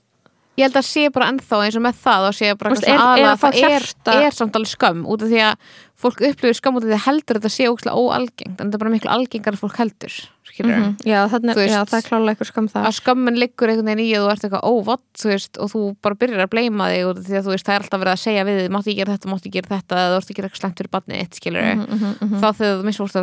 Ég 0.55 0.69
held 0.69 0.77
að 0.79 0.85
sé 0.87 1.01
bara 1.11 1.25
ennþá 1.33 1.57
eins 1.65 1.75
og 1.75 1.81
með 1.83 1.97
það 1.99 2.25
og 2.29 2.35
sé 2.37 2.53
bara 2.55 2.69
eitthvað 2.71 2.93
er- 2.93 3.19
er 3.19 3.25
að 3.33 3.39
það 3.41 3.55
er, 3.59 3.83
er 4.29 4.35
samt 4.37 4.53
alveg 4.55 4.69
skömm 4.71 5.01
út 5.11 5.25
af 5.25 5.27
því 5.33 5.41
að 5.43 5.73
fólk 5.99 6.21
upplifir 6.29 6.55
skömm 6.55 6.77
út 6.79 6.85
af 6.85 6.87
því 6.87 6.95
að 6.95 7.03
heldur 7.09 7.35
þetta 7.41 7.51
sé 7.51 7.65
ókslega 7.67 7.99
óalgengt 7.99 8.55
en 8.55 8.69
þetta 8.69 8.77
er 8.77 8.83
bara 8.85 8.93
miklu 8.93 9.11
algengar 9.11 9.57
að 9.57 9.59
fólk 9.65 9.75
heldur 9.81 10.15
skilur 10.47 10.71
mhm, 10.79 10.95
já, 11.03 11.19
Þú 11.27 11.41
veist, 11.59 11.73
já, 11.75 11.81
það 11.91 11.99
er 11.99 12.07
klálega 12.07 12.31
eitthvað 12.37 12.47
skam 12.53 12.69
það 12.71 12.87
að 12.87 12.95
skömmin 13.01 13.35
liggur 13.43 13.67
einhvern 13.73 13.89
veginn 13.91 14.05
í 14.05 14.07
að 14.15 14.23
þú 14.23 14.31
ert 14.31 14.43
eitthvað 14.47 14.67
óvott 14.71 15.03
þú 15.19 15.27
veist, 15.33 15.59
og 15.59 15.67
þú 15.75 15.81
bara 16.07 16.19
byrjar 16.23 16.45
að 16.45 16.51
bleima 16.55 16.87
þig 16.93 17.03
út 17.11 17.19
af 17.19 17.25
því 17.27 17.35
að 17.41 17.51
veist, 17.51 17.67
það 17.67 17.75
er 17.75 17.83
alltaf 17.83 17.99
verið 18.05 18.15
að 18.15 18.23
segja 18.23 18.47
við 18.47 18.59
mátti 18.71 18.89
ég 18.95 18.99
gera 19.03 19.11
þetta, 19.17 19.31
mátti 19.35 19.51
ég 19.51 19.55
gera 19.59 19.75
þetta 19.75 19.95
eða 19.99 20.15
þú 20.15 20.19
ert 20.23 20.29
að 20.31 20.35
gera 20.39 20.47
eitthvað 20.47 20.63
slemt 20.63 20.77
fyrir 20.79 20.93
barnið 20.95 21.19
skilur 21.35 21.67
Mhm, 21.75 21.83
mhm, 21.83 22.15
mhm. 22.23 22.39
þá 22.39 22.47
þegar 22.55 22.79
þú 22.79 22.83
missfórst 22.87 23.19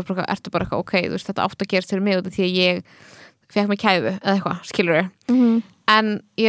það 3.52 3.60
eitthvað 3.60 3.68
fekk 3.68 3.68
mig 3.72 3.82
kæfu 3.82 4.12
eða 4.14 4.34
eitthvað, 4.36 4.64
skilur 4.70 4.98
Mhm. 5.28 5.62
en 5.88 6.22
ég 6.38 6.48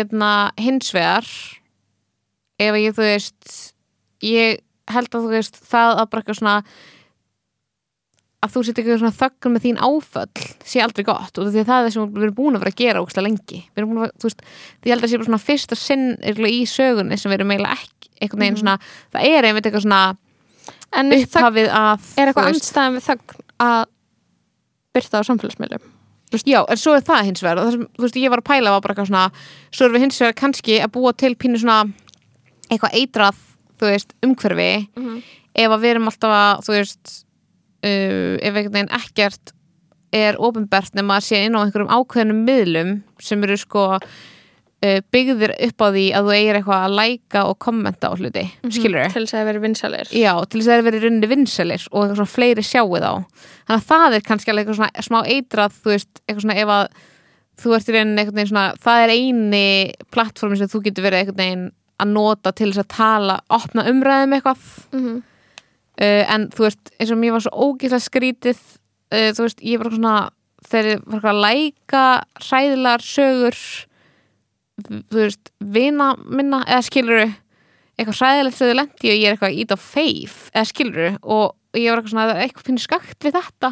hins 0.58 0.92
vegar 0.96 1.28
ef 2.60 2.76
ég, 2.80 2.94
þú 2.96 3.04
veist 3.04 3.74
ég 4.24 4.60
held 4.88 5.10
að 5.10 5.24
þú 5.26 5.30
veist 5.34 5.56
það 5.64 5.98
að 6.00 6.10
bara 6.10 6.22
eitthvað 6.22 6.40
svona 6.40 6.58
að 8.44 8.52
þú 8.52 8.64
setja 8.68 8.84
eitthvað 8.84 9.00
svona 9.00 9.20
þöggun 9.22 9.54
með 9.56 9.64
þín 9.64 9.78
áföll 9.80 10.48
sé 10.68 10.82
aldrei 10.84 11.06
gott. 11.08 11.38
Og 11.40 11.48
því 11.48 11.62
að 11.62 11.70
það 11.70 11.78
er 11.78 11.86
það 11.88 11.94
sem 11.94 12.10
við 12.12 12.24
erum 12.26 12.36
búin 12.36 12.58
að 12.58 12.64
vera 12.66 12.74
að 12.74 12.82
gera 12.82 13.04
ógstlega 13.04 13.28
lengi. 13.30 13.60
Við 13.72 13.80
erum 13.80 13.94
búin 13.94 14.02
að, 14.04 14.12
þú 14.20 14.28
veist, 14.28 14.42
því 14.84 14.90
ég 14.90 14.94
held 14.94 15.06
að 15.06 15.12
sé 15.14 15.20
bara 15.22 15.30
svona 15.30 15.46
fyrsta 15.48 15.78
sinn 15.80 16.04
í 16.52 16.60
sögunni 16.68 17.20
sem 17.20 17.32
við 17.32 17.38
erum 17.40 17.54
eiginlega 17.56 17.78
ekki 17.80 18.10
einhvern 18.20 18.44
veginn 18.44 18.60
svona, 18.60 18.76
það 19.16 19.28
er 19.32 19.48
einmitt 19.48 19.70
eitthvað 19.70 19.86
svona 19.88 20.02
upphafið 21.24 21.72
að 21.72 22.10
er 22.20 22.28
eitthvað 22.34 22.50
andstæðan 22.52 22.98
við 23.00 23.08
þögn 23.08 23.40
að 23.64 23.86
byrta 24.94 25.20
á 25.24 25.28
samfélagsmiðlum 25.30 25.88
Já, 26.42 26.64
en 26.66 26.80
svo 26.82 26.96
er 26.98 27.04
það 27.06 27.26
hins 27.30 27.44
vegar. 27.46 27.62
Það 27.62 27.76
sem, 27.76 27.88
þú 27.96 28.06
veist, 28.08 28.16
ég 28.18 28.34
var 28.34 28.42
að 28.42 28.50
pæla 28.50 28.74
var 28.74 28.82
bara 28.82 28.96
eitthvað 28.96 29.10
svona 29.12 29.26
svo 29.70 29.86
erum 29.86 29.98
við 29.98 30.06
hins 30.08 30.22
vegar 30.22 30.40
kannski 30.42 30.80
að 30.82 30.94
búa 30.96 31.14
til 31.14 31.36
pínu 31.38 31.62
svona 31.62 31.80
eitthvað 32.72 32.96
eitrað, 33.00 33.42
þú 33.80 33.92
veist, 33.92 34.16
umhverfi. 34.26 34.72
Ef 35.54 35.70
að 35.76 35.84
við 35.84 35.92
erum 35.94 36.10
alltaf 36.10 36.34
að, 36.34 36.64
þú 36.66 36.74
veist 36.74 37.14
uh, 37.86 38.36
ef 38.42 38.56
einhvern 38.56 38.74
veginn 38.74 38.96
ekkert 38.98 39.54
er 40.14 40.38
ofinbert 40.42 40.94
nema 40.98 41.18
að 41.18 41.28
sé 41.28 41.44
inn 41.46 41.58
á 41.58 41.62
einhverjum 41.64 41.90
ákveðnum 41.94 42.44
miðlum 42.46 42.92
sem 43.22 43.44
eru 43.44 43.58
sko 43.58 43.88
byggðir 45.14 45.54
upp 45.68 45.84
á 45.84 45.88
því 45.94 46.04
að 46.18 46.26
þú 46.28 46.34
eigir 46.36 46.58
eitthvað 46.60 46.82
að 46.84 46.96
læka 46.98 47.44
og 47.48 47.58
kommenta 47.64 48.10
á 48.12 48.14
hluti, 48.20 48.44
skilur 48.68 49.06
til 49.14 49.24
þess 49.24 49.34
að 49.34 49.40
það 49.40 49.48
veri 49.50 49.62
vinsalir 49.64 50.10
Já, 50.12 50.34
til 50.44 50.60
þess 50.60 50.68
að 50.68 50.74
það 50.74 50.82
er 50.82 50.88
verið 50.88 51.06
runni 51.08 51.30
vinselir 51.32 51.86
og 51.92 52.02
eitthvað 52.02 52.20
svona 52.20 52.34
fleiri 52.34 52.66
sjáu 52.68 52.92
þá. 52.98 53.12
Þannig 53.64 53.78
að 53.78 53.88
það 53.94 54.18
er 54.18 54.26
kannski 54.28 54.52
alveg 54.52 54.64
eitthvað 54.66 54.80
svona 54.82 55.06
smá 55.08 55.20
eitrað 55.24 55.78
þú 55.78 55.94
veist, 55.94 56.12
eitthvað 56.26 56.44
svona 56.44 56.58
ef 56.64 56.74
að 56.76 56.84
þú 57.64 57.76
ert 57.78 57.88
í 57.90 57.96
rauninni 57.96 58.24
einhvern 58.24 58.40
veginn 58.42 58.52
svona 58.52 58.66
það 58.84 59.04
er 59.06 59.14
eini 59.14 59.66
plattformi 60.12 60.60
sem 60.60 60.72
þú 60.74 60.84
getur 60.88 61.08
verið 61.08 61.24
einhvern 61.24 61.42
veginn 61.44 61.66
að 62.04 62.14
nota 62.18 62.52
til 62.52 62.72
þess 62.72 62.84
að 62.84 62.92
tala 62.98 63.40
opna 63.54 63.88
umræðum 63.92 64.36
eitthvað. 64.36 64.68
Mhm. 64.92 65.18
uh, 66.02 66.24
en 66.34 66.48
þú 66.52 66.68
veist, 66.68 66.94
eins 66.98 67.14
og 67.14 67.20
mér 67.22 67.36
var 67.38 67.46
svo 67.46 67.70
ógíslega 67.70 68.04
skrítið 68.04 68.60
uh, 69.14 69.30
þú 69.38 69.46
veist, 69.46 69.62
ég 69.62 69.80
var 69.80 69.88
eitthvað 69.88 70.00
svona 70.02 70.18
þegar 70.64 70.90
ég 70.90 71.02
var 71.06 71.18
eitthvað 71.18 71.34
að 71.34 71.44
læka 71.46 72.04
hræðilegar 72.48 73.06
sögur 73.06 73.60
þú 74.90 75.20
veist, 75.22 75.52
vina 75.60 76.14
minna 76.26 76.64
eða 76.68 76.84
skiluru 76.88 77.26
eitthvað 77.94 78.20
hræðilegt 78.20 78.58
sem 78.58 78.70
þau 78.70 78.78
lendi 78.80 79.10
og 79.12 79.18
ég 79.18 79.26
er 79.28 79.36
eitthvað 79.36 79.58
ít 79.64 79.74
á 79.74 79.78
feif 79.78 80.38
eða 80.54 80.70
skiluru 80.70 81.10
og 81.22 81.78
ég 81.78 81.90
var 81.90 82.02
eitthvað 82.02 82.14
svona 82.14 82.28
"Það 82.30 82.36
er 82.36 82.46
eitthvað 82.48 82.68
finnir 82.70 82.86
skakt 82.86 83.20
við 83.28 83.36
þetta? 83.40 83.72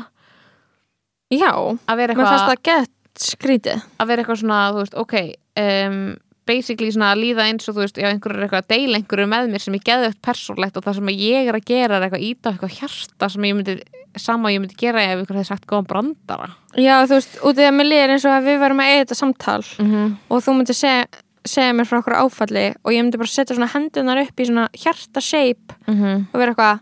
Já, 1.31 1.53
að 1.87 1.97
vera 2.01 2.13
eitthvað, 2.13 2.89
skrítið. 3.21 3.81
Að 3.99 4.07
vera 4.07 4.23
eitthvað 4.23 4.41
svona 4.41 4.59
þú 4.71 4.83
veist, 4.83 4.97
ok 4.99 5.15
um, 5.61 6.17
basically 6.47 6.91
svona 6.91 7.11
að 7.13 7.21
líða 7.23 7.47
eins 7.47 7.67
og 7.69 7.75
þú 7.77 7.83
veist, 7.85 7.99
já, 8.01 8.09
einhverju 8.09 8.37
er 8.39 8.45
eitthvað 8.47 8.63
að 8.63 8.71
deila 8.73 8.99
einhverju 8.99 9.27
með 9.31 9.49
mér 9.51 9.63
sem 9.63 9.77
ég 9.77 9.85
geði 9.87 10.09
upp 10.11 10.21
persónlegt 10.25 10.77
og 10.77 10.85
það 10.85 10.97
sem 10.99 11.11
ég 11.13 11.49
er 11.51 11.57
að 11.57 11.67
gera 11.69 11.97
er 11.97 12.05
eitthvað 12.07 12.25
ít 12.27 12.41
á 12.45 12.49
eitthvað 12.51 12.77
hjarta 12.79 13.29
sem 13.31 13.47
ég 13.47 13.57
myndi, 13.57 13.75
sama 14.17 14.51
ég 14.51 14.59
myndi 14.59 14.75
gera 14.77 15.01
ef 15.03 15.19
ykkur 15.23 15.35
hefði 15.39 15.47
sagt 15.47 15.65
góðan 15.67 15.87
brandara 15.87 16.49
já, 16.75 17.05
þú 17.07 17.13
veist, 17.17 17.37
út 17.43 17.57
í 17.57 17.67
að 17.67 17.75
mér 17.77 17.85
líður 17.91 18.09
eins 18.15 18.25
og 18.25 18.31
að 18.31 18.43
við 18.49 18.59
varum 18.59 18.79
að 18.79 18.89
eiga 18.91 19.03
þetta 19.05 19.15
samtal 19.15 19.63
mm 19.79 19.91
-hmm. 19.91 20.15
og 20.29 20.43
þú 20.43 20.53
myndir 20.57 20.75
segja, 20.75 21.05
segja 21.45 21.73
mér 21.73 21.85
frá 21.89 21.97
okkur 21.99 22.13
áfalli 22.19 22.65
og 22.83 22.91
ég 22.91 23.01
myndi 23.03 23.17
bara 23.17 23.27
setja 23.27 23.55
svona 23.55 23.71
hendunar 23.73 24.17
upp 24.21 24.39
í 24.39 24.45
svona 24.45 24.67
hjarta 24.73 25.21
shape 25.21 25.73
Mm 25.87 26.27
og 26.33 26.39
vera 26.39 26.51
eitthvað 26.51 26.79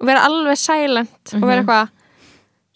og 0.00 0.06
vera 0.06 0.24
alveg 0.26 0.56
silent 0.58 1.34
og 1.34 1.40
vera 1.46 1.62
Mhm. 1.62 1.68
eitthvað 1.68 1.88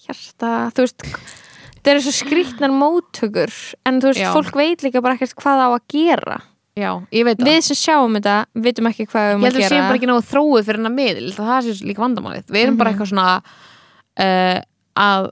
hjarta, 0.06 0.70
þú 0.74 0.84
veist 0.84 1.02
þetta 1.02 1.90
eru 1.90 2.00
svo 2.02 2.12
skrýtnar 2.12 2.72
móttökur 2.74 3.52
en 3.86 4.00
þú 4.00 4.06
veist, 4.12 4.20
Já. 4.20 4.32
fólk 4.34 4.54
veit 4.58 4.82
líka 4.82 5.02
bara 5.02 5.14
ekkert 5.14 5.34
hvað 5.34 5.56
það 5.58 5.66
á 5.66 5.70
að 5.76 5.86
gera 5.88 6.40
já, 6.76 6.90
ég 7.12 7.24
veit 7.24 7.38
það 7.38 7.46
við 7.48 7.60
sem 7.62 7.76
sjáum 7.76 8.14
þetta, 8.18 8.46
vitum 8.54 8.86
ekki 8.90 9.06
hvað 9.06 9.22
við 9.22 9.30
ég 9.30 9.34
um 9.36 9.42
held 9.46 9.52
að 9.52 9.56
að 9.56 9.62
við 9.62 9.68
séum 9.68 9.76
gera 9.76 9.88
bara 9.88 9.98
ekki 9.98 10.10
náðu 10.10 10.26
þróið 10.32 10.64
fyrir 10.66 10.76
hennar 10.80 10.96
miðl 10.98 11.30
það 11.32 11.46
það 11.50 11.62
sé 11.62 11.86
líka 11.86 12.02
vandamálið 12.04 12.44
við 12.52 12.62
erum 12.66 12.76
bara 12.76 12.90
Mhm. 12.90 12.98
eitthvað 12.98 13.10
svona 13.12 13.42
uh, 14.22 14.58
að 14.96 15.28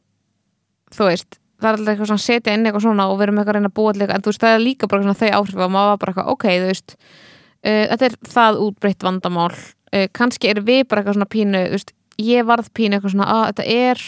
þú 0.95 1.09
veist 1.11 1.39
það 1.65 1.69
er 1.69 1.79
alltaf 1.79 1.93
eitthvað 1.93 2.11
svona 2.11 2.21
að 2.21 2.27
setja 2.27 2.55
inn 2.55 2.67
eitthvað 2.69 2.85
svona 2.85 3.07
og 3.09 3.17
við 3.19 3.27
erum 3.27 3.39
eitthvað 3.41 3.55
að 3.55 3.59
reyna 3.59 3.71
að 3.71 3.77
búa 3.79 3.93
eitthvað 3.95 4.15
en 4.17 4.25
þú 4.25 4.33
veist 4.33 4.45
það 4.45 4.57
er 4.57 4.65
líka 4.65 4.91
bara 4.91 5.05
svona 5.05 5.21
þau 5.21 5.31
áhrif 5.39 5.65
og 5.65 5.73
maður 5.75 5.91
var 5.91 6.01
bara 6.03 6.13
eitthvað 6.13 6.31
ok 6.35 6.47
þú 6.51 6.69
veist 6.69 6.95
uh, 6.99 7.85
þetta 7.91 8.09
er 8.09 8.17
það 8.35 8.61
útbreytt 8.67 9.07
vandamál. 9.07 9.51
Uh, 9.95 10.07
kannski 10.19 10.51
er 10.51 10.63
við 10.67 10.85
bara 10.91 11.03
eitthvað 11.03 11.19
svona 11.19 11.33
pínu 11.35 11.65
þú 11.65 11.79
veist, 11.79 11.95
ég 12.21 12.49
varð 12.49 12.71
pínu 12.77 12.99
eitthvað 12.99 13.15
svona 13.15 13.31
að 13.33 13.45
þetta 13.51 13.69
er 13.75 14.05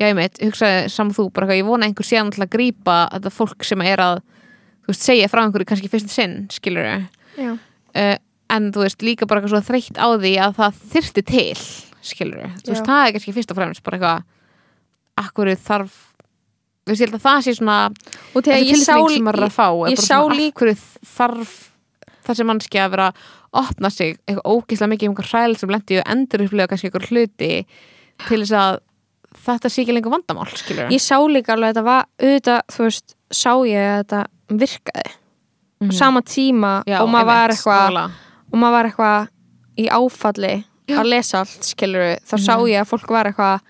já 0.00 0.08
ég 0.08 0.16
meit, 0.18 0.40
hugsaði 0.42 0.92
saman 0.92 1.16
þú 1.16 1.28
bara 1.30 1.46
eitthvað, 1.46 1.60
ég 1.62 1.68
vona 1.68 1.86
að 1.86 1.92
einhver 1.92 2.08
síðan 2.08 2.32
til 2.34 2.44
að 2.44 2.52
grípa 2.56 2.96
þetta 3.14 3.34
fólk 3.38 3.66
sem 3.68 3.84
er 3.86 4.02
að 4.02 4.22
þú 4.82 4.92
veist, 4.92 5.06
segja 5.06 5.30
frá 5.30 5.42
einhverju 5.44 5.68
kannski 5.70 5.92
fyrst 5.92 6.12
sinn 6.12 6.40
en 8.52 8.68
þú 8.74 8.84
veist 8.84 9.04
líka 9.04 9.28
bara 9.28 9.40
eitthvað 9.40 9.54
svo 9.54 9.64
þreytt 9.70 10.00
á 10.00 10.06
því 10.12 10.32
að 10.44 10.58
það 10.58 10.80
þyrfti 10.92 11.24
til 11.30 11.62
skilur 12.02 12.48
þú 12.62 12.72
veist 12.72 12.82
Já. 12.82 12.88
það 12.90 13.02
er 13.06 13.12
kannski 13.16 13.34
fyrst 13.36 13.52
og 13.54 13.58
fremst 13.60 13.84
bara 13.86 13.98
eitthvað 13.98 14.24
akkur 15.22 15.52
þarf 15.66 15.98
þú 16.82 16.92
veist 16.92 17.02
ég 17.02 17.08
held 17.08 17.18
að 17.18 17.26
það 17.26 17.44
sé 17.46 17.54
svona 17.58 17.76
og 18.34 18.46
þegar 18.46 18.64
ég 18.66 18.80
sá, 18.82 18.96
að 18.98 19.54
fá 19.54 19.68
ég 19.92 20.02
sá 20.02 20.16
líka- 20.32 20.72
þarf 21.16 21.52
þessi 22.26 22.46
mannski 22.46 22.78
að 22.78 22.90
vera 22.94 23.08
að 23.10 23.22
opna 23.52 23.90
sig? 23.92 24.16
Eitthvað 24.26 24.48
ógislega 24.48 24.90
mikið 24.92 25.08
um 25.08 25.14
eitthvað 25.14 25.32
hræl 25.32 25.56
sem 25.60 25.72
lendi 25.74 25.98
og 26.00 26.06
endur 26.14 26.44
upplega 26.46 26.70
kannski 26.72 26.88
eitthvað 26.88 27.08
hluti 27.10 27.50
til 28.28 28.38
þess 28.40 28.54
að 28.56 28.78
þetta 29.42 29.70
sé 29.72 29.82
ekki 29.82 29.96
lengur 29.96 30.14
vandamál 30.14 30.48
skilur 30.56 30.92
ég 30.92 31.02
sá 31.02 31.16
líka 31.28 31.52
alveg 31.56 31.72
að 31.72 31.74
þetta 31.74 31.84
var 31.88 32.06
auðvitað, 32.22 32.60
þú 32.72 32.86
veist, 32.86 33.14
sá 33.32 33.52
ég 33.68 33.88
að 33.88 33.98
þetta 34.02 34.22
virkaði. 34.62 35.12
Á 35.82 35.90
sama 35.98 36.20
tíma 36.22 36.72
og 36.86 37.08
maður 37.10 37.26
var 37.26 37.54
eitthvað 37.56 37.96
og 38.52 38.58
maður 38.60 38.76
var 38.76 38.88
eitthvað 38.90 39.28
í 39.82 39.86
áfalli 39.90 40.52
að 40.88 41.08
lesa 41.08 41.38
allt, 41.40 41.62
skilur 41.64 42.18
þá 42.26 42.36
sá 42.38 42.56
Mhm. 42.56 42.68
ég 42.68 42.80
að 42.82 42.88
fólk 42.90 43.08
var 43.10 43.26
eitthvað 43.26 43.60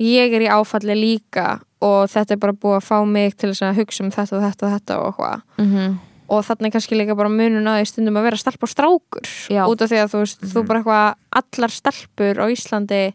ég 0.00 0.34
er 0.34 0.40
í 0.42 0.48
áfalli 0.50 0.94
líka 0.94 1.60
og 1.80 2.08
þetta 2.10 2.32
er 2.32 2.36
bara 2.36 2.52
búið 2.52 2.76
að 2.80 2.86
fá 2.86 3.04
mig 3.06 3.36
til 3.36 3.50
að 3.50 3.76
hugsa 3.76 4.04
um 4.04 4.10
þetta 4.10 4.36
og 4.36 4.42
þetta 4.42 4.62
og 4.66 4.72
þetta 4.72 4.98
og 4.98 5.06
eitthvað 5.12 5.42
mm 5.58 5.72
-hmm. 5.72 5.98
og 6.28 6.44
þannig 6.44 6.72
kannski 6.72 6.94
líka 6.98 7.16
bara 7.16 7.28
munun 7.28 7.66
á 7.68 7.78
því 7.80 7.86
stundum 7.86 8.16
að 8.16 8.22
vera 8.22 8.36
stelp 8.36 8.62
og 8.62 8.68
strákur 8.68 9.26
Já. 9.50 9.66
út 9.66 9.82
af 9.82 9.90
því 9.90 9.98
að 10.02 10.10
þú 10.12 10.18
veist, 10.20 10.40
þú 10.42 10.66
bara 10.66 10.78
eitthvað 10.80 11.14
allar 11.32 11.70
stelpur 11.70 12.34
á 12.38 12.46
Íslandi 12.50 13.12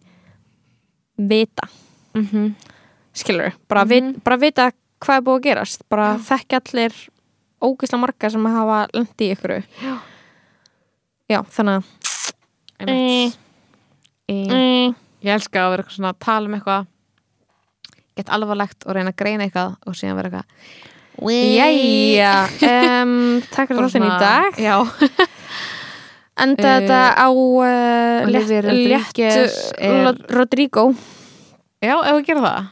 vita 1.18 1.68
Mm 2.14 2.26
-hmm. 2.26 2.54
skilur, 3.14 3.54
bara, 3.68 3.86
Mhm. 3.86 3.90
vit, 3.90 4.24
bara 4.24 4.38
vita 4.38 4.72
hvað 5.02 5.18
er 5.18 5.22
búið 5.22 5.40
að 5.40 5.44
gerast, 5.44 5.82
bara 5.90 6.18
þekki 6.18 6.56
allir 6.56 6.94
ógislega 7.62 8.00
marga 8.00 8.30
sem 8.30 8.46
hafa 8.46 8.88
lendi 8.94 9.30
í 9.30 9.36
ykkur 9.36 9.64
Já. 9.82 10.00
já, 11.30 11.42
þannig 11.46 11.76
að 11.78 11.84
mm. 11.84 11.84
mm, 11.84 12.07
ég 14.28 15.34
elska 15.34 15.64
að 15.66 15.72
vera 15.74 15.84
eitthvað 15.84 15.96
svona 15.98 16.12
að 16.14 16.20
tala 16.26 16.48
um 16.50 16.56
eitthvað 16.58 16.86
gett 18.18 18.30
alvarlegt 18.34 18.86
og 18.88 18.96
reyna 18.98 19.12
að 19.14 19.20
greina 19.22 19.48
eitthvað 19.48 19.76
og 19.88 19.98
síðan 19.98 20.18
vera 20.20 20.30
eitthvað 20.30 20.48
Jæja, 21.18 22.34
um, 23.02 23.42
takk 23.54 23.72
fyrir 23.72 23.80
Bara 23.80 23.88
þáttinn 23.90 24.06
í 24.06 24.18
dag. 24.22 24.60
Já, 24.62 24.76
Enda 26.44 26.62
Eh, 26.62 26.84
þetta 26.84 27.00
á 27.18 27.28
uh, 27.34 28.28
Olivia 28.28 28.60
létt, 28.62 28.68
Rodríguez 28.68 29.38
létt 29.82 29.82
Ro- 30.06 30.36
Rodrigo. 30.38 30.84
Já, 31.82 31.96
ef 32.06 32.14
við 32.20 32.28
gerum 32.28 32.46
það. 32.46 32.68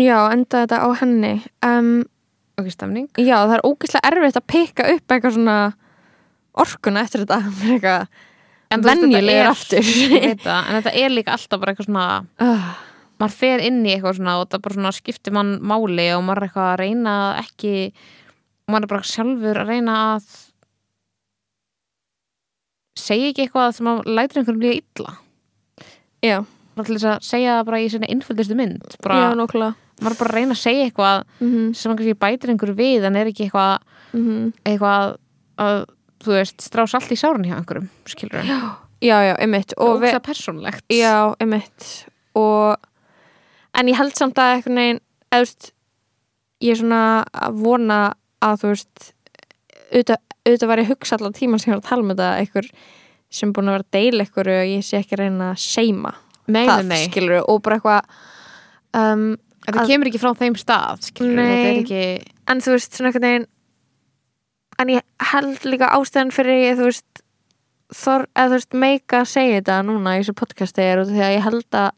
Já, 0.00 0.16
enda 0.32 0.62
þetta 0.64 0.78
á 0.80 0.88
henni. 1.02 1.34
Um, 1.68 1.92
Ok, 2.56 2.68
stemning. 2.72 3.06
Já, 3.20 3.36
það 3.44 3.52
er 3.58 3.62
ógeðslega 3.68 4.08
erfitt 4.14 4.38
að 4.40 4.48
pikka 4.54 4.88
upp 4.94 5.12
eitthvað 5.12 5.36
svona 5.36 5.58
orkuna 6.64 7.04
eftir 7.04 7.22
þetta. 7.26 7.38
Eitthvað 7.74 8.08
En 8.72 8.84
þetta 8.84 9.08
venjulegur 9.08 9.50
aftur. 9.50 9.90
það, 10.46 10.60
En 10.62 10.78
þetta 10.78 10.94
er 11.02 11.12
líka 11.12 11.36
alltaf 11.36 11.60
bara 11.62 11.74
eitthvað 11.74 11.88
svona 11.88 12.06
uh, 12.46 12.70
maður 13.22 13.36
fer 13.42 13.64
inn 13.66 13.82
í 13.84 13.92
eitthvað 13.94 14.18
svona 14.20 14.38
og 14.40 14.48
það 14.52 14.64
bara 14.66 14.78
svona 14.78 14.94
skiptir 14.96 15.36
mann 15.36 15.52
máli 15.60 16.08
og 16.16 16.24
maður 16.26 16.42
er 16.42 16.48
eitthvað 16.48 16.70
að 16.70 16.80
reyna 16.82 17.16
ekki 17.42 17.74
maður 18.70 18.86
er 18.86 18.92
bara 18.94 19.10
sjálfur 19.12 19.62
að 19.62 19.74
reyna 19.74 19.98
að 20.14 20.32
segja 23.02 23.30
ekki 23.32 23.46
eitthvað 23.46 23.70
sem 23.76 23.92
að 23.92 24.02
lætur 24.08 24.42
einhverjum 24.42 24.64
líka 24.64 24.82
illa. 24.82 25.14
Já, 26.22 26.36
bara 26.76 26.86
til 26.86 26.96
þess 26.96 27.08
að 27.12 27.24
segja 27.26 27.56
það 27.56 27.64
bara 27.70 27.80
í 27.82 27.88
sinni 27.92 28.10
innföldustu 28.12 28.58
mynd 28.58 28.98
bara, 29.02 29.22
já, 29.22 29.30
nokkula 29.38 29.72
maður 30.02 30.14
er 30.14 30.20
bara 30.20 30.30
að 30.32 30.38
reyna 30.38 30.56
að 30.56 30.62
segja 30.62 30.86
eitthvað 30.86 31.24
mm 31.24 31.48
-hmm. 31.48 31.72
sem 31.74 31.90
maður 31.90 31.98
kannski 32.02 32.20
bætir 32.24 32.52
einhverju 32.52 32.76
við 32.78 33.06
en 33.08 33.16
er 33.16 33.30
ekki 33.30 33.46
eitthvað, 33.46 33.74
mhm. 34.12 34.52
eitthvað 34.64 35.16
að, 35.58 35.84
þú 36.24 36.34
veist, 36.36 36.62
strá 36.64 36.84
salt 36.90 37.10
í 37.12 37.18
sárun 37.18 37.44
hjá 37.48 37.56
einhverjum, 37.58 37.90
skilur 38.10 38.40
við 38.40 38.50
Já, 39.02 39.16
já, 39.26 39.32
einmitt. 39.42 39.72
Og 39.78 39.96
og 39.96 40.02
við, 40.04 40.12
það 40.14 40.24
persónlegt 40.28 40.92
Já, 40.94 41.14
einmitt. 41.42 41.86
Og 42.38 42.76
en 43.74 43.88
ég 43.90 43.98
held 43.98 44.14
samt 44.14 44.38
að 44.38 44.56
eitthvað 44.58 44.76
neginn 44.78 45.00
veist 45.32 45.72
ég 46.62 46.74
er 46.76 46.78
svona 46.82 47.02
að 47.34 47.56
vona 47.64 48.00
að 48.44 48.60
þú 48.62 48.70
veist 48.74 49.08
auðvitað, 49.92 50.66
var 50.70 50.80
ég 50.82 50.86
að 50.86 50.92
hugsa 50.94 51.16
allan 51.18 51.34
tíma 51.36 51.58
sem 51.60 51.72
ég 51.72 51.76
var 51.76 51.82
að 51.82 51.88
tala 51.90 52.06
með 52.06 52.20
þetta 52.20 52.42
einhver 52.42 52.68
sem 53.32 53.48
er 53.48 53.56
búin 53.56 53.70
að 53.70 53.76
vera 53.78 53.86
að 53.86 53.96
deila 53.96 54.26
einhver 54.26 54.50
og 54.52 54.68
ég 54.70 54.84
sé 54.86 54.98
ekki 55.00 55.16
að 55.16 55.22
reyna 55.24 55.48
að 55.52 55.62
seima 55.64 56.12
nei, 56.52 56.64
það, 56.68 56.84
nei, 56.88 57.00
skilur 57.06 57.34
og 57.42 57.60
bara 57.64 57.78
eitthvað 57.78 58.14
um, 58.98 59.26
þetta 59.66 59.82
að- 59.82 59.90
kemur 59.92 60.10
ekki 60.10 60.22
frá 60.22 60.32
þeim 60.42 60.56
stað 60.60 61.04
skilur 61.08 61.38
Nei. 61.38 61.52
er 61.52 61.80
ekki 61.82 62.02
en 62.52 62.62
þú 62.64 62.74
veist 62.76 62.98
svona 62.98 63.10
einhvern 63.12 63.28
veginn 63.28 63.48
en 64.82 64.92
ég 64.96 65.30
held 65.32 65.66
líka 65.68 65.90
ástæðan 65.96 66.32
fyrir 66.34 66.76
þú 66.78 66.88
veist 66.90 67.22
þor, 67.92 68.26
eða 68.34 68.48
þú 68.50 68.58
veist 68.58 68.76
meika 68.84 69.22
að 69.22 69.30
segja 69.32 69.60
þetta 69.60 69.78
núna 69.88 70.16
í 70.16 70.22
þessu 70.22 70.36
podcasti 70.38 70.84
er 70.84 71.02
út 71.02 71.10
af 71.10 71.14
því 71.16 71.24
að 71.26 71.34
ég 71.36 71.46
held 71.46 71.78
að 71.82 71.90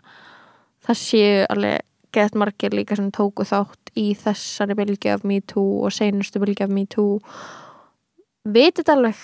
það 0.84 1.00
séu 1.00 1.44
alveg 1.54 1.84
gett 2.14 2.36
margir 2.38 2.74
líka 2.76 2.96
sem 2.98 3.10
tóku 3.14 3.46
þátt 3.48 3.90
í 3.98 4.10
þessari 4.18 4.76
bylgi 4.78 5.10
af 5.10 5.24
MeToo 5.26 5.84
og 5.86 5.94
seinustu 5.94 6.42
bylgi 6.42 6.66
af 6.66 6.70
MeToo. 6.70 7.16
Vitið 8.54 8.92
alveg 8.94 9.22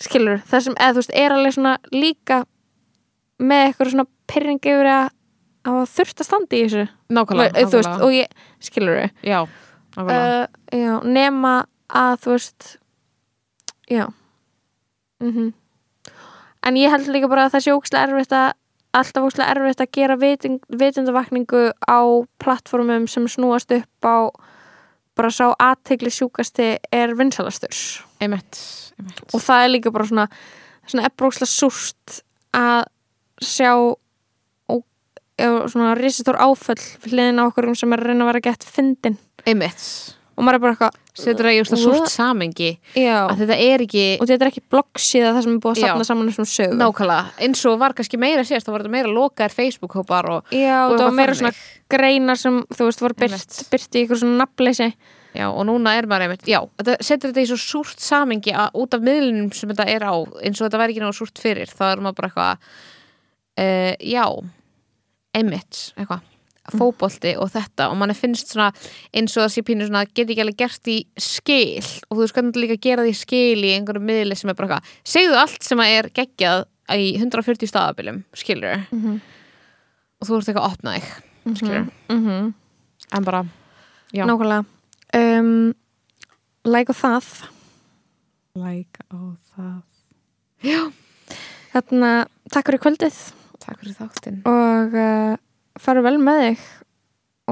skilur 0.00 0.40
þessum, 0.48 0.74
eða 0.80 0.96
þú 0.96 1.02
veist, 1.02 1.14
er 1.14 1.34
alveg 1.34 1.54
svona 1.54 1.74
líka 1.94 2.40
með 3.42 3.66
eitthvað 3.68 3.92
svona 3.92 4.06
pyrringi 4.30 4.72
yfir 4.72 4.90
að 4.90 5.04
hafa 5.68 5.84
þurft 5.94 6.22
að 6.22 6.28
standa 6.28 6.56
í 6.56 6.62
þessu. 6.64 6.86
Nákvæmlega, 7.14 7.52
Þú 7.54 7.76
veist, 7.78 7.90
nákvæmlega. 7.90 8.06
og 8.06 8.16
ég, 8.16 8.48
skilur 8.62 8.98
þau 8.98 9.30
já, 9.30 9.38
nákvæmlega. 9.96 10.40
Uh, 10.74 10.80
já, 10.80 10.92
nema 11.18 11.54
að 12.02 12.16
þú 12.24 12.34
veist 12.34 12.70
já. 13.90 14.08
Mm 15.20 15.52
en 16.64 16.78
ég 16.80 16.92
held 16.92 17.10
líka 17.12 17.30
bara 17.30 17.46
að 17.46 17.56
það 17.56 17.64
sé 17.64 17.74
ókslega 17.76 18.08
erfitt 18.08 18.34
að 18.36 18.46
alltaf 18.94 19.26
ókslega 19.26 19.54
erfitt 19.54 19.82
að 19.82 19.92
gera 19.98 20.16
vitundavakningu 20.80 21.62
á 21.84 22.00
plattformum 22.42 23.08
sem 23.10 23.26
snúast 23.28 23.74
upp 23.74 24.08
á 24.08 24.30
bara 25.14 25.30
sá 25.30 25.52
aðtegli 25.52 26.10
sjúkasti 26.10 26.74
er 26.94 27.14
vinsalastur 27.18 27.74
og 28.24 29.40
það 29.42 29.60
er 29.60 29.72
líka 29.74 29.92
bara 29.94 30.08
svona 30.08 30.28
svona 30.86 31.06
er 31.06 31.14
brókslega 31.16 31.50
súrt 31.50 32.18
að 32.54 32.84
sjá 33.44 33.72
og, 33.74 34.80
og 34.80 35.60
svona 35.70 35.94
risastór 35.98 36.38
áföll 36.38 36.80
fyrir 36.80 37.18
hliðin 37.18 37.42
á 37.42 37.46
okkur 37.46 37.70
sem 37.76 37.94
er 37.94 38.02
að 38.02 38.12
reyna 38.12 38.26
að 38.26 38.32
vera 38.32 38.44
gett 38.48 38.66
fyndin 38.66 39.18
einmitt 39.44 39.84
og 40.34 40.44
maður 40.44 40.58
er 40.58 40.62
bara 40.64 40.74
eitthvað 40.74 40.98
setur 41.14 41.46
það 41.48 41.54
í 41.56 41.62
úrst 41.62 41.74
að 41.76 41.82
súrt 41.84 42.10
samengi 42.12 42.70
að 42.98 43.34
þetta 43.40 43.58
er 43.64 43.84
ekki 43.86 44.04
og 44.18 44.28
þetta 44.28 44.44
er 44.46 44.50
ekki 44.50 44.62
bloggsíða 44.74 45.32
það 45.34 45.42
sem 45.46 45.54
er 45.54 45.60
búið 45.64 45.74
að 45.74 45.80
Já. 45.80 45.86
safna 45.88 46.06
saman 46.08 46.30
þessum 46.30 46.48
sögum. 46.50 46.78
Nákvæmlega. 46.82 47.34
Eins 47.46 47.64
og 47.70 47.76
var 47.82 47.94
kannski 47.98 48.20
meira 48.20 48.46
sérst 48.46 48.66
þá 48.66 48.72
var 48.74 48.84
þetta 48.84 48.94
meira 48.96 49.12
lokaðir 49.14 49.54
Facebook-hópar 49.58 50.30
og, 50.34 50.54
já, 50.54 50.78
og 50.86 50.94
og 50.94 50.98
það 50.98 51.04
var 51.06 51.18
meira 51.20 51.36
þannig. 51.38 51.58
svona 51.60 51.94
greinar 51.94 52.40
sem 52.40 52.58
þú 52.74 52.88
veist 52.88 53.04
voru 53.04 53.18
byrt, 53.24 53.60
byrt 53.70 53.94
í 54.00 54.04
ykkur 54.06 54.22
svona 54.24 54.42
nafnleysi. 54.42 54.90
Já, 55.34 55.48
og 55.50 55.64
núna 55.66 55.96
er 55.98 56.06
maður 56.06 56.28
einmitt 56.28 56.44
já, 56.46 56.60
þetta 56.78 56.92
setur 57.02 57.32
þetta 57.32 57.42
í 57.42 57.48
svo 57.50 57.56
súrt 57.58 57.98
samengi 58.02 58.52
að, 58.54 58.68
út 58.78 58.94
af 58.94 59.00
miðlunum 59.02 59.48
sem 59.50 59.70
þetta 59.72 59.86
er 59.90 60.04
á 60.06 60.14
eins 60.14 60.60
og 60.60 60.68
þetta 60.68 60.78
væri 60.78 60.94
ekki 60.94 61.02
náðu 61.02 61.16
súrt 61.18 61.40
fyrir 61.42 61.72
þá 61.74 61.82
er 61.88 62.02
maður 62.04 62.20
bara 62.20 62.28
eitthvað 62.30 62.68
uh, 63.58 63.94
já, 63.98 64.26
einmitt 65.34 65.80
eitthvað 65.98 66.22
fótbolti 66.72 67.34
og 67.36 67.50
þetta 67.52 67.90
og 67.92 67.98
manni 68.00 68.16
finnst 68.16 68.54
svona 68.54 68.70
eins 69.12 69.36
og 69.36 69.44
það 69.44 69.52
sé 69.52 69.64
pínu 69.66 69.88
svona 69.88 70.04
get 70.06 70.30
ekki 70.30 70.44
alveg 70.44 70.60
gert 70.62 70.88
í 70.88 70.98
skil 71.20 71.84
og 72.08 72.16
þú 72.16 72.20
veist 72.22 72.38
hvernig 72.38 72.60
líka 72.62 72.78
að 72.78 72.86
gera 72.86 73.04
því 73.04 73.14
skil 73.18 73.64
í 73.64 73.74
einhverju 73.74 74.00
miðli 74.00 74.38
sem 74.38 74.50
er 74.50 74.56
bara 74.56 74.78
eitthvað, 74.78 74.94
segðu 75.14 75.40
allt 75.42 75.66
sem 75.66 75.84
að 75.84 75.96
er 75.98 76.10
geggjað 76.20 76.64
í 76.94 77.10
140 77.18 77.68
staðabilum 77.68 78.24
skilur 78.36 78.86
mm 78.90 79.02
-hmm. 79.02 79.20
og 80.20 80.28
þú 80.28 80.38
ert 80.38 80.48
eitthvað 80.48 80.64
að 80.64 80.72
opna 80.72 80.96
þig 80.96 81.56
skilur, 81.58 81.86
mm 82.08 82.24
-hmm. 82.24 82.52
en 83.12 83.24
bara 83.24 83.44
Já. 84.14 84.24
nákvæmlega. 84.26 84.64
Um, 85.14 85.74
like 86.64 86.90
og 86.90 86.96
það. 86.96 87.30
Like 88.54 89.02
á 89.10 89.18
það. 89.56 89.80
Já, 90.62 90.82
þarna, 91.72 92.10
takk 92.54 92.70
fyrir 92.70 92.82
kvöldið. 92.84 93.16
Takk 93.64 93.80
fyrir 93.80 93.96
þáttinn. 93.98 94.38
Og 94.46 94.94
uh, 94.94 95.34
faru 95.80 96.04
vel 96.04 96.16
með 96.22 96.40
þig. 96.44 96.64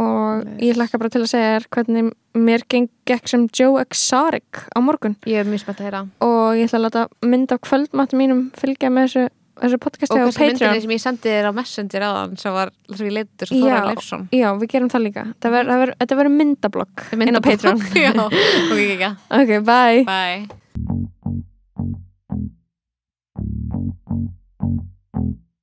Og 0.01 0.45
Bless. 0.47 0.61
ég 0.65 0.79
hlakka 0.79 0.99
bara 1.03 1.13
til 1.13 1.21
að 1.21 1.31
segja 1.35 1.49
þér 1.53 1.67
hvernig 1.77 2.07
mér 2.47 2.63
geng 2.73 2.89
gekk 3.09 3.29
sem 3.29 3.45
Joe 3.53 3.83
Exotic 3.83 4.65
á 4.73 4.79
morgun. 4.81 5.19
Ég 5.29 5.43
er 5.43 5.51
mjög 5.51 5.67
spennt 5.67 5.83
að 5.83 5.89
heyra. 5.91 6.03
Og 6.25 6.57
ég 6.57 6.71
ætla 6.71 6.81
að 6.81 6.87
láta 6.87 7.03
mynd 7.29 7.53
af 7.53 7.61
kvöldmatt 7.67 8.17
mínum 8.17 8.47
fylgja 8.57 8.89
með 8.89 9.09
þessu, 9.11 9.27
þessu 9.61 9.81
podcasti 9.85 10.17
og 10.17 10.25
á 10.25 10.27
þessi 10.31 10.49
myndinni 10.49 10.87
sem 10.87 10.95
ég 10.97 11.05
sendi 11.05 11.29
þér 11.29 11.51
á 11.51 11.57
Messenger 11.59 12.07
aðan 12.09 12.41
sem 12.41 12.57
var, 12.57 12.73
sem 12.89 13.11
ég 13.11 13.17
leitur 13.19 13.53
svo. 13.53 13.61
Þóra 13.61 13.85
Leifsson. 13.91 14.27
Já, 14.33 14.49
við 14.63 14.73
gerum 14.73 14.93
það 14.95 15.07
líka. 15.11 15.27
Það 15.45 15.57
ver, 15.59 15.71
það 15.75 15.85
ver, 15.85 15.95
Þetta 16.01 16.21
verður 16.23 16.37
myndablogg 16.41 17.07
inn 17.13 17.37
á 17.37 17.43
Patreon. 17.45 17.87
Já, 18.07 18.13
ok, 18.17 19.07
Ok, 19.43 19.57
bye. 19.69 20.05
Bye 20.09 20.63